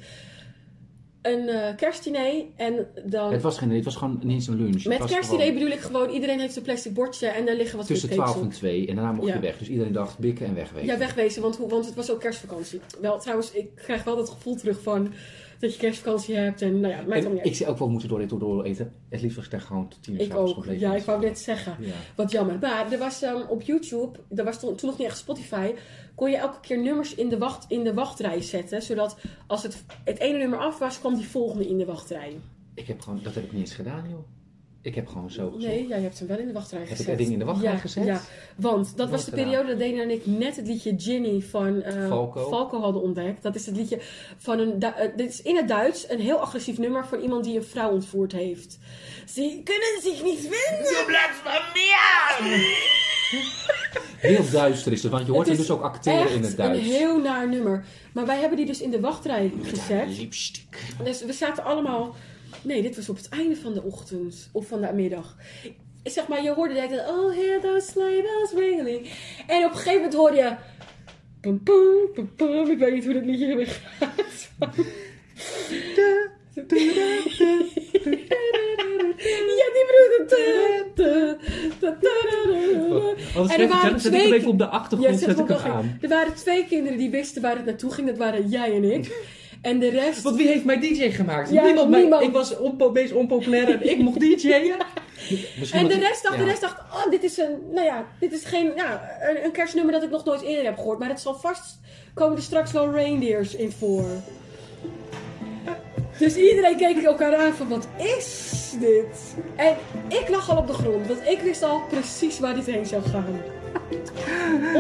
Een 1.22 1.48
eh, 1.50 1.76
kerstdiner 1.76 2.44
en 2.56 2.88
dan... 3.06 3.32
Het 3.32 3.42
was, 3.42 3.58
geen, 3.58 3.72
het 3.72 3.86
was 3.86 3.96
gewoon 3.96 4.20
niet 4.24 4.32
eens 4.34 4.48
een 4.48 4.56
lunch. 4.56 4.86
Met 4.86 4.98
kerstdiner 5.06 5.46
gewoon 5.46 5.54
bedoel 5.54 5.70
ik 5.74 5.80
gewoon, 5.80 6.10
iedereen 6.10 6.40
heeft 6.40 6.56
een 6.56 6.62
plastic 6.64 6.94
bordje 6.94 7.28
en 7.28 7.46
daar 7.46 7.56
liggen 7.56 7.78
wat 7.78 7.88
Tussen 7.88 8.10
cupcakes 8.10 8.32
12 8.34 8.48
en 8.50 8.54
op. 8.54 8.60
2 8.60 8.88
en 8.88 8.96
daarna 8.96 9.12
mocht 9.12 9.28
Ja. 9.28 9.34
je 9.34 9.40
weg. 9.40 9.58
Dus 9.58 9.70
iedereen 9.70 9.94
dacht 9.94 10.18
bikken 10.20 10.46
en 10.46 10.56
wegwezen. 10.56 10.88
Ja, 10.88 10.98
wegwezen, 10.98 11.42
want, 11.42 11.58
hoe- 11.58 11.70
want 11.70 11.86
het 11.86 11.96
was 11.96 12.12
ook 12.12 12.20
kerstvakantie. 12.20 12.80
Wel, 13.02 13.20
trouwens, 13.20 13.52
ik 13.52 13.76
krijg 13.76 14.04
wel 14.04 14.16
dat 14.16 14.30
gevoel 14.30 14.56
terug 14.56 14.82
van 14.82 15.14
dat 15.62 15.74
je 15.74 15.80
kerstvakantie 15.80 16.36
hebt 16.36 16.62
en 16.62 16.80
nou 16.80 16.94
ja, 16.94 17.02
maakt 17.02 17.26
En 17.26 17.34
niet 17.34 17.46
ik 17.46 17.56
zou 17.56 17.70
ook 17.70 17.78
wel 17.78 17.90
moeten 17.90 18.10
door 18.10 18.20
eten, 18.20 18.40
door 18.40 18.64
eten. 18.64 18.94
Het 19.10 19.22
liefst 19.22 19.36
was 19.36 19.46
ik 19.46 19.52
daar 19.52 19.62
gewoon 19.62 19.88
tot 19.88 20.04
tien 20.04 20.14
uur 20.14 20.22
Ik 20.22 20.36
ook. 20.36 20.66
Ja, 20.66 20.96
ik 20.96 21.04
wou 21.04 21.22
net 21.22 21.40
zeggen. 21.40 21.76
Ja. 21.80 21.94
Wat 22.16 22.32
jammer. 22.32 22.60
Maar 22.60 22.92
er 22.92 23.00
was 23.00 23.22
ehm, 23.22 23.42
op 23.48 23.62
YouTube, 23.62 24.20
er 24.36 24.44
was 24.44 24.60
toen, 24.60 24.76
toen 24.76 24.90
nog 24.90 24.98
niet 24.98 25.08
echt 25.08 25.18
Spotify, 25.18 25.74
kon 26.16 26.30
je 26.30 26.38
elke 26.38 26.60
keer 26.60 26.82
nummers 26.82 27.16
in 27.16 27.30
de, 27.30 27.38
wacht, 27.38 27.66
in 27.68 27.84
de 27.84 27.94
wachtrij 27.94 28.42
zetten. 28.42 28.82
Zodat 28.82 29.18
als 29.48 29.64
het, 29.64 29.84
het 30.04 30.20
ene 30.20 30.38
nummer 30.38 30.60
af 30.60 30.80
was, 30.80 31.00
kwam 31.00 31.16
die 31.16 31.28
volgende 31.28 31.68
in 31.68 31.78
de 31.78 31.86
wachtrij. 31.86 32.40
Ik 32.74 32.88
heb 32.88 33.02
gewoon, 33.02 33.20
dat 33.24 33.36
heb 33.36 33.44
ik 33.44 33.52
niet 33.52 33.62
eens 33.62 33.74
gedaan, 33.74 34.10
joh. 34.10 34.28
Ik 34.84 34.96
heb 34.96 35.08
gewoon 35.08 35.32
zo 35.32 35.52
gezocht. 35.52 35.74
Nee, 35.74 35.88
jij 35.88 36.02
hebt 36.02 36.20
hem 36.20 36.28
wel 36.28 36.38
in 36.38 36.48
de 36.48 36.54
wachtrij 36.54 36.80
Heb 36.80 36.90
gezet. 36.90 37.06
ik 37.06 37.12
er 37.12 37.18
dingen 37.18 37.34
in 37.34 37.40
de 37.40 37.46
wachtrij 37.46 37.72
ja, 37.72 37.78
gezet? 37.78 38.06
Ja, 38.06 38.22
want 38.56 38.98
dat 38.98 39.10
was 39.10 39.26
de 39.26 39.32
periode 39.32 39.68
dat 39.68 39.80
Dana 39.80 40.02
en 40.02 40.10
ik 40.10 40.26
net 40.26 40.56
het 40.56 40.68
liedje 40.68 40.94
Ginny 40.98 41.42
van 41.42 41.82
eh, 41.82 42.08
Falco. 42.08 42.80
hadden 42.80 43.02
ontdekt. 43.02 43.44
Dat 43.44 43.56
is 43.56 43.66
het 43.66 43.76
liedje 43.76 43.98
van 44.38 44.60
een... 44.60 44.82
Eh, 44.82 45.08
dit 45.16 45.30
is 45.30 45.42
in 45.42 45.56
het 45.56 45.68
Duits 45.68 46.10
een 46.10 46.20
heel 46.20 46.38
agressief 46.38 46.78
nummer 46.78 47.06
van 47.06 47.20
iemand 47.20 47.44
die 47.44 47.56
een 47.56 47.64
vrouw 47.64 47.92
ontvoerd 47.92 48.32
heeft. 48.32 48.80
Ze 49.26 49.62
kunnen 49.64 50.02
zich 50.02 50.24
niet 50.24 50.40
vinden. 50.40 50.86
Heel 54.18 54.50
duister 54.52 54.92
is 54.92 55.04
het, 55.04 55.12
want 55.12 55.26
je 55.26 55.32
hoort 55.32 55.48
Het 55.48 55.58
hem 55.58 55.66
dus 55.66 55.76
ook 55.76 55.84
acteren 55.84 56.32
in 56.32 56.44
het 56.44 56.58
Duits. 56.58 56.80
een 56.80 56.86
heel 56.86 57.18
naar 57.20 57.50
nummer. 57.50 57.86
Maar 58.14 58.26
wij 58.26 58.40
hebben 58.40 58.58
die 58.58 58.66
dus 58.66 58.82
in 58.82 58.92
de 58.92 59.00
wachtrij 59.00 59.54
gezet. 59.64 60.18
Lipstick. 60.18 60.94
Dus 61.04 61.26
we 61.26 61.34
zaten 61.34 61.64
allemaal... 61.64 62.16
Nee, 62.64 62.82
dit 62.82 62.96
was 62.96 63.10
op 63.10 63.16
het 63.16 63.30
einde 63.30 63.56
van 63.56 63.74
de 63.74 63.82
ochtend. 63.84 64.50
Of 64.52 64.68
van 64.68 64.82
de 64.82 64.92
middag. 64.94 65.36
Zeg 66.04 66.28
maar, 66.28 66.44
je 66.44 66.54
hoorde 66.54 66.74
dat... 66.74 66.92
Oh, 67.10 67.36
hear 67.36 67.62
those 67.62 67.92
sleigh 67.92 68.22
bells 68.22 68.52
ringing. 68.56 69.10
En 69.48 69.66
op 69.66 69.72
een 69.72 69.78
gegeven 69.78 69.94
moment 69.96 70.14
hoorde 70.14 70.36
je... 70.38 70.56
Pum, 71.42 71.64
pum, 71.64 72.12
pum, 72.14 72.36
pum. 72.36 72.70
Ik 72.70 72.78
weet 72.78 72.94
niet 72.94 73.06
hoe 73.06 73.14
dat 73.14 73.26
liedje 73.26 73.56
weer 73.56 73.68
gaat. 74.00 74.50
Ja, 79.58 79.70
die. 79.74 79.92
Anders 83.36 83.54
En 83.56 83.62
er 83.62 83.68
zet, 83.68 83.70
waren 83.70 83.90
zet, 84.00 84.02
zet 84.02 84.14
ik 84.14 84.20
twee- 84.28 84.34
even 84.34 84.50
op 84.50 84.58
de 84.58 84.64
Ja, 84.64 84.70
achtergrond, 84.70 85.20
zet 85.20 85.30
zet 85.30 85.40
ik 85.40 85.48
hem 85.48 85.58
hem 85.58 85.68
nog 85.68 85.76
aan. 85.76 85.84
in. 85.84 85.98
Er 86.02 86.10
waren 86.10 86.34
twee 86.36 86.66
kinderen 86.68 86.98
die 86.98 87.10
wisten 87.10 87.42
waar 87.42 87.56
het 87.56 87.66
naartoe 87.66 87.92
ging. 87.92 88.08
Dat 88.08 88.18
waren 88.18 88.48
jij 88.50 88.76
en 88.76 88.84
ik. 88.92 89.26
En 89.62 89.80
de 89.80 89.90
rest... 89.90 90.22
Want 90.22 90.36
wie 90.36 90.48
heeft 90.48 90.66
mij 90.66 90.80
DJ 90.80 91.10
gemaakt? 91.10 91.50
Ja, 91.50 91.86
niemand. 91.86 92.24
Ik 92.24 92.32
was 92.32 92.58
onpo 92.58 92.92
meest 92.92 93.14
onpopulair 93.14 93.70
en 93.70 93.90
ik 93.90 93.98
mocht 93.98 94.20
DJ'en. 94.20 94.76
En 95.72 95.88
de 95.88 95.98
rest 95.98 96.24
dacht, 96.24 96.36
ja. 96.36 96.44
de 96.44 96.50
rest 96.50 96.62
dacht, 96.62 96.80
oh, 96.80 97.10
dit 97.10 97.24
is 97.24 97.38
een, 97.38 97.58
nou 97.72 97.86
ja, 97.86 98.08
dit 98.20 98.34
is 98.34 98.46
geen, 98.46 98.72
ja, 98.76 99.18
een, 99.20 99.44
een 99.46 99.52
kerstnummer 99.52 99.94
dat 99.94 100.04
ik 100.04 100.10
nog 100.10 100.26
nooit 100.26 100.42
eerder 100.42 100.66
heb 100.66 100.78
gehoord. 100.78 101.00
Maar 101.00 101.10
het 101.10 101.20
zal 101.20 101.36
vast, 101.36 101.80
komen 102.14 102.38
er 102.38 102.44
straks 102.44 102.72
wel 102.72 102.92
reindeers 102.92 103.56
in 103.56 103.72
voor. 103.72 104.06
Dus 106.18 106.36
iedereen 106.36 106.78
keek 106.78 107.04
elkaar 107.04 107.36
aan 107.36 107.54
van, 107.54 107.68
wat 107.68 107.88
is 107.98 108.72
dit? 108.80 109.36
En 109.56 109.76
ik 110.08 110.30
lag 110.30 110.50
al 110.50 110.58
op 110.58 110.68
de 110.68 110.74
grond, 110.74 111.08
want 111.08 111.28
ik 111.28 111.40
wist 111.40 111.64
al 111.64 111.82
precies 111.90 112.40
waar 112.40 112.56
dit 112.56 112.66
heen 112.66 112.86
zou 112.86 113.02
gaan. 113.04 113.42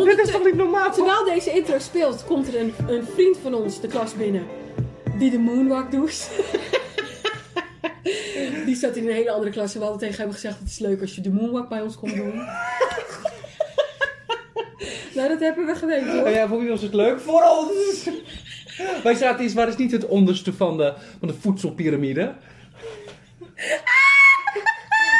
Dit 0.05 0.19
is 0.19 0.31
toch 0.31 0.43
niet 0.43 0.55
normaal? 0.55 0.91
Terwijl 0.91 1.25
deze 1.25 1.51
intro 1.51 1.79
speelt, 1.79 2.25
komt 2.25 2.47
er 2.47 2.59
een, 2.59 2.73
een 2.87 3.03
vriend 3.13 3.37
van 3.37 3.53
ons 3.53 3.81
de 3.81 3.87
klas 3.87 4.15
binnen. 4.15 4.60
Die 5.21 5.31
de 5.31 5.39
moonwalk 5.39 5.91
doet. 5.91 6.29
Die 8.65 8.75
zat 8.75 8.95
in 8.95 9.07
een 9.07 9.13
hele 9.13 9.31
andere 9.31 9.51
klas 9.51 9.73
en 9.73 9.79
we 9.79 9.85
hadden 9.85 10.07
tegen 10.07 10.23
hem 10.23 10.31
gezegd: 10.31 10.59
Het 10.59 10.67
is 10.67 10.79
leuk 10.79 11.01
als 11.01 11.15
je 11.15 11.21
de 11.21 11.31
moonwalk 11.31 11.69
bij 11.69 11.81
ons 11.81 11.95
komt 11.95 12.15
doen. 12.15 12.35
nou, 15.15 15.29
dat 15.29 15.39
hebben 15.39 15.65
we 15.65 15.75
geweten 15.75 16.11
hoor. 16.11 16.27
Oh 16.27 16.33
ja, 16.33 16.47
voor 16.47 16.59
wie 16.59 16.69
was 16.69 16.81
het 16.81 16.93
leuk? 16.93 17.19
Voor 17.19 17.43
ons! 17.43 18.09
Wij 19.03 19.15
zaten 19.15 19.45
iets 19.45 19.53
waar 19.53 19.67
is 19.67 19.75
niet 19.75 19.91
het 19.91 20.07
onderste 20.07 20.53
van 20.53 20.77
de, 20.77 20.93
van 21.19 21.27
de 21.27 21.33
voedselpyramide. 21.33 22.35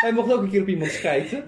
Hij 0.02 0.14
mocht 0.14 0.34
ook 0.34 0.42
een 0.42 0.50
keer 0.50 0.62
op 0.62 0.68
iemand 0.68 0.92
schijten. 0.92 1.44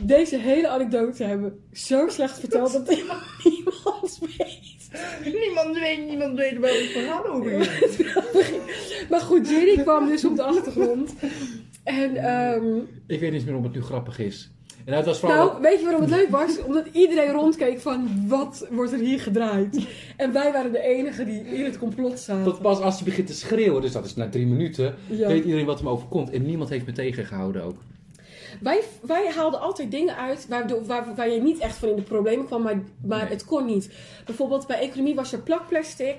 Deze 0.00 0.38
hele 0.38 0.68
anekdote 0.68 1.24
hebben 1.24 1.60
we 1.72 1.78
zo 1.78 2.08
slecht 2.08 2.38
verteld 2.38 2.72
dat 2.72 2.88
niemand 3.44 4.18
weet. 4.36 4.64
Niemand 5.24 5.78
weet, 5.78 6.06
niemand 6.08 6.36
weet 6.38 6.58
waar 6.58 6.70
het 6.70 6.90
verhaal 6.92 7.26
over 7.26 7.52
is. 7.52 7.96
Maar 9.10 9.20
goed, 9.20 9.48
Jerry 9.48 9.82
kwam 9.82 10.06
dus 10.08 10.24
op 10.24 10.36
de 10.36 10.42
achtergrond. 10.42 11.14
En 11.84 12.16
ehm, 12.16 12.76
Ik 13.06 13.20
weet 13.20 13.32
niet 13.32 13.46
meer 13.46 13.56
of 13.56 13.62
het 13.62 13.74
nu 13.74 13.82
grappig 13.82 14.18
is. 14.18 14.50
En 14.84 14.92
het 14.92 15.04
was 15.06 15.18
vooral... 15.18 15.46
Nou, 15.46 15.60
weet 15.62 15.78
je 15.78 15.84
waarom 15.84 16.00
het 16.02 16.10
leuk 16.10 16.28
was? 16.28 16.62
Omdat 16.64 16.86
iedereen 16.92 17.32
rondkeek 17.32 17.80
van 17.80 18.08
wat 18.28 18.66
wordt 18.70 18.92
er 18.92 18.98
hier 18.98 19.20
gedraaid? 19.20 19.86
En 20.16 20.32
wij 20.32 20.52
waren 20.52 20.72
de 20.72 20.80
enigen 20.82 21.26
die 21.26 21.40
in 21.46 21.64
het 21.64 21.78
complot 21.78 22.18
zaten. 22.18 22.44
Tot 22.44 22.60
pas 22.60 22.80
als 22.80 22.94
hij 22.94 23.04
begint 23.04 23.26
te 23.26 23.34
schreeuwen, 23.34 23.82
dus 23.82 23.92
dat 23.92 24.04
is 24.04 24.14
na 24.14 24.28
drie 24.28 24.46
minuten, 24.46 24.94
Ja. 25.06 25.26
weet 25.28 25.44
iedereen 25.44 25.66
wat 25.66 25.78
hem 25.78 25.88
overkomt. 25.88 26.30
En 26.30 26.46
niemand 26.46 26.70
heeft 26.70 26.86
me 26.86 26.92
tegengehouden 26.92 27.62
ook. 27.64 27.76
Wij, 28.60 28.82
wij 29.02 29.32
haalden 29.36 29.60
altijd 29.60 29.90
dingen 29.90 30.16
uit 30.16 30.46
waardoor, 30.48 30.84
waar, 30.86 31.14
waar 31.14 31.28
je 31.30 31.42
niet 31.42 31.58
echt 31.58 31.76
van 31.76 31.88
in 31.88 31.96
de 31.96 32.02
problemen 32.02 32.46
kwam, 32.46 32.62
maar, 32.62 32.82
maar 33.06 33.22
Nee. 33.22 33.28
het 33.28 33.44
kon 33.44 33.64
niet. 33.66 33.90
Bijvoorbeeld 34.24 34.66
bij 34.66 34.78
economie 34.78 35.14
was 35.14 35.32
er 35.32 35.38
plakplastic 35.42 36.16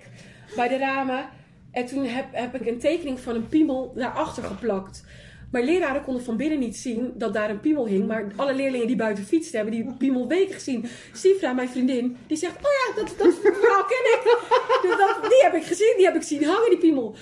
bij 0.56 0.68
de 0.68 0.78
ramen. 0.78 1.26
En 1.72 1.86
toen 1.86 2.06
heb, 2.06 2.26
heb 2.32 2.56
ik 2.56 2.68
een 2.68 2.80
tekening 2.80 3.20
van 3.20 3.36
een 3.36 3.48
piemel 3.48 3.94
daarachter 3.96 4.44
geplakt. 4.44 5.04
Maar 5.52 5.62
leraren 5.64 6.04
konden 6.04 6.24
van 6.24 6.38
binnen 6.38 6.60
niet 6.60 6.78
zien 6.78 7.12
dat 7.16 7.34
daar 7.34 7.50
een 7.50 7.60
piemel 7.60 7.86
hing. 7.88 8.08
Maar 8.08 8.28
alle 8.36 8.56
leerlingen 8.56 8.88
die 8.88 8.96
buiten 8.96 9.24
fietsten 9.24 9.60
hebben 9.60 9.76
die 9.76 9.94
piemel 10.04 10.28
weken 10.28 10.54
gezien. 10.54 10.86
Sifra, 11.14 11.54
mijn 11.54 11.70
vriendin, 11.70 12.18
die 12.28 12.38
zegt: 12.38 12.56
Oh 12.56 12.62
ja, 12.62 13.02
dat, 13.02 13.14
dat 13.18 13.34
verhaal 13.34 13.84
ken 13.86 14.14
ik. 14.14 14.38
Dus 14.82 14.98
dat, 14.98 15.18
die 15.22 15.42
heb 15.44 15.54
ik 15.54 15.64
gezien, 15.64 15.94
die 15.98 16.06
heb 16.06 16.16
ik 16.16 16.22
zien 16.22 16.44
hangen, 16.44 16.70
die 16.70 16.80
piemel. 16.80 17.16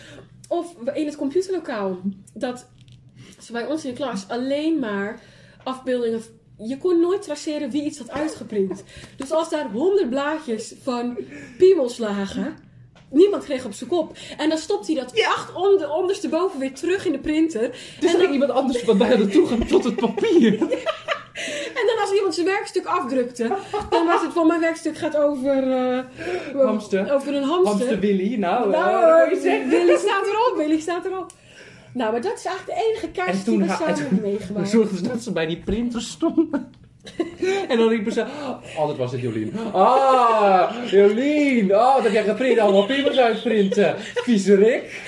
Of 0.48 0.76
in 0.94 1.06
het 1.06 1.16
computerlokaal. 1.16 1.98
Dat 2.34 2.68
ze 3.46 3.52
bij 3.52 3.66
ons 3.66 3.86
in 3.86 3.90
de 3.90 3.96
klas 3.96 4.26
alleen 4.28 4.80
maar 4.80 5.20
afbeeldingen. 5.64 6.22
Je 6.58 6.78
kon 6.78 7.00
nooit 7.00 7.22
traceren 7.22 7.70
wie 7.70 7.84
iets 7.84 7.98
had 7.98 8.12
uitgeprint. 8.12 8.84
Dus 9.18 9.32
als 9.32 9.50
daar 9.50 9.70
honderd 9.72 10.10
blaadjes 10.10 10.74
van 10.84 11.18
piemels 11.58 11.98
lagen. 11.98 12.64
Niemand 13.10 13.44
kreeg 13.44 13.66
op 13.66 13.74
zijn 13.74 13.90
kop. 13.90 14.18
En 14.38 14.50
dan 14.50 14.58
stopt 14.58 14.88
hij 14.88 14.96
dat 14.96 15.26
acht 15.26 15.54
onder, 15.54 15.92
ondersteboven 15.92 16.60
weer 16.60 16.74
terug 16.74 17.06
in 17.06 17.12
de 17.12 17.20
printer. 17.20 17.70
Dus 18.00 18.10
en, 18.14 18.16
er 18.16 18.24
dan, 18.24 18.34
iemand 18.34 18.52
anders 18.52 18.84
wat 18.84 18.98
bij 18.98 19.08
hadden 19.08 19.30
toegang 19.30 19.68
tot 19.68 19.84
het 19.84 19.96
papier. 19.96 20.54
en 21.80 21.86
dan 21.86 21.98
als 22.02 22.12
iemand 22.14 22.34
zijn 22.36 22.46
werkstuk 22.46 22.86
afdrukte. 22.86 23.48
Dan 23.90 24.06
was 24.06 24.22
het 24.22 24.34
van 24.34 24.48
mijn 24.48 24.60
werkstuk 24.60 24.98
gaat 24.98 25.18
over... 25.18 25.72
eh, 25.72 26.04
Hamster. 26.66 27.14
Over 27.14 27.34
een 27.36 27.44
hamster. 27.44 27.78
Hamster 27.78 28.00
Willy, 28.00 28.36
nou, 28.36 28.70
Nou, 28.70 29.32
eh, 29.32 29.42
zeggen? 29.42 29.70
Willy 29.70 29.98
staat 29.98 30.26
erop, 30.26 30.54
Willy 30.58 30.80
staat 30.80 31.06
erop. 31.06 31.32
Nou, 31.96 32.12
maar 32.12 32.22
dat 32.22 32.38
is 32.38 32.46
eigenlijk 32.46 32.80
de 32.80 32.86
enige 32.90 33.08
kerst 33.12 33.46
toen 33.46 33.58
die 33.58 33.68
we 33.68 33.74
samen 33.74 33.88
en 33.88 34.00
hebben 34.00 34.22
meegemaakt. 34.22 34.70
zorgden 34.70 34.98
ze 34.98 35.08
dat 35.08 35.22
ze 35.22 35.32
bij 35.32 35.46
die 35.46 35.58
printer 35.60 36.02
stonden. 36.02 36.70
en 37.70 37.78
dan 37.78 37.88
riepen 37.90 38.12
ze, 38.12 38.26
altijd 38.78 38.98
was 38.98 39.12
het 39.12 39.22
Jolien. 39.22 39.54
Ah, 39.74 40.72
Jolien, 40.86 41.76
oh, 41.76 42.04
dat 42.04 42.12
jij 42.12 42.24
geprint, 42.24 42.60
allemaal 42.60 42.86
piemels 42.86 43.18
uitprinten. 43.18 43.96
Viezerik. 43.98 45.02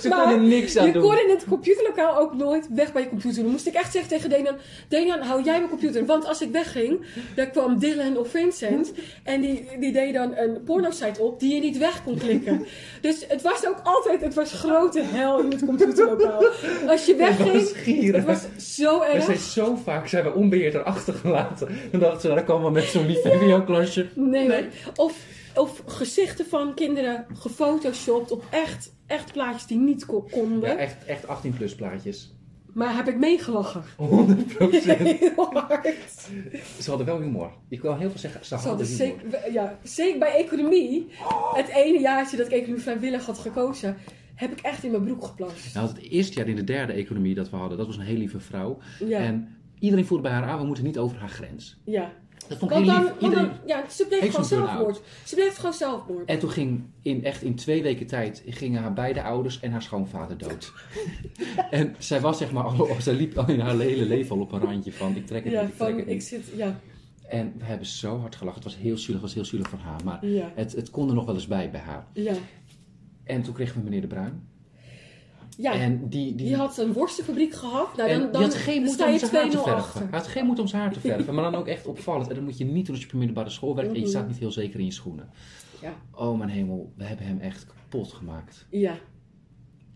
Ze 0.00 0.08
Maar 0.08 0.20
konden 0.22 0.48
niks 0.48 0.76
aan 0.76 0.86
je 0.86 0.92
doen. 0.92 1.02
kon 1.02 1.18
in 1.18 1.30
het 1.30 1.44
computerlokaal 1.48 2.18
ook 2.18 2.34
nooit 2.34 2.68
weg 2.74 2.92
bij 2.92 3.02
je 3.02 3.08
computer. 3.08 3.42
Dan 3.42 3.50
moest 3.52 3.66
ik 3.66 3.74
echt 3.74 3.92
zeggen 3.92 4.10
tegen 4.10 4.30
Danian, 4.30 4.56
Danian, 4.88 5.20
hou 5.20 5.42
jij 5.42 5.56
mijn 5.58 5.68
computer. 5.70 6.06
Want 6.06 6.26
als 6.26 6.40
ik 6.42 6.50
wegging, 6.50 7.00
dan 7.34 7.50
kwam 7.50 7.78
Dylan 7.78 8.16
of 8.16 8.28
Vincent. 8.28 8.92
En 9.22 9.40
die, 9.40 9.68
die 9.80 9.92
deed 9.92 10.14
dan 10.14 10.36
een 10.36 10.62
porno-site 10.64 11.22
op 11.22 11.40
die 11.40 11.54
je 11.54 11.60
niet 11.60 11.78
weg 11.78 12.02
kon 12.04 12.18
klikken. 12.18 12.66
Dus 13.00 13.24
het 13.28 13.42
was 13.42 13.66
ook 13.66 13.80
altijd, 13.82 14.20
het 14.20 14.34
was 14.34 14.52
grote 14.52 15.02
hel 15.02 15.40
in 15.40 15.50
het 15.50 15.64
computerlokaal. 15.64 16.44
Als 16.88 17.06
je 17.06 17.14
wegging, 17.16 18.12
het 18.12 18.24
was 18.24 18.42
zo 18.76 18.98
We 18.98 19.04
erg. 19.06 19.24
zijn 19.24 19.38
zo 19.38 19.78
vaak 19.84 20.08
zijn 20.08 20.24
we 20.24 20.32
onbeheerd 20.32 20.74
erachter 20.74 21.14
gelaten. 21.14 21.43
Dan 21.90 22.00
dachten 22.00 22.20
ze, 22.20 22.26
nou, 22.26 22.38
dan 22.38 22.44
komen 22.44 22.66
we 22.66 22.72
met 22.72 22.84
zo'n 22.84 23.06
lief 23.06 23.20
VWO-klasje. 23.22 24.06
Nee. 24.14 24.64
Of, 24.96 25.24
of 25.54 25.82
gezichten 25.86 26.46
van 26.46 26.74
kinderen 26.74 27.26
gefotoshopt 27.32 28.30
op 28.30 28.44
echt, 28.50 28.92
echt 29.06 29.32
plaatjes 29.32 29.66
die 29.66 29.78
niet 29.78 30.06
ko- 30.06 30.26
konden. 30.30 30.70
Ja, 30.70 30.76
echt, 30.76 31.04
echt 31.04 31.26
18 31.28 31.52
plus 31.52 31.74
plaatjes. 31.74 32.32
Maar 32.72 32.96
heb 32.96 33.08
ik 33.08 33.18
meegelachen. 33.18 33.82
100 33.96 34.58
Heel 34.58 35.32
hard. 35.52 35.88
Ze 36.80 36.88
hadden 36.88 37.06
wel 37.06 37.20
humor. 37.20 37.50
Ik 37.68 37.80
wil 37.82 37.96
heel 37.96 38.10
veel 38.10 38.18
zeggen, 38.18 38.40
ze 38.40 38.46
Ze 38.46 38.54
hadden 38.66 38.86
hadden 38.86 39.06
humor. 39.06 39.30
zeker, 39.30 39.52
ja, 39.52 39.78
zeker 39.82 40.18
bij 40.18 40.34
economie. 40.34 41.06
Het 41.54 41.68
ene 41.68 42.00
jaartje 42.00 42.36
dat 42.36 42.46
ik 42.46 42.52
economie 42.52 42.82
vrijwillig 42.82 43.26
had 43.26 43.38
gekozen. 43.38 43.96
heb 44.34 44.52
ik 44.52 44.60
echt 44.60 44.84
in 44.84 44.90
mijn 44.90 45.04
broek 45.04 45.24
geplast. 45.24 45.74
Nou, 45.74 45.88
het 45.88 45.98
eerste 45.98 46.38
jaar 46.38 46.48
in 46.48 46.56
de 46.56 46.64
derde 46.64 46.92
economie 46.92 47.34
dat 47.34 47.50
we 47.50 47.56
hadden, 47.56 47.78
dat 47.78 47.86
was 47.86 47.96
een 47.96 48.02
heel 48.02 48.16
lieve 48.16 48.40
vrouw. 48.40 48.78
Ja, 49.06 49.18
En 49.18 49.56
iedereen 49.84 50.06
voelde 50.06 50.22
bij 50.22 50.32
haar 50.32 50.44
aan, 50.44 50.58
we 50.58 50.66
moeten 50.66 50.84
niet 50.84 50.98
over 50.98 51.16
haar 51.18 51.28
grens. 51.28 51.76
ja. 51.84 52.12
Dat 52.48 52.58
vond 52.58 52.70
ik 52.70 52.76
heel 52.76 52.86
lief. 53.02 53.12
Iedereen... 53.18 53.44
dan, 53.44 53.58
ja, 53.66 53.88
ze 53.88 54.06
bleef 54.06 54.30
gewoon 54.30 54.44
zelfmoord. 54.44 55.00
Ze 55.24 55.34
bleef 55.34 55.56
gewoon 55.56 55.72
zelfmoord. 55.72 56.28
En 56.28 56.38
toen 56.38 56.50
ging 56.50 56.82
in, 57.02 57.24
echt 57.24 57.42
in 57.42 57.54
twee 57.54 57.82
weken 57.82 58.06
tijd 58.06 58.42
gingen 58.46 58.82
haar 58.82 58.92
beide 58.92 59.22
ouders 59.22 59.60
en 59.60 59.70
haar 59.72 59.82
schoonvader 59.82 60.38
dood. 60.38 60.72
en 61.70 61.94
zij 61.98 62.20
was 62.20 62.38
zeg 62.38 62.52
maar, 62.52 62.64
al, 62.64 62.88
zij 62.98 63.14
liep 63.14 63.38
al 63.38 63.48
in 63.48 63.60
haar 63.60 63.78
hele 63.78 64.04
leven 64.04 64.36
al 64.36 64.42
op 64.42 64.52
een 64.52 64.60
randje 64.60 64.92
van 64.92 65.16
ik 65.16 65.26
trek 65.26 65.44
het 65.44 65.52
Ja, 65.52 65.62
niet, 65.62 65.70
ik 65.70 65.76
trek 65.76 65.96
het 65.96 66.06
ik 66.06 66.12
niet. 66.12 66.24
zit, 66.24 66.50
ja, 66.56 66.80
En 67.28 67.52
we 67.58 67.64
hebben 67.64 67.86
zo 67.86 68.18
hard 68.18 68.36
gelachen. 68.36 68.62
Het 68.62 68.72
was 68.72 68.82
heel 68.82 68.96
zielig, 68.98 69.12
het 69.12 69.22
was 69.22 69.34
heel 69.34 69.44
zielig 69.44 69.68
voor 69.68 69.78
haar. 69.78 70.00
Maar 70.04 70.26
ja, 70.26 70.52
het, 70.54 70.72
het 70.72 70.90
kon 70.90 71.08
er 71.08 71.14
nog 71.14 71.24
wel 71.24 71.34
eens 71.34 71.46
bij 71.46 71.70
bij 71.70 71.80
haar. 71.80 72.06
ja. 72.12 72.34
En 73.24 73.42
toen 73.42 73.54
kregen 73.54 73.76
we 73.76 73.82
meneer 73.82 74.00
De 74.00 74.06
Bruin. 74.06 74.48
Ja, 75.58 75.72
En 75.72 76.08
die, 76.08 76.34
die, 76.34 76.46
die 76.46 76.56
had 76.56 76.78
een 76.78 76.92
worstenfabriek 76.92 77.54
gehad. 77.54 77.96
Nou, 77.96 78.08
dan, 78.08 78.18
die 78.20 78.30
dan 78.30 78.42
had 78.42 78.54
geen 78.54 78.80
moed 78.82 78.90
om 78.90 78.96
zijn 78.96 79.10
haar 79.10 79.18
te 79.18 79.26
2-0 79.26 79.30
verven. 79.50 79.74
achter. 79.74 80.00
Hij 80.00 80.08
had 80.18 80.26
geen 80.26 80.46
moed 80.46 80.58
om 80.58 80.66
zijn 80.66 80.82
haar 80.82 80.92
te 80.92 81.00
verven. 81.00 81.34
Maar 81.34 81.44
dan 81.44 81.54
ook 81.54 81.66
echt 81.66 81.86
opvallend. 81.86 82.28
En 82.28 82.34
dat 82.34 82.44
moet 82.44 82.58
je 82.58 82.64
niet 82.64 82.86
doen 82.86 82.94
als 82.94 82.98
je 83.00 83.06
op 83.06 83.12
een 83.12 83.18
middelbare 83.18 83.50
school 83.50 83.74
werkt. 83.74 83.90
En 83.90 83.96
je 83.96 84.00
Mhm. 84.02 84.10
staat 84.10 84.28
niet 84.28 84.38
heel 84.38 84.52
zeker 84.52 84.78
in 84.78 84.84
je 84.84 84.92
schoenen. 84.92 85.28
Ja. 85.80 85.92
Oh 86.14 86.38
mijn 86.38 86.50
hemel, 86.50 86.92
we 86.96 87.04
hebben 87.04 87.26
hem 87.26 87.40
echt 87.40 87.66
kapot 87.66 88.12
gemaakt. 88.12 88.66
Ja, 88.70 88.94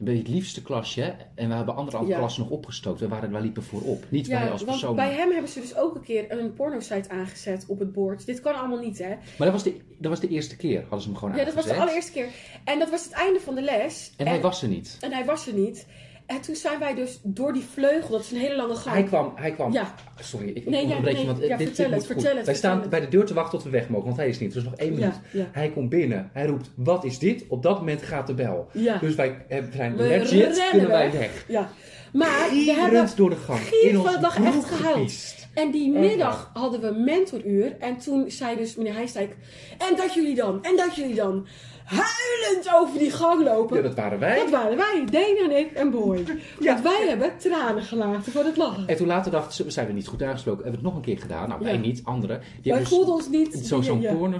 Je 0.04 0.10
het 0.10 0.28
liefste 0.28 0.62
klasje. 0.62 1.14
En 1.34 1.48
we 1.48 1.54
hebben 1.54 1.76
andere 1.76 2.06
Ja. 2.06 2.18
klassen 2.18 2.42
nog 2.42 2.50
opgestookt. 2.50 3.00
We 3.00 3.08
waren, 3.08 3.30
wij 3.32 3.40
liepen 3.40 3.62
voorop. 3.62 4.04
Niet 4.08 4.26
wij 4.26 4.50
als 4.50 4.64
persoon. 4.64 4.96
bij 4.96 5.12
hem 5.12 5.30
hebben 5.30 5.50
ze 5.50 5.60
dus 5.60 5.76
ook 5.76 5.94
een 5.94 6.02
keer 6.02 6.24
een 6.32 6.52
pornosite 6.52 7.08
aangezet 7.08 7.64
op 7.68 7.78
het 7.78 7.92
bord. 7.92 8.26
Dit 8.26 8.40
kan 8.40 8.54
allemaal 8.54 8.78
niet, 8.78 8.98
hè? 8.98 9.08
Maar 9.08 9.18
dat 9.38 9.52
was, 9.52 9.62
de, 9.62 9.76
dat 9.98 10.10
was 10.10 10.20
de 10.20 10.28
eerste 10.28 10.56
keer. 10.56 10.80
Hadden 10.80 11.00
ze 11.00 11.08
hem 11.08 11.16
gewoon 11.16 11.36
Ja, 11.36 11.44
dat 11.44 11.54
was 11.54 11.64
de 11.64 11.70
aangezet. 11.70 11.82
allereerste 11.88 12.12
keer. 12.12 12.28
En 12.64 12.78
dat 12.78 12.90
was 12.90 13.04
het 13.04 13.12
einde 13.12 13.40
van 13.40 13.54
de 13.54 13.62
les. 13.62 14.12
En 14.16 14.26
hij 14.26 14.40
was 14.40 14.62
er 14.62 14.68
niet. 14.68 14.96
en 15.00 15.12
hij 15.12 15.24
was 15.24 15.46
er 15.46 15.54
niet. 15.54 15.86
En 16.28 16.40
toen 16.40 16.54
zijn 16.54 16.78
wij 16.78 16.94
dus 16.94 17.20
door 17.22 17.52
die 17.52 17.64
vleugel, 17.72 18.10
dat 18.10 18.20
is 18.20 18.30
een 18.30 18.38
hele 18.38 18.56
lange 18.56 18.74
gang. 18.74 18.94
Hij 18.94 19.04
kwam, 19.04 19.32
hij 19.34 19.50
kwam. 19.52 19.72
Ja, 19.72 19.94
Sorry, 20.20 20.48
ik 20.48 20.66
Nee, 20.68 20.80
ja, 20.80 20.86
onderbreek 20.86 21.12
je, 21.12 21.18
nee, 21.18 21.26
want 21.26 21.40
eh, 21.40 21.48
ja, 21.48 21.56
dit, 21.56 21.66
vertel 21.66 21.84
dit 21.84 21.94
het, 21.94 22.02
moet 22.04 22.12
goed. 22.12 22.22
vertel 22.22 22.36
het, 22.36 22.46
Wij 22.46 22.54
staan 22.54 22.80
het. 22.80 22.90
bij 22.90 23.00
de 23.00 23.08
deur 23.08 23.24
te 23.26 23.34
wachten 23.34 23.58
tot 23.58 23.62
we 23.62 23.70
weg 23.70 23.88
mogen, 23.88 24.04
want 24.06 24.16
hij 24.16 24.28
is 24.28 24.38
niet. 24.38 24.52
Er 24.52 24.58
is 24.58 24.64
nog 24.64 24.74
één 24.74 24.94
minuut. 24.94 25.14
ja, 25.32 25.40
ja. 25.40 25.48
Hij 25.52 25.70
komt 25.70 25.88
binnen. 25.88 26.30
Hij 26.32 26.46
roept, 26.46 26.70
wat 26.74 27.04
is 27.04 27.18
dit? 27.18 27.44
Op 27.48 27.62
dat 27.62 27.78
moment 27.78 28.02
gaat 28.02 28.26
de 28.26 28.34
bel. 28.34 28.68
Ja, 28.72 28.98
Dus 28.98 29.14
wij 29.14 29.44
eh, 29.48 29.62
zijn 29.74 29.96
We 29.96 30.02
legit, 30.02 30.68
kunnen 30.70 30.88
wij 30.88 31.12
weg. 31.12 31.44
ja. 31.48 31.70
Maar 32.12 32.48
we 32.50 32.74
hebben... 32.78 33.08
door 33.16 33.30
de 33.30 33.36
gang. 33.36 33.60
In 33.60 33.94
van 33.94 34.06
ons 34.06 34.20
lag 34.20 34.44
echt 34.44 34.64
gehuild. 34.64 35.34
En 35.54 35.70
die 35.70 35.94
Echt 35.94 36.04
middag 36.06 36.50
hadden 36.54 36.80
we 36.80 37.00
mentoruur. 37.00 37.76
En 37.78 37.96
toen 37.96 38.30
zei 38.30 38.56
dus 38.56 38.76
meneer 38.76 38.94
Heijstijk... 38.94 39.36
En 39.78 39.96
dat 39.96 40.14
jullie 40.14 40.34
dan? 40.34 40.64
En 40.64 40.76
dat 40.76 40.94
jullie 40.96 41.14
dan? 41.14 41.46
Huilend 41.88 42.74
over 42.74 42.98
die 42.98 43.10
gang 43.10 43.44
lopen. 43.44 43.76
Ja, 43.76 43.82
dat 43.82 43.94
waren 43.94 44.18
wij. 44.18 44.36
Dat 44.36 44.50
waren 44.50 44.76
wij, 44.76 45.04
Dana 45.10 45.44
en 45.54 45.58
ik 45.58 45.72
en 45.72 45.90
Boy. 45.90 46.24
Ja. 46.60 46.72
Want 46.72 46.82
wij 46.82 47.06
hebben 47.08 47.32
tranen 47.38 47.82
gelaten 47.82 48.32
van 48.32 48.44
het 48.46 48.56
lachen. 48.56 48.86
En 48.88 48.96
toen 48.96 49.06
later 49.06 49.30
dachten 49.30 49.52
ze, 49.54 49.64
we 49.64 49.70
zijn 49.70 49.86
er 49.88 49.92
niet 49.94 50.06
goed 50.06 50.22
aangesproken. 50.22 50.62
Hebben 50.62 50.80
we 50.80 50.86
het 50.86 50.94
nog 50.94 51.04
een 51.04 51.12
keer 51.14 51.22
gedaan. 51.22 51.48
Nou, 51.48 51.62
wij 51.64 51.72
Ja. 51.72 51.78
niet, 51.78 52.00
anderen. 52.04 52.38
Die 52.40 52.46
wij 52.62 52.72
hebben 52.72 52.88
voelden 52.88 53.14
ons 53.14 53.28
niet... 53.28 53.52
dus 53.52 53.68
zo- 53.68 53.80
zo'n 53.80 54.00
ja, 54.00 54.12
porno 54.14 54.36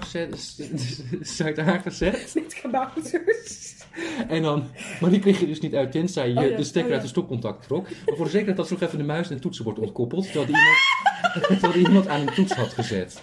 site 1.21 1.61
aangezet. 1.71 2.31
Met 2.35 2.59
kabouters. 2.61 3.77
En 4.27 4.41
dan, 4.41 4.63
maar 5.01 5.09
die 5.09 5.19
kreeg 5.19 5.39
je 5.39 5.45
dus 5.47 5.59
niet 5.59 5.75
uit, 5.75 5.91
tenzij 5.91 6.29
je 6.29 6.37
Oh 6.37 6.49
ja, 6.49 6.55
de 6.57 6.63
stekker 6.63 6.89
oh 6.91 6.93
uit 6.93 7.01
de 7.05 7.09
stopcontact 7.11 7.63
trok. 7.67 7.83
Maar 8.05 8.15
voor 8.15 8.25
de 8.25 8.31
zekerheid 8.31 8.57
had 8.57 8.67
ze 8.67 8.73
nog 8.73 8.81
even 8.81 8.97
de 8.97 9.03
muis 9.03 9.27
en 9.27 9.33
het 9.33 9.41
toetsenbord 9.41 9.79
ontkoppeld. 9.79 10.23
Terwijl 10.31 10.45
die 10.45 10.55
iemand, 10.55 10.79
terwijl 11.61 11.73
die 11.73 11.85
iemand 11.87 12.07
aan 12.07 12.19
een 12.21 12.33
toets 12.33 12.53
had 12.53 12.67
gezet. 12.73 13.21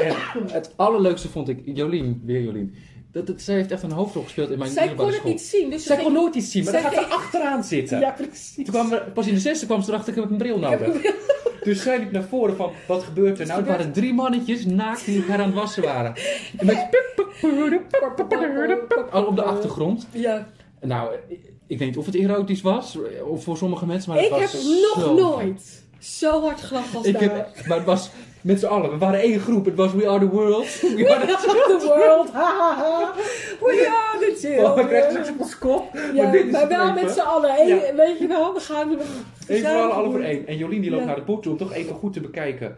En 0.00 0.14
het 0.52 0.72
allerleukste 0.76 1.28
vond 1.28 1.48
ik, 1.48 1.60
Jolien, 1.64 2.22
weer 2.24 2.42
Jolien. 2.42 2.74
Dat, 3.18 3.26
dat, 3.26 3.42
zij 3.42 3.54
heeft 3.54 3.70
echt 3.70 3.82
een 3.82 3.90
hoofdrol 3.92 4.22
gespeeld 4.22 4.50
in 4.50 4.58
mijn 4.58 4.70
Zij 4.70 4.86
kon 4.86 4.96
middelbare 5.06 5.28
het 5.30 5.40
school. 5.40 5.54
niet 5.56 5.62
zien. 5.62 5.70
Dus 5.70 5.84
Zij 5.84 5.96
ging- 5.96 6.06
kon 6.08 6.16
nooit 6.16 6.34
iets 6.34 6.50
zien, 6.50 6.64
maar 6.64 6.72
dan 6.72 6.82
Zij 6.82 6.90
gaat 6.90 7.00
ze 7.00 7.04
ging- 7.08 7.20
achteraan 7.22 7.64
zitten. 7.64 8.00
Ja, 8.00 8.10
precies. 8.10 8.54
Toen 8.54 8.64
kwam 8.64 8.92
er, 8.92 9.00
pas 9.14 9.26
in 9.26 9.34
de 9.34 9.40
zesde 9.40 9.66
kwam 9.66 9.82
ze 9.82 9.90
erachter, 9.90 10.12
ik 10.16 10.20
heb 10.20 10.30
een 10.30 10.36
bril 10.36 10.58
nodig. 10.58 10.96
Dus 11.62 11.82
zij 11.82 11.98
liep 11.98 12.10
naar 12.12 12.22
voren 12.24 12.56
van, 12.56 12.72
wat 12.86 13.02
gebeurt 13.02 13.38
er 13.40 13.46
nou? 13.46 13.58
Het 13.58 13.68
waren 13.68 13.92
drie 13.92 14.14
mannetjes 14.14 14.64
naakt 14.64 15.04
die 15.04 15.20
elkaar 15.20 15.38
aan 15.38 15.46
het 15.46 15.54
wassen 15.54 15.82
waren. 15.82 16.14
En 16.56 16.66
met 16.66 16.86
al 19.10 19.24
op 19.30 19.36
de 19.36 19.42
achtergrond. 19.42 20.06
Ja. 20.10 20.46
Nou, 20.80 21.14
ik, 21.28 21.40
ik 21.66 21.78
weet 21.78 21.88
niet 21.88 21.96
of 21.96 22.06
het 22.06 22.14
erotisch 22.14 22.60
was, 22.62 22.98
of 23.26 23.44
voor 23.44 23.56
sommige 23.56 23.86
mensen, 23.86 24.10
maar 24.12 24.18
het 24.22 24.26
Ik 24.32 24.38
was 24.38 24.52
heb 24.52 24.62
nog 24.62 25.04
zo 25.04 25.14
nooit 25.14 25.82
zo 25.98 26.42
hard 26.42 26.60
gelachen 26.60 26.96
als 26.98 27.06
Ik 27.06 27.12
daar. 27.12 27.22
heb, 27.22 27.66
maar 27.66 27.76
het 27.76 27.86
was 27.86 28.10
met 28.42 28.60
z'n 28.60 28.66
allen. 28.66 28.90
We 28.90 28.98
waren 28.98 29.20
één 29.20 29.40
groep. 29.40 29.64
Het 29.64 29.74
was 29.74 29.92
We 29.92 30.08
Are 30.08 30.18
The 30.18 30.28
World. 30.28 30.80
We 30.96 31.14
are 31.14 31.26
the 31.26 31.36
the 31.78 31.86
world. 31.86 32.30
We 33.60 33.88
are 33.90 34.18
the 34.34 34.56
Oh, 34.64 34.74
we 34.76 34.86
krijgen 34.86 35.10
children. 35.10 35.10
straks 35.10 35.28
op 35.30 35.40
ons 35.40 35.58
kop. 35.58 35.84
Ja, 36.14 36.22
maar 36.22 36.32
dit 36.32 36.66
wel 36.68 36.92
met 36.92 37.10
z'n 37.10 37.20
allen. 37.20 37.50
Eén- 37.60 37.66
Ja. 37.68 37.94
Weet 37.96 38.18
je 38.18 38.26
wel, 38.26 38.54
we 38.54 38.60
gaan 38.60 38.88
we 38.88 38.96
Even 39.48 39.60
zijn 39.60 39.74
voor 39.74 39.82
alle, 39.82 39.92
alle 39.92 40.10
voor 40.10 40.20
één. 40.20 40.46
En 40.46 40.56
Jolien 40.56 40.80
die 40.80 40.90
loopt 40.90 41.02
Ja. 41.02 41.08
naar 41.08 41.16
de 41.18 41.22
boek 41.22 41.42
toe 41.42 41.52
om 41.52 41.58
toch 41.58 41.72
even 41.72 41.94
goed 41.94 42.12
te 42.12 42.20
bekijken 42.20 42.76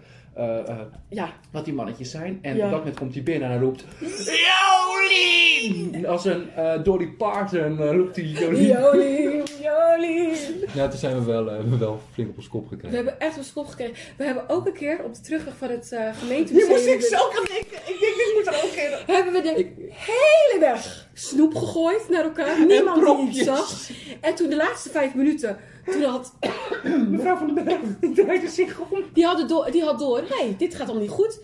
Ja, 1.09 1.33
wat 1.51 1.65
die 1.65 1.75
mannetjes 1.75 2.11
zijn. 2.11 2.39
En 2.43 2.57
Ja. 2.57 2.65
op 2.65 2.71
dat 2.71 2.79
moment 2.79 2.99
komt 2.99 3.15
hij 3.15 3.23
binnen 3.23 3.49
en 3.49 3.55
hij 3.55 3.63
roept... 3.65 3.85
Jolien! 4.01 6.07
Als 6.07 6.25
een 6.25 6.51
eh, 6.57 6.83
Dolly 6.83 7.07
Parton 7.07 7.81
eh, 7.81 7.91
roept 7.91 8.17
hij 8.17 8.25
Jolien. 8.25 8.67
Jolien, 8.67 9.43
Jolien. 9.63 10.37
Ja, 10.75 10.89
toen 10.89 10.99
zijn 10.99 11.19
we 11.19 11.25
wel, 11.25 11.47
eh, 11.49 11.53
hebben 11.55 11.71
we 11.73 11.79
wel 11.79 12.01
flink 12.13 12.29
op 12.31 12.37
ons 12.37 12.49
kop 12.49 12.63
We 12.63 12.69
gekregen. 12.75 12.97
hebben 12.97 13.21
echt 13.21 13.37
een 13.37 13.45
schop 13.45 13.67
gekregen. 13.67 13.95
We 14.17 14.25
hebben 14.25 14.49
ook 14.49 14.67
een 14.67 14.73
keer 14.73 15.05
op 15.05 15.15
de 15.15 15.21
terugweg 15.21 15.57
van 15.57 15.69
het 15.69 15.91
uh, 15.93 16.11
Hier 16.29 16.67
moest 16.69 16.87
ik 16.87 17.01
zo 17.03 17.17
aan 17.17 17.45
denken. 17.45 17.79
Ik 17.93 17.97
denk, 18.01 18.15
dit 18.17 18.33
moet 18.37 18.47
er 18.47 18.55
ook 18.65 18.73
in. 19.07 19.15
Hebben 19.15 19.33
we 19.33 19.41
de 19.43 19.71
hele 19.89 20.57
weg 20.61 21.09
snoep 21.15 21.55
gegooid 21.55 22.09
naar 22.09 22.25
elkaar. 22.25 22.67
Niemand 22.67 23.05
die 23.07 23.29
iets 23.29 23.39
zag. 23.45 23.89
En 24.21 24.35
toen 24.35 24.51
de 24.51 24.57
laatste 24.57 24.91
vijf 24.91 25.15
minuten, 25.15 25.57
toen 25.93 26.03
had, 26.03 26.33
Mevrouw 27.11 27.37
van 27.37 27.55
den 27.55 27.65
Berg 27.65 27.81
die 28.01 28.13
draaide 28.13 28.49
zich 28.49 28.79
om. 28.79 29.03
die, 29.13 29.25
hadden 29.25 29.49
door, 29.49 29.71
die 29.71 29.83
had 29.83 29.99
door, 29.99 30.23
hey, 30.29 30.55
dit 30.59 30.75
gaat 30.75 30.87
allemaal 30.87 31.03
niet 31.03 31.11
goed. 31.11 31.41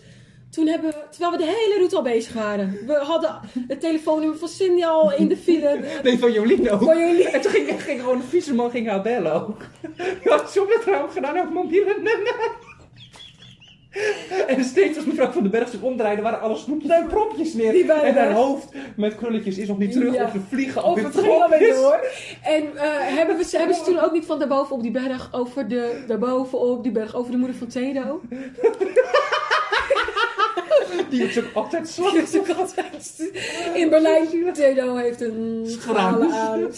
Toen 0.49 0.67
hebben 0.67 0.89
we, 0.89 0.95
terwijl 1.09 1.31
we 1.31 1.37
de 1.37 1.43
hele 1.45 1.75
route 1.77 1.95
al 1.95 2.01
bezig 2.01 2.33
waren. 2.33 2.77
We 2.85 2.93
hadden 2.93 3.39
het 3.67 3.79
telefoonnummer 3.79 4.37
van 4.37 4.47
Cindy 4.47 4.83
al 4.85 5.13
in 5.13 5.27
de 5.27 5.37
file. 5.37 5.79
Nee, 6.03 6.19
van 6.19 6.31
Jolien 6.31 6.71
ook. 6.71 6.83
Van. 6.83 6.97
En 6.97 7.41
toen 7.41 7.51
ging, 7.51 7.83
ging 7.83 7.99
gewoon 7.99 8.15
een 8.15 8.23
fietserman 8.23 8.69
ging 8.69 8.87
haar 8.87 9.01
bellen 9.01 9.33
ook. 9.33 9.61
Je 10.23 10.29
had 10.29 10.51
zo 10.51 10.65
met 10.65 10.83
raam 10.85 11.09
gedaan 11.09 11.39
op 11.39 11.49
mobiele 11.49 11.93
nummer. 11.93 12.51
En 14.47 14.63
steeds 14.63 14.97
als 14.97 15.05
mevrouw 15.05 15.31
van 15.31 15.41
den 15.41 15.51
Berg 15.51 15.69
zich 15.69 15.81
omdraaide, 15.81 16.21
waren 16.21 16.41
alle 16.41 16.55
snoepjes 16.55 16.91
en 16.91 17.07
propjes 17.07 17.53
neer. 17.53 17.71
Die 17.71 17.91
en 17.93 18.15
haar 18.15 18.31
hoofd 18.31 18.67
met 18.95 19.15
krulletjes 19.15 19.57
is 19.57 19.67
nog 19.67 19.77
niet 19.77 19.91
terug 19.91 20.13
Ja. 20.13 20.31
vliegen. 20.49 20.83
Of 20.83 21.03
het 21.03 21.15
ging 21.17 21.27
alweer 21.27 21.47
propjes. 21.57 21.75
door. 21.75 21.99
En 22.43 22.63
eh, 22.77 23.15
hebben, 23.17 23.37
we, 23.37 23.43
ze- 23.43 23.57
hebben 23.57 23.75
ze 23.75 23.83
toen 23.83 23.99
ook 23.99 24.11
niet 24.11 24.25
van 24.25 24.39
daarboven 24.39 24.75
op 24.75 24.81
die 24.81 24.91
berg 24.91 25.29
over 25.33 25.67
de, 25.67 26.03
daarboven 26.07 26.59
op 26.59 26.83
die 26.83 26.91
berg 26.91 27.15
over 27.15 27.31
de 27.31 27.37
moeder 27.37 27.55
van 27.55 27.67
Tedo? 27.67 28.21
Die 31.09 31.23
is 31.23 31.37
ook 31.39 31.45
altijd 31.53 31.87
is 31.87 32.37
ook 32.37 32.49
altijd- 32.49 33.31
In 33.73 33.89
Berlijn, 33.89 34.27
Tedo 34.53 34.95
heeft 34.95 35.21
een 35.21 35.63
schrale 35.65 36.31
aan. 36.33 36.69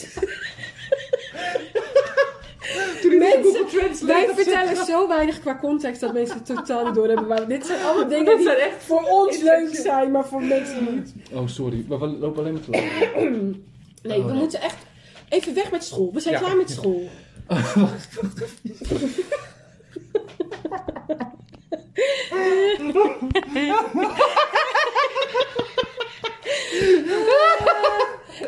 Toen 3.02 3.18
Mensen, 3.18 3.44
Google 3.44 3.66
Translate 3.66 4.06
Wij 4.06 4.26
dat 4.26 4.36
vertellen 4.36 4.86
zo 4.86 5.08
weinig 5.08 5.40
qua 5.40 5.58
context 5.62 6.02
dat 6.02 6.14
mensen 6.14 6.38
het 6.38 6.46
totaal 6.46 6.86
niet 6.86 6.94
doorhebben. 6.96 7.28
Maar 7.28 7.48
dit 7.48 7.66
zijn 7.66 7.84
allemaal 7.84 8.08
dingen 8.08 8.38
die 8.38 8.50
echt... 8.52 8.84
voor 8.84 9.04
ons 9.04 9.42
leuk 9.42 9.76
zijn, 9.76 10.12
maar 10.12 10.26
voor 10.28 10.44
mensen 10.44 10.96
niet. 10.96 11.14
Oh, 11.34 11.48
sorry. 11.48 11.86
Maar 11.88 12.00
we 12.00 12.08
lopen 12.08 12.40
alleen 12.40 12.54
maar 12.54 12.62
te. 12.62 12.72
Nee, 14.02 14.18
Oh, 14.18 14.26
we 14.26 14.32
nee. 14.32 14.40
moeten 14.42 14.62
echt 14.62 14.76
even 15.30 15.54
weg 15.54 15.72
met 15.72 15.84
school. 15.84 16.12
We 16.14 16.20
zijn 16.20 16.34
Ja. 16.34 16.40
klaar 16.40 16.56
met 16.56 16.70
school. 16.70 17.10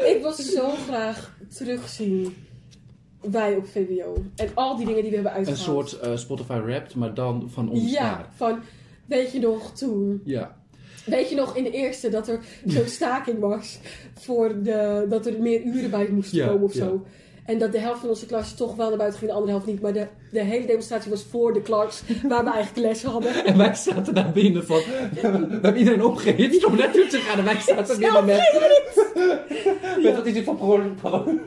Ik 0.05 0.21
wil 0.21 0.31
zo 0.31 0.69
graag 0.87 1.31
terugzien. 1.55 2.35
Wij 3.21 3.55
op 3.55 3.67
VWO. 3.67 4.23
En 4.35 4.49
al 4.53 4.77
die 4.77 4.85
dingen 4.85 5.01
die 5.01 5.09
we 5.09 5.15
hebben 5.15 5.35
Een 5.35 5.45
uitgehaald. 5.47 5.89
soort 5.89 6.01
eh, 6.01 6.17
Spotify 6.17 6.59
Wrapped, 6.65 6.95
maar 6.95 7.13
dan 7.13 7.49
van 7.53 7.69
ons 7.69 7.91
Ja, 7.91 8.27
van... 8.35 8.59
Weet 9.05 9.31
je 9.31 9.39
nog 9.39 9.71
toen? 9.73 10.21
Ja. 10.25 10.55
Weet 11.05 11.29
je 11.29 11.35
nog 11.35 11.55
in 11.55 11.63
de 11.63 11.71
eerste 11.71 12.09
dat 12.09 12.27
er 12.27 12.39
zo'n 12.65 12.87
staking 12.99 13.39
was 13.39 13.79
voor 14.19 14.61
de, 14.63 15.05
dat 15.09 15.25
er 15.25 15.41
meer 15.41 15.61
uren 15.61 15.89
bij 15.89 16.07
moesten 16.11 16.37
Ja, 16.37 16.47
komen 16.47 16.63
of 16.63 16.73
ja. 16.73 16.85
zo. 16.85 17.05
En 17.45 17.59
dat 17.59 17.71
de 17.71 17.79
helft 17.79 17.99
van 17.99 18.09
onze 18.09 18.25
klas 18.25 18.53
toch 18.55 18.75
wel 18.75 18.89
naar 18.89 18.97
buiten 18.97 19.19
ging, 19.19 19.31
de 19.31 19.37
andere 19.37 19.57
helft 19.57 19.71
niet. 19.71 19.81
Maar 19.81 19.93
de, 19.93 20.07
de 20.31 20.43
hele 20.43 20.65
demonstratie 20.65 21.09
was 21.09 21.23
voor 21.29 21.53
de 21.53 21.61
klas, 21.61 22.03
waar 22.27 22.43
we 22.43 22.51
eigenlijk 22.51 22.87
les 22.87 23.03
hadden. 23.03 23.33
En 23.45 23.57
wij 23.57 23.75
zaten 23.75 24.13
daar 24.13 24.31
binnen 24.31 24.65
van... 24.65 24.77
We 25.11 25.19
hebben 25.61 25.77
iedereen 25.77 26.03
opgehitst 26.03 26.65
om 26.65 26.75
naartoe 26.75 27.07
te 27.07 27.17
gaan. 27.17 27.37
En 27.37 27.45
wij 27.45 27.59
zaten 27.59 27.99
binnen 27.99 28.25
met... 28.25 28.39
Met 30.03 30.15
wat 30.15 30.25
is 30.25 30.33
dit 30.33 30.43
gewoon... 30.43 30.97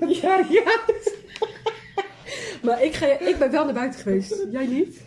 Ja, 0.08 0.46
ja. 0.50 0.80
Maar 2.64 2.84
ik, 2.84 2.94
ga, 2.94 3.06
ik 3.20 3.36
ben 3.38 3.50
wel 3.50 3.64
naar 3.64 3.74
buiten 3.74 4.00
geweest. 4.00 4.46
Jij 4.52 4.66
niet? 4.66 5.00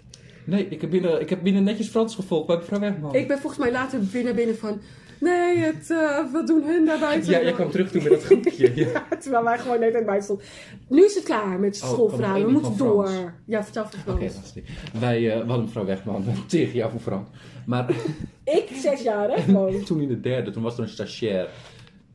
Nee, 0.44 0.68
ik 0.70 0.82
heb, 0.82 0.90
binnen, 0.90 1.22
ik 1.22 1.30
heb 1.30 1.44
binnen 1.44 1.64
netjes 1.64 1.88
Frans 1.88 2.16
gevolgd 2.16 2.48
bij 2.48 2.56
mevrouw 2.56 2.80
Wegman. 2.80 3.16
Ik 3.16 3.28
ben 3.28 3.40
volgens 3.40 3.62
mij 3.62 3.72
later 3.72 4.00
weer 4.12 4.24
naar 4.24 4.34
binnen 4.34 4.58
van... 4.58 4.82
Nee, 5.20 5.58
het, 5.58 5.90
eh, 5.92 6.32
wat 6.32 6.48
doen 6.48 6.64
hun 6.64 6.86
daar 6.86 7.00
buiten? 7.00 7.32
Ja, 7.32 7.42
jij 7.42 7.54
kwam 7.54 7.72
terug 7.72 7.92
toen 7.92 8.04
met 8.04 8.12
dat 8.12 8.24
groepje. 8.24 8.72
Ja. 8.86 9.08
Terwijl 9.20 9.44
wij 9.44 9.58
gewoon 9.58 9.80
net 9.80 9.92
buiten 9.92 10.24
stonden. 10.24 10.46
Nu 10.88 11.06
is 11.06 11.16
het 11.16 11.24
klaar 11.24 11.60
met 11.60 11.82
Oh, 11.84 11.90
schoolverhalen. 11.90 12.46
We 12.46 12.52
moeten 12.52 12.78
door. 12.78 13.08
Frans? 13.08 13.32
Ja, 13.46 13.64
vertel 13.64 13.86
van 13.86 14.14
Oké, 14.14 14.30
Frans. 14.30 14.36
dat 14.36 14.44
is 14.44 14.52
die. 14.54 14.64
Wij 15.00 15.32
eh, 15.32 15.40
we 15.42 15.46
hadden 15.48 15.66
mevrouw 15.66 15.86
Wegman 15.86 16.26
tegen 16.48 16.74
jou 16.74 16.92
voor 16.92 17.00
Frans. 17.00 17.28
Maar 17.66 17.90
Ik, 18.44 18.68
zes 18.82 19.02
jaar, 19.02 19.30
hè, 19.30 19.42
gewoon. 19.42 19.84
toen 19.86 20.02
in 20.02 20.08
de 20.08 20.20
derde, 20.20 20.52
toen 20.52 20.64
was 20.64 20.78
er 20.78 20.84
een 20.84 20.90
stagiair. 20.90 21.50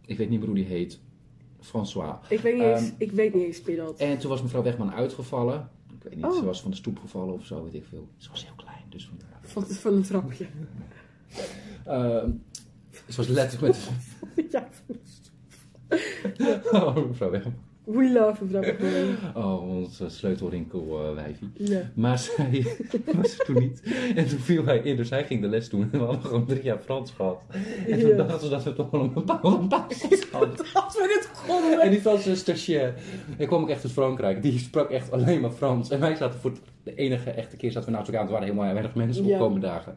Ik 0.06 0.18
weet 0.18 0.28
niet 0.28 0.38
meer 0.38 0.48
hoe 0.48 0.56
die 0.56 0.66
heet. 0.66 1.00
François. 1.62 2.14
Ik 2.28 2.40
weet 2.40 2.54
niet 2.54 2.62
eens, 2.62 2.80
Ehm, 2.80 2.90
ik 2.98 3.12
weet 3.12 3.34
niet 3.34 3.44
eens, 3.44 3.60
Pilot. 3.60 3.98
En 3.98 4.18
toen 4.18 4.30
was 4.30 4.42
mevrouw 4.42 4.62
Wegman 4.62 4.92
uitgevallen. 4.92 5.68
Ik 5.94 6.02
weet 6.02 6.14
niet, 6.16 6.24
Oh. 6.24 6.34
ze 6.36 6.44
was 6.44 6.60
van 6.62 6.70
de 6.70 6.76
stoep 6.76 6.98
gevallen 6.98 7.34
of 7.34 7.44
zo, 7.46 7.64
weet 7.64 7.74
ik 7.74 7.84
veel. 7.88 8.08
Ze 8.16 8.30
was 8.30 8.44
heel 8.44 8.54
klein, 8.56 8.84
dus 8.88 9.06
vandaar. 9.08 9.38
Van, 9.42 9.66
van 9.66 9.92
een 9.94 10.02
trapje. 10.02 10.46
Ehm, 11.84 12.30
ze 13.08 13.16
was 13.16 13.26
letterlijk 13.28 13.76
met... 13.76 13.90
ja, 14.52 14.68
Oh, 16.72 17.06
mevrouw 17.06 17.30
Wegman. 17.30 17.54
We 17.84 18.10
love 18.12 18.46
dat 18.48 18.64
gewoon. 18.64 19.16
Oh, 19.44 19.68
ons 19.68 20.00
uh, 20.00 20.08
sleutelrinkel 20.08 21.04
eh, 21.08 21.14
wijfie. 21.14 21.50
Ja. 21.54 21.90
Maar 21.94 22.18
zij 22.18 22.66
was 23.16 23.38
er 23.38 23.44
toen 23.44 23.58
niet. 23.58 23.82
En 24.14 24.28
toen 24.28 24.38
viel 24.38 24.64
hij 24.64 24.78
in, 24.78 24.96
dus 24.96 25.10
hij 25.10 25.24
ging 25.24 25.40
de 25.40 25.48
les 25.48 25.68
doen. 25.68 25.82
En 25.92 25.98
we 25.98 26.04
hadden 26.04 26.22
gewoon 26.24 26.46
drie 26.46 26.62
jaar 26.62 26.78
Frans 26.78 27.10
gehad. 27.10 27.42
En 27.88 28.00
toen 28.00 28.08
Ja. 28.08 28.16
dachten 28.16 28.40
ze 28.40 28.48
dat 28.48 28.62
we 28.62 28.72
toch 28.72 28.90
wel 28.90 29.00
een 29.00 29.12
bepaalde 29.12 29.66
basis 29.66 30.24
hadden. 30.32 30.58
Als 30.74 30.94
we 30.94 31.06
dit 31.20 31.30
konden. 31.46 31.80
En 31.80 31.90
die 31.90 32.00
Franse 32.00 32.36
stagiair, 32.36 32.94
hij 33.36 33.46
kwam 33.46 33.62
ook 33.62 33.68
echt 33.70 33.84
uit 33.84 33.92
Frankrijk. 33.92 34.42
Die 34.42 34.58
sprak 34.58 34.90
echt 34.90 35.10
alleen 35.12 35.40
maar 35.40 35.50
Frans. 35.50 35.90
En 35.90 36.00
wij 36.00 36.14
zaten 36.14 36.40
voor 36.40 36.52
de 36.82 36.94
enige 36.94 37.30
echte 37.30 37.56
keer 37.56 37.70
zaten 37.72 37.88
we 37.90 37.94
naast 37.96 38.08
elkaar. 38.08 38.24
Er 38.24 38.30
waren 38.30 38.46
helemaal 38.46 38.72
weinig 38.72 38.94
mensen 38.94 39.24
op 39.24 39.30
Ja. 39.30 39.38
komende 39.38 39.66
dagen. 39.66 39.94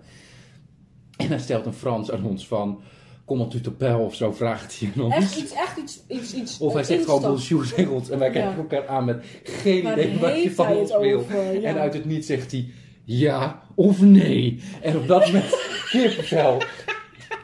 En 1.18 1.28
hij 1.28 1.40
stelt 1.40 1.66
een 1.66 1.74
Frans 1.74 2.12
aan 2.12 2.24
ons 2.26 2.48
van... 2.48 2.82
Comment 3.26 3.51
tu 3.51 3.61
t'appelles 3.61 4.05
of 4.05 4.15
zo, 4.15 4.32
vraagt 4.32 4.80
hij 4.80 5.03
ons. 5.03 5.15
Echt 5.15 5.36
iets, 5.38 5.53
echt 5.53 5.78
iets, 5.78 5.99
iets, 6.07 6.34
iets 6.34 6.57
Of 6.59 6.73
hij 6.73 6.84
zegt 6.84 7.05
gewoon 7.05 7.21
instant. 7.34 7.38
bonjour 7.49 7.73
tegen 7.73 7.91
ons. 7.91 8.09
En 8.09 8.19
wij 8.19 8.30
kijken 8.32 8.51
Ja. 8.51 8.57
elkaar 8.57 8.88
aan 8.88 9.05
met 9.05 9.26
geen 9.43 9.88
idee 9.91 10.19
wat 10.19 10.43
je 10.43 10.51
van 10.51 10.67
ons 10.67 10.97
wil. 10.97 11.26
Ja. 11.30 11.61
En 11.61 11.78
uit 11.80 11.93
het 11.93 12.05
niet 12.05 12.26
zegt 12.26 12.51
hij 12.51 12.67
ja 13.03 13.63
of 13.76 14.01
nee. 14.01 14.59
En 14.82 14.97
op 14.97 15.07
dat 15.07 15.26
moment 15.26 15.45
kippenvel. 15.89 16.61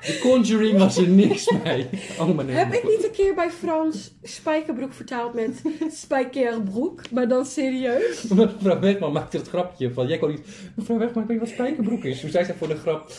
De 0.02 0.20
Conjuring 0.22 0.78
was 0.78 0.98
er 0.98 1.08
niks 1.08 1.52
mee. 1.64 1.88
Oh, 2.20 2.36
maar 2.36 2.46
nee. 2.46 2.56
Heb 2.56 2.74
ik 2.74 2.84
niet 2.84 3.04
een 3.04 3.12
keer 3.12 3.36
bij 3.36 3.50
Frans 3.52 4.12
spijkerbroek 4.24 4.94
vertaald 4.94 5.34
met 5.34 5.62
spijkerbroek, 5.92 7.12
maar 7.12 7.28
dan 7.28 7.46
serieus? 7.46 8.24
Mevrouw 8.36 8.80
Wegman 8.80 9.12
maakte 9.12 9.38
het 9.38 9.48
grapje 9.48 9.94
van, 9.94 10.08
jij 10.08 10.18
kon 10.18 10.30
niet, 10.30 10.42
mevrouw 10.76 10.98
Wegman, 10.98 11.22
ik 11.24 11.28
weet 11.30 11.40
niet 11.40 11.48
wat 11.50 11.58
spijkerbroek 11.58 12.04
is. 12.04 12.20
Toen 12.20 12.30
zei 12.30 12.46
zij 12.46 12.56
voor 12.56 12.68
de 12.68 12.76
grap, 12.76 13.12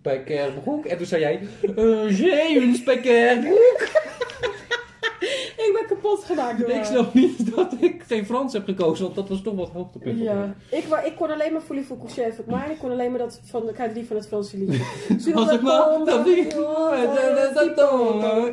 spijkerbroek. 0.00 0.84
En 0.86 0.96
toen 0.96 1.06
zei 1.06 1.20
jij, 1.20 1.40
uh, 1.76 2.54
une 2.56 2.74
spijkerbroek. 2.74 3.88
Ik 5.66 5.76
ben 5.78 5.86
kapot 5.86 6.24
gemaakt 6.24 6.58
door 6.60 6.70
Ik 6.70 6.84
snap 6.84 7.14
niet 7.14 7.54
dat 7.54 7.74
ik 7.80 8.02
geen 8.06 8.24
Frans 8.26 8.52
heb 8.52 8.64
gekozen, 8.64 9.04
want 9.04 9.16
dat 9.16 9.28
was 9.28 9.42
toch 9.42 9.54
wat 9.54 9.70
hoogtepunt. 9.70 10.18
Ja, 10.20 10.54
ik, 10.70 10.84
wa- 10.84 11.02
ik 11.02 11.16
kon 11.16 11.30
alleen 11.30 11.52
maar 11.52 11.60
Folie 11.60 11.84
voor 11.84 11.98
Coucher 11.98 12.34
maar 12.46 12.70
ik 12.70 12.78
kon 12.78 12.90
alleen 12.90 13.10
maar 13.10 13.18
dat 13.18 13.40
van 13.44 13.66
de 13.66 13.72
K3 13.72 14.06
van 14.06 14.16
het 14.16 14.26
Franse 14.26 14.58
liedje. 14.58 14.78
Als 15.34 15.52
ik 15.52 15.60
maar 15.60 15.98
dat 16.04 16.24
niet 16.24 16.56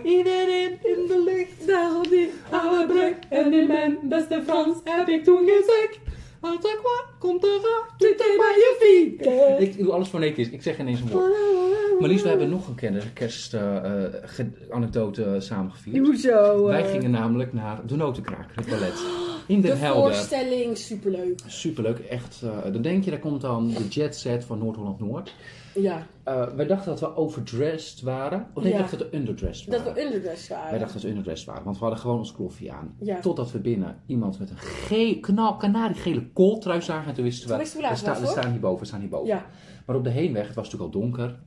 Iedereen 0.04 0.72
in 0.84 1.08
de 1.08 1.24
lucht. 1.26 1.68
Daarom 1.68 2.08
die 2.10 2.32
oude 2.50 2.86
brug 2.86 3.14
En 3.30 3.54
in 3.54 3.68
mijn 3.68 3.98
beste 4.02 4.42
Frans 4.46 4.78
heb 4.84 5.08
ik 5.08 5.24
toen 5.24 5.46
gezegd. 5.48 6.00
Wat 6.40 6.78
komt 7.20 7.44
er 7.44 7.50
Doe 7.98 8.16
tegen 8.16 8.38
mij 8.38 8.56
je 8.56 8.76
fiets. 8.80 9.28
Ik 9.70 9.78
doe 9.84 9.92
alles 9.94 10.08
fonetisch, 10.08 10.50
ik 10.50 10.62
zeg 10.62 10.76
geen 10.76 10.88
eens 10.88 11.00
een 11.00 11.10
woord. 11.10 11.34
Maar 12.00 12.10
Lies, 12.10 12.22
we 12.22 12.30
hebben 12.30 12.50
nog 12.50 12.68
een 12.68 12.76
kerstanekdote 13.14 15.36
samengevierd. 15.40 16.06
Hoezo? 16.06 16.66
Wij 16.66 16.84
eh, 16.84 16.92
gingen 16.92 17.12
namelijk 17.12 17.54
naar 17.54 17.88
de 17.88 17.96
Notenkraak, 17.96 18.50
het 18.56 18.70
ballet. 18.70 18.94
In 19.48 19.62
Den 19.62 19.72
De 19.72 19.78
Helder. 19.78 20.14
voorstelling, 20.14 20.78
superleuk. 20.78 21.40
Superleuk, 21.48 22.00
echt. 22.00 22.42
eh, 22.44 22.74
dan 22.74 22.82
denk 22.82 23.04
je, 23.04 23.10
daar 23.12 23.20
komt 23.20 23.42
dan 23.42 23.68
de 23.68 23.88
jet 23.88 24.16
set 24.16 24.46
van 24.46 24.58
Noord-Holland-Noord. 24.58 25.34
Ja, 25.82 26.08
Eh, 26.24 26.48
wij 26.56 26.66
dachten 26.68 26.90
dat 26.90 27.00
we 27.00 27.16
overdressed 27.16 28.02
waren. 28.02 28.48
Of 28.54 28.64
nee, 28.64 28.72
Ja. 28.72 28.78
ik 28.78 28.86
dacht 28.90 29.00
dat 29.00 29.10
we 29.10 29.18
underdressed 29.18 29.72
dat 29.72 29.80
waren. 29.84 29.94
we 29.94 30.04
underdressed 30.04 30.50
waren. 30.50 30.70
Wij 30.70 30.80
dachten 30.80 30.94
dat 30.96 31.04
we 31.04 31.10
underdressed 31.10 31.48
waren, 31.48 31.64
want 31.64 31.76
we 31.78 31.82
hadden 31.82 32.02
gewoon 32.02 32.18
ons 32.18 32.32
kloffie 32.34 32.72
aan. 32.72 32.96
Ja. 33.00 33.20
Totdat 33.20 33.52
we 33.52 33.60
binnen 33.60 34.02
iemand 34.06 34.40
met 34.40 34.50
een 34.50 34.58
ge 34.58 35.18
knal, 35.22 35.58
kanariegele 35.58 36.28
kooltrui 36.34 36.82
zagen. 36.82 37.08
En 37.10 37.14
toen 37.16 37.24
wisten 37.24 37.48
we, 37.50 37.54
we 37.56 37.60
later 37.60 37.78
we, 37.78 37.82
wat, 37.88 37.92
we 38.20 38.26
staan 38.26 38.36
staan 38.86 39.00
hierboven. 39.02 39.26
Ja, 39.26 39.46
Maar 39.86 39.96
op 39.96 40.04
de 40.04 40.10
heenweg, 40.10 40.46
het 40.48 40.56
was 40.56 40.66
natuurlijk 40.70 40.94
al 40.94 41.02
donker. 41.02 41.40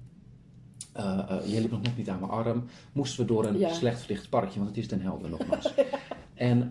eh 0.93 1.19
eh, 1.29 1.53
je 1.55 1.61
liep 1.61 1.71
nog 1.71 1.83
net 1.83 1.97
niet 1.97 2.09
aan 2.09 2.21
mijn 2.21 2.31
arm. 2.33 2.65
Moesten 2.93 3.21
we 3.21 3.33
door 3.33 3.47
een 3.47 3.59
Ja. 3.59 3.73
slecht 3.73 4.01
verlicht 4.01 4.29
parkje, 4.29 4.57
want 4.59 4.69
het 4.71 4.79
is 4.79 4.89
Den 4.89 5.01
Helder 5.01 5.31
nogmaals. 5.31 5.75
en, 6.35 6.63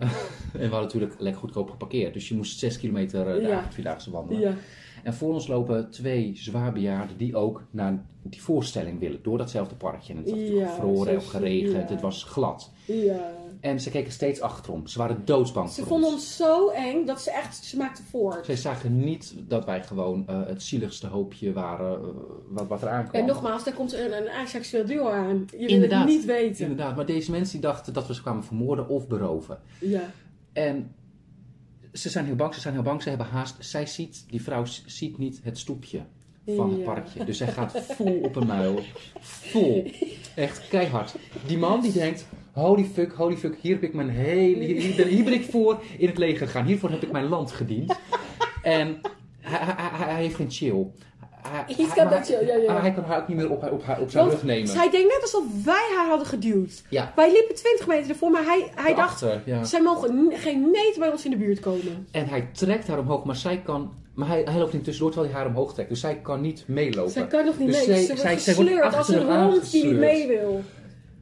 we 0.52 0.60
hadden 0.62 0.80
natuurlijk 0.82 1.14
lekker 1.18 1.40
goedkoop 1.40 1.70
geparkeerd. 1.70 2.14
Dus 2.14 2.28
je 2.28 2.36
moest 2.36 2.58
zes 2.58 2.78
kilometer 2.78 3.26
uh, 3.28 3.34
de 3.42 3.48
Ja. 3.48 3.58
avondvierdaagse 3.58 4.10
wandelen. 4.10 4.56
En 5.02 5.14
voor 5.14 5.32
ons 5.32 5.46
lopen 5.46 5.90
twee 5.90 6.32
zwaarbejaarden 6.36 7.16
die 7.16 7.36
ook 7.36 7.62
naar 7.70 8.04
die 8.22 8.42
voorstelling 8.42 8.98
willen. 9.00 9.18
Door 9.22 9.38
datzelfde 9.38 9.74
parkje. 9.74 10.12
En 10.12 10.18
het 10.18 10.30
was 10.30 10.38
Ja, 10.40 10.66
gevroren 10.68 11.16
of 11.16 11.26
geregend. 11.26 11.88
ja. 11.88 11.94
Het 11.94 12.00
was 12.00 12.24
glad. 12.24 12.70
ja. 12.84 13.38
En 13.60 13.80
ze 13.80 13.90
keken 13.90 14.12
steeds 14.12 14.40
achterom. 14.40 14.86
Ze 14.86 14.98
waren 14.98 15.22
doodsbang 15.24 15.68
Ze 15.68 15.74
voor 15.80 15.86
vonden 15.88 16.08
ons. 16.10 16.16
ons 16.18 16.36
zo 16.36 16.68
eng 16.68 17.06
dat 17.06 17.20
ze 17.20 17.30
echt, 17.30 17.56
ze 17.64 17.76
maakten 17.76 18.04
voort. 18.04 18.44
Zij 18.46 18.56
zagen 18.56 19.04
niet 19.04 19.34
dat 19.48 19.64
wij 19.64 19.82
gewoon 19.82 20.24
eh, 20.26 20.46
het 20.46 20.62
zieligste 20.62 21.06
hoopje 21.06 21.52
waren 21.52 21.92
eh, 21.98 22.06
wat, 22.48 22.66
wat 22.68 22.82
er 22.82 22.88
aankwam. 22.88 23.20
En 23.20 23.26
nogmaals, 23.26 23.64
daar 23.64 23.74
komt 23.74 23.92
een, 23.92 24.16
een 24.16 24.28
asexueel 24.28 24.86
duo 24.86 25.08
aan. 25.08 25.46
Je 25.58 25.78
wil 25.80 25.98
het 25.98 26.06
niet 26.06 26.24
weten. 26.24 26.62
Inderdaad, 26.62 26.96
maar 26.96 27.06
deze 27.06 27.30
mensen 27.30 27.52
die 27.60 27.68
dachten 27.70 27.92
dat 27.92 28.06
we 28.06 28.14
ze 28.14 28.22
kwamen 28.22 28.44
vermoorden 28.44 28.88
of 28.88 29.08
beroven. 29.08 29.58
Ja. 29.80 30.02
En 30.52 30.94
ze 31.92 32.08
zijn 32.08 32.24
heel 32.26 32.34
bang, 32.34 32.54
ze 32.54 32.60
zijn 32.60 32.74
heel 32.74 32.82
bang, 32.82 33.02
ze 33.02 33.08
hebben 33.08 33.26
haast. 33.26 33.56
Zij 33.58 33.86
ziet, 33.86 34.24
die 34.28 34.42
vrouw 34.42 34.64
ziet 34.86 35.18
niet 35.18 35.40
het 35.42 35.58
stoepje 35.58 36.00
van 36.56 36.70
het 36.70 36.78
Ja. 36.78 36.84
parkje. 36.84 37.24
Dus 37.24 37.36
zij 37.36 37.46
gaat 37.48 37.82
vol 37.88 38.20
op 38.22 38.36
een 38.36 38.46
muil. 38.46 38.80
Vol. 39.20 39.90
Echt 40.36 40.68
keihard. 40.68 41.14
Die 41.46 41.58
man 41.58 41.80
die 41.80 41.92
denkt, 41.92 42.26
holy 42.52 42.84
fuck, 42.84 43.12
holy 43.12 43.36
fuck, 43.36 43.56
hier 43.60 43.72
heb 43.72 43.82
ik 43.82 43.94
mijn 43.94 44.08
hele... 44.08 44.64
Hier, 44.64 44.80
hier 44.82 44.96
ben, 44.96 45.08
hier 45.08 45.24
ben 45.24 45.32
ik 45.32 45.44
voor 45.44 45.82
in 45.98 46.08
het 46.08 46.18
leger 46.18 46.46
gegaan. 46.46 46.66
Hiervoor 46.66 46.90
heb 46.90 47.02
ik 47.02 47.12
mijn 47.12 47.28
land 47.28 47.52
gediend. 47.52 47.98
En 48.62 49.00
hij, 49.40 49.58
hij, 49.58 49.74
hij, 49.76 50.08
hij 50.12 50.22
heeft 50.22 50.34
geen 50.34 50.50
chill. 50.50 50.86
Hij, 51.48 52.08
dat 52.08 52.26
chill, 52.26 52.46
ja, 52.46 52.54
ja. 52.56 52.72
maar 52.72 52.82
hij 52.82 52.92
kan 52.92 53.04
haar 53.04 53.20
ook 53.20 53.28
niet 53.28 53.36
meer 53.36 53.50
op, 53.50 53.72
op, 53.72 53.82
haar- 53.84 54.00
op 54.00 54.10
zijn 54.10 54.24
Want 54.24 54.36
rug 54.36 54.44
nemen. 54.44 54.68
zij 54.68 54.90
denkt 54.90 55.08
net 55.12 55.18
alsof 55.22 55.42
wij 55.64 55.86
haar 55.96 56.06
hadden 56.08 56.26
geduwd. 56.26 56.82
Ja. 56.88 57.12
Wij 57.16 57.32
liepen 57.32 57.54
20 57.54 57.86
meter 57.86 58.10
ervoor, 58.10 58.30
maar 58.30 58.44
hij, 58.44 58.70
hij 58.74 58.94
dacht... 58.94 59.24
Ja. 59.44 59.64
Zij 59.64 59.80
mogen 59.82 60.32
geen 60.34 60.70
meter 60.70 61.00
bij 61.00 61.10
ons 61.10 61.24
in 61.24 61.30
de 61.30 61.36
buurt 61.36 61.60
komen. 61.60 62.06
En 62.10 62.26
hij 62.28 62.48
trekt 62.52 62.86
haar 62.88 62.98
omhoog, 62.98 63.24
maar 63.24 63.36
zij 63.36 63.60
kan... 63.64 63.92
Maar 64.14 64.28
hij, 64.28 64.42
hij 64.44 64.58
loopt 64.58 64.72
niet 64.72 64.84
tussendoor 64.84 65.12
terwijl 65.12 65.32
hij 65.32 65.42
haar 65.42 65.50
omhoog 65.50 65.74
trekt. 65.74 65.88
Dus 65.88 66.00
zij 66.00 66.14
kan 66.22 66.40
niet 66.40 66.64
meelopen. 66.66 67.12
Zij 67.12 67.26
kan 67.26 67.44
nog 67.44 67.58
niet 67.58 67.68
Dus 67.68 67.76
mee. 67.76 67.84
zij- 67.86 68.00
ze 68.00 68.06
wordt 68.06 68.20
zij- 68.20 68.38
zij 68.38 68.54
wordt 68.54 68.96
als 68.96 69.08
een 69.08 69.42
hond 69.42 69.70
die 69.70 69.84
niet 69.84 69.96
mee 69.98 70.26
wil. 70.28 70.60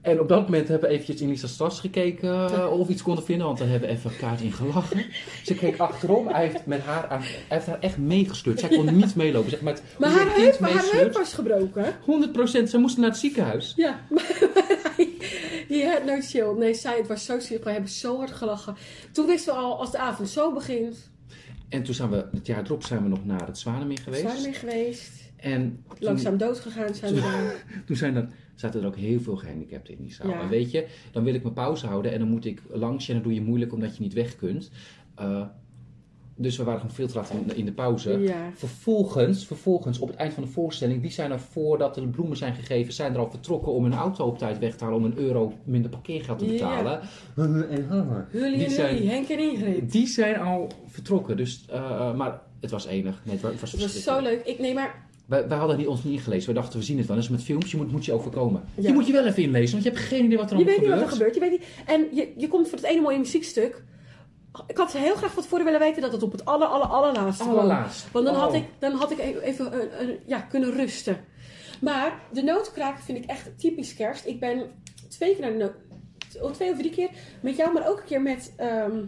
En 0.09 0.21
op 0.21 0.29
dat 0.29 0.43
moment 0.43 0.69
hebben 0.69 0.89
we 0.89 0.95
eventjes 0.95 1.21
in 1.21 1.29
Lisa's 1.29 1.57
tas 1.57 1.81
gekeken 1.81 2.51
eh, 2.53 2.73
of 2.73 2.87
we 2.87 2.93
iets 2.93 3.03
konden 3.03 3.25
vinden. 3.25 3.47
Want 3.47 3.59
daar 3.59 3.69
hebben 3.69 3.89
we 3.89 3.95
even 3.95 4.11
elkaar 4.11 4.43
in 4.43 4.53
gelachen. 4.53 5.05
Ze 5.45 5.55
keek 5.55 5.79
achterom. 5.79 6.29
Hij 6.29 6.47
heeft, 6.47 6.67
met 6.67 6.81
haar 6.81 7.07
aan, 7.09 7.21
hij 7.21 7.31
heeft 7.49 7.67
haar 7.67 7.81
echt 7.81 7.99
meegesleurd. 7.99 8.61
Zij 8.61 8.69
kon 8.69 8.97
niet 8.97 9.15
meelopen. 9.17 9.51
Zeg 9.51 9.61
maar, 9.61 9.73
het- 9.73 9.83
Maar 9.99 10.11
haar 10.11 10.35
heup, 10.37 10.61
haar 10.93 11.13
was 11.13 11.35
gebroken. 11.35 11.85
100%. 12.01 12.69
Ze 12.71 12.79
moesten 12.79 13.01
naar 13.01 13.11
het 13.11 13.19
ziekenhuis. 13.19 13.73
Ja, 13.77 14.01
maar 14.11 14.25
je 15.69 15.83
hebt 15.85 16.05
nooit 16.05 16.27
chill. 16.31 16.53
Nee, 16.59 16.75
zij, 16.75 16.97
het 16.97 17.07
was 17.07 17.25
zo 17.25 17.39
zielig. 17.41 17.65
We 17.65 17.71
hebben 17.71 17.91
zo 17.91 18.17
hard 18.17 18.31
gelachen. 18.33 18.77
Toen 19.13 19.27
wisten 19.27 19.55
we 19.55 19.61
al, 19.61 19.79
als 19.79 19.91
de 19.91 19.99
avond 19.99 20.29
zo 20.29 20.53
begint, 20.53 21.11
En 21.69 21.83
toen 21.83 21.95
zijn 21.95 22.11
we, 22.11 22.25
het 22.33 22.47
jaar 22.47 22.65
erop 22.65 22.85
zijn 22.85 23.03
we 23.03 23.09
nog 23.09 23.25
naar 23.25 23.47
het 23.47 23.59
Zwanemeer 23.59 23.99
geweest. 24.05 24.57
geweest. 24.59 25.11
En 25.41 25.83
toen, 25.89 25.97
Langzaam 25.99 26.37
dood 26.37 26.59
gegaan 26.59 26.95
zijn 26.95 27.15
we 27.15 27.21
daar. 27.21 27.65
toen 27.87 27.97
zijn 27.97 28.17
er, 28.17 28.29
zaten 28.55 28.81
er 28.81 28.87
ook 28.87 28.97
heel 28.97 29.21
veel 29.21 29.37
gehandicapten 29.37 29.95
in 29.95 30.03
die 30.03 30.13
zaal. 30.13 30.29
Ja. 30.29 30.41
En 30.41 30.49
weet 30.49 30.71
je, 30.71 30.87
dan 31.13 31.25
wil 31.25 31.35
ik 31.35 31.43
mijn 31.43 31.55
pauze 31.55 31.87
houden 31.87 32.13
en 32.13 32.19
dan 32.19 32.29
moet 32.29 32.45
ik 32.45 32.63
langs 32.71 33.07
je 33.07 33.13
en 33.13 33.19
dan 33.19 33.29
doe 33.29 33.39
je 33.41 33.47
moeilijk 33.47 33.73
omdat 33.73 33.97
je 33.97 34.03
niet 34.03 34.13
weg 34.15 34.37
kunt. 34.37 34.71
Eh, 35.15 35.43
dus 36.41 36.57
we 36.57 36.65
waren 36.65 36.81
gewoon 36.81 36.95
veel 36.95 37.07
te 37.09 37.15
laat 37.15 37.31
in, 37.31 37.57
in 37.57 37.65
de 37.65 37.73
pauze. 37.73 38.11
Ja. 38.19 38.51
Vervolgens, 38.55 39.47
vervolgens, 39.47 39.99
op 39.99 40.09
het 40.09 40.17
eind 40.17 40.33
van 40.35 40.43
de 40.43 40.49
voorstelling, 40.49 41.03
die 41.03 41.11
zijn 41.11 41.31
er 41.31 41.41
voordat 41.41 41.97
er 41.97 42.03
de 42.03 42.09
bloemen 42.09 42.37
zijn 42.37 42.55
gegeven, 42.55 42.93
zijn 42.93 43.13
er 43.13 43.19
al 43.19 43.31
vertrokken 43.31 43.73
om 43.73 43.83
hun 43.83 43.93
auto 43.95 44.27
op 44.27 44.39
tijd 44.39 44.59
weg 44.59 44.77
te 44.77 44.85
halen 44.85 44.99
om 44.99 45.05
een 45.05 45.19
euro 45.19 45.53
minder 45.65 45.91
parkeergeld 45.91 46.39
te 46.39 46.45
Ja. 46.45 46.51
betalen. 46.53 47.01
En 47.37 48.27
Hully 48.31 48.57
Die 48.57 48.65
en 48.65 48.71
zijn- 48.71 49.07
Henk 49.09 49.29
en 49.29 49.39
Ingrid. 49.39 49.93
Die 49.93 50.07
zijn 50.07 50.37
al 50.39 50.69
vertrokken, 50.87 51.37
dus, 51.37 51.65
eh, 51.71 52.15
maar 52.15 52.41
het 52.61 52.71
was 52.71 52.87
enig. 52.87 53.21
Nee, 53.25 53.35
het 53.35 53.43
was, 53.43 53.53
het 53.53 53.61
was 53.61 53.73
Het 53.73 53.81
was 53.81 53.91
verschrikkelijk. 53.93 54.35
zo 54.37 54.37
leuk. 54.45 54.55
Ik, 54.55 54.59
nee, 54.63 54.75
maar 54.75 55.07
Wij, 55.29 55.49
wij 55.49 55.59
hadden 55.59 55.77
die 55.77 55.91
ons 55.91 56.05
niet 56.05 56.13
ingelezen. 56.13 56.49
We 56.49 56.61
dachten, 56.61 56.79
we 56.79 56.85
zien 56.85 56.99
het 56.99 57.07
wel 57.07 57.17
eens 57.17 57.29
met 57.29 57.43
films. 57.43 57.71
Je 57.71 57.77
moet, 57.77 57.93
moet 57.93 58.05
je 58.05 58.13
overkomen. 58.13 58.65
Ja. 58.75 58.89
Je 58.89 58.93
moet 58.95 59.07
je 59.07 59.13
wel 59.13 59.27
even 59.27 59.43
inlezen, 59.43 59.73
want 59.73 59.85
je 59.85 59.91
hebt 59.91 60.03
geen 60.03 60.25
idee 60.25 60.37
wat 60.39 60.51
er 60.51 60.57
je 60.59 60.65
allemaal 60.65 60.81
weet 60.81 60.91
niet 60.91 61.01
wat 61.01 61.09
er 61.09 61.13
gebeurt. 61.13 61.33
gebeurt. 61.33 61.53
Je 61.53 61.59
weet 61.59 61.77
niet, 61.87 62.09
en 62.13 62.17
je, 62.17 62.33
je 62.37 62.49
komt 62.49 62.69
voor 62.69 62.79
het 62.79 62.87
ene 62.87 63.01
mooie 63.01 63.19
muziekstuk. 63.19 63.83
Ik 64.67 64.77
had 64.77 64.93
heel 64.93 65.15
graag 65.15 65.33
van 65.33 65.43
tevoren 65.43 65.65
willen 65.65 65.81
weten 65.81 66.03
dat 66.03 66.13
het 66.13 66.23
op 66.23 66.33
het 66.33 66.45
aller, 66.45 66.67
aller, 66.69 66.87
allerlaatste 66.87 67.43
kwam. 67.45 67.57
Allerlaatst. 67.57 68.13
Want 68.13 68.25
dan, 68.27 68.35
had 68.35 68.51
Oh. 68.51 68.57
ik, 68.57 68.65
dan 68.79 68.93
had 68.93 69.11
ik 69.11 69.19
even, 69.19 69.43
even 69.43 69.73
eh, 69.73 70.01
eh, 70.03 70.09
ja, 70.27 70.41
kunnen 70.41 70.73
rusten. 70.73 71.17
Maar 71.81 72.21
de 72.33 72.43
notenkraker 72.43 73.05
vind 73.05 73.19
ik 73.19 73.25
echt 73.25 73.59
typisch 73.59 73.95
kerst. 73.95 74.27
Ik 74.27 74.41
ben 74.41 74.71
twee 75.09 75.37
keer 75.37 75.57
naar 75.57 75.59
de 75.59 75.73
oh, 76.43 76.51
twee 76.53 76.71
of 76.71 76.79
drie 76.79 76.91
keer 76.91 77.09
met 77.43 77.57
jou, 77.57 77.73
maar 77.73 77.89
ook 77.89 77.99
een 77.99 78.05
keer 78.05 78.23
met 78.23 78.53
ehm, 78.57 79.05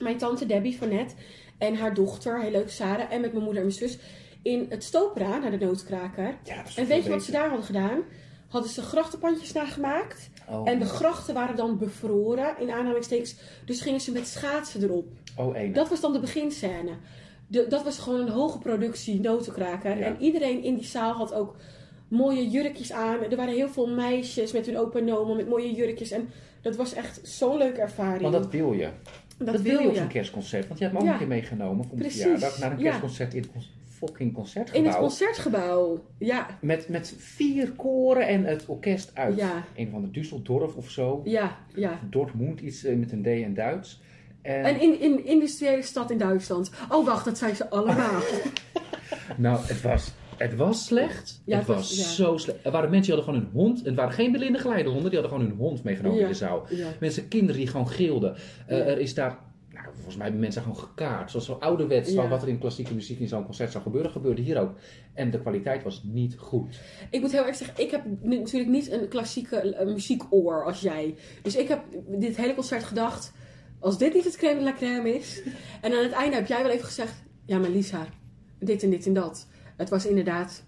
mijn 0.00 0.18
tante 0.18 0.46
Debbie 0.46 0.76
van 0.78 0.88
net 0.88 1.14
en 1.58 1.74
haar 1.74 1.94
dochter, 1.94 2.40
heel 2.40 2.50
leuk 2.50 2.70
Sarah, 2.70 3.12
en 3.12 3.20
met 3.20 3.32
mijn 3.32 3.44
moeder 3.44 3.62
en 3.62 3.68
mijn 3.68 3.78
zus 3.78 3.98
in 4.42 4.66
het 4.68 4.84
Stopera 4.84 5.38
naar 5.38 5.50
de 5.58 5.64
notenkraker. 5.64 6.34
Ja, 6.44 6.62
En 6.76 6.86
weet 6.86 7.04
je 7.04 7.10
wat 7.10 7.22
ze 7.22 7.30
daar 7.30 7.48
hadden 7.48 7.66
gedaan? 7.66 7.98
Hadden 8.48 8.70
ze 8.70 8.82
grachtenpandjes 8.82 9.52
nagemaakt. 9.52 10.30
Oh, 10.48 10.68
En 10.68 10.78
de 10.78 10.84
grachten 10.84 11.34
waren 11.34 11.56
dan 11.56 11.78
bevroren, 11.78 12.54
in 12.58 12.70
aanhalingstekens. 12.70 13.34
Dus 13.64 13.80
gingen 13.80 14.00
ze 14.00 14.12
met 14.12 14.26
schaatsen 14.26 14.82
erop. 14.82 15.06
oh 15.36 15.56
één. 15.56 15.72
Dat 15.72 15.88
was 15.88 16.00
dan 16.00 16.12
de 16.12 16.20
beginscène. 16.20 16.90
De, 17.46 17.66
dat 17.68 17.84
was 17.84 17.98
gewoon 17.98 18.20
een 18.20 18.28
hoge 18.28 18.58
productie 18.58 19.20
notenkraker. 19.20 19.98
Ja. 19.98 20.04
En 20.04 20.16
iedereen 20.20 20.62
in 20.62 20.74
die 20.74 20.84
zaal 20.86 21.12
had 21.12 21.34
ook 21.34 21.56
mooie 22.08 22.48
jurkjes 22.48 22.92
aan. 22.92 23.22
Er 23.22 23.36
waren 23.36 23.54
heel 23.54 23.68
veel 23.68 23.86
meisjes 23.88 24.52
met 24.52 24.66
hun 24.66 24.78
open 24.78 25.04
nomen, 25.04 25.36
met 25.36 25.48
mooie 25.48 25.72
jurkjes. 25.74 26.10
En 26.10 26.28
dat 26.62 26.76
was 26.76 26.92
echt 26.94 27.20
zo'n 27.22 27.56
leuke 27.56 27.80
ervaring. 27.80 28.20
Want 28.22 28.32
dat 28.34 28.50
wil 28.50 28.72
je. 28.72 28.88
Dat 29.38 29.46
Dat, 29.52 29.60
wil 29.60 29.80
je 29.80 29.88
op 29.88 29.94
zo'n 29.96 30.06
kerstconcert. 30.08 30.66
Want 30.66 30.78
je 30.78 30.84
hebt 30.84 30.96
me 30.96 31.00
ook 31.02 31.06
Ja. 31.08 31.12
een 31.12 31.18
keer 31.18 31.28
meegenomen 31.28 31.84
voor 31.84 31.96
mijn 31.96 32.08
Precies, 32.08 32.20
verjaardag 32.22 32.58
naar 32.58 32.70
een 32.72 32.78
ja. 32.78 32.82
kerstconcert 32.84 33.34
in 33.34 33.42
het 33.42 33.50
fucking 34.06 34.32
concertgebouw. 34.34 34.82
In 34.82 34.88
het 34.88 34.98
concertgebouw. 34.98 36.04
Ja, 36.18 36.46
Met, 36.60 36.88
met 36.88 37.14
vier 37.18 37.72
koren 37.72 38.26
en 38.26 38.44
het 38.44 38.66
orkest 38.66 39.10
uit 39.14 39.36
Ja. 39.36 39.64
een 39.76 39.90
van 39.90 40.10
de 40.10 40.20
Düsseldorf 40.20 40.76
of 40.76 40.90
zo. 40.90 41.20
ja, 41.24 41.56
ja. 41.74 41.98
Dortmund, 42.10 42.60
iets 42.60 42.84
eh, 42.84 42.96
met 42.96 43.12
een 43.12 43.22
D 43.22 43.26
en 43.26 43.54
Duits. 43.54 44.00
En, 44.42 44.64
En 44.64 44.80
in, 44.80 45.00
in 45.00 45.24
industriële 45.26 45.82
stad 45.82 46.10
in 46.10 46.18
Duitsland. 46.18 46.70
Oh, 46.88 47.06
wacht, 47.06 47.24
dat 47.24 47.38
zijn 47.38 47.56
ze 47.56 47.70
allemaal. 47.70 48.20
Nou, 49.36 49.58
het 49.66 49.82
was, 49.82 50.12
het 50.36 50.56
was 50.56 50.84
slecht. 50.86 51.42
Ja, 51.44 51.58
het 51.58 51.66
het 51.66 51.76
was, 51.76 51.88
was- 51.96 52.16
ja. 52.16 52.24
zo 52.24 52.36
slecht. 52.36 52.64
Er 52.64 52.70
waren 52.70 52.90
mensen 52.90 53.12
die 53.14 53.22
hadden 53.22 53.34
gewoon 53.34 53.52
hun 53.52 53.62
hond. 53.66 53.84
Het 53.84 53.94
waren 53.94 54.12
geen 54.12 54.32
belinde 54.32 54.58
geleidehonden, 54.58 55.10
die 55.10 55.20
hadden 55.20 55.38
gewoon 55.38 55.50
hun 55.50 55.58
hond 55.66 55.82
meegenomen 55.84 56.18
Ja, 56.18 56.24
in 56.24 56.30
de 56.30 56.36
zaal. 56.36 56.66
Mensen, 57.00 57.28
kinderen 57.28 57.56
die 57.56 57.66
gewoon 57.66 57.88
gilden. 57.88 58.36
Eh. 58.66 58.88
Er 58.88 58.98
is 58.98 59.14
daar, 59.14 59.38
volgens 59.94 60.14
mij 60.16 60.24
hebben 60.24 60.40
mensen 60.40 60.62
gewoon 60.62 60.76
gekaart. 60.76 61.30
Zoals 61.30 61.46
zo 61.46 61.52
ouderwets, 61.52 62.12
Ja. 62.12 62.28
wat 62.28 62.42
er 62.42 62.48
in 62.48 62.58
klassieke 62.58 62.94
muziek 62.94 63.18
in 63.18 63.28
zo'n 63.28 63.44
concert 63.44 63.70
zou 63.70 63.82
gebeuren, 63.82 64.10
gebeurde 64.10 64.42
hier 64.42 64.60
ook. 64.60 64.72
En 65.14 65.30
de 65.30 65.40
kwaliteit 65.40 65.82
was 65.82 66.02
niet 66.04 66.34
goed. 66.38 66.80
Ik 67.10 67.20
moet 67.20 67.32
heel 67.32 67.46
erg 67.46 67.56
zeggen, 67.56 67.84
ik 67.84 67.90
heb 67.90 68.02
natuurlijk 68.22 68.70
niet 68.70 68.90
een 68.90 69.08
klassieke 69.08 69.84
muziekoor 69.86 70.64
als 70.64 70.80
jij. 70.80 71.14
Dus 71.42 71.56
ik 71.56 71.68
heb 71.68 71.82
dit 72.08 72.36
hele 72.36 72.54
concert 72.54 72.84
gedacht, 72.84 73.32
als 73.78 73.98
dit 73.98 74.14
niet 74.14 74.24
het 74.24 74.36
crème 74.36 74.58
de 74.58 74.64
la 74.64 74.72
crème 74.72 75.14
is. 75.14 75.42
En 75.80 75.92
aan 75.92 76.02
het 76.02 76.12
einde 76.12 76.36
heb 76.36 76.46
jij 76.46 76.62
wel 76.62 76.72
even 76.72 76.84
gezegd, 76.84 77.22
ja 77.44 77.58
maar 77.58 77.70
Lisa, 77.70 78.06
dit 78.58 78.82
en 78.82 78.90
dit 78.90 79.06
en 79.06 79.12
dat. 79.12 79.48
Het 79.76 79.88
was 79.88 80.06
inderdaad, 80.06 80.64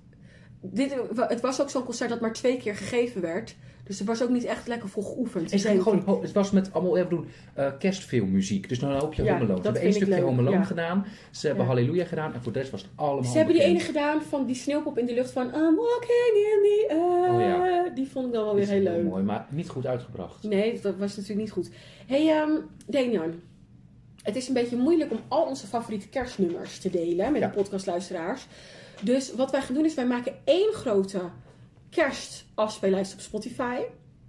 dit, 0.61 0.95
het 1.17 1.41
was 1.41 1.61
ook 1.63 1.71
zo'n 1.71 1.85
concert 1.85 2.11
dat 2.11 2.21
maar 2.21 2.33
twee 2.33 2.57
keer 2.57 2.77
gegeven 2.77 3.21
werd. 3.21 3.57
Dus 3.85 4.01
er 4.01 4.07
was 4.07 4.23
ook 4.23 4.29
niet 4.29 4.45
echt 4.45 4.67
lekker 4.69 4.89
voor 4.89 5.03
geoefend. 5.03 5.51
Gingen 5.51 5.77
ik. 5.77 5.83
gewoon, 5.83 6.23
het 6.23 6.33
was 6.33 6.51
met 6.51 6.73
allemaal, 6.73 6.93
we 6.93 7.09
doen 7.09 7.27
eh, 7.55 7.67
kerstfilmmuziek. 7.79 8.69
Dus 8.69 8.79
dan 8.79 8.93
hoop 8.93 9.15
je 9.15 9.23
Ja, 9.23 9.33
Home 9.33 9.45
Alone. 9.45 9.57
Ze 9.59 9.65
hebben 9.65 9.83
één 9.83 9.93
stukje 9.93 10.15
leuk, 10.15 10.23
Home 10.23 10.41
Alone 10.41 10.57
ja. 10.57 10.65
gedaan. 10.65 11.07
Ze 11.31 11.47
hebben 11.47 11.65
Ja. 11.65 11.71
Halleluja 11.71 12.05
gedaan. 12.05 12.35
En 12.35 12.43
voor 12.43 12.53
de 12.53 12.59
rest 12.59 12.71
was 12.71 12.83
het 12.83 12.91
allemaal 12.95 13.31
Ze 13.31 13.37
hebben 13.37 13.55
die 13.55 13.65
ene 13.65 13.81
gedaan 13.81 14.23
van 14.23 14.47
die 14.47 14.55
sneeuwpop 14.55 14.99
in 14.99 15.07
de 15.07 15.15
lucht 15.15 15.31
van 15.31 15.47
I'm 15.47 15.77
walking 15.77 16.35
in 16.35 16.61
the 16.63 16.87
air. 16.91 17.33
Oh 17.33 17.41
ja. 17.41 17.89
Die 17.95 18.09
vond 18.09 18.27
ik 18.27 18.33
dan 18.33 18.45
wel 18.45 18.55
weer 18.55 18.63
is 18.63 18.69
heel 18.69 18.83
leuk. 18.83 19.05
mooi, 19.05 19.23
maar 19.23 19.47
niet 19.51 19.69
goed 19.69 19.87
uitgebracht. 19.87 20.43
Nee, 20.43 20.81
dat 20.81 20.97
was 20.97 21.11
natuurlijk 21.17 21.41
niet 21.41 21.51
goed. 21.51 21.71
hey, 22.07 22.29
ehm 22.29 22.51
Damian. 22.87 23.35
Het 24.23 24.37
is 24.37 24.49
een 24.49 24.55
beetje 24.55 24.77
moeilijk 24.77 25.11
om 25.11 25.19
al 25.29 25.45
onze 25.45 25.67
favoriete 25.67 26.09
kerstnummers 26.09 26.79
te 26.79 26.91
delen 26.91 27.33
met 27.33 27.43
de 27.43 27.49
podcastluisteraars. 27.49 28.47
Dus 29.03 29.35
wat 29.35 29.51
wij 29.51 29.61
gaan 29.61 29.75
doen 29.75 29.85
is, 29.85 29.95
wij 29.95 30.07
maken 30.07 30.33
één 30.45 30.73
grote 30.73 31.21
kerstafspeellijst 31.93 33.13
op 33.13 33.21
Spotify. 33.21 33.81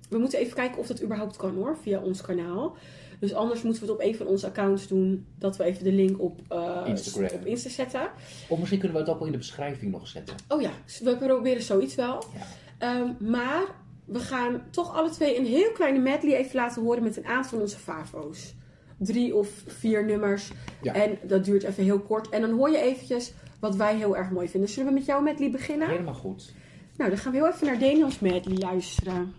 We 0.10 0.18
moeten 0.18 0.40
even 0.40 0.56
kijken 0.56 0.78
of 0.78 0.88
dat 0.88 1.04
überhaupt 1.04 1.38
kan 1.38 1.56
hoor, 1.56 1.78
via 1.82 2.00
ons 2.00 2.22
kanaal. 2.22 2.76
Dus 3.20 3.34
anders 3.34 3.62
moeten 3.62 3.84
we 3.84 3.92
het 3.92 4.00
op 4.00 4.06
een 4.06 4.16
van 4.16 4.28
onze 4.28 4.48
accounts 4.48 4.88
doen, 4.88 5.26
dat 5.38 5.58
we 5.58 5.64
even 5.64 5.84
de 5.84 5.92
link 5.92 6.22
op, 6.22 6.40
eh, 6.50 6.82
Instagram. 6.86 7.40
op 7.40 7.46
Insta 7.46 7.70
zetten. 7.70 8.10
Of 8.48 8.60
misschien 8.60 8.80
kunnen 8.80 8.98
we 8.98 9.04
het 9.04 9.12
ook 9.12 9.18
wel 9.18 9.28
in 9.28 9.32
de 9.32 9.38
beschrijving 9.38 9.92
nog 9.92 10.08
zetten. 10.08 10.36
Oh 10.48 10.62
ja, 10.62 10.72
we 11.04 11.18
proberen 11.18 11.64
zoiets 11.64 11.96
wel. 11.96 12.24
Ja. 12.34 12.46
Ehm, 12.78 13.30
maar 13.32 13.64
we 14.06 14.20
gaan 14.20 14.64
toch 14.70 14.96
alle 14.96 15.10
twee 15.10 15.38
een 15.38 15.46
heel 15.46 15.72
kleine 15.72 16.00
medley 16.00 16.36
even 16.36 16.56
laten 16.56 16.82
horen 16.82 17.04
met 17.04 17.18
een 17.18 17.26
aantal 17.26 17.50
van 17.50 17.60
onze 17.62 17.78
favo's. 17.78 18.54
Drie 18.98 19.36
of 19.36 19.64
vier 19.68 20.06
nummers. 20.06 20.52
Ja. 20.82 20.94
En 20.94 21.18
dat 21.24 21.46
duurt 21.46 21.64
even 21.64 21.84
heel 21.84 22.00
kort. 22.00 22.30
En 22.30 22.42
dan 22.42 22.52
hoor 22.52 22.70
je 22.70 22.78
eventjes 22.78 23.34
wat 23.60 23.76
wij 23.76 23.96
heel 23.96 24.18
erg 24.18 24.30
mooi 24.30 24.48
vinden. 24.48 24.70
Zullen 24.70 24.88
we 24.88 24.94
met 24.94 25.06
jouw 25.06 25.22
medley 25.22 25.52
beginnen? 25.52 25.90
Helemaal 25.90 26.14
goed. 26.14 26.54
Nou, 27.04 27.16
dan 27.16 27.24
gaan 27.24 27.32
we 27.32 27.38
heel 27.38 27.48
even 27.48 27.68
naar 27.68 27.78
medley 28.20 28.58
luisteren. 28.58 29.34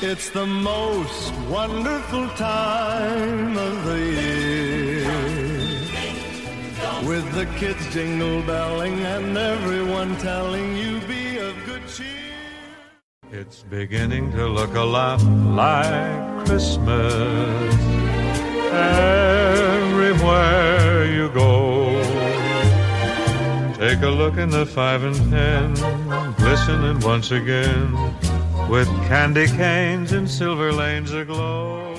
It's 0.00 0.30
the 0.30 0.46
most 0.46 1.32
wonderful 1.48 2.28
time 2.34 3.56
of 3.56 3.84
the 3.84 3.98
year. 3.98 5.10
With 7.06 7.32
the 7.32 7.46
kids 7.58 7.92
jingle 7.92 8.42
belling 8.42 9.04
and 9.04 9.36
everyone 9.36 10.16
telling 10.16 10.76
you 10.76 11.00
be 11.06 11.38
of 11.38 11.54
good 11.64 11.82
cheer. 11.94 13.40
It's 13.40 13.64
beginning 13.68 14.32
to 14.32 14.48
look 14.48 14.74
a 14.74 14.84
lot 14.84 15.22
like 15.54 16.44
Christmas 16.44 17.80
everywhere 20.02 21.04
you 21.04 21.28
go. 21.30 22.02
Take 23.74 24.02
a 24.02 24.08
look 24.08 24.38
in 24.38 24.48
the 24.48 24.64
five 24.64 25.04
and 25.04 25.16
ten, 25.30 25.74
glistening 26.36 27.00
once 27.00 27.30
again 27.30 27.92
with 28.70 28.88
candy 29.08 29.46
canes 29.46 30.12
and 30.12 30.28
silver 30.28 30.72
lanes 30.72 31.12
aglow. 31.12 31.89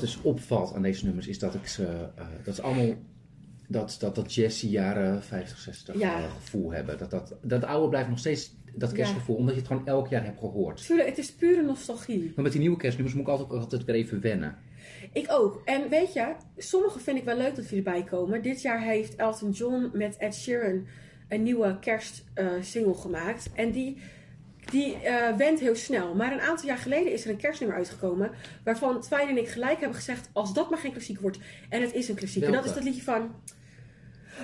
Wat 0.00 0.10
dus 0.10 0.22
opvalt 0.22 0.74
aan 0.74 0.82
deze 0.82 1.04
nummers 1.04 1.26
is 1.26 1.38
dat 1.38 1.54
ik 1.54 1.66
ze, 1.66 1.86
eh, 2.16 2.26
dat 2.44 2.54
ze 2.54 2.62
allemaal 2.62 2.94
dat, 3.68 3.96
dat, 4.00 4.14
dat 4.14 4.34
jazzy 4.34 4.66
jaren 4.66 5.22
50, 5.22 5.58
60 5.58 5.98
Ja. 5.98 6.18
eh, 6.18 6.32
gevoel 6.34 6.72
hebben. 6.72 6.98
Dat, 6.98 7.10
dat, 7.10 7.34
dat 7.42 7.64
oude 7.64 7.88
blijft 7.88 8.08
nog 8.08 8.18
steeds 8.18 8.56
dat 8.74 8.90
Ja. 8.90 8.96
kerstgevoel, 8.96 9.36
omdat 9.36 9.54
je 9.54 9.60
het 9.60 9.68
gewoon 9.68 9.86
elk 9.86 10.08
jaar 10.08 10.24
hebt 10.24 10.38
gehoord. 10.38 10.86
Tuurlijk, 10.86 11.08
het 11.08 11.18
is 11.18 11.32
pure 11.32 11.62
nostalgie. 11.62 12.32
Maar 12.34 12.42
met 12.44 12.52
die 12.52 12.60
nieuwe 12.60 12.76
kerstnummers 12.76 13.16
moet 13.16 13.26
ik 13.26 13.30
altijd, 13.32 13.50
altijd 13.60 13.84
weer 13.84 13.94
even 13.94 14.20
wennen. 14.20 14.56
Ik 15.12 15.26
ook. 15.30 15.62
En 15.64 15.88
weet 15.88 16.12
je, 16.12 16.34
sommige 16.56 16.98
vind 16.98 17.18
ik 17.18 17.24
wel 17.24 17.36
leuk 17.36 17.56
dat 17.56 17.68
die 17.68 17.76
erbij 17.78 18.04
komen. 18.04 18.42
Dit 18.42 18.62
jaar 18.62 18.82
heeft 18.82 19.16
Elton 19.16 19.50
John 19.50 19.90
met 19.92 20.16
Ed 20.16 20.34
Sheeran 20.34 20.86
een 21.28 21.42
nieuwe 21.42 21.78
kerstsingle 21.78 22.94
gemaakt. 22.94 23.50
En 23.54 23.70
die, 23.70 23.98
die 24.70 24.94
eh 24.94 25.36
went 25.36 25.60
heel 25.60 25.74
snel. 25.76 26.14
Maar 26.14 26.32
een 26.32 26.40
aantal 26.40 26.66
jaar 26.66 26.78
geleden 26.78 27.12
is 27.12 27.24
er 27.24 27.30
een 27.30 27.36
kerstnummer 27.36 27.78
uitgekomen. 27.78 28.30
Waarvan 28.64 29.00
Twijn 29.00 29.28
en 29.28 29.38
ik 29.38 29.48
gelijk 29.48 29.78
hebben 29.80 29.96
gezegd: 29.96 30.28
als 30.32 30.52
dat 30.54 30.70
maar 30.70 30.78
geen 30.78 30.92
klassieker 30.92 31.22
wordt. 31.22 31.38
En 31.68 31.80
het 31.82 31.94
is 31.94 32.08
een 32.08 32.14
klassieker. 32.14 32.50
Welke? 32.50 32.66
Dat 32.66 32.76
is 32.76 32.82
dat 32.82 32.92
liedje 32.92 33.04
van. 33.12 33.34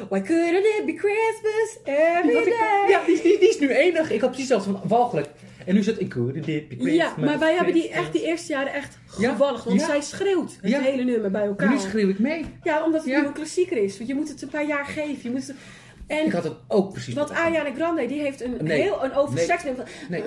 Why 0.09 0.21
couldn't 0.21 0.65
it 0.79 0.83
be 0.87 0.97
Christmas 0.97 1.79
every 1.85 2.45
day? 2.45 2.89
ja, 2.89 3.05
die, 3.07 3.23
die, 3.23 3.39
die 3.39 3.49
is 3.49 3.59
nu 3.59 3.69
enig. 3.69 4.11
Ik 4.11 4.21
had 4.21 4.31
precies 4.31 4.49
zelfs 4.49 4.65
van 4.65 4.81
walgelijk. 4.85 5.29
En 5.67 5.75
nu 5.75 5.83
zit 5.83 6.01
ik 6.01 6.13
hoor, 6.13 6.33
dit, 6.33 6.47
ik 6.49 6.81
weet 6.83 6.95
Ja, 6.95 7.15
maar 7.19 7.39
wij 7.39 7.55
hebben 7.55 7.75
die, 7.75 7.89
echt 7.89 8.13
die 8.13 8.25
eerste 8.25 8.53
jaren 8.53 8.73
echt 8.73 8.99
Ja, 9.19 9.33
gewallig. 9.33 9.65
Want 9.65 9.81
ja. 9.81 9.87
zij 9.87 10.01
schreeuwt 10.01 10.57
het 10.61 10.71
Ja. 10.71 10.81
hele 10.81 11.05
nummer 11.05 11.31
bij 11.31 11.43
En 11.43 11.49
elkaar. 11.49 11.69
nu 11.71 11.79
schreeuw 11.79 12.09
ik 12.09 12.19
mee. 12.19 12.45
Ja, 12.63 12.85
omdat 12.85 13.05
het 13.05 13.13
nu 13.13 13.27
een 13.27 13.33
klassieker 13.33 13.77
is. 13.77 13.97
Want 13.97 14.09
je 14.09 14.15
moet 14.15 14.29
het 14.29 14.43
een 14.43 14.49
paar 14.49 14.67
jaar 14.67 14.85
geven. 14.85 15.19
Je 15.23 15.31
moet 15.31 15.47
het... 15.47 15.57
En 16.07 16.27
Ik 16.27 16.33
had 16.33 16.45
het 16.45 16.53
ook 16.69 16.93
precies. 16.93 17.15
wat 17.15 17.29
bedacht. 17.29 17.47
Ariana 17.47 17.75
Grande, 17.75 18.07
die 18.07 18.21
heeft 18.21 18.41
een 18.41 18.57
Nee. 18.61 18.81
heel 18.83 19.05
een 19.05 19.15
over 19.15 19.35
Nee. 19.35 19.47
nummer. 19.65 19.89
Nee. 20.09 20.23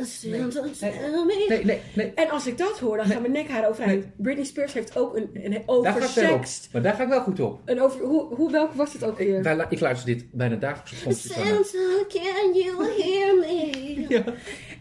Nee. 1.49 1.63
Nee, 1.63 1.81
nee. 1.93 2.11
En 2.15 2.29
als 2.29 2.47
ik 2.47 2.57
dat 2.57 2.79
hoor, 2.79 2.97
dan 2.97 3.05
gaan 3.05 3.21
mijn 3.21 3.33
nek 3.33 3.47
haar 3.47 3.67
overeind. 3.69 4.05
Britney 4.17 4.45
Spears 4.45 4.73
heeft 4.73 4.97
ook 4.97 5.15
een, 5.15 5.29
een 5.33 5.51
Daar 5.51 5.61
over 5.65 5.91
ga 5.91 6.07
ik 6.21 6.27
wel 6.27 6.33
op. 6.33 6.45
seks. 6.45 6.69
Maar 6.71 6.81
daar 6.81 6.93
ga 6.93 7.03
ik 7.03 7.09
wel 7.09 7.21
goed 7.21 7.39
op. 7.39 7.61
Een 7.65 7.81
over, 7.81 8.01
hoe, 8.05 8.35
hoe, 8.35 8.51
welke 8.51 8.77
was 8.77 8.93
het 8.93 9.03
ook 9.03 9.17
weer? 9.17 9.37
Ik, 9.37 9.43
wij, 9.43 9.65
ik 9.69 9.79
luister 9.79 10.05
dit 10.15 10.25
bijna 10.31 10.55
dagelijks. 10.55 11.27
Santa, 11.27 12.05
can 12.09 12.53
you 12.53 12.91
hear 13.01 13.35
me? 13.35 14.05
Ja. 14.09 14.23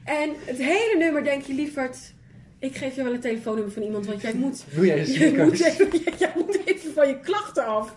En 0.04 0.30
het 0.44 0.56
hele 0.58 0.94
nummer 0.98 1.24
denk 1.24 1.42
je 1.42 1.54
lieverd... 1.54 2.14
Ik 2.58 2.76
geef 2.76 2.96
je 2.96 3.02
wel 3.02 3.12
een 3.12 3.20
telefoonnummer 3.20 3.72
van 3.72 3.82
iemand, 3.82 4.06
want 4.06 4.20
jij 4.20 4.34
moet... 4.34 4.64
Doe 4.74 4.86
jij 4.86 5.04
Jij 5.04 5.44
moet, 5.44 5.64
even, 5.64 5.88
jij 6.18 6.32
moet 6.34 6.60
even 6.64 6.92
van 6.92 7.08
je 7.08 7.20
klachten 7.20 7.66
af. 7.66 7.94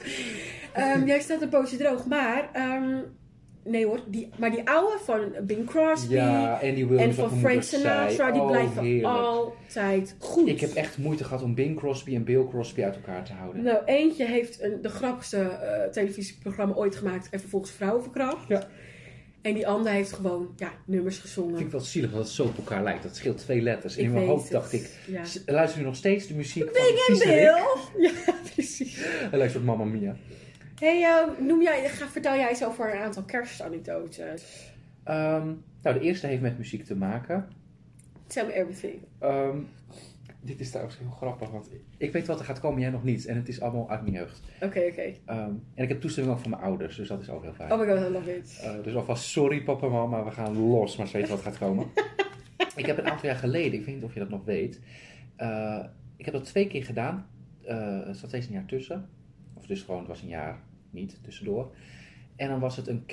Ehm, 0.74 1.06
jij 1.06 1.20
staat 1.20 1.42
een 1.42 1.50
poosje 1.50 1.78
droog, 1.78 2.06
maar... 2.06 2.50
ehm, 2.54 2.98
nee 3.64 3.86
hoor, 3.86 4.00
die, 4.08 4.30
maar 4.38 4.52
die 4.52 4.70
oude 4.70 4.98
van 5.04 5.22
Bing 5.42 5.66
Crosby... 5.66 6.14
Ja, 6.14 6.62
en 6.62 6.88
wat 7.16 7.16
van 7.16 7.40
Frank. 7.40 7.64
Sinatra, 7.64 8.32
die 8.32 8.42
Oh, 8.42 8.48
blijven 8.48 8.84
heerlijk. 8.84 9.06
altijd 9.18 10.16
goed. 10.20 10.48
Ik 10.48 10.60
heb 10.60 10.74
echt 10.74 10.98
moeite 10.98 11.24
gehad 11.24 11.44
om 11.44 11.56
Bing 11.56 11.78
Crosby 11.78 12.16
en 12.16 12.24
Bill 12.24 12.46
Crosby 12.50 12.84
uit 12.84 12.96
elkaar 12.96 13.24
te 13.26 13.34
houden. 13.34 13.64
Nou, 13.64 13.78
eentje 13.86 14.26
heeft 14.26 14.62
een, 14.62 14.82
de 14.82 14.90
grappigste 14.90 15.38
eh, 15.38 15.90
televisieprogramma 15.92 16.74
ooit 16.76 16.96
gemaakt 16.96 17.30
en 17.30 17.40
vervolgens 17.40 17.72
vrouwen 17.72 18.04
verkracht. 18.04 18.48
Ja. 18.48 18.68
En 19.42 19.54
die 19.54 19.68
ander 19.68 19.92
heeft 19.92 20.14
gewoon 20.14 20.54
ja, 20.56 20.72
nummers 20.86 21.18
gezongen. 21.18 21.54
vind 21.54 21.66
ik 21.66 21.72
wel 21.72 21.82
zielig 21.82 22.12
dat 22.12 22.20
het 22.20 22.30
zo 22.30 22.44
op 22.44 22.58
elkaar 22.58 22.84
lijkt. 22.84 23.04
Dat 23.04 23.16
scheelt 23.16 23.38
twee 23.38 23.62
letters. 23.62 23.98
Ik 23.98 24.04
in 24.04 24.14
mijn 24.14 24.26
hoofd 24.28 24.44
het. 24.44 24.52
dacht 24.52 24.74
ik, 24.74 24.90
Ja. 25.08 25.24
luister 25.46 25.80
nu 25.80 25.86
nog 25.86 25.96
steeds 25.96 26.28
de 26.28 26.34
muziek 26.34 26.64
van 26.64 26.74
Bing 26.74 26.88
en 26.98 27.16
Viezerik? 27.16 27.64
Bill! 27.96 28.12
Ja, 28.26 28.34
precies. 28.54 28.98
Hij 29.06 29.38
luistert 29.38 29.64
op 29.64 29.68
Mamma 29.78 29.84
Mia. 29.98 30.16
hey, 30.80 31.26
noem 31.40 31.62
jij, 31.62 31.90
ga, 31.90 32.08
vertel 32.08 32.36
jij 32.36 32.50
eens 32.50 32.64
over 32.66 32.94
een 32.96 33.02
aantal 33.02 33.24
kerstanekdotes. 33.24 34.44
Ehm, 35.04 35.48
nou, 35.82 36.00
de 36.00 36.06
eerste 36.06 36.28
heeft 36.28 36.42
met 36.42 36.58
muziek 36.58 36.86
te 36.86 36.96
maken. 36.96 37.48
Tell 38.28 38.46
me 38.46 38.54
everything. 38.54 39.02
Ehm, 39.20 39.58
dit 40.42 40.60
is 40.60 40.70
trouwens 40.70 40.98
heel 40.98 41.10
grappig, 41.10 41.50
want 41.50 41.70
ik 41.98 42.12
weet 42.12 42.28
wat 42.28 42.40
er 42.40 42.46
gaat 42.46 42.60
komen, 42.60 42.82
jij 42.82 42.90
nog 42.90 43.04
niet. 43.04 43.26
En 43.26 43.36
het 43.36 43.48
is 43.48 43.62
allemaal 43.62 43.90
uit 43.90 44.02
mijn 44.02 44.14
jeugd. 44.14 44.42
Oké, 44.62 44.80
oké. 44.80 45.14
Ehm, 45.26 45.52
en 45.74 45.84
ik 45.84 45.90
heb 45.90 46.02
toestemming 46.02 46.36
ook 46.36 46.42
van 46.42 46.52
mijn 46.52 46.62
ouders, 46.62 46.96
dus 46.96 47.08
dat 47.08 47.22
is 47.22 47.30
ook 47.30 47.44
heel 47.44 47.54
fijn. 47.54 47.72
Oh 47.72 47.80
my 47.80 47.88
god, 47.88 48.10
I 48.10 48.12
love 48.12 48.36
it. 48.36 48.60
Eh, 48.64 48.84
dus 48.84 48.96
alvast 48.96 49.24
sorry 49.24 49.64
papa 49.64 49.86
en 49.86 49.92
mama, 49.92 50.24
we 50.24 50.32
gaan 50.32 50.58
los, 50.58 50.98
maar 50.98 51.08
ze 51.08 51.18
weten 51.18 51.32
wat 51.32 51.42
gaat 51.42 51.58
komen. 51.58 51.86
ik 52.76 52.86
heb 52.86 52.98
een 52.98 53.10
aantal 53.10 53.30
jaar 53.30 53.38
geleden, 53.38 53.80
ik 53.80 53.86
weet 53.86 53.96
niet 53.96 54.04
of 54.04 54.14
je 54.14 54.20
dat 54.20 54.30
nog 54.30 54.46
weet, 54.46 54.82
eh, 55.36 55.86
ik 56.18 56.26
heb 56.26 56.34
dat 56.34 56.46
twee 56.46 56.68
keer 56.68 56.84
gedaan. 56.84 57.28
Eh, 57.62 58.08
er 58.08 58.16
zat 58.16 58.30
steeds 58.30 58.48
een 58.48 58.54
jaar 58.54 58.66
tussen. 58.66 59.10
Of 59.54 59.66
dus 59.66 59.82
gewoon, 59.82 60.00
het 60.00 60.08
was 60.08 60.22
een 60.22 60.28
jaar 60.28 60.64
niet 60.90 61.24
tussendoor. 61.24 61.76
En 62.36 62.50
dan 62.50 62.60
was 62.60 62.76
het 62.76 62.88
een 62.88 63.06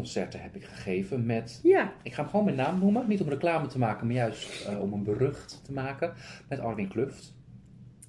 kerstconcert 0.00 0.42
heb 0.42 0.56
ik 0.56 0.64
gegeven 0.64 1.26
met, 1.26 1.60
Ja, 1.62 1.92
ik 2.02 2.12
ga 2.12 2.20
hem 2.22 2.30
gewoon 2.30 2.44
mijn 2.44 2.56
naam 2.56 2.78
noemen, 2.78 3.08
niet 3.08 3.20
om 3.20 3.28
reclame 3.28 3.66
te 3.66 3.78
maken, 3.78 4.06
maar 4.06 4.16
juist 4.16 4.66
eh, 4.66 4.80
om 4.80 4.92
een 4.92 5.02
berucht 5.02 5.60
te 5.64 5.72
maken. 5.72 6.12
Met 6.48 6.60
Arwin 6.60 6.88
Kluft, 6.88 7.34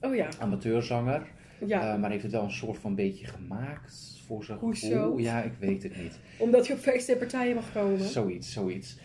oh 0.01 0.15
ja. 0.15 0.27
amateurzanger. 0.39 1.27
ja. 1.65 1.93
Eh, 1.93 1.99
maar 1.99 2.09
heeft 2.09 2.23
het 2.23 2.31
wel 2.31 2.43
een 2.43 2.51
soort 2.51 2.77
van 2.77 2.95
beetje 2.95 3.25
gemaakt 3.25 4.21
voor 4.25 4.43
zijn 4.43 4.57
Hoezo? 4.57 5.19
Ja, 5.19 5.41
ik 5.41 5.53
weet 5.59 5.83
het 5.83 5.97
niet. 6.01 6.19
Omdat 6.37 6.67
je 6.67 6.73
op 6.73 6.79
feesten 6.79 7.13
en 7.13 7.19
partijen 7.19 7.55
mag 7.55 7.71
komen. 7.71 7.99
Zoiets, 7.99 8.53
zoiets. 8.53 8.97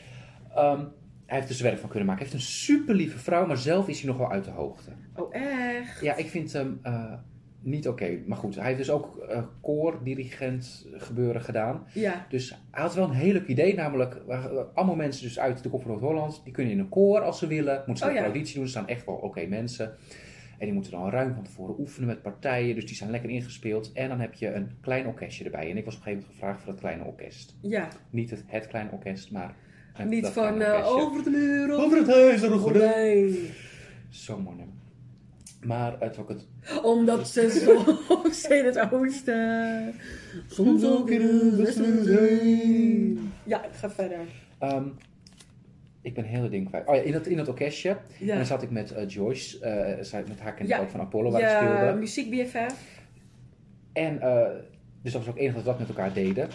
Ehm, 0.54 0.84
hij 1.26 1.36
heeft 1.36 1.48
dus 1.48 1.60
werk 1.60 1.78
van 1.78 1.88
kunnen 1.88 2.08
maken. 2.08 2.22
Hij 2.22 2.32
heeft 2.32 2.44
een 2.44 2.52
super 2.52 2.94
lieve 2.94 3.18
vrouw, 3.18 3.46
maar 3.46 3.56
zelf 3.56 3.88
is 3.88 3.98
hij 4.00 4.08
nog 4.08 4.18
wel 4.18 4.30
uit 4.30 4.44
de 4.44 4.50
hoogte. 4.50 4.90
Oh, 5.14 5.34
echt? 5.34 6.00
Ja, 6.00 6.16
ik 6.16 6.28
vind 6.28 6.52
hem 6.52 6.78
eh, 6.82 7.12
niet 7.60 7.88
oké. 7.88 8.18
Maar 8.26 8.38
goed, 8.38 8.54
hij 8.54 8.64
heeft 8.64 8.78
dus 8.78 8.90
ook 8.90 9.16
eh 9.16 9.42
koordirigent 9.60 10.86
gebeuren 10.92 11.42
gedaan. 11.42 11.86
Ja. 11.92 12.26
Dus 12.28 12.50
hij 12.70 12.82
had 12.82 12.94
wel 12.94 13.04
een 13.04 13.14
heel 13.14 13.32
leuk 13.32 13.46
idee, 13.46 13.74
namelijk 13.74 14.22
eh, 14.28 14.44
allemaal 14.74 14.96
mensen 14.96 15.22
dus 15.22 15.38
uit 15.38 15.62
de 15.62 15.68
kop 15.68 15.82
van 15.82 15.90
Noord-Holland, 15.90 16.40
die 16.44 16.52
kunnen 16.52 16.72
in 16.72 16.78
een 16.78 16.88
koor 16.88 17.20
als 17.20 17.38
ze 17.38 17.46
willen. 17.46 17.82
Moeten 17.86 17.96
ze 17.96 18.04
Oh, 18.04 18.10
een 18.10 18.22
ja. 18.22 18.24
auditie 18.24 18.54
doen, 18.54 18.62
er 18.62 18.68
staan 18.68 18.88
echt 18.88 19.06
wel 19.06 19.14
oké 19.14 19.46
mensen. 19.46 19.96
En 20.58 20.64
die 20.64 20.74
moeten 20.74 20.92
dan 20.92 21.10
ruim 21.10 21.34
van 21.34 21.42
tevoren 21.44 21.78
oefenen 21.78 22.08
met 22.08 22.22
partijen, 22.22 22.74
dus 22.74 22.86
die 22.86 22.96
zijn 22.96 23.10
lekker 23.10 23.30
ingespeeld. 23.30 23.92
En 23.92 24.08
dan 24.08 24.20
heb 24.20 24.34
je 24.34 24.52
een 24.52 24.70
klein 24.80 25.06
orkestje 25.06 25.44
erbij. 25.44 25.70
En 25.70 25.76
ik 25.76 25.84
was 25.84 25.94
op 25.94 26.00
een 26.00 26.06
gegeven 26.06 26.26
moment 26.28 26.32
gevraagd 26.32 26.62
voor 26.62 26.72
dat 26.72 26.80
kleine 26.80 27.04
orkest. 27.04 27.56
Ja. 27.60 27.88
Niet 28.10 28.30
het, 28.30 28.44
het 28.46 28.66
kleine 28.66 28.90
orkest, 28.90 29.30
maar... 29.30 29.54
Niet 30.06 30.26
van 30.26 30.60
eh, 30.60 30.86
over 30.86 31.24
de 31.24 31.30
muur. 31.30 31.72
Over 31.72 31.98
het 31.98 32.06
huis 32.06 32.42
er 32.42 32.52
een. 32.52 33.50
Zo 34.08 34.38
mooi 34.40 34.56
nummer. 34.56 34.74
Maar 35.60 35.96
het... 36.28 36.46
Omdat 36.82 37.28
ze 37.28 37.50
soms 38.08 38.44
in 38.48 38.64
het 38.64 38.92
oosten. 38.92 39.94
Soms 40.46 40.84
ook 40.84 41.10
in 41.10 41.66
zijn. 42.02 43.32
Ja, 43.44 43.64
ik 43.64 43.72
ga 43.72 43.90
verder. 43.90 44.18
ehm, 44.58 44.84
ik 46.02 46.14
ben 46.14 46.24
heel 46.24 46.48
ding 46.50 46.68
kwijt. 46.68 46.86
Oh 46.86 46.94
ja, 46.94 47.00
in 47.00 47.12
dat, 47.12 47.26
in 47.26 47.36
dat 47.36 47.48
orkestje. 47.48 47.88
En 48.20 48.26
dan 48.26 48.46
zat 48.46 48.62
ik 48.62 48.70
met 48.70 48.92
eh, 48.92 49.08
Joyce. 49.08 49.58
eh, 49.60 50.04
zij, 50.04 50.24
met 50.28 50.40
haar 50.40 50.60
ik 50.60 50.66
Ja. 50.66 50.80
ook 50.80 50.88
van 50.90 51.00
Apollo, 51.00 51.30
waar 51.30 51.40
ik 51.40 51.46
ja 51.46 51.56
speelde. 51.76 51.98
muziek 51.98 52.30
BFF. 52.30 52.74
En 53.92 54.20
eh, 54.20 54.46
dus 55.02 55.12
dat 55.12 55.20
was 55.24 55.30
ook 55.30 55.34
het 55.34 55.36
enige 55.42 55.54
dat 55.54 55.64
we 55.64 55.70
dat 55.70 55.78
met 55.78 55.88
elkaar 55.88 56.12
deden. 56.12 56.48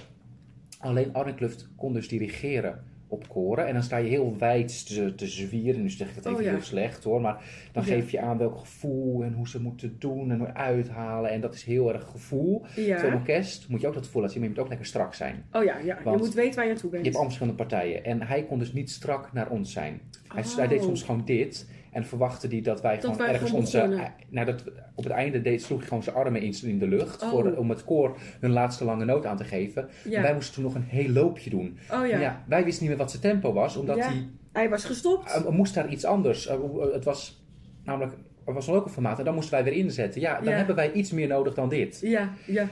Alleen 0.79 1.13
Arne 1.13 1.35
Kluft 1.35 1.69
kon 1.75 1.93
dus 1.93 2.07
dirigeren 2.07 2.83
op 3.07 3.27
koren. 3.29 3.67
En 3.67 3.73
dan 3.73 3.83
sta 3.83 3.97
je 3.97 4.09
heel 4.09 4.35
wijd 4.37 4.85
te, 4.87 5.15
te 5.15 5.27
zwieren. 5.27 5.81
Nu 5.81 5.89
zeg 5.89 6.09
ik 6.09 6.15
het 6.15 6.25
even 6.25 6.37
Oh 6.37 6.43
ja. 6.43 6.51
heel 6.51 6.61
slecht 6.61 7.03
hoor. 7.03 7.21
Maar 7.21 7.43
dan 7.71 7.85
Ja. 7.85 7.93
geef 7.93 8.11
je 8.11 8.19
aan 8.19 8.37
welk 8.37 8.57
gevoel 8.57 9.23
en 9.23 9.33
hoe 9.33 9.47
ze 9.47 9.61
moeten 9.61 9.95
doen 9.99 10.31
en 10.31 10.37
hoe 10.39 10.53
uithalen. 10.53 11.31
En 11.31 11.41
dat 11.41 11.53
is 11.53 11.63
heel 11.63 11.93
erg 11.93 12.03
gevoel. 12.07 12.65
Zo'n 12.75 12.83
Ja. 12.83 13.13
orkest 13.13 13.69
moet 13.69 13.81
je 13.81 13.87
ook 13.87 13.93
dat 13.93 14.05
gevoel 14.05 14.21
laten 14.21 14.33
zien, 14.39 14.43
maar 14.45 14.53
je 14.53 14.55
moet 14.55 14.63
ook 14.65 14.69
lekker 14.77 14.87
strak 14.91 15.13
zijn. 15.13 15.45
Oh 15.51 15.63
ja, 15.63 15.77
ja. 15.77 15.97
je 16.11 16.17
moet 16.17 16.33
weten 16.33 16.55
waar 16.55 16.65
je 16.65 16.71
aan 16.71 16.77
toe 16.77 16.85
Je 16.89 16.91
bent. 16.91 17.03
hebt 17.03 17.15
allemaal 17.15 17.23
verschillende 17.33 17.57
partijen. 17.63 18.03
En 18.05 18.21
hij 18.21 18.43
kon 18.43 18.59
dus 18.59 18.73
niet 18.73 18.91
strak 18.91 19.33
naar 19.33 19.49
ons 19.49 19.71
zijn. 19.71 20.01
Hij, 20.27 20.43
Oh. 20.43 20.55
hij 20.55 20.67
deed 20.67 20.81
soms 20.83 21.03
gewoon 21.03 21.25
dit. 21.25 21.69
En 21.93 22.05
verwachtte 22.05 22.47
hij 22.47 22.61
dat 22.61 22.81
wij 22.81 22.93
Dat 22.93 23.01
gewoon 23.03 23.17
wij 23.17 23.27
ergens 23.27 23.49
gewoon 23.49 23.65
onze... 23.65 23.79
eh, 23.79 24.09
Nou, 24.29 24.45
dat, 24.45 24.63
op 24.95 25.03
het 25.03 25.13
einde 25.13 25.41
deed, 25.41 25.61
sloeg 25.61 25.79
hij 25.79 25.87
gewoon 25.87 26.03
zijn 26.03 26.15
armen 26.15 26.41
in, 26.41 26.55
in 26.63 26.79
de 26.79 26.87
lucht. 26.87 27.23
Oh. 27.23 27.29
Voor, 27.29 27.55
om 27.55 27.69
het 27.69 27.83
koor 27.83 28.17
hun 28.39 28.51
laatste 28.51 28.85
lange 28.85 29.05
noot 29.05 29.25
aan 29.25 29.37
te 29.37 29.43
geven. 29.43 29.89
Ja. 30.03 30.17
En 30.17 30.21
wij 30.23 30.33
moesten 30.33 30.53
toen 30.53 30.63
nog 30.63 30.75
een 30.75 30.83
heel 30.87 31.09
loopje 31.09 31.49
doen. 31.49 31.77
Oh 31.91 32.07
ja. 32.07 32.19
Ja. 32.19 32.43
wij 32.47 32.63
wisten 32.63 32.81
niet 32.83 32.89
meer 32.91 33.01
wat 33.03 33.11
zijn 33.11 33.21
tempo 33.23 33.53
was. 33.53 33.75
Omdat 33.77 33.97
Ja. 33.97 34.03
hij... 34.07 34.29
Hij 34.51 34.69
was 34.69 34.85
gestopt. 34.85 35.31
eh, 35.33 35.47
moest 35.49 35.73
daar 35.73 35.89
iets 35.89 36.05
anders. 36.05 36.47
eh, 36.47 36.57
het 36.93 37.03
was 37.05 37.43
namelijk... 37.83 38.13
Er 38.45 38.53
was 38.53 38.67
een 38.67 38.73
ook 38.73 38.85
een 38.85 38.91
formaat 38.91 39.19
en 39.19 39.25
dan 39.25 39.33
moesten 39.33 39.53
wij 39.53 39.63
weer 39.63 39.73
inzetten. 39.73 40.21
Ja, 40.21 40.41
dan 40.41 40.53
hebben 40.53 40.75
wij 40.75 40.91
iets 40.91 41.11
meer 41.11 41.27
nodig 41.27 41.53
dan 41.53 41.69
dit. 41.69 41.99
Ja, 42.01 42.29
ja, 42.47 42.67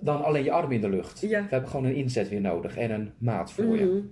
Dan 0.00 0.24
alleen 0.24 0.44
je 0.44 0.50
arm 0.50 0.72
in 0.72 0.80
de 0.80 0.88
lucht. 0.88 1.20
ja. 1.20 1.42
We 1.42 1.46
hebben 1.50 1.70
gewoon 1.70 1.86
een 1.86 1.94
inzet 1.94 2.28
weer 2.28 2.40
nodig 2.40 2.76
en 2.76 2.90
een 2.90 3.10
maat 3.18 3.52
voor 3.52 3.78
je. 3.78 4.02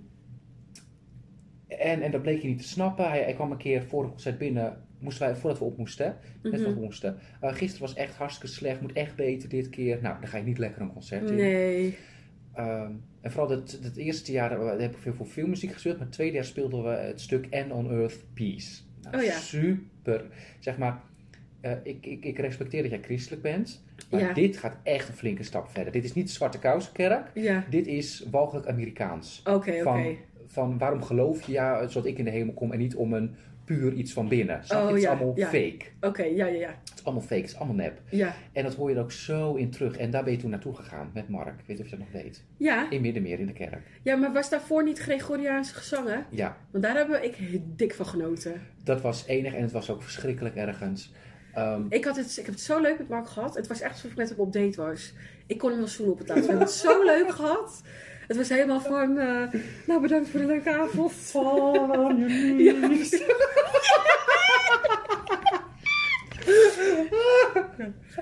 En, 1.67 2.01
en 2.01 2.11
dat 2.11 2.21
bleek 2.21 2.41
je 2.41 2.47
niet 2.47 2.61
te 2.61 2.67
snappen. 2.67 3.09
Hij, 3.09 3.23
hij 3.23 3.33
kwam 3.33 3.51
een 3.51 3.57
keer 3.57 3.83
voor 3.83 4.09
concert 4.09 4.37
binnen, 4.37 4.81
moesten 4.99 5.27
wij, 5.27 5.35
voordat 5.35 5.59
we 5.59 5.65
op 5.65 5.77
moesten, 5.77 6.17
net 6.43 6.61
we 6.61 6.69
moesten. 6.79 7.17
Uh, 7.43 7.53
gisteren 7.53 7.87
was 7.87 7.95
echt 7.95 8.15
hartstikke 8.15 8.55
slecht, 8.55 8.81
moet 8.81 8.93
echt 8.93 9.15
beter 9.15 9.49
dit 9.49 9.69
keer. 9.69 9.99
Nou, 10.01 10.19
dan 10.19 10.29
ga 10.29 10.37
je 10.37 10.43
niet 10.43 10.57
lekker 10.57 10.81
een 10.81 10.93
concert 10.93 11.29
in. 11.29 11.35
Nee. 11.35 11.97
Ehm, 12.53 12.91
en 13.21 13.31
vooral 13.31 13.49
het, 13.49 13.79
het 13.83 13.97
eerste 13.97 14.31
jaar 14.31 14.59
heb 14.79 14.91
ik 14.93 14.97
veel 15.01 15.13
voor 15.13 15.25
filmmuziek 15.25 15.71
gespeeld, 15.71 15.97
maar 15.97 16.05
het 16.05 16.15
tweede 16.15 16.33
jaar 16.35 16.45
speelden 16.45 16.83
we 16.83 16.89
het 16.89 17.21
stuk 17.21 17.45
End 17.49 17.71
on 17.71 17.91
Earth 17.91 18.23
Peace. 18.33 18.81
Nou, 19.01 19.17
Oh 19.17 19.23
ja. 19.23 19.37
Super. 19.37 20.25
Zeg 20.59 20.77
maar, 20.77 21.01
eh, 21.61 21.71
ik, 21.83 22.05
ik, 22.05 22.25
ik 22.25 22.37
respecteer 22.39 22.81
dat 22.81 22.91
jij 22.91 23.01
christelijk 23.01 23.41
bent, 23.41 23.83
maar 24.11 24.19
Ja. 24.19 24.33
dit 24.33 24.57
gaat 24.57 24.77
echt 24.83 25.07
een 25.07 25.13
flinke 25.15 25.43
stap 25.43 25.69
verder. 25.69 25.91
Dit 25.93 26.03
is 26.03 26.13
niet 26.13 26.27
de 26.27 26.33
Zwarte 26.33 26.59
Kousenkerk, 26.59 27.31
Ja. 27.33 27.65
dit 27.69 27.87
is 27.87 28.25
walgelijk 28.31 28.67
Amerikaans 28.67 29.41
Oké, 29.45 29.53
oké. 29.85 30.15
Van 30.55 30.77
waarom 30.77 31.03
geloof 31.03 31.45
je 31.45 31.51
ja, 31.51 31.87
zodat 31.87 32.05
ik 32.09 32.17
in 32.17 32.25
de 32.25 32.31
hemel 32.31 32.53
kom 32.53 32.71
en 32.71 32.77
niet 32.79 32.95
om 32.95 33.13
een 33.13 33.35
puur 33.65 33.93
iets 33.93 34.13
van 34.13 34.27
binnen. 34.27 34.59
Snap? 34.65 34.81
Oh, 34.81 34.87
het 34.87 34.95
is 34.95 35.01
ja, 35.03 35.09
allemaal 35.09 35.33
ja. 35.35 35.45
fake. 35.47 35.79
Oké, 36.01 36.23
ja, 36.23 36.45
ja, 36.45 36.59
ja. 36.59 36.67
Het 36.83 36.93
is 36.99 37.03
allemaal 37.03 37.23
fake, 37.23 37.41
het 37.41 37.49
is 37.49 37.55
allemaal 37.55 37.75
nep. 37.75 38.01
Ja. 38.09 38.35
En 38.53 38.63
dat 38.63 38.75
hoor 38.75 38.89
je 38.89 38.95
er 38.95 39.01
ook 39.01 39.11
zo 39.11 39.53
in 39.55 39.69
terug. 39.71 39.97
En 39.97 40.11
daar 40.11 40.23
ben 40.23 40.33
je 40.33 40.39
toen 40.39 40.49
naartoe 40.49 40.75
gegaan 40.75 41.11
met 41.13 41.29
Mark. 41.29 41.59
Ik 41.59 41.65
weet 41.67 41.79
of 41.79 41.85
je 41.85 41.89
dat 41.91 41.99
nog 41.99 42.11
weet. 42.11 42.43
Ja, 42.57 42.89
In 42.89 43.01
Middenmeer 43.01 43.39
in 43.39 43.45
de 43.45 43.53
kerk. 43.53 43.81
ja, 44.01 44.15
maar 44.15 44.33
was 44.33 44.49
daarvoor 44.49 44.83
niet 44.83 44.99
Gregoriaanse 44.99 45.73
gezangen? 45.73 46.25
Ja, 46.29 46.57
Want 46.71 46.83
daar 46.83 46.97
heb 46.97 47.09
ik 47.23 47.37
dik 47.77 47.93
van 47.93 48.05
genoten. 48.05 48.61
dat 48.83 49.01
was 49.01 49.25
enig 49.27 49.53
en 49.53 49.61
het 49.61 49.71
was 49.71 49.89
ook 49.89 50.03
verschrikkelijk 50.03 50.55
ergens. 50.55 51.13
Ehm, 51.53 51.81
Ik, 51.89 52.05
had 52.05 52.15
het, 52.15 52.29
ik 52.37 52.45
heb 52.45 52.53
het 52.55 52.63
zo 52.63 52.81
leuk 52.81 52.97
met 52.97 53.09
Mark 53.09 53.27
gehad. 53.27 53.55
Het 53.55 53.67
was 53.67 53.81
echt 53.81 53.91
alsof 53.93 54.11
ik 54.11 54.17
met 54.17 54.29
hem 54.29 54.39
op 54.39 54.53
date 54.53 54.81
was. 54.81 55.13
Ik 55.47 55.57
kon 55.57 55.69
hem 55.69 55.79
wel 55.79 55.87
zoenen 55.87 56.13
op 56.13 56.19
het 56.19 56.27
laatst. 56.27 56.43
We 56.45 56.49
hebben 56.49 56.67
het 56.67 56.75
zo 56.77 57.03
leuk 57.03 57.29
gehad. 57.31 57.81
Het 58.27 58.37
was 58.37 58.49
helemaal 58.49 58.81
van, 58.81 59.17
eh, 59.17 59.41
nou 59.87 60.01
bedankt 60.01 60.29
voor 60.29 60.39
de 60.39 60.45
leuke 60.45 60.73
avond. 60.73 61.31
Ja, 62.57 62.73
precies. 62.87 63.23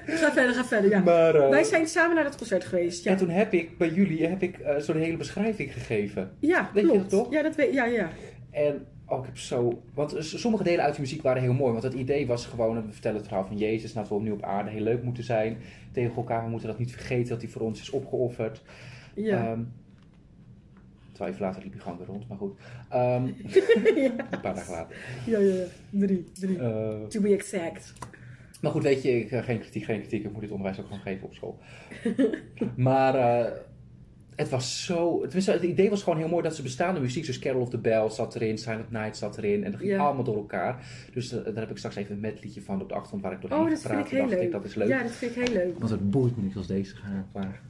ga 0.06 0.32
verder, 0.32 0.54
ga 0.54 0.66
verder, 0.66 0.89
ja. 0.89 0.99
maar, 0.99 1.36
eh, 1.36 1.49
Wij 1.49 1.64
zijn 1.64 1.88
samen 1.88 2.16
naar 2.16 2.24
dat 2.24 2.38
concert 2.38 2.66
geweest. 2.66 3.04
Ja, 3.04 3.12
En 3.12 3.18
toen 3.18 3.30
heb 3.30 3.54
ik 3.54 3.78
bij 3.78 3.89
jullie 3.89 4.28
heb 4.28 4.41
ik, 4.41 4.58
eh, 4.60 4.78
zo'n 4.78 4.97
hele 4.97 5.18
beschrijving 5.18 5.74
gegeven. 5.74 6.32
ja 6.39 6.70
Weet 6.74 6.84
je 6.84 6.89
klopt. 6.89 7.10
dat 7.12 7.20
toch? 7.24 7.32
Ja, 7.34 7.41
dat 7.41 7.56
weet 7.56 7.74
ja, 7.74 7.86
ja. 7.86 8.10
En 8.51 8.86
oh, 9.08 9.20
ik 9.20 9.26
heb 9.26 9.38
zo... 9.38 9.82
Want 9.93 10.16
sommige 10.20 10.64
delen 10.64 10.86
uit 10.86 10.95
de 10.95 11.01
muziek 11.01 11.22
waren 11.22 11.41
heel 11.41 11.54
mooi. 11.54 11.72
Want 11.72 11.84
het 11.84 11.93
idee 11.93 12.28
was 12.28 12.45
gewoon, 12.45 12.86
we 12.86 12.91
vertellen 12.91 13.18
het 13.18 13.28
verhaal 13.28 13.45
van 13.45 13.58
Jezus. 13.58 13.93
Nou, 13.93 13.99
dat 13.99 14.08
we 14.08 14.16
opnieuw 14.16 14.34
op 14.34 14.43
aarde 14.43 14.70
heel 14.70 14.82
leuk 14.84 15.04
moeten 15.04 15.24
zijn. 15.24 15.58
Tegen 15.91 16.16
elkaar, 16.16 16.43
we 16.43 16.49
moeten 16.49 16.68
dat 16.68 16.80
niet 16.80 16.91
vergeten 16.91 17.30
dat 17.30 17.41
hij 17.41 17.51
voor 17.51 17.62
ons 17.62 17.82
is 17.82 17.89
opgeofferd. 17.89 18.62
Ja. 19.14 19.38
Ehm, 19.38 19.60
terwijl 21.14 21.34
even 21.34 21.45
later 21.45 21.61
liep 21.64 21.72
hij 21.72 21.82
gewoon 21.82 21.97
weer 21.97 22.07
rond, 22.07 22.28
maar 22.28 22.38
goed. 22.38 22.59
Ehm, 22.89 23.24
Een 24.32 24.39
paar 24.41 24.55
dagen 24.55 24.72
later. 24.74 24.95
ja, 25.26 25.39
ja, 25.39 25.53
ja. 25.55 25.64
Drie, 25.89 26.24
drie. 26.34 26.57
Eh, 26.59 27.03
To 27.09 27.22
be 27.22 27.34
exact. 27.34 27.93
maar 28.61 28.72
goed, 28.72 28.84
weet 28.84 29.01
je, 29.03 29.20
ik, 29.20 29.32
eh, 29.32 29.43
geen 29.43 29.59
kritiek, 29.59 29.84
geen 29.84 29.99
kritiek. 29.99 30.24
Ik 30.26 30.32
moet 30.32 30.41
dit 30.41 30.51
onderwijs 30.51 30.80
ook 30.80 30.86
gewoon 30.86 31.01
geven 31.01 31.24
op 31.26 31.34
school. 31.34 31.57
maar 32.76 33.16
eh, 33.16 33.51
het 34.36 34.49
was 34.49 34.86
zo... 34.86 35.22
Tenminste, 35.22 35.51
het 35.51 35.61
idee 35.64 35.89
was 35.89 36.03
gewoon 36.03 36.20
heel 36.20 36.28
mooi 36.28 36.43
dat 36.43 36.55
ze 36.55 36.61
bestaande 36.61 36.99
muziek... 36.99 37.26
Dus 37.26 37.39
Carol 37.39 37.61
of 37.61 37.70
the 37.70 37.78
Bells 37.78 38.16
zat 38.16 38.36
erin, 38.36 38.57
Silent 38.57 38.91
Night 38.91 39.18
zat 39.18 39.38
erin. 39.38 39.64
En 39.64 39.72
dat 39.72 39.80
ging 39.80 39.91
Ja. 39.91 39.97
allemaal 40.05 40.24
door 40.24 40.36
elkaar. 40.36 40.86
Dus 41.14 41.30
daar 41.30 41.43
heb 41.55 41.70
ik 41.70 41.78
straks 41.78 41.95
even 41.95 42.16
een 42.16 42.22
medliedje 42.22 42.61
van 42.61 42.82
op 42.82 42.88
de 42.88 42.93
achtergrond... 42.93 43.24
waar 43.24 43.32
ik 43.34 43.41
doorheen 43.41 43.59
Oh, 43.59 43.70
dat 43.70 43.82
vind 43.82 43.99
ik 43.99 44.07
heel 44.07 44.20
dacht 44.20 44.32
leuk. 44.34 44.41
ik, 44.41 44.51
dat 44.51 44.66
is 44.66 44.76
leuk. 44.76 44.88
Ja, 44.88 45.03
dat 45.03 45.11
vind 45.11 45.36
ik 45.36 45.47
heel 45.47 45.53
leuk. 45.53 45.78
Want 45.80 45.89
het 45.91 46.11
boeit 46.11 46.38
me 46.38 46.43
niet 46.43 46.55
als 46.55 46.68
deze 46.68 46.95
gaan 46.95 47.28
klaar. 47.32 47.61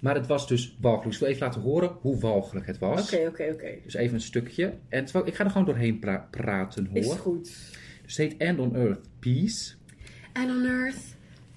Maar 0.00 0.14
het 0.14 0.26
was 0.26 0.48
dus 0.48 0.76
walgelijk. 0.80 1.04
Dus 1.10 1.14
ik 1.14 1.20
wil 1.20 1.28
even 1.28 1.46
laten 1.46 1.60
horen 1.60 1.90
hoe 2.00 2.18
walgelijk 2.18 2.66
het 2.66 2.78
was. 2.78 3.12
Oké, 3.14 3.26
oké, 3.26 3.50
oké. 3.52 3.70
Dus 3.84 3.94
even 3.94 4.14
een 4.14 4.20
stukje. 4.20 4.74
En 4.88 5.04
terwijl, 5.04 5.26
ik 5.26 5.34
ga 5.34 5.44
er 5.44 5.50
gewoon 5.50 5.66
doorheen 5.66 5.98
pra- 5.98 6.28
praten 6.30 6.88
Is 6.92 7.06
hoor. 7.06 7.16
goed. 7.16 7.44
Dus 8.04 8.16
het 8.16 8.28
heet 8.30 8.36
End 8.40 8.58
on 8.58 8.76
Earth 8.76 9.08
Peace. 9.18 9.72
And 10.32 10.50
on 10.50 10.64
earth, 10.66 11.16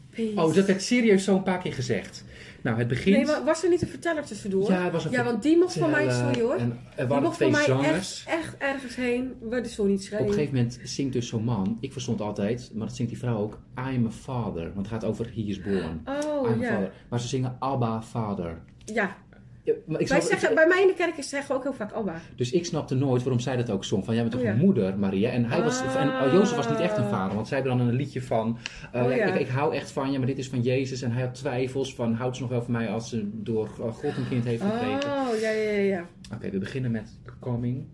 peace. 0.10 0.40
Oh, 0.42 0.54
dat 0.56 0.66
werd 0.66 0.82
serieus 0.82 1.24
zo 1.24 1.36
een 1.36 1.44
paar 1.44 1.62
keer 1.62 1.74
gezegd. 1.74 2.24
Nou, 2.64 2.78
het 2.78 2.88
begint... 2.88 3.16
Nee, 3.16 3.26
wa- 3.26 3.44
was 3.44 3.64
er 3.64 3.70
niet 3.70 3.82
een 3.82 3.88
verteller 3.88 4.26
tussendoor? 4.26 4.72
Ja, 4.72 4.92
was 4.92 5.06
een 5.06 5.12
Ja, 5.12 5.24
want 5.24 5.44
die 5.44 5.58
mocht 5.58 5.78
van 5.78 5.90
mij, 5.90 6.04
verteller 6.04 6.34
sorry 6.36 6.48
hoor. 6.50 6.56
En 6.60 6.80
er 6.90 6.96
Die 6.98 7.06
waren 7.08 7.24
mocht 7.24 7.36
twee 7.36 7.52
van 7.52 7.58
mij 7.58 7.68
zangers. 7.68 8.24
echt, 8.28 8.40
echt 8.40 8.58
ergens 8.58 8.96
heen, 8.96 9.34
waar 9.42 9.64
de 9.64 9.70
zon 9.70 9.88
niet 9.88 10.04
schreef. 10.04 10.20
Op 10.20 10.28
een 10.28 10.34
gegeven 10.34 10.56
moment 10.56 10.80
zingt 10.84 11.14
dus 11.14 11.28
zo'n 11.28 11.44
man, 11.44 11.78
ik 11.80 11.92
verstond 11.92 12.22
altijd, 12.22 12.72
maar 12.74 12.88
dat 12.88 12.96
zingt 12.96 13.12
die 13.12 13.20
vrouw 13.22 13.38
ook, 13.38 13.60
I'm 13.94 14.06
a 14.06 14.12
father. 14.12 14.64
Want 14.64 14.78
het 14.78 14.88
gaat 14.88 15.06
over 15.06 15.26
He 15.36 15.42
is 15.42 15.62
born. 15.62 16.02
Oh, 16.06 16.50
I'm 16.50 16.62
ja. 16.62 16.70
father. 16.72 16.92
Maar 17.10 17.20
ze 17.20 17.28
zingen 17.28 17.56
Abba, 17.60 18.02
vader. 18.02 18.62
Ja, 18.86 19.16
Ja, 19.64 19.74
maar 19.86 20.00
ik 20.02 20.08
wij 20.08 20.22
snap- 20.22 20.32
zeggen, 20.40 20.56
bij 20.56 20.68
mij 20.68 20.82
in 20.82 20.88
de 20.88 20.94
kerk 20.94 21.14
zeggen 21.24 21.48
we 21.52 21.58
ook 21.58 21.64
heel 21.64 21.74
vaak 21.74 21.92
Abba. 21.94 22.14
Dus 22.36 22.52
ik 22.52 22.66
snapte 22.66 22.96
nooit 22.96 23.22
waarom 23.24 23.40
zij 23.42 23.56
dat 23.58 23.70
ook 23.70 23.84
zong. 23.84 24.06
Van 24.06 24.14
jij 24.14 24.24
bent 24.24 24.34
toch 24.36 24.44
Oh, 24.44 24.48
ja. 24.50 24.54
een 24.54 24.66
moeder, 24.66 24.98
Maria? 24.98 25.30
En, 25.30 25.46
hij 25.46 25.64
was, 25.64 25.82
Ah. 25.82 25.96
en 25.96 26.08
oh, 26.28 26.34
Jozef 26.34 26.56
was 26.56 26.70
niet 26.70 26.80
echt 26.80 26.98
een 26.98 27.08
vader. 27.10 27.36
Want 27.36 27.48
zij 27.48 27.58
hebben 27.58 27.78
dan 27.78 27.88
een 27.88 27.94
liedje 27.96 28.22
van... 28.22 28.58
Oh, 28.94 29.02
ja, 29.02 29.10
ja. 29.10 29.26
ik, 29.34 29.40
ik 29.40 29.48
hou 29.48 29.76
echt 29.76 29.92
van 29.92 30.12
je, 30.12 30.18
maar 30.18 30.28
dit 30.28 30.38
is 30.38 30.50
van 30.50 30.62
Jezus. 30.62 31.02
En 31.02 31.12
hij 31.12 31.22
had 31.22 31.34
twijfels 31.36 31.96
van... 31.96 32.14
Houdt 32.14 32.36
ze 32.36 32.42
nog 32.42 32.52
wel 32.52 32.62
van 32.62 32.72
mij 32.72 32.90
als 32.90 33.10
ze 33.10 33.30
door 33.34 33.70
eh, 33.80 33.94
God 33.94 34.18
een 34.18 34.28
kind 34.30 34.46
heeft 34.46 34.62
gekregen? 34.64 35.12
Oh, 35.12 35.40
ja, 35.42 35.50
ja, 35.50 35.70
ja, 35.72 35.82
ja. 35.82 36.06
Oké, 36.36 36.50
we 36.50 36.58
beginnen 36.58 36.92
met 36.92 37.20
Coming. 37.40 37.86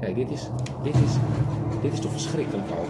Kijk, 0.00 0.14
dit 0.14 0.30
is, 0.30 0.48
dit 0.82 0.94
is, 0.94 1.12
dit 1.82 1.92
is 1.92 2.00
toch 2.00 2.12
verschrikkelijk 2.12 2.68
al. 2.70 2.84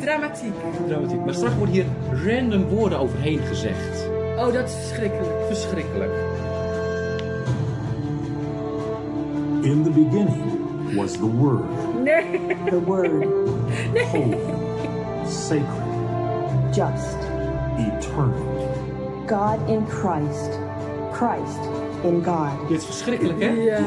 Dramatiek. 0.00 0.52
Dramatiek. 0.86 1.24
Maar 1.24 1.34
straks 1.34 1.54
worden 1.56 1.74
hier 1.74 1.86
random 2.26 2.64
woorden 2.64 2.98
overheen 2.98 3.38
gezegd. 3.38 4.08
Oh, 4.38 4.52
dat 4.52 4.68
is 4.68 4.74
verschrikkelijk. 4.74 5.46
Verschrikkelijk. 5.46 6.12
In 9.62 9.82
the 9.82 9.90
beginning 9.90 10.94
was 10.96 11.12
the 11.12 11.26
Word, 11.36 11.64
Nee. 12.02 12.40
The 12.70 12.80
Word, 12.84 13.24
holy, 14.12 14.38
sacred, 15.26 16.74
just. 16.74 17.16
eternal. 17.78 18.74
God 19.26 19.58
in 19.68 19.86
Christ. 19.86 20.58
Christ 21.12 21.58
in 22.02 22.24
God. 22.24 22.68
Dit 22.68 22.78
is 22.78 22.84
verschrikkelijk, 22.84 23.40
hè? 23.40 23.48
Ja. 23.48 23.80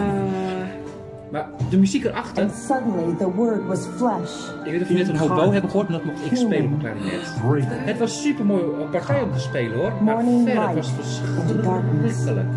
Maar 1.32 1.50
de 1.70 1.78
muziek 1.78 2.04
erachter... 2.04 2.44
And 2.44 2.54
suddenly 2.54 3.16
the 3.18 3.32
Word 3.32 3.68
was 3.68 3.88
flesh. 3.96 4.50
Ik 4.50 4.64
weet 4.64 4.74
niet 4.74 4.82
of 4.82 4.88
je 4.88 4.94
net 4.94 5.10
een 5.10 5.18
hobo 5.18 5.52
hebben 5.52 5.70
gehoord, 5.70 5.90
maar 5.90 5.98
dat 5.98 6.08
mocht 6.08 6.26
ik 6.26 6.38
spelen 6.38 6.74
op 6.74 6.82
mijn 6.82 6.96
klarinet. 7.42 7.86
Het 7.86 7.98
was 7.98 8.22
super 8.22 8.46
mooi 8.46 8.64
partij 8.92 9.22
om 9.22 9.32
te 9.32 9.40
spelen 9.40 9.78
hoor. 9.78 10.04
Maar 10.04 10.24
verder 10.46 10.76
was 10.76 10.92
het 10.92 11.64
darkness. 11.64 12.16
verschrikkelijk. 12.16 12.48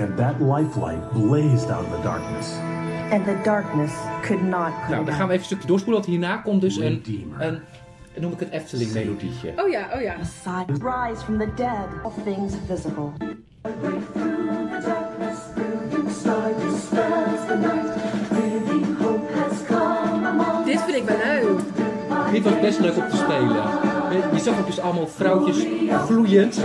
and 0.00 0.16
that 0.16 0.40
lifelight 0.40 1.12
blazed 1.12 1.70
out 1.70 1.84
of 1.84 1.90
the 1.90 2.02
darkness. 2.02 2.52
And 3.12 3.24
the 3.24 3.38
darkness 3.44 3.92
could 4.22 4.42
not 4.42 4.72
Nou, 4.88 5.04
dan 5.04 5.14
gaan 5.14 5.26
we 5.26 5.32
even 5.32 5.34
een 5.34 5.44
stukje 5.44 5.66
doorspoelen, 5.66 6.02
want 6.02 6.06
hierna 6.12 6.36
komt 6.36 6.60
dus 6.60 6.76
een, 6.76 7.02
een 7.38 7.60
noem 8.20 8.32
ik 8.32 8.38
het 8.38 8.50
Efteling 8.50 8.92
melodietje. 8.92 9.52
Oh 9.56 9.68
ja, 9.68 9.88
oh 9.94 10.00
ja. 10.00 10.16
Rise 10.66 11.24
from 11.24 11.38
the 11.38 11.48
dead. 11.54 11.88
All 12.02 12.12
things 12.24 12.54
visible. 12.66 13.12
Dit 22.32 22.42
was 22.42 22.60
best 22.60 22.78
leuk 22.78 22.96
om 22.96 23.08
te 23.08 23.16
spelen. 23.16 23.54
Je- 24.32 24.38
zag 24.38 24.58
ook 24.58 24.66
dus 24.66 24.80
allemaal 24.80 25.06
vrouwtjes 25.06 25.66
gloeiend. 26.06 26.60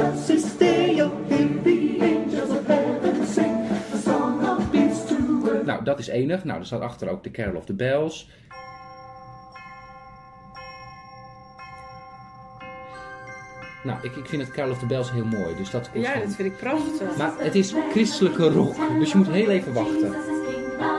Nou, 5.66 5.84
dat 5.84 6.00
is 6.00 6.08
enig. 6.08 6.44
Nou, 6.44 6.60
er 6.60 6.66
staat 6.66 6.82
achter 6.82 7.10
ook 7.10 7.24
de 7.24 7.32
Carol 7.32 7.56
of 7.56 7.66
the 7.66 7.74
Bells. 7.74 8.30
Nou, 13.84 13.98
ik, 14.02 14.16
ik 14.16 14.26
vind 14.26 14.42
het 14.42 14.52
Carol 14.52 14.72
of 14.72 14.80
the 14.80 14.86
Bells 14.86 15.12
heel 15.12 15.26
mooi. 15.26 15.56
Dus 15.58 15.70
dat 15.70 15.90
Ja, 15.94 16.14
dat 16.14 16.34
vind 16.36 16.52
ik 16.52 16.58
prachtig. 16.58 17.18
Maar 17.18 17.32
het 17.38 17.56
is 17.56 17.74
christelijke 17.92 18.50
rock. 18.50 18.76
Dus 19.00 19.12
je 19.12 19.18
moet 19.18 19.28
heel 19.28 19.50
even 19.50 19.74
wachten. 19.74 20.16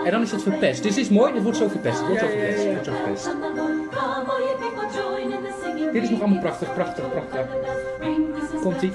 En 0.05 0.11
dan 0.13 0.23
is 0.23 0.31
het 0.33 0.43
verpest. 0.43 0.83
Dus 0.83 0.95
het 0.95 1.05
is 1.05 1.11
mooi, 1.11 1.33
het 1.35 1.43
wordt 1.43 1.59
zo 1.59 1.69
verpest. 1.69 1.99
Het 1.99 2.07
wordt 2.07 2.23
zo 2.23 2.29
verpest. 2.29 2.65
Het 2.65 2.73
wordt 2.73 2.85
zo 2.87 2.93
verpest. 2.93 3.37
Dit 5.97 6.05
is 6.05 6.11
nog 6.11 6.21
allemaal 6.21 6.41
prachtig, 6.41 6.75
prachtig, 6.75 7.11
prachtig. 7.11 7.47
Komt-ie. 8.63 8.91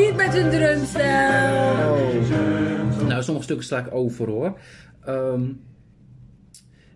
Niet 0.00 0.16
met 0.16 0.34
een 0.34 0.50
drumstel. 0.50 1.96
Nou, 3.06 3.22
sommige 3.22 3.44
stukken 3.44 3.66
sla 3.66 3.78
ik 3.78 3.94
over 3.94 4.28
hoor. 4.28 4.58
Ehm, 5.04 5.52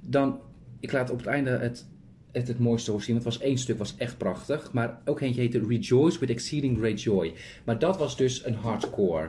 dan, 0.01 0.41
ik 0.81 0.93
laat 0.93 1.11
op 1.11 1.19
het 1.19 1.27
einde 1.27 1.51
het, 1.51 1.87
het, 2.33 2.49
het 2.49 2.59
mooiste 2.59 2.91
hoor 2.91 3.03
zien. 3.03 3.15
Want 3.15 3.25
het 3.25 3.35
was 3.35 3.43
één 3.43 3.59
stuk, 3.59 3.79
was 3.79 3.97
echt 3.97 4.19
prachtig. 4.19 4.73
Maar 4.73 5.01
ook 5.05 5.21
eentje 5.21 5.41
heette 5.41 5.65
Rejoice 5.69 6.19
with 6.19 6.31
Exceeding 6.31 6.79
Great 6.79 7.03
Joy. 7.03 7.35
Maar 7.65 7.79
dat 7.79 7.99
was 7.99 8.17
dus 8.17 8.47
een 8.47 8.55
hardcore. 8.55 9.29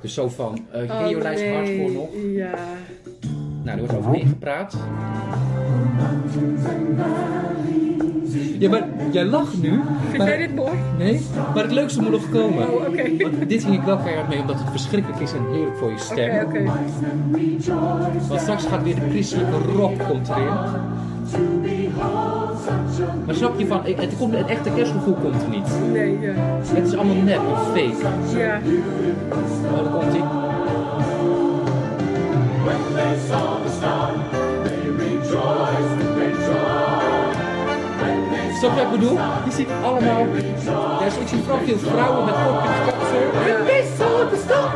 Dus 0.00 0.14
zo 0.14 0.28
van, 0.28 0.58
uh, 0.74 1.18
lijst 1.18 1.44
hardcore 1.44 1.92
nog? 1.92 2.08
Ja. 2.34 2.54
Nou, 3.62 3.78
er 3.78 3.78
wordt 3.78 3.96
overheen 3.96 4.26
gepraat. 4.26 4.76
Ja, 8.58 8.68
maar 8.70 8.88
jij 9.10 9.24
lacht 9.24 9.62
nu. 9.62 9.68
Vind 10.08 10.18
maar- 10.18 10.28
jij 10.28 10.36
dit 10.36 10.54
mooi? 10.54 10.72
Nee, 10.98 11.20
maar 11.54 11.62
het 11.62 11.72
leukste 11.72 12.02
moet 12.02 12.10
nog 12.10 12.30
komen. 12.30 12.68
Oh, 12.74 12.88
oké. 12.88 13.02
Want 13.30 13.48
dit 13.48 13.62
ging 13.64 13.74
ik 13.74 13.82
wel 13.82 13.96
keihard 13.96 14.28
mee, 14.28 14.40
omdat 14.40 14.58
het 14.58 14.70
verschrikkelijk 14.70 15.20
is 15.20 15.32
en 15.32 15.46
heerlijk 15.52 15.76
voor 15.76 15.90
je 15.90 15.98
stem. 15.98 16.44
Oké, 16.44 16.58
oké. 16.58 16.64
Want 18.28 18.40
straks 18.40 18.64
gaat 18.64 18.82
weer 18.82 18.94
de 18.94 19.10
christelijke 19.10 19.58
rock 19.76 19.98
komt 20.08 20.28
erin. 20.28 20.54
Maar 23.26 23.34
snap 23.34 23.58
je 23.58 23.66
van, 23.66 23.80
het, 23.84 24.16
komt, 24.18 24.34
het 24.34 24.46
echte 24.46 24.70
kerstgevoel 24.70 25.14
komt 25.14 25.42
er 25.42 25.48
niet. 25.48 25.68
Nee, 25.92 26.20
ja. 26.20 26.32
Het 26.64 26.86
is 26.86 26.94
allemaal 26.94 27.22
nep 27.22 27.40
of 27.50 27.66
fake. 27.66 28.38
Ja. 28.38 28.60
Oh, 29.30 29.82
daar 29.82 29.92
komt 29.92 30.12
hij. 30.12 30.24
Snap 38.58 38.70
je 38.70 38.76
wat 38.76 38.92
ik 38.94 39.00
bedoel? 39.00 39.18
Je 39.44 39.50
ziet 39.50 39.68
allemaal... 39.82 40.26
Ja, 40.64 41.06
ik 41.20 41.28
zie 41.28 41.38
vooral 41.38 41.64
veel 41.64 41.78
vrouwen 41.78 42.24
met 42.24 42.34
korte 42.34 42.68
kapsel. 42.86 43.54
And 43.56 43.66
they 43.66 43.84
saw 43.98 44.28
the 44.30 44.36
star. 44.44 44.74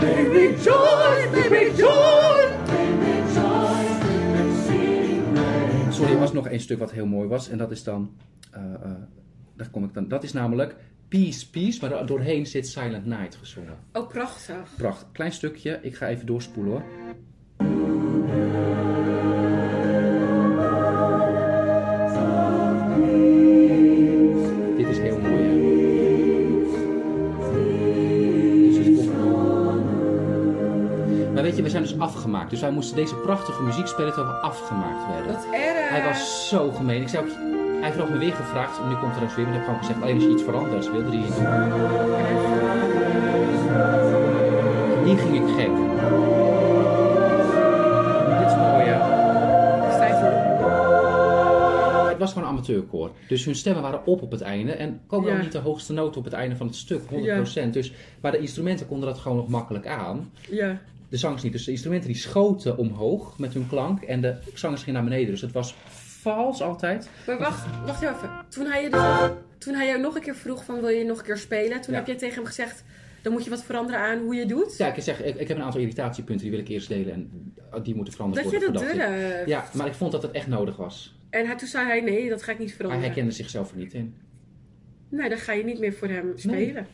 They 0.00 0.28
rejoice, 0.28 1.28
they 1.32 1.48
rejoice. 1.48 2.43
Nog 6.34 6.48
één 6.48 6.60
stuk 6.60 6.78
wat 6.78 6.90
heel 6.92 7.06
mooi 7.06 7.28
was. 7.28 7.48
En 7.48 7.58
dat 7.58 7.70
is 7.70 7.82
dan... 7.84 8.10
eh, 8.50 8.60
eh, 8.74 8.90
daar 9.56 9.70
kom 9.70 9.84
ik 9.84 9.94
dan. 9.94 10.08
Dat 10.08 10.22
is 10.22 10.32
namelijk 10.32 10.76
Peace, 11.08 11.50
Peace. 11.50 11.78
Maar 11.88 12.06
doorheen 12.06 12.46
zit 12.46 12.68
Silent 12.68 13.06
Night 13.06 13.34
gezongen. 13.36 13.76
Oh, 13.92 14.08
prachtig. 14.08 14.74
Prachtig. 14.76 15.08
Klein 15.12 15.32
stukje. 15.32 15.78
Ik 15.82 15.94
ga 15.96 16.08
even 16.08 16.26
doorspoelen 16.26 16.72
hoor. 16.72 16.82
Dit 24.76 24.88
is 24.88 24.98
heel 24.98 25.18
mooi, 25.18 25.42
hè? 25.42 25.52
Dus 28.68 28.76
het 28.86 28.96
komt- 28.96 29.12
Maar 31.34 31.42
weet 31.42 31.56
je, 31.56 31.62
we 31.62 31.70
zijn 31.70 31.82
dus 31.82 31.98
afgemaakt. 31.98 32.50
Dus 32.50 32.60
wij 32.60 32.70
moesten 32.70 32.96
deze 32.96 33.14
prachtige 33.14 33.62
muziek 33.62 33.86
spelen 33.86 34.12
terwijl 34.12 34.34
we 34.34 34.40
afgemaakt 34.40 35.06
werden. 35.08 35.32
Wat 35.32 35.44
erg. 35.52 35.83
Hij 35.94 36.04
was 36.04 36.48
zo 36.48 36.70
gemeen. 36.70 37.00
Ik 37.02 37.08
zei 37.08 37.24
ook, 37.24 37.30
Hij 37.80 37.82
heeft 37.82 37.96
nog 37.96 38.08
me 38.08 38.18
weer 38.18 38.32
gevraagd, 38.32 38.84
nu 38.88 38.94
komt 38.94 39.16
er 39.16 39.22
een 39.22 39.28
weer, 39.36 39.44
maar 39.46 39.54
ik 39.54 39.54
heb 39.54 39.64
gewoon 39.64 39.78
gezegd, 39.78 40.02
alleen 40.02 40.14
als 40.14 40.24
je 40.24 40.30
iets 40.30 40.42
verandert, 40.42 40.90
wilde 40.90 41.08
hij 41.08 41.16
niet 41.16 41.36
doen. 41.36 41.46
Hier 45.04 45.18
ging 45.18 45.34
ik 45.34 45.54
gek. 45.56 45.74
Dit 48.38 48.46
is 48.46 48.56
mooi, 48.56 48.90
hoor. 48.90 49.12
Het 52.08 52.18
was 52.18 52.32
gewoon 52.32 52.48
amateurkoor. 52.48 53.10
Dus 53.28 53.44
hun 53.44 53.54
stemmen 53.54 53.82
waren 53.82 54.06
op 54.06 54.22
op 54.22 54.30
het 54.30 54.40
einde. 54.40 54.72
En 54.72 55.00
komen 55.06 55.30
Ja. 55.30 55.36
ook 55.36 55.42
niet 55.42 55.52
de 55.52 55.58
hoogste 55.58 55.92
noten 55.92 56.18
op 56.18 56.24
het 56.24 56.32
einde 56.32 56.56
van 56.56 56.66
het 56.66 56.76
stuk, 56.76 57.02
100%. 57.10 57.72
Dus, 57.72 57.92
maar 58.20 58.32
de 58.32 58.38
instrumenten 58.38 58.86
konden 58.86 59.08
dat 59.08 59.18
gewoon 59.18 59.36
nog 59.36 59.48
makkelijk 59.48 59.86
aan. 59.86 60.30
Ja. 60.50 60.78
De 61.14 61.20
zangers 61.20 61.42
niet. 61.42 61.52
Dus 61.52 61.64
de 61.64 61.70
instrumenten 61.70 62.08
die 62.08 62.18
schoten 62.18 62.76
omhoog 62.76 63.38
met 63.38 63.54
hun 63.54 63.68
klank. 63.68 64.02
En 64.02 64.20
de 64.20 64.36
zangers 64.54 64.82
gingen 64.82 65.00
naar 65.00 65.08
beneden. 65.10 65.30
Dus 65.30 65.40
het 65.40 65.52
was 65.52 65.74
vals 66.20 66.62
altijd. 66.62 67.08
Maar 67.26 67.38
wacht, 67.38 67.66
wacht 67.86 68.02
even. 68.02 68.30
Toen 68.48 68.66
hij, 68.66 68.82
je 68.82 68.90
dus, 68.90 69.00
toen 69.58 69.74
hij 69.74 69.86
jou 69.86 70.00
nog 70.00 70.14
een 70.14 70.20
keer 70.20 70.34
vroeg 70.36 70.64
van 70.64 70.80
wil 70.80 70.88
je 70.88 71.04
nog 71.04 71.18
een 71.18 71.24
keer 71.24 71.36
spelen, 71.36 71.80
toen 71.80 71.92
Ja. 71.92 71.98
heb 71.98 72.06
jij 72.06 72.16
tegen 72.16 72.34
hem 72.34 72.44
gezegd, 72.44 72.84
dan 73.22 73.32
moet 73.32 73.44
je 73.44 73.50
wat 73.50 73.64
veranderen 73.64 74.00
aan 74.00 74.18
hoe 74.18 74.34
je 74.34 74.46
doet. 74.46 74.76
Ja, 74.76 74.94
ik, 74.94 75.02
zeg, 75.02 75.22
ik, 75.22 75.36
ik 75.36 75.48
heb 75.48 75.56
een 75.56 75.62
aantal 75.62 75.80
irritatiepunten 75.80 76.42
die 76.46 76.50
wil 76.56 76.64
ik 76.64 76.68
eerst 76.68 76.88
delen. 76.88 77.12
En 77.12 77.30
die 77.82 77.94
moeten 77.94 78.12
veranderd 78.14 78.42
Dat 78.42 78.52
je 78.52 78.58
worden. 78.58 78.74
dat 78.74 78.90
voordat 78.90 79.08
ik- 79.10 79.18
durft. 79.30 79.48
Ja, 79.48 79.64
maar 79.72 79.86
ik 79.86 79.94
vond 79.94 80.12
dat 80.12 80.22
het 80.22 80.32
echt 80.32 80.46
nodig 80.46 80.76
was. 80.76 81.18
En 81.30 81.46
hij, 81.46 81.56
toen 81.56 81.68
zei 81.68 81.86
hij, 81.86 82.00
nee, 82.00 82.28
dat 82.28 82.42
ga 82.42 82.52
ik 82.52 82.58
niet 82.58 82.66
Hij 82.68 82.76
veranderen. 82.76 83.04
herkende 83.06 83.30
zichzelf 83.32 83.70
er 83.70 83.76
niet 83.76 83.92
in. 83.94 84.14
Nee, 85.08 85.28
dan 85.28 85.38
ga 85.38 85.52
je 85.52 85.64
niet 85.64 85.78
meer 85.78 85.92
voor 85.92 86.08
hem 86.08 86.32
spelen. 86.36 86.86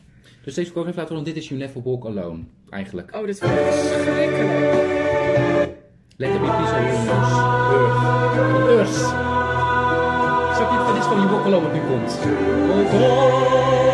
Dus 0.43 0.53
deze 0.53 0.75
ook 0.75 0.85
even 0.85 0.97
laten 0.97 1.15
horen. 1.15 1.33
Dit 1.33 1.43
is 1.43 1.47
You 1.47 1.59
Never 1.59 1.81
Walk 1.83 2.05
Alone, 2.05 2.43
eigenlijk. 2.69 3.15
Oh, 3.15 3.27
dat 3.27 3.37
vind 3.37 3.51
ik 3.51 3.57
verschrikkelijk. 3.57 4.99
Let 6.17 6.31
me 6.31 6.37
please 6.39 6.75
on 6.75 6.83
your 6.83 7.05
nose. 7.05 7.35
Earth. 7.73 7.99
Earth. 8.69 8.97
Ik 10.49 10.55
snap 10.55 10.71
niet, 10.71 10.87
dit 10.87 10.95
is 11.01 11.07
van 11.07 11.17
You 11.17 11.29
Walk 11.29 11.45
Alone 11.45 11.61
wat 11.61 11.73
nu 11.73 11.79
komt. 11.79 12.19
Dan 12.91 13.90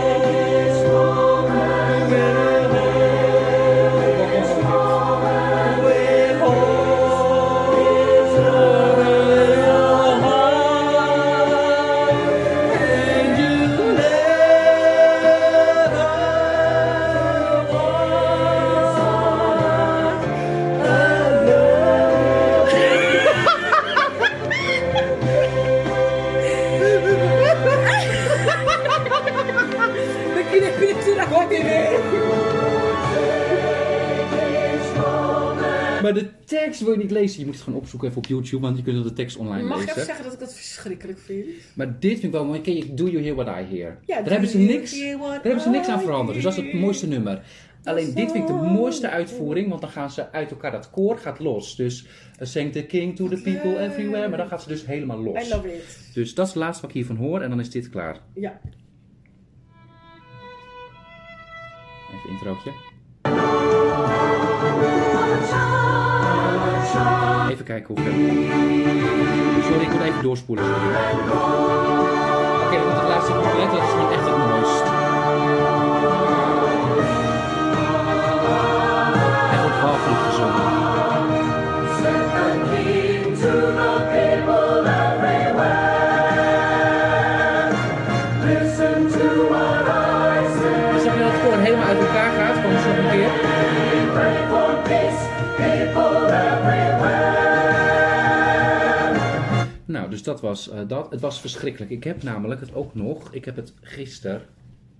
opzoeken 37.88 38.10
even 38.10 38.22
op 38.22 38.28
YouTube, 38.28 38.62
want 38.62 38.78
je 38.78 38.84
kunt 38.84 39.04
de 39.04 39.14
tekst 39.14 39.38
online 39.38 39.68
Mag 39.68 39.82
ik 39.82 39.86
lezen. 39.86 39.94
even 39.94 40.06
zeggen 40.06 40.24
dat 40.24 40.34
ik 40.34 40.40
dat 40.40 40.54
verschrikkelijk 40.54 41.20
vind? 41.20 41.46
Maar 41.74 42.00
dit 42.00 42.12
vind 42.12 42.24
ik 42.24 42.32
wel 42.32 42.46
mooi. 42.46 42.62
Ken 42.62 42.76
je 42.76 42.94
Do 42.94 43.08
You 43.08 43.24
Hear 43.24 43.36
What 43.36 43.48
I 43.48 43.76
Hear? 43.76 43.98
Ja, 44.06 44.22
daar 44.22 44.32
hebben 44.32 44.50
ze 44.50 44.58
niks, 44.58 45.00
daar 45.00 45.40
hebben 45.42 45.62
ze 45.62 45.70
niks 45.70 45.88
aan 45.88 46.02
veranderd. 46.02 46.34
Dus 46.36 46.44
dat 46.44 46.58
is 46.58 46.64
het 46.64 46.82
mooiste 46.82 47.08
nummer. 47.08 47.42
Alleen 47.84 48.14
dit 48.14 48.32
vind 48.32 48.36
ik 48.36 48.48
de 48.48 48.54
mooiste 48.54 49.10
uitvoering, 49.10 49.70
want 49.70 49.82
dan 49.82 49.90
gaan 49.90 50.12
ze 50.12 50.32
uit 50.32 50.52
elkaar, 50.52 50.72
dat 50.72 50.90
koor 50.90 51.18
gaat 51.18 51.40
los. 51.40 51.76
Dus 51.76 52.06
uh, 52.06 52.48
Sing 52.48 52.72
the 52.72 52.86
King 52.86 53.16
to 53.16 53.28
the 53.28 53.42
people 53.42 53.80
everywhere, 53.80 54.28
maar 54.28 54.38
dan 54.38 54.48
gaat 54.48 54.62
ze 54.62 54.68
dus 54.68 54.86
helemaal 54.86 55.24
los. 55.24 55.46
I 55.46 55.50
love 55.50 55.74
it. 55.74 56.10
Dus 56.14 56.34
dat 56.34 56.48
is 56.48 56.54
het 56.54 56.62
laatste 56.62 56.82
wat 56.82 56.90
ik 56.90 56.96
hiervan 56.96 57.16
hoor 57.16 57.42
en 57.42 57.50
dan 57.50 57.60
is 57.60 57.70
dit 57.70 57.90
klaar. 57.90 58.20
Ja. 58.34 58.60
Even 62.14 62.30
introotje. 62.30 62.72
Even 67.50 67.66
kijken 67.66 67.96
hoe 67.96 68.04
ver. 68.04 68.14
Sorry, 69.64 69.82
ik 69.82 69.92
moet 69.92 70.02
even 70.02 70.22
doorspoelen. 70.24 70.66
Oké, 70.66 70.82
dan 72.72 72.82
komt 72.82 73.00
het 73.00 73.08
laatste 73.08 73.32
couplet, 73.32 73.72
dat 73.72 73.82
is 73.82 73.90
gewoon 73.90 74.12
echt 74.12 74.26
het 74.26 74.38
mooist. 74.38 74.57
Nou, 100.08 100.20
dus 100.20 100.28
dat 100.28 100.42
was 100.42 100.70
eh, 100.70 100.88
dat. 100.88 101.12
Het 101.12 101.22
was 101.22 101.42
verschrikkelijk. 101.42 101.92
Ik 101.92 102.04
heb 102.04 102.24
namelijk 102.24 102.62
het 102.62 102.74
ook 102.74 102.96
nog, 102.96 103.34
ik 103.34 103.46
heb 103.46 103.56
het 103.56 103.74
gisteren, 103.82 104.42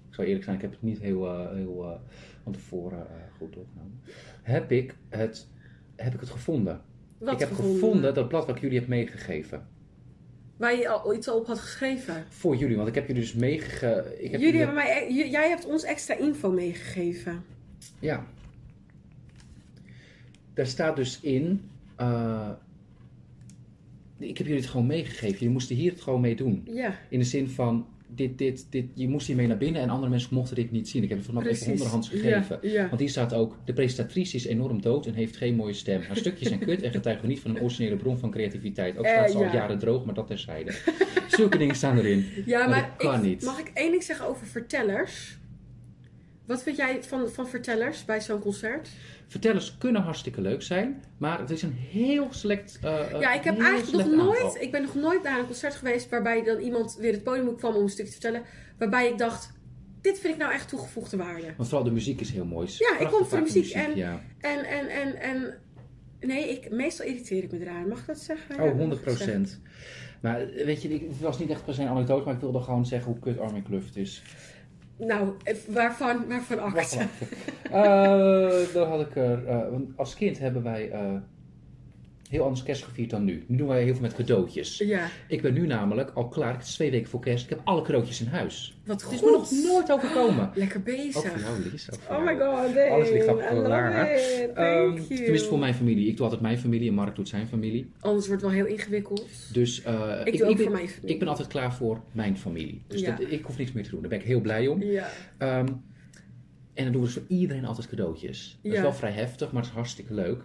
ik 0.10 0.14
zal 0.14 0.24
eerlijk 0.24 0.44
zijn, 0.44 0.56
ik 0.56 0.62
heb 0.62 0.72
het 0.72 0.82
niet 0.82 1.00
heel, 1.00 1.28
eh, 1.28 1.52
heel 1.54 1.84
eh, 1.84 2.00
van 2.44 2.52
tevoren 2.52 3.08
goed 3.38 3.54
doorgenomen. 3.54 4.02
Heb 4.42 4.72
ik 4.72 4.96
het, 5.10 5.48
heb 5.96 6.14
ik 6.14 6.20
het 6.20 6.30
gevonden. 6.30 6.82
Wat 7.18 7.34
ik 7.34 7.40
heb 7.40 7.50
gevonden? 7.50 7.74
gevonden 7.74 8.14
dat 8.14 8.28
blad 8.28 8.46
wat 8.46 8.56
ik 8.56 8.62
jullie 8.62 8.80
heb 8.80 8.88
meegegeven. 8.88 9.68
Waar 10.58 10.76
je 10.76 10.90
al 10.90 11.16
iets 11.16 11.28
op 11.28 11.48
had 11.48 11.60
geschreven. 11.60 12.26
Voor 12.30 12.56
jullie, 12.56 12.76
want 12.76 12.88
ik 12.88 12.96
heb 12.96 13.08
jullie 13.08 13.22
dus 13.22 13.34
meegegeven. 13.34 14.40
Jullie 14.40 14.58
hebben 14.58 14.76
mij, 14.76 15.08
e- 15.08 15.30
jij 15.30 15.50
hebt 15.50 15.66
ons 15.66 15.84
extra 15.84 16.16
info 16.16 16.52
meegegeven. 16.52 17.44
Ja. 18.00 18.26
Daar 20.54 20.68
staat 20.68 20.96
dus 20.96 21.20
in. 21.22 21.70
Ik 24.20 24.38
heb 24.38 24.48
jullie 24.48 24.62
het 24.62 24.72
gewoon 24.72 24.86
meegegeven. 24.88 25.32
Jullie 25.38 25.50
moesten 25.50 25.76
hier 25.76 25.92
het 25.92 26.02
gewoon 26.02 26.22
mee 26.22 26.36
doen. 26.36 26.68
Ja, 26.74 27.00
In 27.10 27.20
de 27.20 27.26
zin 27.26 27.50
van. 27.50 27.88
Dit, 28.10 28.38
dit, 28.38 28.66
dit, 28.70 28.86
je 28.94 29.08
moest 29.10 29.28
hiermee 29.28 29.48
naar 29.48 29.58
binnen 29.58 29.82
en 29.82 29.90
andere 29.90 30.10
mensen 30.10 30.34
mochten 30.34 30.56
dit 30.56 30.72
niet 30.72 30.90
zien. 30.90 31.04
Ik 31.04 31.10
heb 31.10 31.18
het 31.18 31.28
vanaf 31.28 31.46
even 31.46 31.72
onderhands 31.72 32.10
gegeven. 32.10 32.60
Ja, 32.62 32.70
ja. 32.72 32.88
Want 32.88 33.00
hier 33.00 33.10
staat 33.10 33.34
ook: 33.34 33.58
de 33.66 33.74
presentatrice 33.74 34.36
is 34.36 34.46
enorm 34.46 34.82
dood 34.82 35.06
en 35.06 35.14
heeft 35.14 35.38
geen 35.38 35.56
mooie 35.56 35.74
stem. 35.74 36.02
Haar 36.02 36.18
stukjes 36.18 36.48
zijn 36.48 36.60
kut 36.60 36.82
en 36.82 36.92
getuigen 36.92 37.28
niet 37.28 37.40
van 37.40 37.56
een 37.56 37.62
originele 37.62 37.96
bron 37.96 38.18
van 38.18 38.32
creativiteit. 38.32 38.98
Ook 38.98 39.06
Eh, 39.06 39.12
staat 39.12 39.32
ze 39.32 39.38
al 39.38 39.44
ja. 39.44 39.54
jaren 39.54 39.80
droog, 39.80 40.06
maar 40.06 40.14
dat 40.14 40.28
terzijde. 40.28 40.74
Zulke 41.28 41.58
dingen 41.58 41.76
staan 41.76 41.98
erin. 41.98 42.26
ja 42.46 42.60
Maar 42.60 42.70
maar, 42.70 42.82
dat 42.98 43.08
kan 43.08 43.16
ik- 43.16 43.22
niet. 43.26 43.44
mag 43.44 43.60
ik 43.60 43.72
één 43.74 43.92
ding 43.92 44.04
zeggen 44.04 44.28
over 44.28 44.48
vertellers? 44.48 45.38
Wat 46.46 46.64
vind 46.64 46.78
jij 46.78 47.04
van, 47.04 47.30
van 47.30 47.48
vertellers 47.48 48.06
bij 48.06 48.22
zo'n 48.22 48.40
concert? 48.40 48.90
Vertellers 49.28 49.78
kunnen 49.78 50.02
hartstikke 50.02 50.42
leuk 50.42 50.62
zijn, 50.62 51.04
maar 51.18 51.40
het 51.40 51.50
is 51.50 51.62
een 51.62 51.74
heel 51.74 52.28
select. 52.30 52.80
eh, 52.82 53.20
ja, 53.20 53.34
ik 53.34 53.44
heb 53.44 53.60
eigenlijk 53.60 54.10
nog 54.10 54.26
nooit, 54.26 54.58
ik 54.62 54.72
ben 54.72 54.82
nog 54.82 54.96
nooit 54.96 55.24
naar 55.24 55.40
een 55.40 55.46
concert 55.46 55.76
geweest 55.76 56.10
waarbij 56.10 56.44
dan 56.44 56.60
iemand 56.60 56.96
weer 57.00 57.12
het 57.12 57.24
podium 57.24 57.56
kwam 57.56 57.76
om 57.76 57.84
een 57.84 57.90
stukje 57.90 58.12
te 58.12 58.20
vertellen. 58.22 58.48
Waarbij 58.78 59.10
ik 59.10 59.18
dacht, 59.18 59.52
dit 60.02 60.20
vind 60.20 60.34
ik 60.34 60.40
nou 60.40 60.54
echt 60.54 60.70
toegevoegde 60.70 61.18
waarde. 61.18 61.54
Want 61.58 61.70
vooral 61.70 61.88
de 61.88 61.92
muziek 61.92 62.22
is 62.22 62.32
heel 62.32 62.46
mooi. 62.46 62.68
Ja, 62.78 63.00
ik 63.00 63.08
kom 63.08 63.26
voor 63.26 63.38
de 63.38 63.44
muziek. 63.44 63.72
En, 63.72 63.96
ja. 63.96 64.22
en, 64.40 64.66
en, 64.66 64.88
en, 64.88 65.16
en, 65.22 65.58
nee, 66.20 66.50
ik, 66.50 66.72
meestal 66.72 67.06
irriteer 67.06 67.44
ik 67.44 67.52
me 67.52 67.60
eraan. 67.60 67.88
Mag 67.88 68.00
ik 68.00 68.08
dat 68.08 68.20
zeggen? 68.20 68.56
Oh, 68.56 68.62
mag 68.62 68.74
100 68.74 69.00
ik 69.00 69.06
dat 69.06 69.18
zeggen? 69.18 69.42
procent. 69.42 69.62
Maar 70.22 70.48
weet 70.66 70.82
je, 70.82 70.90
het 70.90 71.20
was 71.20 71.40
niet 71.40 71.50
echt 71.50 71.66
per 71.66 71.74
se 71.74 71.82
een 71.82 71.88
anekdote, 71.88 72.26
maar 72.26 72.34
ik 72.34 72.40
wilde 72.40 72.62
gewoon 72.62 72.86
zeggen 72.86 73.12
hoe 73.12 73.20
kut 73.22 73.40
Armin 73.40 73.64
Kluft 73.64 73.96
is. 73.96 74.24
Nou, 74.98 75.30
eh, 75.44 75.56
waarvan, 75.68 76.28
waarvan 76.28 76.60
acht? 76.60 76.74
wacht. 76.76 76.98
Eh, 77.72 78.74
dan 78.74 78.88
had 78.88 79.02
ik 79.02 79.16
er, 79.16 79.48
eh, 79.48 79.70
want 79.70 79.90
als 79.96 80.16
kind 80.16 80.40
hebben 80.40 80.64
wij 80.64 80.92
heel 82.30 82.44
anders 82.44 82.64
kerst 82.64 82.84
gevierd 82.84 83.10
dan 83.10 83.24
nu. 83.24 83.44
Nu 83.48 83.58
doen 83.58 83.68
wij 83.68 83.84
heel 83.84 83.94
veel 83.94 84.02
met 84.02 84.14
cadeautjes. 84.16 84.78
Ja, 84.78 85.08
Ik 85.28 85.42
ben 85.42 85.54
nu 85.54 85.68
namelijk 85.68 86.12
al 86.14 86.28
klaar, 86.28 86.54
het 86.58 86.64
is 86.68 86.74
twee 86.74 86.92
weken 86.92 87.10
voor 87.10 87.20
kerst, 87.20 87.44
ik 87.44 87.50
heb 87.50 87.62
alle 87.64 87.82
cadeautjes 87.82 88.22
in 88.22 88.28
huis. 88.28 88.78
wat 88.86 89.02
Het 89.02 89.12
is 89.12 89.22
me 89.22 89.32
nog 89.32 89.48
goed. 89.48 89.64
nooit 89.64 89.92
overkomen. 89.92 90.52
Lekker 90.54 90.78
Ook 90.78 90.84
voor 90.86 90.96
bezig. 90.96 91.24
jou, 91.24 92.20
Oh 92.20 92.26
my 92.26 92.32
god, 92.38 92.74
Dave. 92.74 92.90
Alles 92.90 93.10
ligt 93.10 93.28
op. 93.28 93.40
Ehm, 93.40 94.54
Thank 94.54 94.98
you. 94.98 95.08
tenminste 95.08 95.48
voor 95.48 95.60
mijn 95.60 95.74
familie. 95.74 96.08
Ik 96.08 96.16
doe 96.16 96.24
altijd 96.24 96.42
mijn 96.42 96.58
familie 96.58 96.88
en 96.88 96.94
Mark 96.94 97.16
doet 97.16 97.28
zijn 97.30 97.48
familie. 97.48 97.92
Anders 98.00 98.28
wordt 98.28 98.42
het 98.42 98.52
wel 98.52 98.62
heel 98.64 98.74
ingewikkeld. 98.76 99.26
Dus 99.54 99.82
eh, 99.84 100.22
Ik 100.24 100.38
doe 100.38 100.48
ook 100.48 100.56
ben, 100.56 100.64
voor 100.66 100.74
mijn 100.76 100.90
familie. 100.90 101.14
ik 101.14 101.20
ben 101.20 101.28
altijd 101.28 101.48
klaar 101.48 101.74
voor 101.74 102.02
mijn 102.12 102.38
familie. 102.38 102.82
Dus 102.88 103.02
Ja. 103.02 103.16
dat, 103.16 103.32
ik 103.32 103.44
hoef 103.46 103.58
niks 103.58 103.72
meer 103.72 103.84
te 103.84 103.90
doen. 103.90 104.00
Daar 104.02 104.10
ben 104.10 104.20
ik 104.20 104.26
heel 104.26 104.42
blij 104.42 104.68
om. 104.68 104.84
Ja. 104.84 105.10
Ehm, 105.38 105.68
en 106.74 106.84
dan 106.84 106.92
doen 106.92 107.02
we 107.02 107.08
dus 107.08 107.14
voor 107.18 107.26
iedereen 107.28 107.66
altijd 107.66 107.88
cadeautjes. 107.88 108.60
Dat 108.62 108.72
Ja. 108.72 108.78
is 108.78 108.84
wel 108.84 108.94
vrij 108.94 109.12
heftig, 109.12 109.52
maar 109.52 109.62
het 109.62 109.70
is 109.72 109.78
hartstikke 109.78 110.14
leuk. 110.14 110.44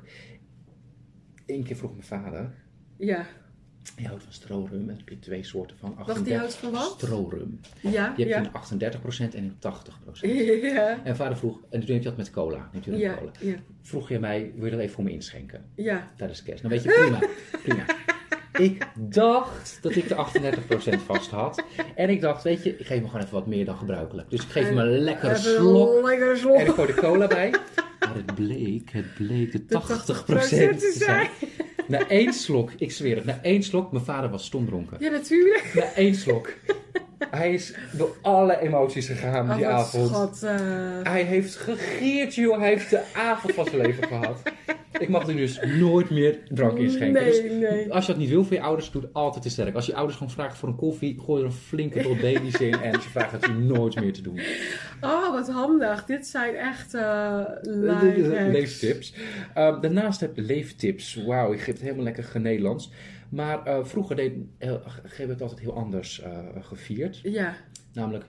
Eén 1.47 1.63
keer 1.65 1.77
vroeg 1.77 1.91
mijn 1.91 2.03
vader, 2.05 2.51
Ja. 2.97 3.27
hij 3.97 4.05
houdt 4.05 4.23
van 4.23 4.33
strorum. 4.33 4.89
En 4.89 4.97
heb 4.97 5.09
je 5.09 5.19
twee 5.19 5.43
soorten 5.45 5.77
van. 5.77 5.95
Wacht, 6.07 6.25
die 6.25 6.37
houdt 6.37 6.55
van 6.55 6.71
wat? 6.73 6.95
Strorum. 6.97 7.61
Ja, 7.81 8.15
Je 8.17 8.25
hebt 8.25 8.35
ja. 8.55 8.81
in 8.81 8.91
38% 9.31 9.35
en 9.35 9.45
in 9.45 9.57
80%. 9.61 10.21
Ja. 10.73 11.05
En 11.05 11.17
vader 11.17 11.37
vroeg, 11.37 11.61
en 11.71 11.81
toen 11.81 11.89
neemt 11.89 12.03
je 12.03 12.09
dat 12.09 12.17
met 12.17 12.31
cola. 12.31 12.71
Je 12.73 12.91
met 12.91 13.01
Ja, 13.01 13.15
cola. 13.15 13.31
Vroeg 13.83 14.09
je 14.09 14.19
mij, 14.19 14.53
wil 14.55 14.65
je 14.65 14.71
dat 14.71 14.81
even 14.81 14.95
voor 14.95 15.05
me 15.05 15.11
inschenken? 15.13 15.65
ja. 15.75 16.11
Tijdens 16.17 16.43
kerst. 16.43 16.63
Dan 16.63 16.71
weet 16.71 16.83
je, 16.83 16.89
prima, 16.93 17.19
prima. 17.65 17.85
Ik 18.59 18.87
dacht 18.95 19.79
dat 19.81 19.97
ik 19.97 20.09
de 20.09 20.15
38% 20.97 20.99
vast 21.07 21.31
had. 21.31 21.63
En 21.95 22.11
ik 22.11 22.21
dacht, 22.21 22.43
weet 22.43 22.63
je, 22.65 22.77
ik 22.77 22.87
geef 22.87 23.01
me 23.01 23.07
gewoon 23.07 23.21
even 23.23 23.35
wat 23.35 23.47
meer 23.47 23.65
dan 23.65 23.77
gebruikelijk. 23.77 24.31
Dus 24.31 24.43
ik 24.43 24.51
geef 24.51 24.65
hem 24.65 24.79
een 24.79 24.99
lekkere 24.99 25.37
slok. 25.37 25.97
een 25.97 26.05
lekkere 26.05 26.37
slok. 26.37 26.57
En 26.57 26.67
ik 26.67 26.73
gooi 26.73 26.87
de 26.87 26.95
cola 26.95 27.27
bij. 27.27 27.55
Maar 28.01 28.15
het 28.15 28.35
bleek, 28.35 28.91
het 28.93 29.15
bleek 29.15 29.53
de 29.53 29.81
80% 29.81 29.85
te 30.05 30.75
te 30.79 30.95
zijn. 30.99 31.29
Na 31.87 32.09
één 32.09 32.33
slok, 32.33 32.71
ik 32.77 32.93
zweer 32.93 33.17
het, 33.17 33.25
na 33.25 33.39
één 33.43 33.63
slok, 33.63 33.93
mijn 33.93 34.05
vader 34.05 34.31
was 34.31 34.45
stomdronken. 34.45 34.97
Ja, 35.01 35.11
natuurlijk. 35.11 35.71
Na 35.75 35.93
één 35.95 36.15
slok. 36.15 36.53
Hij 37.31 37.53
is 37.53 37.75
door 37.93 38.17
alle 38.23 38.61
emoties 38.61 39.07
gegaan 39.07 39.51
Oh, 39.51 39.57
die 39.57 39.67
avond. 39.67 40.09
schat, 40.09 40.43
eh. 40.43 40.61
Hij 41.03 41.23
heeft 41.23 41.57
gegeerd, 41.57 42.35
joh. 42.35 42.59
Hij 42.59 42.69
heeft 42.69 42.91
de 42.91 43.03
avond 43.15 43.55
van 43.55 43.65
zijn 43.65 43.77
leven 43.77 44.07
gehad. 44.07 44.43
Ik 45.03 45.09
mag 45.09 45.29
er 45.29 45.37
dus 45.37 45.61
nooit 45.79 46.11
meer 46.11 46.39
drank 46.49 46.79
in 46.79 46.91
schenken. 46.91 47.23
Nee, 47.23 47.43
Dus 47.43 47.71
nee. 47.71 47.93
als 47.93 48.07
je 48.07 48.13
dat 48.13 48.21
niet 48.21 48.31
wil 48.31 48.45
voor 48.45 48.57
je 48.57 48.63
ouders, 48.63 48.91
doe 48.91 49.03
het 49.03 49.15
altijd 49.15 49.43
te 49.43 49.51
sterk. 49.51 49.75
Als 49.75 49.87
je 49.87 49.95
ouders 49.95 50.17
gewoon 50.17 50.33
vragen 50.33 50.57
voor 50.57 50.69
een 50.69 50.77
koffie, 50.77 51.21
gooi 51.21 51.41
er 51.41 51.47
een 51.47 51.55
flinke 51.55 52.03
dot 52.03 52.21
baby's 52.21 52.61
in 52.61 52.75
en 52.75 53.03
ze 53.03 53.09
vragen 53.09 53.39
het 53.39 53.47
je 53.47 53.53
nooit 53.53 54.01
meer 54.01 54.13
te 54.13 54.23
doen. 54.23 54.41
Oh, 55.01 55.31
wat 55.33 55.49
handig. 55.51 56.05
Dit 56.05 56.27
zijn 56.27 56.55
echt 56.55 56.93
live 57.63 58.49
Leeftips. 58.51 59.15
Uh, 59.15 59.81
daarnaast 59.81 60.21
heb 60.21 60.37
je 60.37 60.43
leeftips. 60.43 61.15
Wauw, 61.15 61.53
ik 61.53 61.59
geef 61.59 61.75
het 61.75 61.83
helemaal 61.83 62.05
lekker 62.05 62.25
genederlands. 62.25 62.91
Maar 63.29 63.65
eh, 63.65 63.85
vroeger 63.85 64.17
deed, 64.17 64.33
uh, 64.59 64.73
ik 65.19 65.29
het 65.29 65.43
altijd 65.43 65.61
heel 65.61 65.75
anders 65.75 66.23
gevierd. 66.61 67.21
Ja. 67.23 67.55
Namelijk 67.93 68.25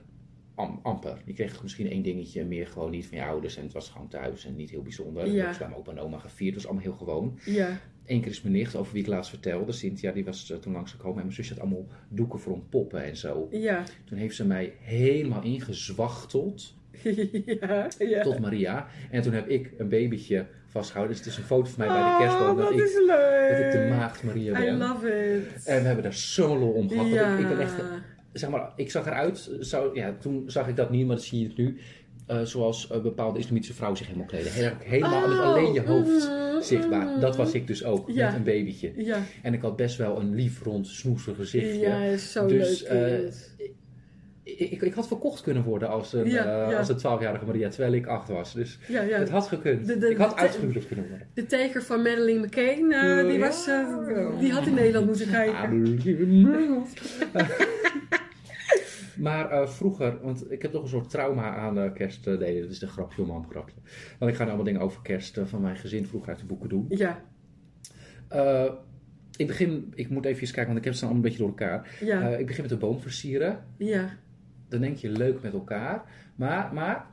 am- 0.54 0.80
amper. 0.82 1.16
Je 1.24 1.32
kreeg 1.32 1.62
misschien 1.62 1.90
één 1.90 2.02
dingetje 2.02 2.44
meer 2.44 2.66
gewoon 2.66 2.90
niet 2.90 3.06
van 3.06 3.18
je 3.18 3.24
ouders. 3.24 3.56
En 3.56 3.62
het 3.62 3.72
was 3.72 3.88
gewoon 3.88 4.08
thuis 4.08 4.46
en 4.46 4.56
niet 4.56 4.70
heel 4.70 4.82
bijzonder. 4.82 5.26
Ja. 5.32 5.46
Was 5.46 5.58
bij 5.58 5.68
mijn 5.94 6.00
oma 6.00 6.18
gevierd. 6.18 6.54
Het 6.54 6.62
was 6.62 6.72
allemaal 6.72 6.82
heel 6.90 7.06
gewoon. 7.06 7.38
Ja. 7.44 7.78
Eén 8.06 8.20
keer 8.20 8.30
is 8.30 8.42
mijn 8.42 8.54
nicht, 8.54 8.76
over 8.76 8.92
wie 8.92 9.02
ik 9.02 9.08
laatst 9.08 9.30
vertelde. 9.30 9.72
Cynthia, 9.72 10.12
die 10.12 10.24
was 10.24 10.50
eh, 10.50 10.56
toen 10.58 10.72
langsgekomen. 10.72 11.16
En 11.16 11.22
mijn 11.22 11.34
zusje 11.34 11.52
had 11.54 11.62
allemaal 11.62 11.86
doeken 12.08 12.38
voor 12.38 12.58
poppen 12.68 13.04
en 13.04 13.16
zo. 13.16 13.48
Ja. 13.50 13.82
Toen 14.04 14.18
heeft 14.18 14.36
ze 14.36 14.46
mij 14.46 14.72
helemaal 14.80 15.42
ingezwachteld 15.42 16.74
ja. 17.60 17.88
Ja. 17.98 18.22
tot 18.22 18.38
Maria. 18.38 18.86
En 19.10 19.22
toen 19.22 19.32
heb 19.32 19.48
ik 19.48 19.72
een 19.78 19.88
babytje 19.88 20.46
vastgehouden. 20.66 21.16
Dus 21.16 21.24
het 21.24 21.32
is 21.34 21.40
een 21.40 21.46
foto 21.48 21.70
van 21.70 21.78
mij 21.78 21.88
bij 21.88 21.96
de 22.02 22.04
Oh, 22.08 22.18
kerstboom. 22.18 22.56
Dat 22.56 22.72
is 22.72 22.92
ik, 22.94 23.02
leuk. 23.06 23.50
dat 23.50 23.58
ik 23.74 23.80
de 23.80 23.86
maagd 23.90 24.22
Maria 24.22 24.60
I 24.60 24.64
ben. 24.64 24.76
love 24.76 25.08
it. 25.08 25.66
En 25.66 25.80
we 25.80 25.86
hebben 25.86 26.02
daar 26.04 26.14
zo'n 26.14 26.58
lol 26.58 26.72
om 26.72 26.88
gehad. 26.88 27.08
Ja. 27.08 27.32
Ik, 27.34 27.40
ik 27.40 27.48
ben 27.48 27.60
echt, 27.60 27.74
zeg 28.34 28.50
maar, 28.50 28.72
ik 28.76 28.90
zag 28.90 29.06
eruit, 29.06 29.50
zou, 29.60 29.96
ja, 29.98 30.14
toen 30.20 30.42
zag 30.46 30.68
ik 30.68 30.76
dat 30.76 30.90
niet, 30.90 31.06
maar 31.06 31.16
dat 31.16 31.24
zie 31.24 31.40
je 31.40 31.46
het 31.46 31.56
nu. 31.56 31.78
eh, 32.26 32.40
zoals 32.42 32.90
eh, 32.90 33.00
bepaalde 33.02 33.38
islamitische 33.38 33.74
vrouwen 33.74 33.98
zich 33.98 34.06
helemaal 34.06 34.28
kleden. 34.28 34.52
Heel- 34.52 34.70
Helemaal 34.78 35.22
Oh, 35.24 35.40
alleen 35.40 35.72
je 35.72 35.82
hoofd 35.82 36.28
mhm, 36.28 36.60
zichtbaar. 36.62 37.20
Dat 37.20 37.36
was 37.36 37.52
ik 37.52 37.66
dus 37.66 37.84
ook, 37.84 38.10
Ja. 38.10 38.26
met 38.26 38.34
een 38.36 38.42
babytje. 38.44 38.92
Ja. 38.96 39.18
En 39.42 39.54
ik 39.54 39.60
had 39.62 39.76
best 39.76 39.96
wel 39.96 40.20
een 40.20 40.34
lief, 40.34 40.62
rond, 40.62 40.86
snoezig 40.86 41.36
gezichtje. 41.36 41.78
Ja, 41.78 42.16
zo 42.16 42.46
Dus, 42.46 42.82
leuk. 42.88 42.90
eh. 42.90 43.18
Ik, 44.42 44.70
ik, 44.70 44.82
ik 44.82 44.94
had 44.94 45.06
verkocht 45.06 45.42
kunnen 45.42 45.62
worden 45.62 45.88
als 45.88 46.12
een, 46.12 46.28
Ja, 46.30 46.70
ja. 46.70 46.78
als 46.78 46.88
een 46.88 46.96
12-jarige 46.98 47.44
Maria, 47.44 47.68
terwijl 47.68 47.92
ik 47.92 48.06
acht 48.06 48.28
was. 48.28 48.52
Dus 48.54 48.78
ja, 48.88 49.02
het 49.02 49.30
had 49.30 49.46
gekund. 49.48 49.86
De- 49.86 49.98
de- 49.98 50.10
ik 50.10 50.16
had 50.16 50.36
uitgehuwelijkd 50.36 50.86
kunnen 50.88 51.08
worden. 51.08 51.26
De 51.34 51.46
teker 51.46 51.82
van 51.82 52.02
Madeleine 52.02 52.46
McCain, 52.46 52.88
die, 53.28 53.38
was, 53.38 53.64
die 54.40 54.52
had 54.52 54.66
in 54.66 54.74
Nederland 54.74 55.06
moeten 55.06 55.30
kijken. 55.30 55.98
Maar 59.18 59.50
eh, 59.50 59.66
vroeger, 59.68 60.18
want 60.22 60.50
ik 60.50 60.62
heb 60.62 60.70
toch 60.72 60.82
een 60.82 60.88
soort 60.88 61.10
trauma 61.10 61.56
aan 61.56 61.78
eh, 61.78 61.92
kerst. 61.92 62.26
eh, 62.26 62.38
nee, 62.38 62.60
dat 62.60 62.70
is 62.70 62.78
de 62.78 62.86
grapje 62.86 63.22
om 63.22 63.30
een 63.30 63.48
grapje. 63.50 63.74
Want 64.18 64.30
ik 64.30 64.36
ga 64.36 64.42
nu 64.42 64.48
allemaal 64.48 64.66
dingen 64.66 64.80
over 64.80 65.02
kerst 65.02 65.36
eh, 65.36 65.44
van 65.44 65.60
mijn 65.60 65.76
gezin 65.76 66.06
vroeger 66.06 66.28
uit 66.30 66.38
de 66.38 66.46
boeken 66.46 66.68
doen. 66.68 66.84
Ja, 66.88 67.22
Eh, 68.28 68.72
ik 69.36 69.46
begin, 69.46 69.92
ik 69.94 70.08
moet 70.08 70.24
even 70.24 70.46
kijken, 70.46 70.66
want 70.66 70.78
ik 70.78 70.84
heb 70.84 70.94
ze 70.94 71.00
allemaal 71.04 71.16
een 71.22 71.28
beetje 71.28 71.38
door 71.38 71.48
elkaar. 71.48 71.96
ja, 72.00 72.30
Eh, 72.32 72.38
ik 72.38 72.46
begin 72.46 72.60
met 72.62 72.70
de 72.70 72.76
boom 72.76 73.00
versieren. 73.00 73.64
ja. 73.76 74.08
Dan 74.68 74.80
denk 74.80 74.96
je 74.96 75.08
leuk 75.10 75.42
met 75.42 75.52
elkaar. 75.52 76.02
Maar, 76.36 76.74
maar 76.74 77.06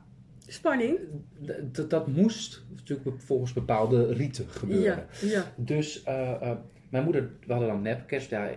Spanning. 0.46 0.98
d- 1.44 1.74
d- 1.74 1.90
dat 1.90 2.06
moest 2.06 2.64
natuurlijk 2.74 3.20
volgens 3.22 3.52
bepaalde 3.52 4.12
riten 4.12 4.48
gebeuren. 4.48 5.06
Ja, 5.20 5.28
ja. 5.28 5.52
Dus 5.56 6.02
eh, 6.02 6.30
eh, 6.50 6.56
mijn 6.90 7.04
moeder, 7.04 7.30
we 7.46 7.52
hadden 7.52 7.68
dan 7.70 7.82
nep 7.82 8.06
kerst. 8.06 8.30
Ja, 8.30 8.50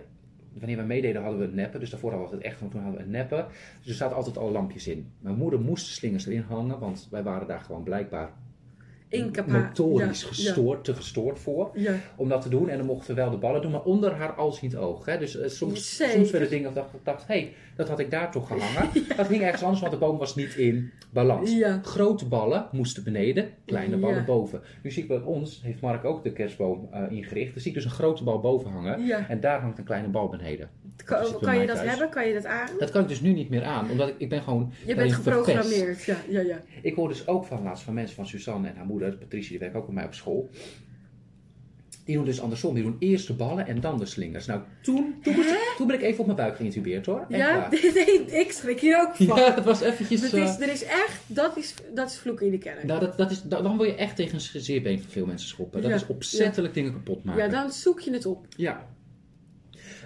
wanneer 0.58 0.76
we 0.76 0.82
meededen 0.82 1.22
hadden 1.22 1.40
we 1.40 1.54
neppen. 1.54 1.80
Dus 1.80 1.90
daarvoor 1.90 2.10
hadden 2.10 2.30
we 2.30 2.36
het 2.36 2.44
echt, 2.44 2.60
want 2.60 2.72
toen 2.72 2.82
hadden 2.82 3.00
we 3.00 3.08
neppen. 3.08 3.46
Dus 3.78 3.88
er 3.88 3.94
zaten 3.94 4.16
altijd 4.16 4.38
al 4.38 4.50
lampjes 4.50 4.88
in. 4.88 5.12
Mijn 5.18 5.36
moeder 5.36 5.60
moest 5.60 5.86
slingers 5.86 6.26
erin 6.26 6.44
hangen, 6.48 6.78
want 6.78 7.08
wij 7.10 7.22
waren 7.22 7.46
daar 7.46 7.60
gewoon 7.60 7.82
blijkbaar 7.82 8.32
Ja, 9.98 10.12
gestoord, 10.12 10.84
te 10.84 10.94
gestoord 10.94 11.38
voor. 11.38 11.70
Ja. 11.74 11.94
Om 12.16 12.28
dat 12.28 12.42
te 12.42 12.48
doen. 12.48 12.68
En 12.68 12.76
dan 12.76 12.86
mochten 12.86 13.14
we 13.14 13.20
wel 13.20 13.30
de 13.30 13.36
ballen 13.36 13.62
doen, 13.62 13.70
maar 13.70 13.82
onder 13.82 14.12
haar 14.12 14.32
alziend 14.32 14.76
oog. 14.76 15.04
Hè? 15.04 15.18
Dus 15.18 15.38
eh, 15.38 15.48
soms, 15.48 15.96
Zeker. 15.96 16.14
soms 16.14 16.30
werden 16.30 16.50
dingen 16.50 16.74
dat 16.74 16.84
ik 16.92 17.04
dacht, 17.04 17.26
hé, 17.26 17.34
hey, 17.34 17.54
dat 17.76 17.88
had 17.88 17.98
ik 17.98 18.10
daar 18.10 18.30
toch 18.32 18.46
gehangen. 18.46 18.90
Dat 19.16 19.26
ging 19.26 19.42
ergens 19.42 19.62
anders, 19.62 19.80
want 19.80 19.92
de 19.92 19.98
boom 19.98 20.18
was 20.18 20.34
niet 20.34 20.54
in 20.54 20.90
balans. 21.10 21.54
Grote 21.82 22.26
ballen 22.26 22.68
moesten 22.72 23.04
beneden, 23.04 23.50
kleine 23.64 23.96
ballen 23.96 24.24
boven. 24.24 24.60
Nu 24.82 24.90
zie 24.90 25.02
ik 25.02 25.08
bij 25.08 25.20
ons, 25.20 25.60
heeft 25.62 25.80
Mark 25.80 26.04
ook 26.04 26.22
de 26.22 26.32
kerstboom 26.32 26.88
eh, 26.92 27.02
ingericht. 27.10 27.52
Dan 27.52 27.60
zie 27.62 27.70
ik 27.70 27.76
dus 27.76 27.84
een 27.84 27.90
grote 27.90 28.24
bal 28.24 28.40
boven 28.40 28.70
hangen. 28.70 29.28
En 29.28 29.40
daar 29.40 29.60
hangt 29.60 29.78
een 29.78 29.84
kleine 29.84 30.08
bal 30.08 30.28
beneden. 30.28 30.70
Kan, 31.04 31.38
kan 31.40 31.58
je 31.58 31.66
dat 31.66 31.76
thuis. 31.76 31.90
hebben? 31.90 32.08
Kan 32.08 32.26
je 32.26 32.34
dat 32.34 32.44
aan? 32.44 32.68
Dat 32.78 32.90
kan 32.90 33.02
ik 33.02 33.08
dus 33.08 33.20
nu 33.20 33.32
niet 33.32 33.48
meer 33.48 33.64
aan, 33.64 33.90
omdat 33.90 34.08
ik, 34.08 34.14
ik 34.18 34.28
ben 34.28 34.42
gewoon 34.42 34.72
Je 34.86 34.94
bent 34.94 35.12
verpest. 35.12 35.36
geprogrammeerd. 35.36 36.04
Ja, 36.04 36.16
ja, 36.28 36.40
ja. 36.40 36.60
Ik 36.82 36.94
hoor 36.94 37.08
dus 37.08 37.26
ook 37.28 37.44
van 37.44 37.62
laatst 37.62 37.84
van 37.84 37.94
mensen 37.94 38.16
van 38.16 38.26
Suzanne 38.26 38.68
en 38.68 38.76
haar 38.76 38.86
moeder, 38.86 38.95
Patricia, 38.98 39.50
die 39.50 39.58
werkt 39.58 39.74
ook 39.76 39.86
bij 39.86 39.94
mij 39.94 40.04
op 40.04 40.14
school. 40.14 40.50
Die 42.04 42.14
doen 42.14 42.24
dus 42.24 42.40
andersom. 42.40 42.74
Die 42.74 42.82
doen 42.82 42.96
eerst 42.98 43.26
de 43.26 43.32
ballen 43.34 43.66
en 43.66 43.80
dan 43.80 43.98
de 43.98 44.06
slingers. 44.06 44.46
Nou, 44.46 44.60
toen, 44.82 45.14
toen, 45.22 45.34
ik- 45.34 45.74
toen 45.76 45.86
ben 45.86 45.96
ik 45.96 46.02
even 46.02 46.18
op 46.20 46.24
mijn 46.26 46.38
buik 46.38 46.56
geïntubeerd 46.56 47.06
hoor. 47.06 47.26
Echt 47.28 47.40
Ja, 47.40 47.68
nee, 47.94 48.24
ik 48.40 48.52
schrik 48.52 48.80
hier 48.80 49.00
ook 49.00 49.16
van. 49.16 49.26
ja, 49.40 49.50
dat 49.50 49.64
was 49.64 49.80
eventjes... 49.80 50.32
Eh, 50.32 50.42
is, 50.42 50.60
er 50.60 50.72
is 50.72 50.84
echt, 50.84 51.20
dat 51.26 51.56
is, 51.56 51.74
dat 51.94 52.10
is 52.10 52.18
vloek 52.18 52.40
in 52.40 52.50
de 52.50 52.58
kerk. 52.58 52.84
nou, 52.84 53.00
dat, 53.00 53.16
dat 53.16 53.30
is, 53.30 53.42
dan 53.42 53.62
dan 53.62 53.76
wil 53.76 53.86
je 53.86 53.94
echt 53.94 54.16
tegen 54.16 54.34
een 54.54 54.60
zeerbeen 54.60 55.00
van 55.00 55.10
veel 55.10 55.26
mensen 55.26 55.48
schoppen. 55.48 55.80
Dat 55.82 55.90
Ja, 55.90 55.96
is 55.96 56.06
opzettelijk 56.06 56.74
dingen 56.74 56.92
kapot 56.92 57.24
maken. 57.24 57.42
ja, 57.44 57.48
dan 57.50 57.70
zoek 57.72 58.00
je 58.00 58.12
het 58.12 58.26
op. 58.26 58.46
Ja. 58.56 58.86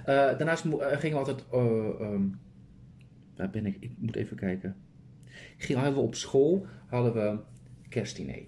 Eh, 0.00 0.04
daarnaast 0.14 0.64
eh, 0.64 0.98
gingen 0.98 1.18
we 1.22 1.24
altijd. 1.24 1.44
eh, 1.52 2.20
waar 3.36 3.50
ben 3.50 3.66
ik? 3.66 3.76
Ik 3.80 3.90
moet 3.98 4.16
even 4.16 4.36
kijken. 4.36 4.76
Gingen, 5.56 5.82
hadden 5.82 6.00
we 6.00 6.06
op 6.06 6.14
school 6.14 6.66
hadden 6.86 7.12
we 7.14 7.38
kerstdiner. 7.88 8.42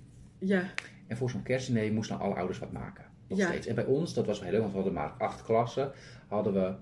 Ja, 0.44 0.62
En 1.06 1.16
voor 1.16 1.30
zo'n 1.30 1.42
kerstdiner 1.42 1.92
moesten 1.92 2.18
alle 2.18 2.34
ouders 2.34 2.58
wat 2.58 2.72
maken. 2.72 3.04
Nog 3.28 3.38
Ja. 3.38 3.46
steeds. 3.46 3.66
En 3.66 3.74
bij 3.74 3.84
ons, 3.84 4.14
dat 4.14 4.26
was 4.26 4.40
heel 4.42 4.50
leuk, 4.50 4.60
want 4.60 4.70
we 4.70 4.76
hadden 4.76 4.94
maar 4.96 5.14
acht 5.18 5.42
klassen. 5.44 5.92
Hadden 6.28 6.52
we. 6.52 6.74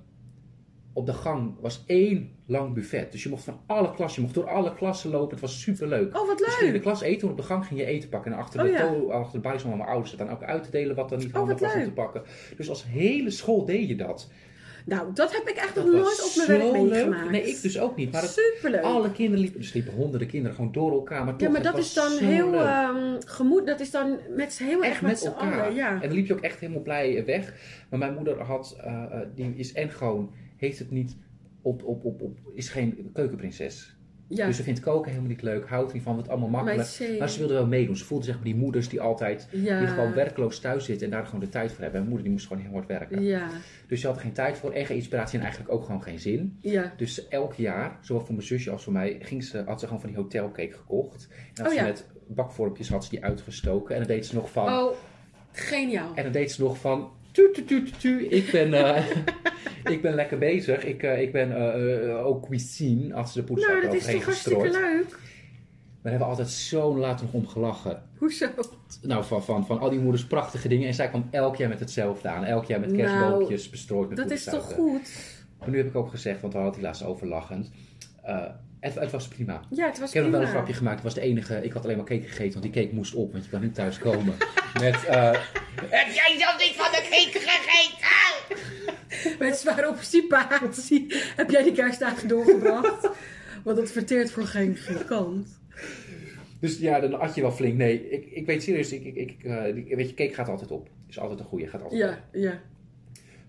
Op 0.93 1.07
de 1.07 1.12
gang 1.12 1.55
was 1.61 1.85
één 1.87 2.31
lang 2.47 2.74
buffet. 2.74 3.12
Dus 3.12 3.23
je 3.23 3.28
mocht 3.28 3.45
van 3.45 3.61
alle 3.66 3.95
klassen, 3.95 4.20
je 4.23 4.28
mocht 4.28 4.39
door 4.41 4.49
alle 4.51 4.74
klassen 4.74 5.11
lopen. 5.11 5.31
Het 5.31 5.41
was 5.41 5.61
super 5.61 5.87
Oh, 6.12 6.27
wat 6.27 6.39
Dus 6.39 6.47
ging 6.47 6.59
je 6.61 6.61
in 6.61 6.66
de 6.66 6.73
leuk. 6.73 6.82
klas 6.82 7.01
eten, 7.01 7.27
en 7.27 7.31
op 7.32 7.37
de 7.37 7.43
gang 7.47 7.66
ging 7.66 7.81
je 7.81 7.87
eten 7.87 8.09
pakken. 8.09 8.32
En 8.32 8.39
achter 8.39 8.61
Oh, 8.61 8.66
de, 8.66 8.73
ja. 8.73 8.78
to- 8.93 9.11
achter 9.11 9.32
de 9.32 9.41
balie 9.49 9.61
van 9.61 9.77
mijn 9.77 9.89
ouders 9.89 10.16
dan 10.16 10.31
ook 10.31 10.43
uit 10.43 10.62
te 10.65 10.70
delen 10.70 10.97
wat 10.97 11.09
dan 11.09 11.19
niet 11.19 11.28
Oh, 11.28 11.35
handig 11.35 11.53
wat 11.53 11.61
was 11.62 11.73
om 11.73 11.78
leuk. 11.78 11.89
te 11.89 11.95
pakken. 11.95 12.23
Dus 12.57 12.69
als 12.69 12.85
hele 12.87 13.31
school 13.31 13.65
deed 13.65 13.89
je 13.89 13.97
dat. 13.97 14.31
Nou, 14.86 15.12
dat 15.15 15.32
heb 15.32 15.48
ik 15.48 15.57
echt 15.57 15.74
nog 15.74 15.85
nooit 15.85 16.24
op 16.24 16.47
mijn 16.47 16.61
werk 16.61 16.73
meegemaakt. 16.90 17.31
Nee, 17.31 17.43
ik 17.48 17.62
dus 17.62 17.78
ook 17.78 17.97
niet. 17.97 18.12
Maar 18.12 18.23
Superleuk. 18.23 18.82
alle 18.82 19.12
kinderen 19.12 19.40
liepen, 19.40 19.61
liepen 19.73 19.93
honderden 19.93 20.28
kinderen 20.28 20.57
gewoon 20.57 20.73
door 20.73 20.93
elkaar. 20.93 21.24
Maar 21.24 21.36
toch, 21.36 21.43
ja, 21.47 21.52
maar 21.52 21.62
dat 21.62 21.78
is 21.78 21.93
dan 21.94 22.19
heel 22.19 22.55
ehm, 22.55 23.16
gemoed, 23.27 23.66
dat 23.66 23.81
is 23.81 23.90
dan 23.90 24.19
met 24.36 24.52
z'n- 24.52 24.65
heel 24.65 24.78
erg 24.85 24.93
echt 24.93 25.01
met, 25.02 25.11
met 25.11 25.20
z'n 25.20 25.27
elkaar. 25.27 25.61
allen. 25.62 25.74
Ja. 25.74 25.93
En 25.94 26.01
dan 26.09 26.12
liep 26.12 26.27
je 26.27 26.32
ook 26.32 26.40
echt 26.40 26.61
helemaal 26.61 26.82
blij 26.82 27.24
weg. 27.24 27.55
Maar 27.90 27.98
mijn 27.98 28.15
moeder 28.15 28.40
had, 28.40 28.77
eh, 28.81 28.93
eh, 28.93 29.20
die 29.35 29.55
is 29.57 29.73
en 29.73 29.90
gewoon, 29.90 30.35
heeft 30.57 30.78
het 30.78 30.90
niet 30.90 31.16
op, 31.62 31.85
op, 31.85 32.05
op, 32.05 32.23
op, 32.23 32.39
is 32.55 32.69
geen 32.69 33.11
keukenprinses. 33.12 33.97
Ja. 34.36 34.47
Dus 34.47 34.57
ze 34.57 34.62
vindt 34.62 34.81
koken 34.81 35.11
helemaal 35.11 35.31
niet 35.31 35.43
leuk, 35.43 35.69
houdt 35.69 35.93
niet 35.93 36.02
van, 36.02 36.16
het 36.16 36.28
allemaal 36.28 36.48
makkelijk. 36.48 37.19
Maar 37.19 37.28
ze 37.28 37.39
wilde 37.39 37.55
wel 37.55 37.66
meedoen. 37.66 37.97
Ze 37.97 38.05
voelde 38.05 38.24
zeg 38.24 38.35
maar 38.35 38.44
die 38.44 38.55
moeders 38.55 38.89
die 38.89 39.01
altijd, 39.01 39.48
ja. 39.52 39.78
die 39.78 39.89
gewoon 39.89 40.12
werkloos 40.12 40.61
thuis 40.61 40.85
zitten 40.85 41.07
en 41.07 41.12
daar 41.12 41.24
gewoon 41.24 41.40
de 41.40 41.48
tijd 41.48 41.73
voor 41.73 41.82
hebben. 41.82 42.01
En 42.01 42.07
mijn 42.07 42.09
moeder 42.09 42.23
die 42.23 42.32
moest 42.32 42.47
gewoon 42.47 42.62
heel 42.62 42.73
hard 42.73 42.86
werken. 42.86 43.23
Ja, 43.23 43.48
Dus 43.86 44.01
ze 44.01 44.07
had 44.07 44.16
er 44.16 44.23
geen 44.23 44.32
tijd 44.32 44.59
voor 44.59 44.73
en 44.73 44.86
geen 44.86 44.97
inspiratie 44.97 45.39
en 45.39 45.44
eigenlijk 45.44 45.74
ook 45.74 45.85
gewoon 45.85 46.02
geen 46.02 46.19
zin. 46.19 46.59
ja. 46.61 46.93
Dus 46.97 47.28
elk 47.28 47.55
jaar, 47.55 47.98
zowel 48.01 48.24
voor 48.24 48.35
mijn 48.35 48.47
zusje 48.47 48.70
als 48.70 48.85
voor 48.85 48.93
mij, 48.93 49.16
ging 49.20 49.44
ze, 49.44 49.62
had 49.66 49.81
ze 49.81 49.86
gewoon 49.86 50.01
van 50.01 50.11
die 50.11 50.19
hotelcake 50.19 50.73
gekocht. 50.73 51.28
En 51.55 51.62
had 51.62 51.73
Oh 51.73 51.78
ze 51.78 51.85
met 51.85 52.07
bakvormpjes 52.27 52.89
had 52.89 53.05
ze 53.05 53.11
die 53.11 53.24
uitgestoken. 53.24 53.94
En 53.94 54.01
dan 54.01 54.11
deed 54.11 54.27
ze 54.27 54.35
nog 54.35 54.51
van. 54.51 54.66
Oh, 54.66 54.93
geniaal. 55.52 56.15
En 56.15 56.23
dan 56.23 56.32
deed 56.32 56.52
ze 56.52 56.62
nog 56.62 56.78
van. 56.78 57.11
Tu, 57.40 57.50
tu, 57.52 57.64
tu, 57.64 57.82
tu, 57.82 57.90
tu. 57.98 58.26
Ik 58.26 58.50
ben, 58.50 58.74
eh, 58.74 59.06
ik 59.94 60.02
ben 60.02 60.14
lekker 60.14 60.38
bezig. 60.38 60.84
Ik, 60.84 61.02
eh, 61.02 61.20
ik 61.20 61.32
ben 61.32 61.56
eh, 61.56 62.26
ook 62.26 62.46
cuisine. 62.46 63.26
Ze 63.26 63.32
de 63.34 63.42
poedersuiker 63.42 63.88
Nou, 63.88 63.98
dat 63.98 64.08
is 64.08 64.14
toch 64.14 64.24
hartstikke 64.24 64.70
leuk. 64.70 65.18
We 66.02 66.10
hebben 66.10 66.28
altijd 66.28 66.48
zo 66.48 66.96
later 66.96 67.24
nog 67.24 67.34
om 67.34 67.46
gelachen. 67.46 68.02
Hoezo? 68.16 68.46
Nou, 69.02 69.24
van, 69.24 69.44
van, 69.44 69.66
van 69.66 69.78
al 69.78 69.90
die 69.90 69.98
moeders 69.98 70.26
prachtige 70.26 70.68
dingen. 70.68 70.88
En 70.88 70.94
zij 70.94 71.08
kwam 71.08 71.28
elk 71.30 71.56
jaar 71.56 71.68
met 71.68 71.80
hetzelfde 71.80 72.28
aan. 72.28 72.44
Elk 72.44 72.64
jaar 72.64 72.80
met 72.80 72.92
Nou, 72.92 73.02
kerstboompjes 73.02 73.70
bestrooid 73.70 74.08
met 74.08 74.18
Dat 74.18 74.30
is 74.30 74.44
toch 74.44 74.72
goed? 74.72 75.12
Maar 75.58 75.70
nu 75.70 75.76
heb 75.76 75.86
ik 75.86 75.96
ook 75.96 76.10
gezegd, 76.10 76.40
want 76.40 76.52
we 76.52 76.58
hadden 76.58 76.78
hier 76.78 76.88
laatst 76.88 77.04
over 77.04 77.26
lachend. 77.26 77.70
Het, 78.81 78.94
het 78.94 79.11
was 79.11 79.28
prima. 79.28 79.61
Ja, 79.70 79.86
het 79.86 79.98
was 79.98 80.09
Ik 80.09 80.15
heb 80.15 80.23
nog 80.24 80.32
wel 80.32 80.40
een 80.43 80.47
grapje 80.48 80.73
gemaakt. 80.73 80.94
Het 80.94 81.05
was 81.05 81.15
de 81.15 81.20
enige. 81.20 81.62
Ik 81.65 81.73
had 81.73 81.85
alleen 81.85 81.97
maar 81.97 82.07
cake 82.07 82.27
gegeten, 82.27 82.61
want 82.61 82.73
die 82.74 82.82
cake 82.82 82.94
moest 82.94 83.15
op. 83.15 83.32
Want 83.32 83.44
je 83.44 83.51
kan 83.51 83.61
niet 83.61 83.74
thuis 83.74 83.98
komen 83.98 84.35
met. 84.81 85.05
eh, 85.05 85.31
heb 85.89 86.07
jij 86.15 86.35
zelf 86.39 86.59
niet 86.59 86.74
van 86.77 86.90
de 86.90 87.09
cake 87.11 87.39
gegeten? 87.47 89.39
met 89.39 89.57
zware 89.57 89.89
obstipatie 89.89 91.07
heb 91.36 91.51
jij 91.51 91.62
die 91.62 91.73
kerstdagen 91.73 92.28
doorgebracht. 92.28 93.09
Want 93.65 93.77
dat 93.77 93.90
verteert 93.90 94.31
voor 94.31 94.44
geen, 94.47 94.77
geen 94.77 95.05
kant. 95.05 95.48
Dus 96.61 96.78
ja, 96.78 97.01
dan 97.01 97.20
at 97.20 97.35
je 97.35 97.40
wel 97.40 97.52
flink. 97.52 97.77
Nee, 97.77 98.11
ik, 98.11 98.27
ik 98.31 98.47
weet 98.47 98.62
serieus, 98.62 98.93
ik, 98.93 99.05
ik, 99.05 99.15
ik, 99.15 99.44
eh, 99.44 99.74
die- 99.74 99.97
weet 99.97 100.09
je, 100.09 100.15
cake 100.15 100.35
gaat 100.35 100.48
altijd 100.48 100.70
op. 100.70 100.89
Is 101.09 101.19
altijd 101.19 101.40
een 101.40 101.47
goede, 101.47 101.66
gaat 101.66 101.82
altijd 101.82 102.02
op. 102.02 102.09
Ja, 102.09 102.40
ja. 102.40 102.61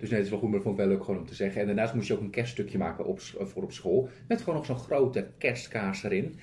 Dus 0.01 0.09
nee, 0.09 0.17
het 0.19 0.27
is 0.27 0.29
wel 0.29 0.39
goed, 0.39 0.49
maar 0.49 0.57
dat 0.57 0.67
vond 0.67 0.79
ik 0.79 0.85
wel 0.85 0.93
leuk 0.95 1.05
gewoon 1.05 1.19
om 1.19 1.25
te 1.27 1.35
zeggen. 1.35 1.61
En 1.61 1.67
daarnaast 1.67 1.93
moest 1.93 2.07
je 2.07 2.13
ook 2.13 2.21
een 2.21 2.29
kerststukje 2.29 2.77
maken 2.77 3.05
op, 3.05 3.19
s- 3.19 3.35
voor 3.39 3.63
op 3.63 3.71
school. 3.71 4.09
Met 4.27 4.39
gewoon 4.39 4.55
nog 4.55 4.65
zo'n 4.65 4.77
grote 4.77 5.27
kerstkaas 5.37 6.03
erin. 6.03 6.39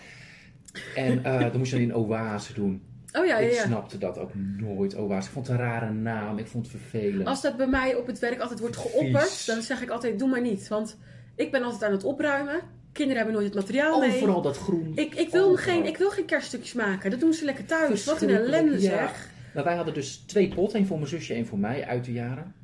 En 0.94 1.24
eh 1.24 1.40
dan 1.51 1.59
moest 1.59 1.70
je 1.70 1.76
dan 1.78 1.86
in 1.86 1.94
oase 1.94 2.52
doen. 2.55 2.82
Oh 3.12 3.26
ja, 3.26 3.39
ja, 3.39 3.47
Ik 3.47 3.52
ja. 3.55 3.64
snapte 3.64 3.98
dat 3.98 4.18
ook 4.18 4.30
nooit, 4.59 4.97
oase. 4.97 5.26
Ik 5.26 5.32
vond 5.32 5.47
het 5.47 5.56
een 5.59 5.62
rare 5.64 5.90
naam, 5.93 6.39
ik 6.39 6.47
vond 6.47 6.66
het 6.72 6.80
vervelend. 6.80 7.26
Als 7.28 7.43
dat 7.43 7.56
bij 7.56 7.66
mij 7.66 7.94
op 7.94 8.06
het 8.06 8.18
werk 8.18 8.40
altijd 8.40 8.60
wordt 8.60 8.76
geopperd, 8.76 9.28
Vies. 9.28 9.44
dan 9.44 9.62
zeg 9.62 9.82
ik 9.82 9.90
altijd, 9.90 10.18
doe 10.18 10.28
maar 10.28 10.40
niet. 10.40 10.68
Want 10.68 10.98
ik 11.35 11.51
ben 11.51 11.62
altijd 11.62 11.82
aan 11.85 11.93
het 11.93 12.05
opruimen. 12.05 12.60
Kinderen 12.93 13.22
hebben 13.22 13.40
nooit 13.40 13.55
het 13.55 13.62
materiaal 13.64 13.94
Oh, 13.94 14.01
mee. 14.09 14.18
vooral 14.18 14.43
dat 14.43 14.56
groen. 14.59 14.93
Ik, 14.94 15.14
ik, 15.14 15.28
wil 15.30 15.51
Overal. 15.51 15.74
geen, 15.74 15.86
ik 15.86 15.97
wil 15.97 16.10
geen 16.10 16.24
kerststukjes 16.24 16.72
maken. 16.72 17.10
Dat 17.10 17.20
doen 17.20 17.32
ze 17.32 17.44
lekker 17.44 17.64
thuis. 17.64 18.05
Wat 18.05 18.22
een 18.22 18.28
ellende 18.30 18.72
ja. 18.72 18.78
zeg. 18.78 19.30
Nou, 19.55 19.66
wij 19.66 19.76
hadden 19.76 19.94
dus 19.94 20.16
twee 20.16 20.48
potten, 20.55 20.78
één 20.78 20.86
voor 20.86 20.97
mijn 20.97 21.09
zusje, 21.09 21.35
één 21.35 21.47
voor 21.47 21.59
mij, 21.59 21.86
uit 21.86 22.05
de 22.05 22.12
jaren. 22.12 22.55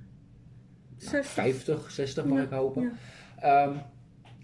Nou, 0.99 1.11
Zes- 1.11 1.27
50, 1.27 1.91
60 1.91 2.25
mag 2.25 2.43
ik 2.43 2.51
hopen. 2.51 2.93
Ehm, 3.41 3.73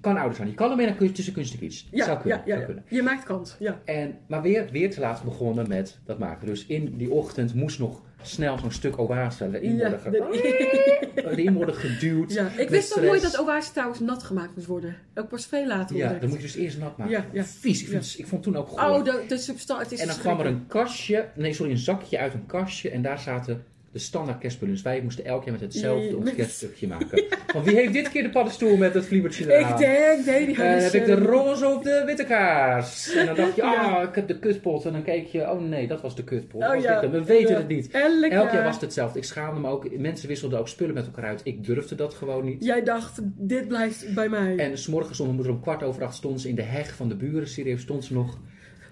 kan 0.00 0.16
ouders 0.16 0.40
aan. 0.40 0.46
Je 0.46 0.54
kan 0.54 0.70
ermee 0.70 0.86
naar 0.86 1.12
tussen 1.12 1.32
kunstig 1.32 1.60
iets. 1.60 1.88
Ja, 1.90 2.04
zou 2.04 2.18
kunnen. 2.20 2.38
ja, 2.38 2.44
ja, 2.44 2.50
zou 2.50 2.60
ja. 2.60 2.66
kunnen. 2.66 2.84
Je 2.88 3.02
maakt 3.02 3.24
kans. 3.24 3.56
Ja. 3.58 3.80
En, 3.84 4.18
maar 4.26 4.42
weer, 4.42 4.68
weer 4.70 4.90
te 4.90 5.00
laat 5.00 5.22
begonnen 5.24 5.68
met 5.68 5.98
dat 6.04 6.18
maken. 6.18 6.46
Dus 6.46 6.66
in 6.66 6.96
die 6.96 7.10
ochtend 7.10 7.54
moest 7.54 7.78
nog 7.78 8.02
snel 8.22 8.58
zo'n 8.58 8.70
stuk 8.72 8.98
oase 8.98 9.44
erin, 9.52 9.78
worden, 9.78 10.00
ge- 10.00 10.10
de- 10.10 11.22
erin 11.30 11.54
worden 11.54 11.74
geduwd. 11.74 12.32
ja. 12.32 12.48
Ik 12.56 12.68
wist 12.68 12.96
nog 12.96 13.04
nooit 13.04 13.22
dat 13.22 13.40
oase 13.40 13.72
trouwens 13.72 14.00
nat 14.00 14.22
gemaakt 14.22 14.54
moest 14.54 14.66
worden. 14.66 14.96
Ook 15.14 15.28
pas 15.28 15.46
veel 15.46 15.66
later 15.66 15.96
Ja, 15.96 16.12
dan 16.12 16.28
moet 16.28 16.36
je 16.36 16.42
dus 16.44 16.54
eerst 16.56 16.78
nat 16.78 16.96
maken. 16.96 17.24
Ja. 17.32 17.44
Vies. 17.44 17.80
Ik, 17.82 17.88
vind, 17.88 18.14
ik 18.18 18.26
vond 18.26 18.42
toen 18.42 18.56
ook 18.56 18.68
goor. 18.68 18.80
Oh, 18.80 19.04
de, 19.04 19.24
de 19.28 19.38
substantie. 19.38 19.98
En 19.98 20.06
dan 20.06 20.18
kwam 20.18 20.40
er 20.40 20.46
een 20.46 20.66
kastje, 20.66 21.28
nee 21.34 21.52
sorry, 21.52 21.72
een 21.72 21.78
zakje 21.78 22.18
uit 22.18 22.34
een 22.34 22.46
kastje 22.46 22.90
en 22.90 23.02
daar 23.02 23.18
zaten 23.18 23.64
de 23.92 23.98
standaard 23.98 24.38
kerstspullen. 24.38 24.74
Dus 24.74 24.82
wij 24.82 25.00
moesten 25.02 25.24
elk 25.24 25.42
jaar 25.44 25.52
met 25.52 25.60
hetzelfde 25.60 26.16
ons 26.16 26.34
kerststukje 26.34 26.86
maken. 26.96 27.24
Van 27.46 27.62
wie 27.62 27.74
heeft 27.74 27.92
dit 27.92 28.10
keer 28.10 28.22
de 28.22 28.30
paddenstoel 28.30 28.76
met 28.76 28.94
het 28.94 29.06
vliebertje 29.06 29.54
eraan? 29.56 29.72
Ik 29.72 29.78
denk, 29.78 30.24
nee, 30.26 30.46
die 30.46 30.54
En 30.54 30.54
dan 30.54 30.66
hadden 30.66 30.82
heb 30.82 30.90
ze- 30.90 30.96
ik 30.98 31.06
de 31.06 31.14
roze 31.14 31.66
of 31.66 31.82
de 31.82 32.02
witte 32.06 32.24
kaas. 32.24 33.12
En 33.14 33.26
dan 33.26 33.34
dacht 33.34 33.56
je, 33.56 33.62
ah, 33.72 34.02
ik 34.02 34.14
heb 34.14 34.28
de 34.28 34.38
kutpot. 34.38 34.84
En 34.84 34.92
dan 34.92 35.02
keek 35.02 35.26
je, 35.26 35.40
oh 35.50 35.60
nee, 35.60 35.86
dat 35.86 36.00
was 36.00 36.16
de 36.16 36.24
kutpot. 36.24 36.62
Oh? 36.62 37.00
We 37.10 37.24
weten 37.24 37.54
het 37.56 37.68
niet. 37.68 37.90
Elk 37.90 38.32
jaar 38.52 38.64
was 38.64 38.72
het 38.72 38.80
hetzelfde. 38.80 39.18
Ik 39.18 39.24
schaamde 39.24 39.60
me 39.60 39.68
ook. 39.68 39.98
Mensen 39.98 40.28
wisselden 40.28 40.58
ook 40.58 40.68
spullen 40.68 40.94
met 40.94 41.06
elkaar 41.06 41.24
uit. 41.24 41.40
Ik 41.44 41.64
durfde 41.64 41.94
dat 41.94 42.14
gewoon 42.14 42.44
niet. 42.44 42.64
Jij 42.64 42.82
dacht, 42.82 43.18
dit 43.22 43.68
blijft 43.68 44.14
bij 44.14 44.28
mij. 44.28 44.56
En 44.56 44.78
s'morgens 44.78 45.14
stond 45.14 45.28
mijn 45.28 45.40
moeder 45.40 45.56
om 45.56 45.62
kwart 45.62 45.82
over 45.82 46.04
acht 46.04 46.14
stond 46.14 46.40
ze 46.40 46.48
in 46.48 46.54
de 46.54 46.62
heg 46.62 46.94
van 46.94 47.08
de 47.08 47.16
buren. 47.16 47.48
Serieus 47.48 47.80
stond 47.82 48.04
ze 48.04 48.12
nog 48.12 48.38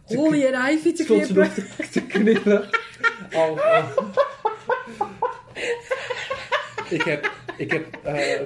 Holly 0.05 0.45
en 0.45 0.73
Ivy 0.73 0.93
te 0.93 1.03
stond 1.03 1.27
ze 1.27 1.33
knippen. 1.33 1.65
nog 1.79 1.87
te, 1.87 2.03
knippen. 2.07 2.69
Al, 3.33 3.61
al. 3.75 3.83
Ik 6.91 7.03
heb, 7.03 7.33
ik 7.57 7.71
heb, 7.71 7.87
eh 8.03 8.41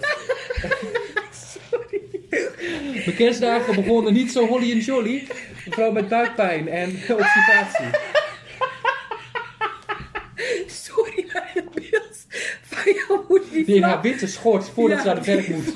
Mijn 3.04 3.16
kerstdagen 3.16 3.74
begonnen 3.74 4.12
niet 4.12 4.32
zo 4.32 4.46
holly 4.46 4.70
en 4.70 4.78
jolly. 4.78 5.26
Mevrouw 5.66 5.90
met 5.90 6.08
buikpijn 6.08 6.68
en 6.68 6.88
obstipatie. 6.90 7.86
Sorry, 10.66 11.24
maar 11.32 11.50
het 11.54 11.70
beeld 11.74 12.26
van 12.62 12.92
jouw 12.92 13.24
moeder 13.28 13.50
die 13.50 13.64
Die 13.64 13.74
in 13.74 13.82
haar 13.82 14.00
witte 14.02 14.26
schort 14.26 14.68
voordat 14.68 14.96
Ja. 14.98 15.02
ze 15.02 15.06
naar 15.14 15.22
de 15.24 15.32
werk 15.34 15.48
moet. 15.48 15.74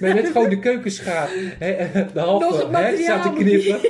Met, 0.00 0.14
met 0.14 0.26
gewoon 0.26 0.48
de 0.48 0.58
keukenschaar. 0.58 1.28
hè, 1.58 1.70
eh, 1.72 2.06
De 2.14 2.20
halve 2.20 2.68
hè, 2.76 2.96
staat 3.02 3.22
te 3.22 3.28
moet 3.28 3.38
knippen. 3.38 3.80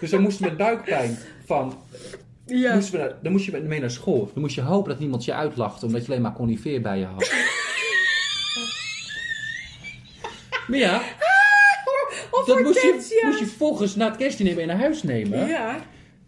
Dus 0.00 0.10
dan 0.10 0.20
moesten 0.22 0.42
we 0.44 0.48
met 0.48 0.58
buikpijn 0.58 1.18
van 1.46 1.78
Ja. 2.46 2.74
Moesten 2.74 2.92
we 2.92 2.98
naar- 2.98 3.14
dan 3.22 3.32
moest 3.32 3.44
je 3.44 3.60
mee 3.60 3.80
naar 3.80 3.90
school. 3.90 4.30
Dan 4.32 4.42
moest 4.42 4.54
je 4.54 4.60
hopen 4.60 4.90
dat 4.90 4.98
niemand 4.98 5.24
je 5.24 5.34
uitlachte, 5.34 5.86
omdat 5.86 6.02
je 6.06 6.08
alleen 6.10 6.22
maar 6.22 6.32
conifeer 6.32 6.80
bij 6.80 6.98
je 6.98 7.04
had. 7.04 7.32
maar 10.68 10.78
ja, 10.78 11.02
Of 12.30 12.44
dat 12.46 12.60
moest 12.60 12.82
je, 12.82 13.22
moest 13.26 13.38
je 13.38 13.46
volgens 13.46 13.94
na 13.96 14.06
het 14.08 14.16
kerstdiner 14.16 14.54
mee 14.54 14.66
naar 14.66 14.78
huis 14.78 15.02
nemen. 15.02 15.46
Ja. 15.46 15.76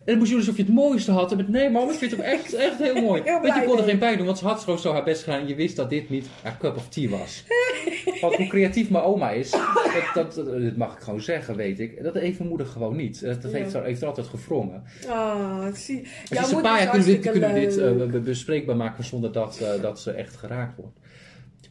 En 0.08 0.14
dan 0.14 0.18
moest 0.22 0.30
je 0.30 0.36
doen 0.36 0.46
alsof 0.46 0.56
je 0.60 0.66
het 0.66 0.74
mooiste 0.74 1.10
had. 1.12 1.30
En 1.30 1.36
met 1.36 1.48
nee 1.48 1.70
man, 1.70 1.88
ik 1.90 1.94
vind 1.94 2.10
hem 2.10 2.20
echt, 2.20 2.52
echt 2.54 2.78
heel 2.78 3.02
mooi. 3.02 3.22
Heel 3.24 3.40
Want 3.40 3.54
je 3.54 3.62
kon 3.64 3.78
er 3.78 3.84
geen 3.84 3.98
pijn 3.98 4.16
doen, 4.16 4.26
want 4.26 4.38
ze 4.38 4.44
had 4.46 4.60
gewoon 4.60 4.78
zo 4.78 4.92
haar 4.92 5.04
best 5.04 5.22
gedaan. 5.22 5.40
En 5.40 5.46
je 5.48 5.54
wist 5.54 5.76
dat 5.76 5.90
dit 5.90 6.10
niet 6.10 6.26
haar 6.42 6.56
cup 6.58 6.76
of 6.76 6.88
tea 6.88 7.08
was. 7.08 7.44
Want 8.20 8.34
hoe 8.34 8.46
creatief 8.46 8.90
mijn 8.90 9.04
oma 9.04 9.30
is, 9.30 9.50
dat, 10.14 10.34
dat, 10.34 10.76
mag 10.76 10.94
ik 10.96 11.02
gewoon 11.02 11.20
zeggen, 11.20 11.56
weet 11.56 11.80
ik. 11.80 12.02
Dat 12.02 12.14
heeft 12.14 12.36
mijn 12.38 12.48
moeder 12.48 12.66
gewoon 12.66 12.96
niet. 12.96 13.20
Dat, 13.20 13.42
dat 13.42 13.50
Ja. 13.50 13.56
heeft, 13.56 13.70
ze- 13.70 13.80
heeft 13.82 14.00
er 14.02 14.08
altijd 14.08 14.26
gewrongen. 14.26 14.82
Ah, 15.08 15.66
zie. 15.74 16.06
Dus 16.28 16.52
een 16.52 16.60
paar 16.60 16.78
jaar 16.82 16.90
kunnen 16.90 17.06
we 17.08 17.12
dit, 17.18 17.30
kunnen 17.30 17.52
we 17.54 17.60
dit 17.60 17.78
eh, 17.78 17.92
be- 18.10 18.20
bespreekbaar 18.20 18.76
maken 18.76 19.04
zonder 19.04 19.32
dat, 19.32 19.58
eh, 19.60 19.82
dat 19.82 20.00
ze 20.00 20.10
echt 20.10 20.36
geraakt 20.36 20.76
wordt. 20.76 20.98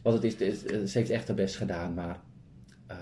Want 0.02 0.14
het 0.14 0.24
is, 0.24 0.32
het 0.32 0.40
is- 0.40 0.64
eh, 0.64 0.78
ze 0.84 0.98
heeft 0.98 1.10
echt 1.10 1.26
haar 1.26 1.36
best 1.36 1.56
gedaan, 1.56 1.94
maar 1.94 2.20
eh, 2.86 2.96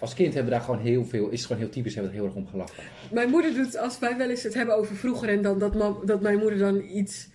als 0.00 0.14
kind 0.14 0.34
hebben 0.34 0.52
we 0.52 0.58
daar 0.58 0.66
gewoon 0.66 0.80
heel 0.80 1.04
veel, 1.04 1.28
is 1.28 1.38
het 1.38 1.46
gewoon 1.46 1.62
heel 1.62 1.70
typisch, 1.70 1.94
hebben 1.94 2.12
we 2.12 2.18
er 2.18 2.24
heel 2.24 2.34
erg 2.34 2.44
om 2.44 2.50
gelachen. 2.50 2.82
Mijn 3.12 3.30
moeder 3.30 3.54
doet, 3.54 3.76
als 3.78 3.98
wij 3.98 4.16
wel 4.16 4.30
eens 4.30 4.42
het 4.42 4.54
hebben 4.54 4.76
over 4.76 4.96
vroeger 4.96 5.28
en 5.28 5.42
dan, 5.42 5.58
dat, 5.58 5.74
mam- 5.74 6.02
dat 6.04 6.20
mijn 6.20 6.38
moeder 6.38 6.58
dan 6.58 6.82
iets 6.92 7.28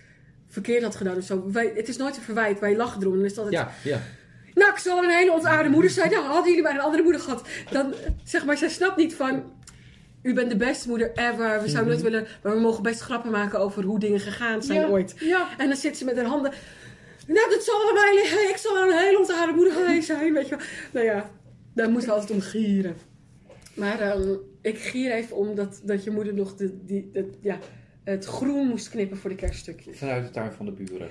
verkeerd 0.48 0.82
had 0.82 0.96
gedaan 0.96 1.16
of 1.16 1.24
zo. 1.24 1.50
Wij, 1.52 1.72
het 1.74 1.88
is 1.88 1.96
nooit 1.96 2.16
een 2.16 2.22
verwijt, 2.22 2.58
wij 2.60 2.76
lachen 2.76 3.00
erom. 3.00 3.14
Dan 3.14 3.24
is 3.24 3.30
het 3.30 3.38
altijd, 3.38 3.56
Ja, 3.56 3.72
ja. 3.90 4.00
nou, 4.54 4.70
ik 4.72 4.78
zal 4.78 5.02
een 5.04 5.10
hele 5.10 5.32
ontaarde 5.32 5.68
moeder 5.68 5.90
zijn. 5.90 6.10
Nou, 6.10 6.24
hadden 6.24 6.46
jullie 6.48 6.62
maar 6.62 6.74
een 6.74 6.80
andere 6.80 7.02
moeder 7.02 7.20
gehad. 7.20 7.48
Dan, 7.70 7.94
zeg 8.24 8.44
maar, 8.44 8.56
zij 8.56 8.68
snapt 8.68 8.96
niet 8.96 9.14
van, 9.14 9.42
u 10.22 10.34
bent 10.34 10.50
de 10.50 10.56
beste 10.56 10.88
moeder 10.88 11.10
ever. 11.14 11.62
We 11.62 11.68
zouden 11.68 11.92
nooit 11.92 12.02
willen, 12.02 12.26
maar 12.42 12.54
we 12.54 12.60
mogen 12.60 12.82
best 12.82 13.00
grappen 13.00 13.30
maken 13.30 13.58
over 13.58 13.84
hoe 13.84 13.98
dingen 13.98 14.20
gegaan 14.20 14.62
zijn 14.62 14.80
Ja, 14.80 14.86
ooit. 14.86 15.14
ja. 15.18 15.48
En 15.58 15.68
dan 15.68 15.76
zit 15.76 15.96
ze 15.96 16.04
met 16.04 16.16
haar 16.16 16.24
handen, 16.26 16.52
nou, 17.26 17.50
dat 17.50 17.64
zal 17.64 17.78
wel 17.84 17.92
mij, 17.94 18.46
ik 18.50 18.56
zal 18.56 18.74
wel 18.74 18.82
een 18.90 18.98
hele 19.04 19.18
ontaarde 19.18 19.52
moeder 19.52 19.72
geweest 19.72 20.06
zijn, 20.06 20.32
weet 20.32 20.48
je 20.48 20.56
wel. 20.56 20.66
Nou 20.92 21.06
ja, 21.06 21.30
daar 21.76 21.90
moeten 21.90 22.08
we 22.08 22.14
altijd 22.14 22.32
om 22.32 22.40
gieren. 22.40 22.96
Maar 23.74 24.00
ehm, 24.00 24.34
ik 24.60 24.78
gier 24.78 25.12
even 25.12 25.36
om 25.36 25.54
dat, 25.54 25.80
dat 25.84 26.04
je 26.04 26.10
moeder 26.10 26.34
nog 26.34 26.56
de, 26.56 26.84
die, 26.84 27.10
ja, 27.40 27.58
het 28.04 28.24
groen 28.24 28.68
moest 28.68 28.88
knippen 28.88 29.16
voor 29.16 29.30
de 29.30 29.36
kerststukjes. 29.36 29.98
Vanuit 29.98 30.24
de 30.24 30.30
tuin 30.30 30.52
van 30.52 30.66
de 30.66 30.72
buren. 30.72 31.08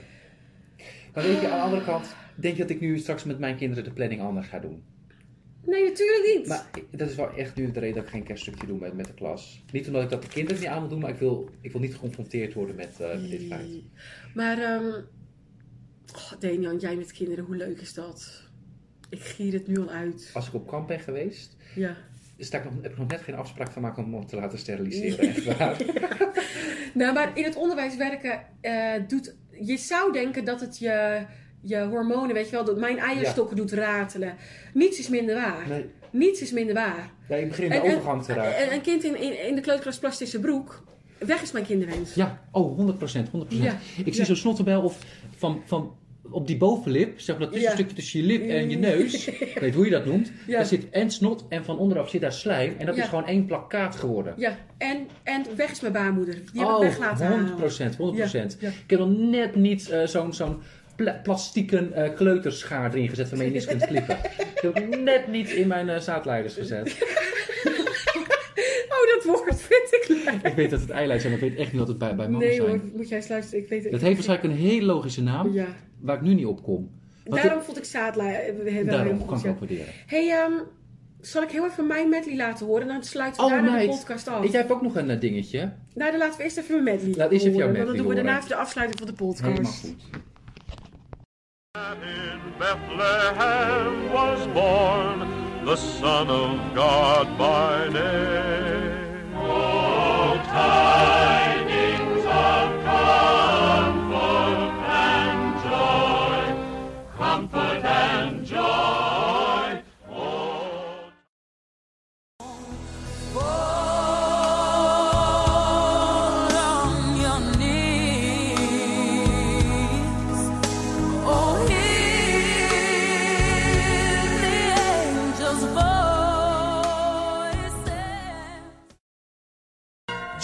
Maar 1.13 1.23
weet 1.23 1.41
je, 1.41 1.47
aan 1.49 1.57
de 1.57 1.63
andere 1.63 1.83
kant, 1.83 2.15
denk 2.35 2.55
je 2.55 2.61
dat 2.61 2.69
ik 2.71 2.79
nu 2.79 2.97
straks 2.99 3.23
met 3.23 3.39
mijn 3.39 3.55
kinderen 3.57 3.83
de 3.83 3.91
planning 3.91 4.21
anders 4.21 4.47
ga 4.47 4.59
doen? 4.59 4.83
Nee, 5.65 5.83
natuurlijk 5.83 6.33
niet. 6.37 6.47
Maar 6.47 6.69
ik- 6.73 6.97
dat 6.99 7.09
is 7.09 7.15
wel 7.15 7.33
echt 7.35 7.55
nu 7.55 7.71
de 7.71 7.79
reden 7.79 7.95
dat 7.95 8.03
ik 8.03 8.09
geen 8.09 8.23
kerststukje 8.23 8.67
doe 8.67 8.79
met, 8.79 8.93
met 8.93 9.05
de 9.05 9.13
klas. 9.13 9.63
Niet 9.71 9.87
omdat 9.87 10.03
ik 10.03 10.09
dat 10.09 10.21
de 10.21 10.27
kinderen 10.27 10.59
niet 10.61 10.69
aan 10.69 10.79
wil 10.79 10.89
doen, 10.89 10.99
maar 10.99 11.09
ik 11.09 11.19
wil, 11.19 11.49
ik 11.61 11.71
wil 11.71 11.81
niet 11.81 11.93
geconfronteerd 11.93 12.53
worden 12.53 12.75
met, 12.75 12.99
eh, 12.99 13.21
met 13.21 13.29
dit 13.29 13.41
feit. 13.47 13.67
Maar, 14.33 14.57
ehm 14.61 14.85
oh, 16.15 16.31
Daniel, 16.39 16.77
jij 16.77 16.95
met 16.95 17.11
kinderen, 17.11 17.45
hoe 17.45 17.55
leuk 17.55 17.81
is 17.81 17.93
dat? 17.93 18.44
Ik 19.15 19.21
gier 19.23 19.53
het 19.53 19.67
nu 19.67 19.77
al 19.79 19.89
uit. 19.89 20.29
Als 20.33 20.47
ik 20.47 20.53
op 20.53 20.67
kamp 20.67 20.87
ben 20.87 20.99
geweest, 20.99 21.55
Ja. 21.75 21.95
sta 22.37 22.57
ik 22.57 22.63
nog, 22.63 22.73
heb 22.81 22.91
ik 22.91 22.97
nog 22.97 23.07
net 23.07 23.21
geen 23.21 23.35
afspraak 23.35 23.71
van 23.71 23.81
maken 23.81 24.03
om 24.03 24.13
hem 24.13 24.25
te 24.27 24.35
laten 24.35 24.59
steriliseren. 24.59 25.29
Echt 25.29 25.57
waar. 25.57 25.77
Nou, 26.93 27.13
maar 27.13 27.37
in 27.37 27.43
het 27.43 27.55
onderwijs 27.55 27.95
werken 27.95 28.41
eh, 28.61 28.91
doet... 29.07 29.35
Je 29.61 29.77
zou 29.77 30.11
denken 30.13 30.45
dat 30.45 30.61
het 30.61 30.77
je, 30.77 31.25
je 31.61 31.83
hormonen, 31.85 32.33
weet 32.33 32.45
je 32.45 32.51
wel, 32.51 32.65
dat 32.65 32.77
mijn 32.79 32.97
eierstokken 32.97 33.55
doet 33.55 33.71
ratelen. 33.71 34.35
Niets 34.73 34.99
is 34.99 35.09
minder 35.09 35.35
waar. 35.35 35.67
Nee. 35.67 35.85
Niets 36.11 36.41
is 36.41 36.51
minder 36.51 36.73
waar. 36.73 37.09
Ja, 37.29 37.35
ik 37.35 37.47
begin 37.47 37.63
in 37.63 37.69
de 37.69 37.75
En- 37.75 37.83
overgang 37.91 38.23
te 38.23 38.33
raken. 38.33 38.57
En 38.57 38.73
een 38.73 38.81
kind 38.81 39.03
in, 39.03 39.21
in, 39.21 39.47
in 39.47 39.55
de 39.55 39.61
kleuterklas 39.61 39.99
plastische 39.99 40.39
broek, 40.39 40.83
weg 41.17 41.41
is 41.41 41.51
mijn 41.51 41.65
kinderwens. 41.65 42.13
Ja, 42.13 42.41
oh, 42.51 42.75
100 42.75 42.97
procent, 42.97 43.29
100 43.29 43.53
Ja. 43.53 43.77
Ik 44.05 44.13
zie 44.13 44.25
zo'n 44.25 44.35
snottenbel 44.35 44.81
of 44.81 44.97
van, 45.35 45.61
van 45.65 45.95
op 46.31 46.47
die 46.47 46.57
bovenlip, 46.57 47.19
zeg 47.19 47.37
maar 47.37 47.45
dat 47.45 47.53
tussenstukje 47.55 47.91
Ja. 47.91 47.97
tussen 47.97 48.19
je 48.19 48.25
lip 48.25 48.49
en 48.49 48.69
je 48.69 48.77
neus, 48.77 49.27
ik 49.27 49.57
weet 49.59 49.73
hoe 49.75 49.85
je 49.85 49.91
dat 49.91 50.05
noemt, 50.05 50.31
Ja. 50.47 50.55
daar 50.57 50.65
zit 50.65 50.89
en 50.89 51.11
snot 51.11 51.45
en 51.49 51.63
van 51.65 51.77
onderaf 51.77 52.09
zit 52.09 52.21
daar 52.21 52.33
slijm 52.33 52.75
en 52.77 52.85
dat 52.85 52.95
Ja. 52.95 53.03
is 53.03 53.09
gewoon 53.09 53.27
één 53.27 53.45
plakkaat 53.45 53.95
geworden. 53.95 54.33
Ja, 54.37 54.57
en, 54.77 55.07
en 55.23 55.43
weg 55.55 55.71
is 55.71 55.79
mijn 55.81 55.93
baarmoeder. 55.93 56.33
Die 56.51 56.61
heb 56.61 56.69
oh, 56.69 56.75
ik 56.83 56.89
weg 56.89 56.97
laten 56.99 57.25
100 57.27 57.41
halen. 57.49 57.59
procent, 57.59 57.95
100 57.95 58.19
procent. 58.19 58.57
Ik 58.61 58.89
heb 58.89 58.99
nog 58.99 59.17
net 59.17 59.55
niet 59.55 59.89
eh, 59.89 60.05
zo'n 60.07 60.33
zo'n 60.33 60.61
pla 60.95 61.19
plastieken 61.23 61.93
eh, 61.93 62.15
kleuterschaar 62.15 62.93
erin 62.93 63.09
gezet 63.09 63.29
waarmee 63.29 63.47
je 63.47 63.53
niks 63.53 63.65
kunt 63.65 63.85
klippen. 63.85 64.17
ik 64.55 64.69
heb 64.73 64.99
net 64.99 65.27
niet 65.27 65.49
in 65.49 65.67
mijn 65.67 65.89
eh, 65.89 65.99
zaadleiders 65.99 66.53
gezet. 66.53 66.97
Woord 69.25 69.61
vind 69.61 69.87
ik 69.91 70.05
leuk. 70.25 70.51
ik 70.51 70.55
weet 70.55 70.69
dat 70.69 70.79
het 70.81 70.89
eileid 70.89 71.21
zijn, 71.21 71.33
maar 71.33 71.41
ik 71.43 71.49
weet 71.49 71.59
echt 71.59 71.69
niet 71.71 71.79
wat 71.79 71.87
het 71.87 71.97
bij, 71.97 72.15
bij 72.15 72.29
mannen 72.29 72.47
Nee 72.49 72.55
zijn. 72.57 72.67
hoor, 72.69 72.79
moet 72.95 73.09
jij 73.09 73.17
eens 73.17 73.27
luisteren. 73.27 73.63
Ik 73.63 73.69
weet 73.69 73.83
het. 73.83 73.91
Dat 73.91 74.01
heeft 74.01 74.13
waarschijnlijk 74.25 74.53
een 74.53 74.59
hele 74.69 74.85
logische 74.85 75.21
naam, 75.23 75.53
Ja. 75.53 75.67
waar 75.99 76.15
ik 76.15 76.21
nu 76.21 76.33
niet 76.33 76.45
op 76.45 76.63
kom. 76.63 76.91
Want 77.25 77.41
Daarom 77.41 77.61
vond 77.61 77.77
ik 77.77 77.83
zaadlijn 77.83 78.35
heel 78.65 78.85
Daarom 78.85 79.17
heel 79.17 79.25
kan 79.25 79.37
goed. 79.37 79.45
ik 79.45 79.51
ook 79.51 79.59
waarderen. 79.59 79.85
hey, 80.05 80.29
ehm, 80.29 80.53
Zal 81.21 81.43
ik 81.43 81.49
heel 81.49 81.65
even 81.65 81.87
mijn 81.87 82.09
medley 82.09 82.35
laten 82.35 82.65
horen? 82.65 82.87
Dan 82.87 83.03
sluiten 83.03 83.41
we 83.41 83.47
Oh, 83.47 83.53
daarna 83.55 83.79
de 83.79 83.87
podcast 83.87 84.27
af. 84.27 84.43
Ik 84.43 84.51
heb 84.51 84.71
ook 84.71 84.81
nog 84.81 84.95
een 84.95 85.09
eh, 85.09 85.19
dingetje. 85.19 85.71
Nou, 85.93 86.11
dan 86.11 86.19
laten 86.19 86.37
we 86.37 86.43
eerst 86.43 86.57
even 86.57 86.83
mijn 86.83 86.95
medley 86.97 87.13
Laat 87.17 87.31
eerst 87.31 87.45
even 87.45 87.57
jouw 87.57 87.67
medley 87.67 87.85
Dan 87.85 87.95
doen 87.97 88.07
we 88.07 88.15
daarna 88.15 88.37
even 88.37 88.49
de 88.49 88.55
afsluiting 88.55 88.99
van 88.99 89.07
de 89.07 89.13
podcast. 89.13 89.41
Helemaal 89.43 89.71
goed. 89.71 89.95
In 92.01 92.39
Bethlehem 92.57 94.11
was 94.11 94.51
born 94.53 95.19
the 95.65 95.75
Son 95.75 96.29
of 96.29 96.59
God 96.75 97.37
by 97.37 97.89
name. 97.93 98.84
Oh, 100.57 101.14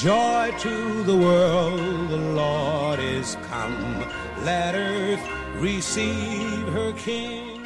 Joy 0.01 0.51
to 0.57 1.03
the 1.03 1.15
world, 1.15 2.09
the 2.09 2.17
Lord 2.17 2.99
is 2.99 3.37
come. 3.51 4.03
Let 4.43 4.73
earth 4.73 5.21
receive 5.57 6.67
her 6.69 6.91
King. 6.93 7.61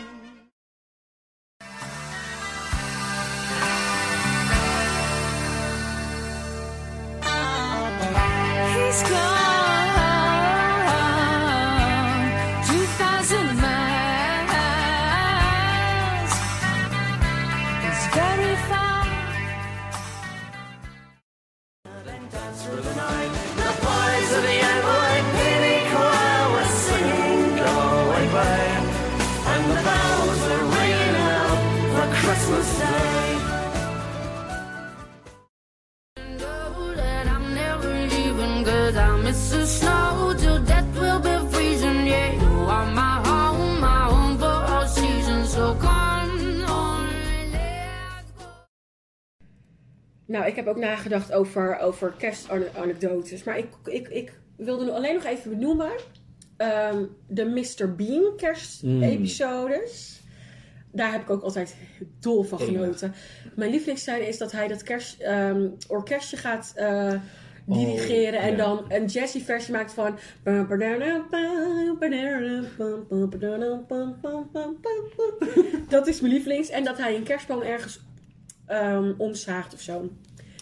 He's 8.73 9.03
gone 9.09 9.34
snow 39.33 40.33
till 40.37 40.63
death 40.63 40.99
will 40.99 41.19
be 41.19 41.49
freezing. 41.51 42.07
Yeah, 42.07 42.33
you 42.33 42.69
are 42.69 42.91
my 42.93 43.21
home, 43.27 43.79
my 43.79 44.03
home 44.09 44.37
for 44.37 44.45
all 44.73 44.87
seasons. 44.87 45.53
So 45.53 45.75
come 45.79 46.63
on, 46.67 47.07
let's 47.51 48.31
go. 48.37 48.45
Nou, 50.27 50.45
ik 50.45 50.55
heb 50.55 50.67
ook 50.67 50.77
nagedacht 50.77 51.31
over, 51.33 51.79
over 51.79 52.13
kerstanekdotes. 52.17 53.43
Maar 53.43 53.57
ik, 53.57 53.67
ik, 53.83 54.07
ik 54.07 54.39
wilde 54.57 54.83
nu 54.85 54.91
alleen 54.91 55.13
nog 55.13 55.23
even 55.25 55.49
benoemen. 55.49 55.91
ehm, 56.57 57.03
de 57.27 57.45
Mr. 57.45 57.95
Bean 57.95 58.33
kerstepisodes. 58.37 60.23
Daar 60.91 61.11
heb 61.11 61.21
ik 61.21 61.29
ook 61.29 61.41
altijd 61.41 61.75
dol 62.19 62.43
van 62.43 62.59
Enig. 62.59 62.71
genoten. 62.73 63.13
Mijn 63.55 63.71
lievelingsscène 63.71 64.27
is 64.27 64.37
dat 64.37 64.51
hij 64.51 64.67
dat 64.67 64.83
kerst, 64.83 65.19
ehm, 65.21 65.69
orkestje 65.87 66.37
gaat 66.37 66.71
eh, 66.75 67.13
dirigeren. 67.65 68.39
en 68.39 68.51
ja. 68.51 68.57
dan 68.57 68.85
een 68.87 69.05
jazzy 69.05 69.43
versie 69.43 69.73
maakt 69.73 69.93
van... 69.93 70.17
Dat 75.89 76.07
is 76.07 76.21
mijn 76.21 76.33
lievelings. 76.33 76.69
En 76.69 76.83
dat 76.83 76.97
hij 76.97 77.15
een 77.15 77.23
kerstboom 77.23 77.61
ergens 77.61 77.99
ehm, 78.65 79.13
omzaagt 79.17 79.73
of 79.73 79.81
zo. 79.81 80.09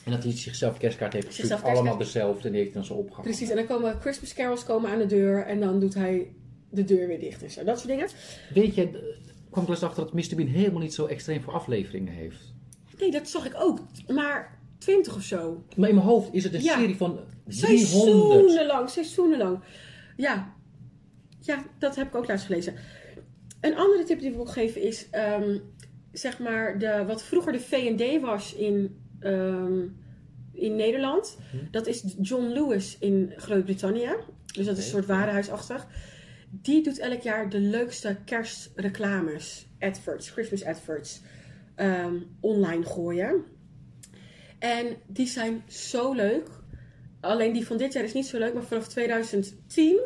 En 0.06 0.12
dat 0.12 0.24
hij 0.24 0.32
zichzelf 0.32 0.78
kerstkaart 0.78 1.14
heeft 1.14 1.26
gestuurd. 1.26 1.52
Allemaal 1.52 1.74
kerstkaart. 1.74 1.98
dezelfde 1.98 2.48
en 2.48 2.54
die 2.54 2.62
heeft 2.62 2.74
dan 2.74 2.86
zo 2.86 2.94
opgehangen. 2.94 3.30
Precies, 3.30 3.50
en 3.50 3.56
dan 3.56 3.66
komen 3.66 4.02
Christmas 4.02 4.34
carols 4.34 4.64
komen 4.64 4.92
aan 4.92 4.98
de 4.98 5.06
deur 5.06 5.46
en 5.46 5.60
dan 5.60 5.80
doet 5.80 5.94
hij 5.94 6.34
de 6.70 6.84
deur 6.84 7.08
weer 7.08 7.20
dicht 7.20 7.44
en 7.44 7.52
zo. 7.52 7.64
Dat 7.64 7.78
soort 7.78 7.90
dingen. 7.90 8.08
Weet 8.54 8.76
je, 8.76 9.16
kwam 9.50 9.64
ik 9.64 9.70
eens 9.70 9.84
achter 9.84 10.04
dat 10.04 10.14
Mr. 10.14 10.36
Bean 10.36 10.48
helemaal 10.48 10.82
niet 10.82 10.94
zo 10.94 11.06
extreem 11.06 11.42
voor 11.42 11.54
afleveringen 11.54 12.14
heeft. 12.14 12.54
Nee, 13.00 13.12
dat 13.12 13.30
zag 13.30 13.46
ik 13.46 13.54
ook. 13.56 13.80
Maar 14.08 14.60
20 14.84 15.16
of 15.16 15.22
zo. 15.24 15.64
Maar 15.76 15.90
in 15.90 15.96
mijn 15.96 16.08
hoofd 16.08 16.34
is 16.34 16.44
het 16.44 16.54
een 16.54 16.62
Ja. 16.64 16.78
serie 16.78 16.96
van 16.98 17.20
300. 17.48 17.58
Seizoenen 17.58 18.66
lang, 18.66 18.90
seizoenen 18.90 19.38
lang. 19.38 19.60
Ja. 20.18 20.54
ja, 21.40 21.64
dat 21.80 21.96
heb 21.96 22.08
ik 22.08 22.16
ook 22.16 22.28
laatst 22.28 22.46
gelezen. 22.46 22.76
Een 23.62 23.78
andere 23.78 24.04
tip 24.04 24.20
die 24.20 24.30
ik 24.30 24.36
wil 24.36 24.46
geven 24.46 24.82
is, 24.82 25.08
ehm, 25.12 25.58
zeg 26.12 26.40
maar, 26.40 26.80
de, 26.80 27.04
wat 27.08 27.24
vroeger 27.24 27.52
de 27.52 27.60
V&D 27.60 28.22
was 28.22 28.54
in, 28.54 28.98
ehm, 29.20 29.80
in 30.54 30.76
Nederland. 30.76 31.38
Dat 31.72 31.88
is 31.88 32.16
John 32.22 32.46
Lewis 32.46 32.98
in 33.00 33.34
Groot-Brittannië. 33.36 34.10
Dus 34.54 34.66
dat 34.66 34.78
is 34.78 34.84
een 34.84 34.90
soort 34.90 35.06
warenhuisachtig. 35.06 35.88
Die 36.50 36.84
doet 36.84 37.00
elk 37.00 37.22
jaar 37.22 37.50
de 37.50 37.60
leukste 37.60 38.18
kerstreclames, 38.26 39.68
adverts, 39.80 40.30
Christmas 40.30 40.64
adverts, 40.66 41.22
ehm, 41.76 42.16
online 42.40 42.86
gooien. 42.86 43.44
En 44.64 44.98
die 45.08 45.28
zijn 45.28 45.64
zo 45.68 46.14
leuk. 46.14 46.48
Alleen 47.20 47.54
die 47.54 47.66
van 47.66 47.78
dit 47.78 47.94
jaar 47.94 48.04
is 48.04 48.14
niet 48.14 48.26
zo 48.26 48.38
leuk, 48.38 48.54
maar 48.54 48.64
vanaf 48.64 48.88
2010 48.88 50.00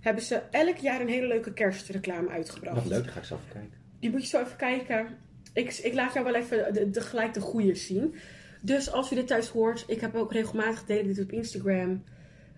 hebben 0.00 0.22
ze 0.22 0.34
elk 0.50 0.76
jaar 0.76 1.00
een 1.00 1.08
hele 1.08 1.26
leuke 1.26 1.52
kerstreclame 1.52 2.28
uitgebracht. 2.28 2.76
Wat 2.76 2.86
leuk, 2.86 3.10
ga 3.10 3.18
ik 3.18 3.24
zo 3.24 3.34
even 3.34 3.48
kijken. 3.52 3.78
Die 3.98 4.10
moet 4.10 4.22
je 4.22 4.28
zo 4.28 4.40
even 4.40 4.56
kijken. 4.56 5.06
Ik, 5.52 5.72
ik 5.72 5.94
laat 5.94 6.12
jou 6.12 6.24
wel 6.24 6.34
even 6.34 6.74
de, 6.74 6.90
de, 6.90 7.00
gelijk 7.00 7.34
de 7.34 7.40
goede 7.40 7.74
zien. 7.74 8.14
Dus 8.62 8.92
als 8.92 9.12
u 9.12 9.14
dit 9.14 9.26
thuis 9.26 9.48
hoort, 9.48 9.84
ik 9.86 10.00
heb 10.00 10.14
ook 10.14 10.32
regelmatig 10.32 10.78
gedeeld 10.78 11.04
dit 11.04 11.20
op 11.20 11.32
Instagram. 11.32 12.04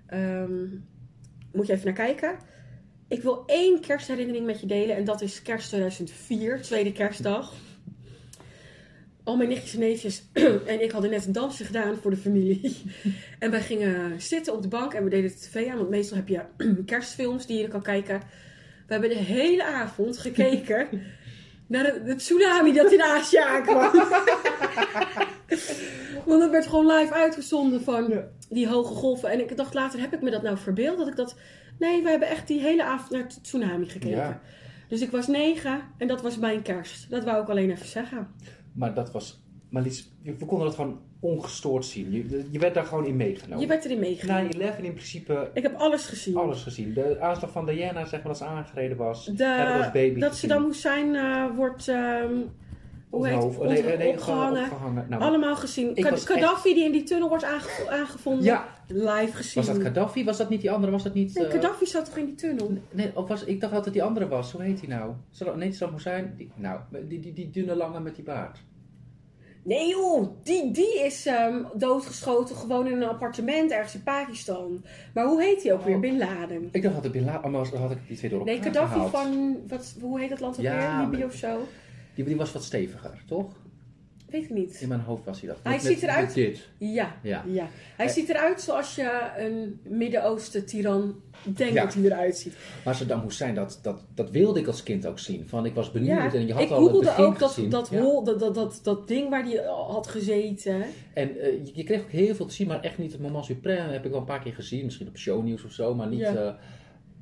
Ehm, 0.06 0.66
moet 1.52 1.66
je 1.66 1.72
even 1.72 1.84
naar 1.84 1.94
kijken. 1.94 2.36
Ik 3.08 3.22
wil 3.22 3.42
één 3.46 3.80
kerstherinnering 3.80 4.46
met 4.46 4.60
je 4.60 4.66
delen 4.66 4.96
en 4.96 5.04
dat 5.04 5.20
is 5.20 5.42
kerst 5.42 5.68
2004, 5.68 6.62
tweede 6.62 6.92
kerstdag. 6.92 7.52
Al 9.24 9.36
mijn 9.36 9.48
nichtjes 9.48 9.74
en 9.74 9.80
neefjes 9.80 10.22
en 10.66 10.82
ik 10.82 10.90
hadden 10.90 11.10
net 11.10 11.26
een 11.26 11.32
dansje 11.32 11.64
gedaan 11.64 11.96
voor 11.96 12.10
de 12.10 12.16
familie. 12.16 12.82
En 13.38 13.50
wij 13.50 13.60
gingen 13.60 14.20
zitten 14.20 14.54
op 14.54 14.62
de 14.62 14.68
bank 14.68 14.94
en 14.94 15.04
we 15.04 15.10
deden 15.10 15.30
de 15.30 15.36
tv 15.36 15.68
aan, 15.68 15.76
want 15.76 15.88
meestal 15.88 16.16
heb 16.16 16.28
je 16.28 16.40
kerstfilms 16.86 17.46
die 17.46 17.58
je 17.58 17.68
kan 17.68 17.82
kijken. 17.82 18.20
We 18.86 18.92
hebben 18.92 19.10
de 19.10 19.16
hele 19.16 19.64
avond 19.64 20.18
gekeken 20.18 20.88
naar 21.66 21.84
de, 21.84 22.02
de 22.04 22.14
tsunami 22.14 22.72
dat 22.72 22.92
in 22.92 23.02
Azië 23.02 23.36
aankwam. 23.36 23.90
Want 26.26 26.40
dat 26.40 26.50
werd 26.50 26.66
gewoon 26.66 26.86
live 26.86 27.12
uitgezonden 27.12 27.82
van 27.82 28.22
die 28.48 28.68
hoge 28.68 28.94
golven. 28.94 29.30
En 29.30 29.40
ik 29.40 29.56
dacht 29.56 29.74
later, 29.74 30.00
heb 30.00 30.12
ik 30.12 30.22
me 30.22 30.30
dat 30.30 30.42
nou 30.42 30.58
verbeeld? 30.58 30.98
Dat 30.98 31.08
ik 31.08 31.16
dat... 31.16 31.36
Nee, 31.78 32.02
we 32.02 32.10
hebben 32.10 32.28
echt 32.28 32.46
die 32.46 32.60
hele 32.60 32.84
avond 32.84 33.10
naar 33.10 33.26
tsunami 33.42 33.88
gekeken. 33.88 34.16
Ja. 34.16 34.40
Dus 34.88 35.00
ik 35.00 35.10
was 35.10 35.26
negen 35.26 35.80
en 35.98 36.06
dat 36.06 36.22
was 36.22 36.38
mijn 36.38 36.62
kerst. 36.62 37.10
Dat 37.10 37.24
wou 37.24 37.42
ik 37.42 37.48
alleen 37.48 37.70
even 37.70 37.86
zeggen. 37.86 38.28
Maar 38.72 38.94
dat 38.94 39.10
was... 39.10 39.42
Maar 39.68 39.82
we 40.22 40.46
konden 40.46 40.66
dat 40.66 40.74
gewoon 40.74 41.00
ongestoord 41.20 41.84
zien. 41.84 42.12
Je, 42.12 42.46
je 42.50 42.58
werd 42.58 42.74
daar 42.74 42.84
gewoon 42.84 43.06
in 43.06 43.16
meegenomen. 43.16 43.60
Je 43.60 43.66
werd 43.66 43.84
erin 43.84 43.98
meegenomen. 43.98 44.52
9-11 44.52 44.56
in 44.80 44.92
principe 44.92 45.50
Ik 45.54 45.62
heb 45.62 45.74
alles 45.74 46.06
gezien. 46.06 46.36
alles 46.36 46.62
gezien. 46.62 46.94
De 46.94 47.20
aanslag 47.20 47.50
van 47.50 47.66
Diana, 47.66 48.04
zeg 48.04 48.18
maar, 48.18 48.28
dat 48.28 48.36
ze 48.36 48.44
aangereden 48.44 48.96
was. 48.96 49.24
De, 49.24 49.74
als 49.76 49.90
baby 49.92 50.20
dat 50.20 50.30
gezien. 50.30 50.50
Saddam 50.50 50.68
Hussein 50.68 51.14
eh, 51.14 51.56
wordt... 51.56 51.88
ehm, 51.88 52.32
hoe 53.12 53.28
heet 53.28 53.42
het? 53.42 53.84
nee, 53.84 53.96
nee, 53.96 54.08
opgehangen. 54.08 54.62
opgehangen. 54.62 55.06
Nou, 55.08 55.22
Allemaal 55.22 55.56
gezien. 55.56 55.92
Gaddafi 55.96 56.74
die 56.74 56.84
in 56.84 56.92
die 56.92 57.02
tunnel 57.02 57.28
wordt 57.28 57.44
aange- 57.44 57.86
aangevonden. 57.90 58.44
Ja. 58.44 58.66
Live 58.88 59.36
gezien. 59.36 59.64
Was 59.64 59.74
dat 59.74 59.82
Gaddafi? 59.82 60.24
Was 60.24 60.36
dat 60.36 60.48
niet 60.48 60.60
die 60.60 60.70
andere? 60.70 60.92
Was 60.92 61.02
dat 61.02 61.14
niet... 61.14 61.34
Nee, 61.34 61.46
eh, 61.46 61.52
Gaddafi 61.52 61.86
zat 61.86 62.04
toch 62.04 62.16
in 62.16 62.26
die 62.26 62.34
tunnel? 62.34 62.72
Nee, 62.90 63.10
of 63.14 63.28
was, 63.28 63.44
ik 63.44 63.60
dacht 63.60 63.72
dat 63.72 63.84
het 63.84 63.94
die 63.94 64.02
andere 64.02 64.28
was. 64.28 64.52
Hoe 64.52 64.62
heet 64.62 64.80
die 64.80 64.88
nou? 64.88 65.12
Saddam, 65.30 65.58
nee, 65.58 65.72
Saddam 65.72 65.96
Hussein. 65.96 66.34
Die, 66.36 66.50
nou, 66.54 66.80
die, 67.08 67.20
die, 67.20 67.32
die 67.32 67.50
dunne 67.50 67.74
lange 67.76 68.00
met 68.00 68.14
die 68.14 68.24
baard. 68.24 68.58
Nee 69.64 69.88
joh, 69.88 70.28
die, 70.42 70.70
die 70.72 71.00
is 71.04 71.26
ehm, 71.26 71.62
doodgeschoten 71.74 72.56
gewoon 72.56 72.86
in 72.86 73.02
een 73.02 73.08
appartement 73.08 73.70
ergens 73.70 73.94
in 73.94 74.02
Pakistan. 74.02 74.84
Maar 75.14 75.26
hoe 75.26 75.42
heet 75.42 75.62
die 75.62 75.72
ook 75.72 75.82
weer? 75.84 75.94
Oh. 75.94 76.00
Bin 76.00 76.18
Laden. 76.18 76.68
Ik 76.72 76.82
dacht 76.82 76.94
dat 76.94 77.02
het 77.04 77.12
Bin 77.12 77.24
Laden, 77.24 77.50
maar 77.50 77.70
dan 77.70 77.80
had 77.80 77.90
ik 77.90 77.98
die 78.08 78.16
twee 78.16 78.30
door 78.30 78.38
elkaar 78.38 78.54
Nee, 78.54 78.62
Gaddafi 78.64 79.10
van, 79.10 79.56
wat, 79.68 79.96
hoe 80.00 80.20
heet 80.20 80.28
dat 80.28 80.40
land 80.40 80.56
ook 80.56 80.62
Ja, 80.62 80.96
weer? 80.96 81.04
Libië 81.06 81.18
maar- 81.18 81.26
of 81.26 81.34
zo? 81.34 81.60
Die, 82.14 82.24
die 82.24 82.36
was 82.36 82.52
wat 82.52 82.64
steviger, 82.64 83.22
toch? 83.26 83.60
Weet 84.28 84.42
ik 84.42 84.50
niet. 84.50 84.80
In 84.80 84.88
mijn 84.88 85.00
hoofd 85.00 85.24
was 85.24 85.40
hij 85.40 85.48
dat. 85.48 85.58
Hij 85.62 85.72
Met- 85.72 85.82
ziet 85.82 86.02
eruit- 86.02 86.34
dit. 86.34 86.68
Ja, 86.78 87.16
Ja. 87.22 87.44
ja. 87.46 87.68
Hij 87.96 88.08
ziet 88.08 88.28
eruit 88.28 88.60
zoals 88.60 88.94
je 88.94 89.30
een 89.38 89.80
Midden-Oosten 89.88 90.66
tiran 90.66 91.14
denkt 91.44 91.72
Ja. 91.74 91.84
dat 91.84 91.94
hij 91.94 92.02
eruit 92.04 92.36
ziet. 92.36 92.56
Maar 92.84 92.94
Saddam 92.94 93.20
Hussein, 93.20 93.54
dat, 93.54 93.78
dat, 93.82 94.04
dat 94.14 94.30
wilde 94.30 94.60
ik 94.60 94.66
als 94.66 94.82
kind 94.82 95.06
ook 95.06 95.18
zien. 95.18 95.48
Van, 95.48 95.66
ik 95.66 95.74
was 95.74 95.90
benieuwd 95.90 96.16
Ja, 96.16 96.32
en 96.34 96.46
je 96.46 96.52
had 96.52 96.62
ik 96.62 96.70
al 96.70 96.74
het 96.76 96.84
googelde 96.84 97.04
begin 97.06 97.24
ook 97.24 97.38
dat, 97.38 97.48
gezien. 97.52 97.70
dat, 97.70 97.88
hol, 97.88 98.24
dat, 98.24 98.38
dat, 98.40 98.54
dat, 98.54 98.80
dat 98.82 99.08
ding 99.08 99.28
waar 99.30 99.44
hij 99.44 99.64
had 99.66 100.06
gezeten. 100.06 100.82
En 101.14 101.38
eh, 101.40 101.64
je, 101.64 101.70
je 101.74 101.84
kreeg 101.84 102.02
ook 102.02 102.10
heel 102.10 102.34
veel 102.34 102.46
te 102.46 102.54
zien, 102.54 102.66
maar 102.66 102.80
echt 102.80 102.98
niet 102.98 103.12
het 103.12 103.20
moment 103.20 103.50
suprême. 103.52 103.90
Heb 103.90 104.04
ik 104.04 104.10
wel 104.10 104.20
een 104.20 104.26
paar 104.26 104.42
keer 104.42 104.54
gezien, 104.54 104.84
misschien 104.84 105.08
op 105.08 105.16
shownieuws 105.16 105.64
of 105.64 105.72
zo, 105.72 105.94
maar 105.94 106.08
niet... 106.08 106.22
Eh, 106.22 106.50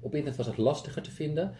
op 0.00 0.12
internet 0.14 0.36
was 0.36 0.46
het 0.46 0.56
lastiger 0.56 1.02
te 1.02 1.10
vinden. 1.10 1.54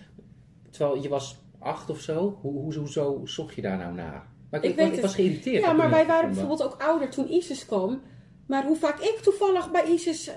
Terwijl 0.71 1.03
je 1.03 1.09
was 1.09 1.37
acht 1.61 1.91
of 1.91 2.01
zo. 2.01 2.39
Hoe, 2.41 2.53
hoe, 2.53 2.75
hoezo 2.75 3.21
zocht 3.25 3.55
je 3.55 3.63
daar 3.63 3.79
nou 3.79 3.95
naar? 3.95 4.27
Maar 4.51 4.65
ik, 4.65 4.77
weet 4.77 4.87
ik 4.87 4.95
was 4.95 5.03
het. 5.03 5.13
geïrriteerd. 5.13 5.65
Ja, 5.65 5.73
maar 5.73 5.91
wij 5.91 5.99
het 5.99 6.09
waren 6.09 6.29
bijvoorbeeld 6.29 6.63
ook 6.63 6.83
ouder 6.83 7.11
toen 7.11 7.33
ISIS 7.33 7.67
kwam. 7.67 8.01
Maar 8.47 8.65
hoe 8.67 8.77
vaak 8.77 8.99
ik 8.99 9.19
toevallig 9.23 9.71
bij 9.71 9.85
ISIS 9.85 10.29
eh, 10.29 10.35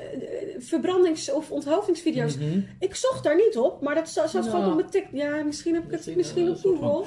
verbrandings- 0.60 1.32
of 1.32 1.52
onthoofdingsvideo's... 1.52 2.38
Mhm. 2.38 2.60
Ik 2.80 2.96
zocht 2.96 3.24
daar 3.24 3.36
niet 3.36 3.58
op, 3.58 3.82
maar 3.82 3.96
dat 3.96 4.10
zat, 4.10 4.30
gewoon 4.30 4.70
op 4.70 4.76
mijn 4.76 4.90
tik. 4.90 5.08
Ja, 5.12 5.44
misschien 5.44 5.74
heb 5.74 5.84
ik 5.84 5.92
het 5.92 6.16
Misschien, 6.16 6.46
eh, 6.46 6.52
op 6.52 6.60
Google. 6.60 7.06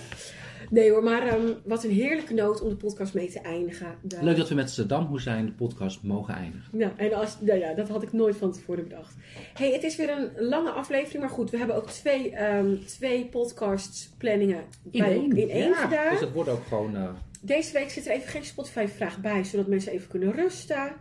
Nee 0.70 0.90
hoor, 0.90 1.02
maar 1.02 1.26
ehm, 1.26 1.52
wat 1.64 1.84
een 1.84 1.90
heerlijke 1.90 2.34
noot 2.34 2.60
om 2.62 2.68
de 2.68 2.76
podcast 2.76 3.14
mee 3.14 3.28
te 3.30 3.40
eindigen. 3.40 3.94
De- 4.02 4.18
Leuk 4.22 4.36
dat 4.36 4.48
we 4.48 4.55
met 4.55 4.70
Saddam 4.70 5.12
Hussein 5.12 5.47
de 5.47 5.52
podcast 5.52 6.02
mogen 6.02 6.34
eindigen. 6.34 6.78
Ja, 6.78 6.93
en 6.97 7.12
als, 7.14 7.36
nou 7.40 7.59
ja, 7.59 7.74
dat 7.74 7.88
had 7.88 8.02
ik 8.02 8.12
nooit 8.12 8.36
van 8.36 8.52
tevoren 8.52 8.88
bedacht. 8.88 9.14
hey, 9.55 9.72
het 9.72 9.82
is 9.82 9.97
weer 9.97 10.10
een 10.10 10.30
lange 10.48 10.70
aflevering, 10.70 11.20
maar 11.22 11.30
goed, 11.32 11.51
we 11.51 11.59
hebben 11.59 11.76
ook 11.76 11.90
twee, 11.90 12.30
ehm 12.30 12.76
twee 12.86 13.26
podcasts 13.26 14.14
planningen 14.18 14.60
bij, 14.82 15.16
in 15.16 15.51
één 15.51 15.68
Ja, 15.68 15.74
gedaan. 15.74 16.10
Dus 16.10 16.20
het 16.20 16.32
wordt 16.32 16.51
ook 16.51 16.64
gewoon... 16.68 16.97
eh, 16.97 17.09
Deze 17.43 17.72
week 17.72 17.90
zit 17.90 18.06
er 18.06 18.12
even 18.12 18.28
geen 18.28 18.44
Spotify-vraag 18.44 19.20
bij, 19.20 19.44
zodat 19.44 19.66
mensen 19.66 19.93
even 19.93 20.09
kunnen 20.09 20.32
rusten. 20.32 20.93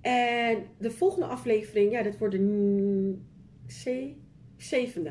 En 0.00 0.58
de 0.78 0.90
volgende 0.90 1.26
aflevering, 1.26 1.92
ja, 1.92 2.02
dat 2.02 2.18
wordt 2.18 2.34
de 2.34 3.14
ze- 3.66 4.14
zevende. 4.56 5.10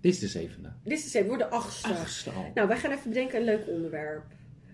Dit 0.00 0.12
is 0.12 0.18
de 0.18 0.28
zevende. 0.28 0.72
Dit 0.84 0.92
is 0.98 1.02
de 1.04 1.08
zevende, 1.10 1.34
wordt 1.36 1.50
de 1.50 1.56
achtste. 1.56 1.88
Achtste 1.88 2.30
al. 2.30 2.50
Nou, 2.54 2.68
wij 2.68 2.76
gaan 2.76 2.90
even 2.90 3.08
bedenken 3.08 3.38
een 3.38 3.44
leuk 3.44 3.66
onderwerp. 3.66 4.24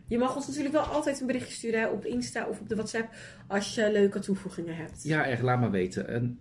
Je 0.07 0.19
mag 0.19 0.37
ons 0.37 0.47
natuurlijk 0.47 0.75
wel 0.75 0.83
altijd 0.85 1.21
een 1.21 1.27
berichtje 1.27 1.55
sturen 1.55 1.81
hè, 1.81 1.87
op 1.87 2.05
Insta 2.05 2.47
of 2.47 2.61
op 2.61 2.69
de 2.69 2.75
WhatsApp 2.75 3.15
als 3.47 3.75
je 3.75 3.93
leuke 3.93 4.19
toevoegingen 4.19 4.77
hebt. 4.77 5.03
Ja, 5.03 5.27
echt, 5.27 5.43
laat 5.43 5.61
maar 5.61 5.71
weten. 5.71 6.09
En, 6.09 6.41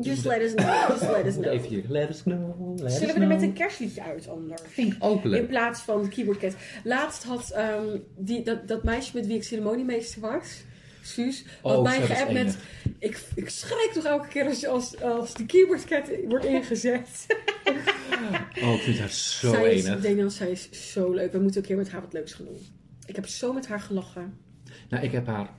Just 0.00 0.24
let 0.24 0.40
us 0.40 0.54
know. 0.54 0.88
Just 0.88 1.10
let 1.10 1.26
us 1.26 1.34
know. 1.34 1.52
Even 1.52 1.68
hier. 1.68 1.84
Let 1.88 2.08
us 2.08 2.22
know. 2.22 2.78
Let 2.78 2.90
us 2.90 2.98
Zullen 2.98 3.14
we 3.14 3.20
er 3.20 3.26
met 3.26 3.42
een 3.42 3.52
kerstliedje 3.52 4.02
uit 4.02 4.28
anders? 4.28 4.62
Vind 4.66 4.92
ik 4.92 5.04
ook 5.04 5.24
In 5.24 5.30
leuk. 5.30 5.48
plaats 5.48 5.80
van 5.80 6.08
Keyboard 6.08 6.38
Cat. 6.38 6.54
Laatst 6.84 7.24
had 7.24 7.50
ehm, 7.50 7.98
die, 8.16 8.42
dat, 8.42 8.68
dat 8.68 8.82
meisje 8.82 9.16
met 9.16 9.26
wie 9.26 9.36
ik 9.36 9.42
ceremoniemeester 9.44 10.20
was, 10.20 10.64
Suus, 11.06 11.44
had 11.62 11.76
Oh, 11.76 11.82
mij 11.82 12.00
geappt 12.00 12.32
met... 12.32 12.58
Ik, 12.98 13.22
ik 13.34 13.48
schrik 13.48 13.90
toch 13.94 14.04
elke 14.04 14.28
keer 14.28 14.46
als, 14.46 14.66
als, 14.66 15.00
als 15.00 15.34
de 15.34 15.46
Keyboard 15.46 15.84
Cat 15.84 16.10
wordt 16.28 16.44
ingezet. 16.44 17.26
Oh, 18.62 18.74
ik 18.74 18.80
vind 18.80 18.98
haar 18.98 19.08
zo 19.10 19.50
zij 19.50 19.74
is, 19.74 19.84
enig. 19.84 20.00
Daniel, 20.00 20.30
zij 20.30 20.50
is 20.50 20.92
zo 20.92 21.12
leuk. 21.12 21.32
We 21.32 21.38
moeten 21.38 21.60
een 21.60 21.66
keer 21.66 21.76
met 21.76 21.90
haar 21.90 22.00
wat 22.00 22.12
leuks 22.12 22.32
gaan 22.32 22.44
doen. 22.44 22.58
Ik 23.06 23.14
heb 23.16 23.26
zo 23.26 23.52
met 23.52 23.66
haar 23.66 23.80
gelachen. 23.80 24.38
Nou, 24.88 25.04
ik 25.04 25.12
heb 25.12 25.26
haar 25.26 25.50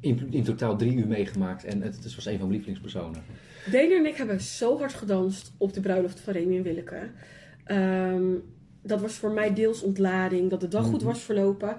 in, 0.00 0.26
in 0.30 0.44
totaal 0.44 0.76
drie 0.76 0.92
uur 0.92 1.06
meegemaakt. 1.06 1.64
En 1.64 1.82
het, 1.82 1.94
het 2.04 2.14
was 2.14 2.26
een 2.26 2.38
van 2.38 2.48
mijn 2.48 2.50
lievelingspersonen. 2.50 3.22
Daniel 3.72 3.96
en 3.98 4.06
ik 4.06 4.16
hebben 4.16 4.40
zo 4.40 4.78
hard 4.78 4.94
gedanst 4.94 5.52
op 5.58 5.72
de 5.72 5.80
bruiloft 5.80 6.20
van 6.20 6.32
Remy 6.32 6.56
en 6.56 6.62
Willeke. 6.62 7.10
Ehm, 7.64 8.24
dat 8.82 9.00
was 9.00 9.12
voor 9.12 9.30
mij 9.30 9.54
deels 9.54 9.82
ontlading, 9.82 10.50
dat 10.50 10.60
de 10.60 10.68
dag 10.68 10.84
goed 10.84 11.00
Mhm. 11.00 11.04
was 11.04 11.20
verlopen. 11.20 11.76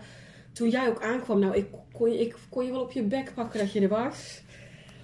Toen 0.55 0.69
jij 0.69 0.87
ook 0.87 1.01
aankwam, 1.03 1.39
nou, 1.39 1.55
ik 1.55 1.65
kon, 1.93 2.11
je, 2.11 2.19
ik 2.19 2.35
kon 2.49 2.65
je 2.65 2.71
wel 2.71 2.81
op 2.81 2.91
je 2.91 3.01
bek 3.03 3.31
pakken 3.35 3.59
dat 3.59 3.71
je 3.71 3.81
er 3.81 3.87
was. 3.87 4.41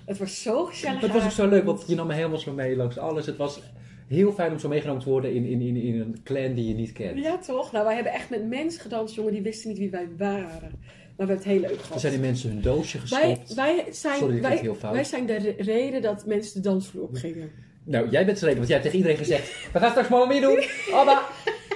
Het 0.06 0.18
was 0.18 0.42
zo 0.42 0.66
gezellig. 0.66 1.02
Het 1.02 1.12
was 1.12 1.24
ook 1.24 1.32
zo 1.32 1.48
leuk, 1.48 1.64
want 1.64 1.84
je 1.88 1.96
nam 1.96 2.08
me 2.08 2.14
helemaal 2.14 2.38
zo 2.38 2.52
mee 2.54 2.76
langs 2.76 2.98
alles. 2.98 3.26
Het 3.26 3.38
was 3.38 3.62
heel 4.08 4.32
fijn 4.32 4.52
om 4.52 4.60
zo 4.60 4.68
meegenomen 4.68 5.04
te 5.04 5.10
worden 5.10 5.34
in, 5.34 5.46
in, 5.46 5.62
in, 5.62 5.76
in 5.76 6.00
een 6.00 6.20
clan 6.24 6.54
die 6.54 6.68
je 6.68 6.74
niet 6.74 6.92
kent. 6.92 7.18
Ja, 7.24 7.38
toch? 7.38 7.72
Nou, 7.72 7.86
wij 7.86 7.96
hebben 7.96 8.14
echt 8.14 8.30
met 8.30 8.48
mensen 8.48 8.82
gedanst, 8.82 9.16
jongen, 9.16 9.32
die 9.34 9.42
wisten 9.42 9.70
niet 9.70 9.78
wie 9.80 9.90
wij 9.90 10.08
waren. 10.18 10.72
Maar 11.18 11.28
we 11.28 11.34
hebben 11.34 11.36
het 11.36 11.46
heel 11.46 11.60
leuk 11.60 11.80
Er 11.80 11.86
gehad. 11.86 12.02
zijn 12.02 12.14
die 12.14 12.22
mensen 12.22 12.50
hun 12.50 12.62
doosje 12.62 12.98
wij, 13.10 13.30
gestopt. 13.30 13.54
wij, 13.54 13.86
zijn, 13.92 14.18
Sorry, 14.18 14.36
ik 14.36 14.42
wij, 14.42 14.58
heel 14.58 14.76
fout. 14.76 14.94
wij 14.94 15.04
zijn 15.04 15.26
de 15.26 15.38
re- 15.38 15.56
reden 15.58 16.02
dat 16.02 16.26
mensen 16.26 16.62
de 16.62 16.70
dansvloer 16.70 17.04
opgingen. 17.04 17.52
Nou, 17.84 18.10
jij 18.10 18.26
bent 18.26 18.40
de 18.40 18.46
reden, 18.46 18.58
want 18.58 18.70
jij 18.70 18.78
hebt 18.80 18.92
tegen 18.92 18.98
iedereen 19.08 19.26
gezegd... 19.26 19.72
We 19.74 19.80
gaan 19.80 19.90
straks 19.90 20.10
Mamma 20.10 20.26
Mia 20.28 20.42
doen. 20.42 20.64
Abba, 20.94 21.22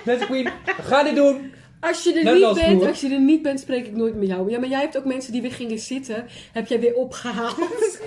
Dance 0.05 0.25
Queen, 0.25 0.43
we 0.65 0.81
gaan 0.83 1.05
dit 1.05 1.15
doen. 1.15 1.51
Als 1.87 2.03
je 2.03 2.13
er 2.13 2.33
niet 2.33 2.53
bent, 2.53 2.85
als 2.85 3.01
je 3.01 3.09
er 3.09 3.21
niet 3.21 3.41
bent, 3.41 3.59
spreek 3.59 3.85
ik 3.85 3.95
nooit 3.95 4.15
met 4.15 4.27
jou. 4.27 4.49
Ja, 4.49 4.59
maar 4.59 4.69
jij 4.69 4.79
hebt 4.79 4.97
ook 4.97 5.05
mensen 5.05 5.31
die 5.31 5.41
weer 5.41 5.51
gingen 5.51 5.79
zitten, 5.79 6.25
heb 6.51 6.67
jij 6.67 6.79
weer 6.79 6.93
opgehaald. 6.93 7.99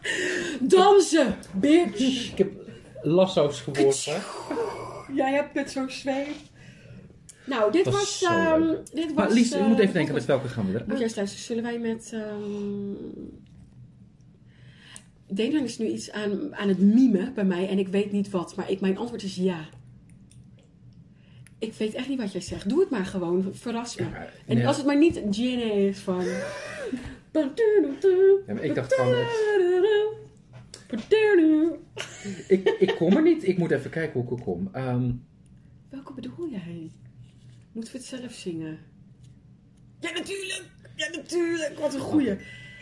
Dansen, 0.60 1.36
bitch. 1.54 2.30
Ik 2.30 2.38
heb 2.38 2.50
lasso's 3.02 3.60
geworpen. 3.60 4.22
Jij 5.14 5.32
hebt 5.32 5.54
met 5.54 5.70
zo'n 5.70 5.90
zweep. 5.90 6.26
Nou, 7.44 7.72
dit 7.72 7.84
Dat 7.84 7.94
was... 7.94 8.02
was 8.02 8.18
zo 8.18 8.26
ehm, 8.26 8.60
leuk. 8.60 8.86
dit 8.92 9.04
was 9.04 9.14
Maar 9.14 9.30
Lies, 9.30 9.52
eh, 9.52 9.58
moeten 9.58 9.84
even 9.84 9.84
dit 9.84 9.92
denken 9.92 10.14
met 10.14 10.24
welke 10.24 10.48
gaan 10.48 10.72
we 10.72 10.78
er. 10.78 10.84
Moet 10.86 10.96
jij 10.96 11.06
eens 11.06 11.16
luisteren, 11.16 11.44
zullen 11.44 11.62
wij 11.62 11.78
met... 11.78 12.10
ehm 12.12 12.44
is 15.64 15.78
nu 15.78 15.86
iets 15.86 16.10
aan, 16.10 16.56
aan 16.56 16.68
het 16.68 16.78
mimen 16.78 17.34
bij 17.34 17.44
mij 17.44 17.68
en 17.68 17.78
ik 17.78 17.88
weet 17.88 18.12
niet 18.12 18.30
wat, 18.30 18.56
maar 18.56 18.70
ik, 18.70 18.80
mijn 18.80 18.98
antwoord 18.98 19.22
is 19.22 19.36
ja. 19.36 19.68
Ik 21.58 21.72
weet 21.74 21.94
echt 21.94 22.08
niet 22.08 22.18
wat 22.18 22.32
jij 22.32 22.40
zegt. 22.40 22.68
Doe 22.68 22.80
het 22.80 22.90
maar 22.90 23.06
gewoon, 23.06 23.48
verras 23.54 23.96
me. 23.96 24.04
Ja, 24.04 24.28
En 24.46 24.56
nee. 24.56 24.66
als 24.66 24.76
het 24.76 24.86
maar 24.86 24.98
niet 24.98 25.22
Ginny 25.30 25.62
is 25.62 25.98
van... 25.98 26.24
Ja, 27.32 28.54
maar 28.54 28.64
ik 28.64 28.74
dacht 28.74 28.94
gewoon... 28.94 29.24
Ik, 32.48 32.68
ik 32.78 32.94
kom 32.96 33.16
er 33.16 33.22
niet. 33.22 33.48
Ik 33.48 33.58
moet 33.58 33.70
even 33.70 33.90
kijken 33.90 34.20
hoe 34.20 34.32
ik 34.32 34.38
er 34.38 34.44
kom. 34.44 34.68
Ehm, 34.72 35.10
Welke 35.88 36.12
bedoel 36.14 36.48
jij? 36.50 36.90
Moeten 37.72 37.92
we 37.92 37.98
het 37.98 38.06
zelf 38.06 38.32
zingen? 38.32 38.78
Ja, 40.00 40.10
natuurlijk! 40.10 40.64
Ja, 40.96 41.08
natuurlijk! 41.12 41.78
Wat 41.78 41.94
een 41.94 42.00
goeie. 42.00 42.36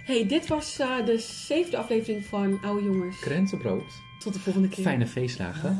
hey, 0.04 0.26
dit 0.26 0.46
was 0.46 0.78
eh, 0.78 1.06
de 1.06 1.18
zevende 1.18 1.76
aflevering 1.76 2.24
van 2.24 2.58
Oude 2.62 2.84
Jongens. 2.84 3.18
krentenbrood. 3.20 3.92
Tot 4.26 4.34
de 4.34 4.40
volgende 4.40 4.68
keer. 4.68 4.84
Fijne 4.84 5.06
feestdagen. 5.06 5.78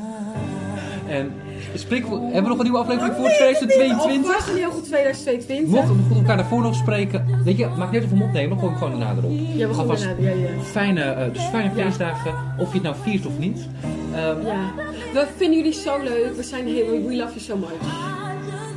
En 1.08 1.32
spreek, 1.74 2.04
hebben 2.08 2.42
we 2.42 2.48
nog 2.48 2.58
een 2.58 2.62
nieuwe 2.62 2.78
aflevering 2.78 3.14
voor 3.14 3.22
Alvast 3.24 3.38
2022? 3.38 4.48
een 4.48 4.56
heel 4.56 4.70
goed 4.70 4.84
2022. 4.84 5.74
Mochten 5.74 5.96
we 5.96 6.02
goed 6.02 6.16
elkaar 6.16 6.36
daarvoor 6.36 6.62
nog 6.62 6.74
spreken. 6.74 7.42
Weet 7.44 7.56
je, 7.58 7.66
maakt 7.66 7.92
niet 7.92 8.00
uit 8.00 8.04
of 8.04 8.10
we 8.10 8.16
hem 8.16 8.26
opnemen, 8.26 8.58
gooi 8.58 8.70
hem 8.70 8.78
gewoon 8.78 8.98
daarna 8.98 9.14
erop. 9.18 9.30
Ja, 9.54 9.68
we 9.68 9.74
gaan 9.74 9.86
daarna. 9.86 10.14
Ja, 10.18 10.30
ja. 10.30 10.62
Fijne, 10.62 11.02
eh, 11.02 11.32
dus 11.32 11.42
fijne 11.42 11.70
feestdagen, 11.74 12.34
of 12.58 12.68
je 12.68 12.74
het 12.74 12.82
nou 12.82 12.96
viert 13.02 13.26
of 13.26 13.38
niet. 13.38 13.66
Ehm, 14.14 14.46
ja. 14.46 14.72
We 15.12 15.26
vinden 15.36 15.56
jullie 15.58 15.72
zo 15.72 16.02
leuk. 16.02 16.36
We 16.36 16.42
zijn 16.42 16.66
heel... 16.66 16.86
We 16.86 17.16
love 17.16 17.32
you 17.32 17.40
so 17.40 17.56
much. 17.56 17.70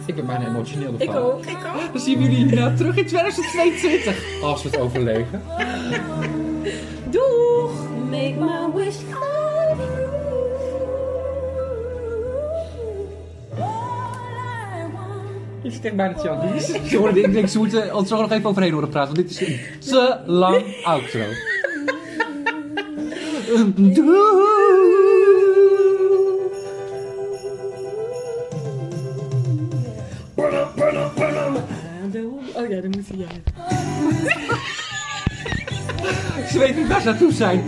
Ik 0.06 0.16
ben 0.16 0.26
bijna 0.26 0.48
emotioneel 0.48 0.94
ervan. 1.00 1.16
Ik 1.16 1.22
ook. 1.22 1.46
Ik 1.46 1.58
ook. 1.76 1.92
Dan 1.92 2.02
zien 2.02 2.18
we 2.18 2.24
jullie 2.24 2.46
hierna 2.46 2.74
terug 2.74 2.98
in 2.98 3.06
2022. 3.06 4.42
Als 4.44 4.64
we 4.64 4.70
het 4.70 4.80
overleven. 4.80 5.42
Doeg! 7.14 7.72
Make 8.10 8.36
my 8.40 8.84
wish 8.84 8.98
Je 15.62 15.72
zit 15.72 15.86
echt 15.86 15.96
bijna 15.96 16.14
horen- 16.98 17.16
Ik 17.24 17.34
denk, 17.34 17.48
ze 17.48 17.58
moeten 17.58 17.96
ons 17.96 18.10
nog 18.10 18.32
even 18.32 18.50
overheen 18.50 18.72
horen 18.72 18.90
praten, 18.90 19.16
want 19.16 19.28
dit 19.28 19.42
is 19.42 19.48
een 19.48 19.60
te 19.80 20.20
lang 20.26 20.64
outro. 20.84 21.24
Oh 32.56 32.70
ja, 32.70 32.82
dan 32.82 32.90
moet 32.90 33.08
hij 33.08 33.18
jij. 33.18 33.42
Ze 36.52 36.60
weten 36.60 36.76
niet 36.76 36.88
waar 36.88 37.02
ze 37.02 37.08
naartoe 37.08 37.32
zijn. 37.34 37.64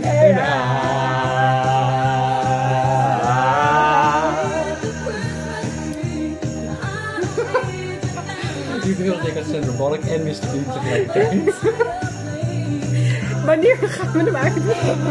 Denken 9.02 9.36
aan 9.36 9.50
Sandra 9.50 9.72
Bullock 9.72 10.02
en 10.04 10.22
Mr. 10.22 10.46
Bean 10.52 10.64
tegelijkertijd. 10.72 11.54
Wanneer 13.46 13.76
gaan 13.80 14.12
we 14.12 14.18
hem 14.18 14.36
uitdoen? 14.36 14.64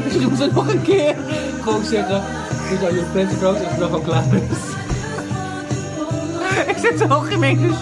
Misschien 0.04 0.28
moeten 0.28 0.48
we 0.48 0.54
nog 0.54 0.74
een 0.74 0.82
keer 0.82 1.16
gewoon 1.62 1.84
zeggen. 1.84 2.24
Dit 2.70 2.80
is 2.80 2.86
al 2.88 2.94
je 2.94 3.04
prentenbrood 3.12 3.58
als 3.58 3.68
het 3.68 3.78
nog 3.78 3.92
al 3.92 4.00
klaar 4.00 4.26
is. 4.34 4.70
Ik 6.68 6.78
zit 6.78 7.00
zo 7.00 7.20
gemeen 7.20 7.62
dus. 7.62 7.76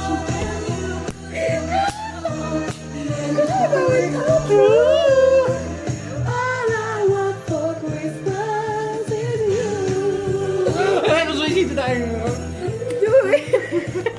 En 11.06 11.38
zo 11.38 11.46
ziet 11.54 11.70
het 11.70 11.78
einde. 11.78 12.08
Doei! 13.06 14.18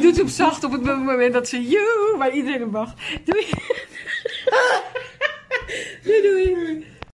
Die 0.00 0.08
doet 0.08 0.18
hem 0.18 0.28
zacht 0.28 0.64
op 0.64 0.72
het 0.72 0.82
moment 0.82 1.32
dat 1.32 1.48
ze 1.48 1.68
you, 1.68 2.16
waar 2.18 2.30
iedereen 2.30 2.62
op 2.62 2.72
wacht. 2.72 2.94
Doei. 3.24 3.46
doei 6.04 6.22
doei. 6.22 6.86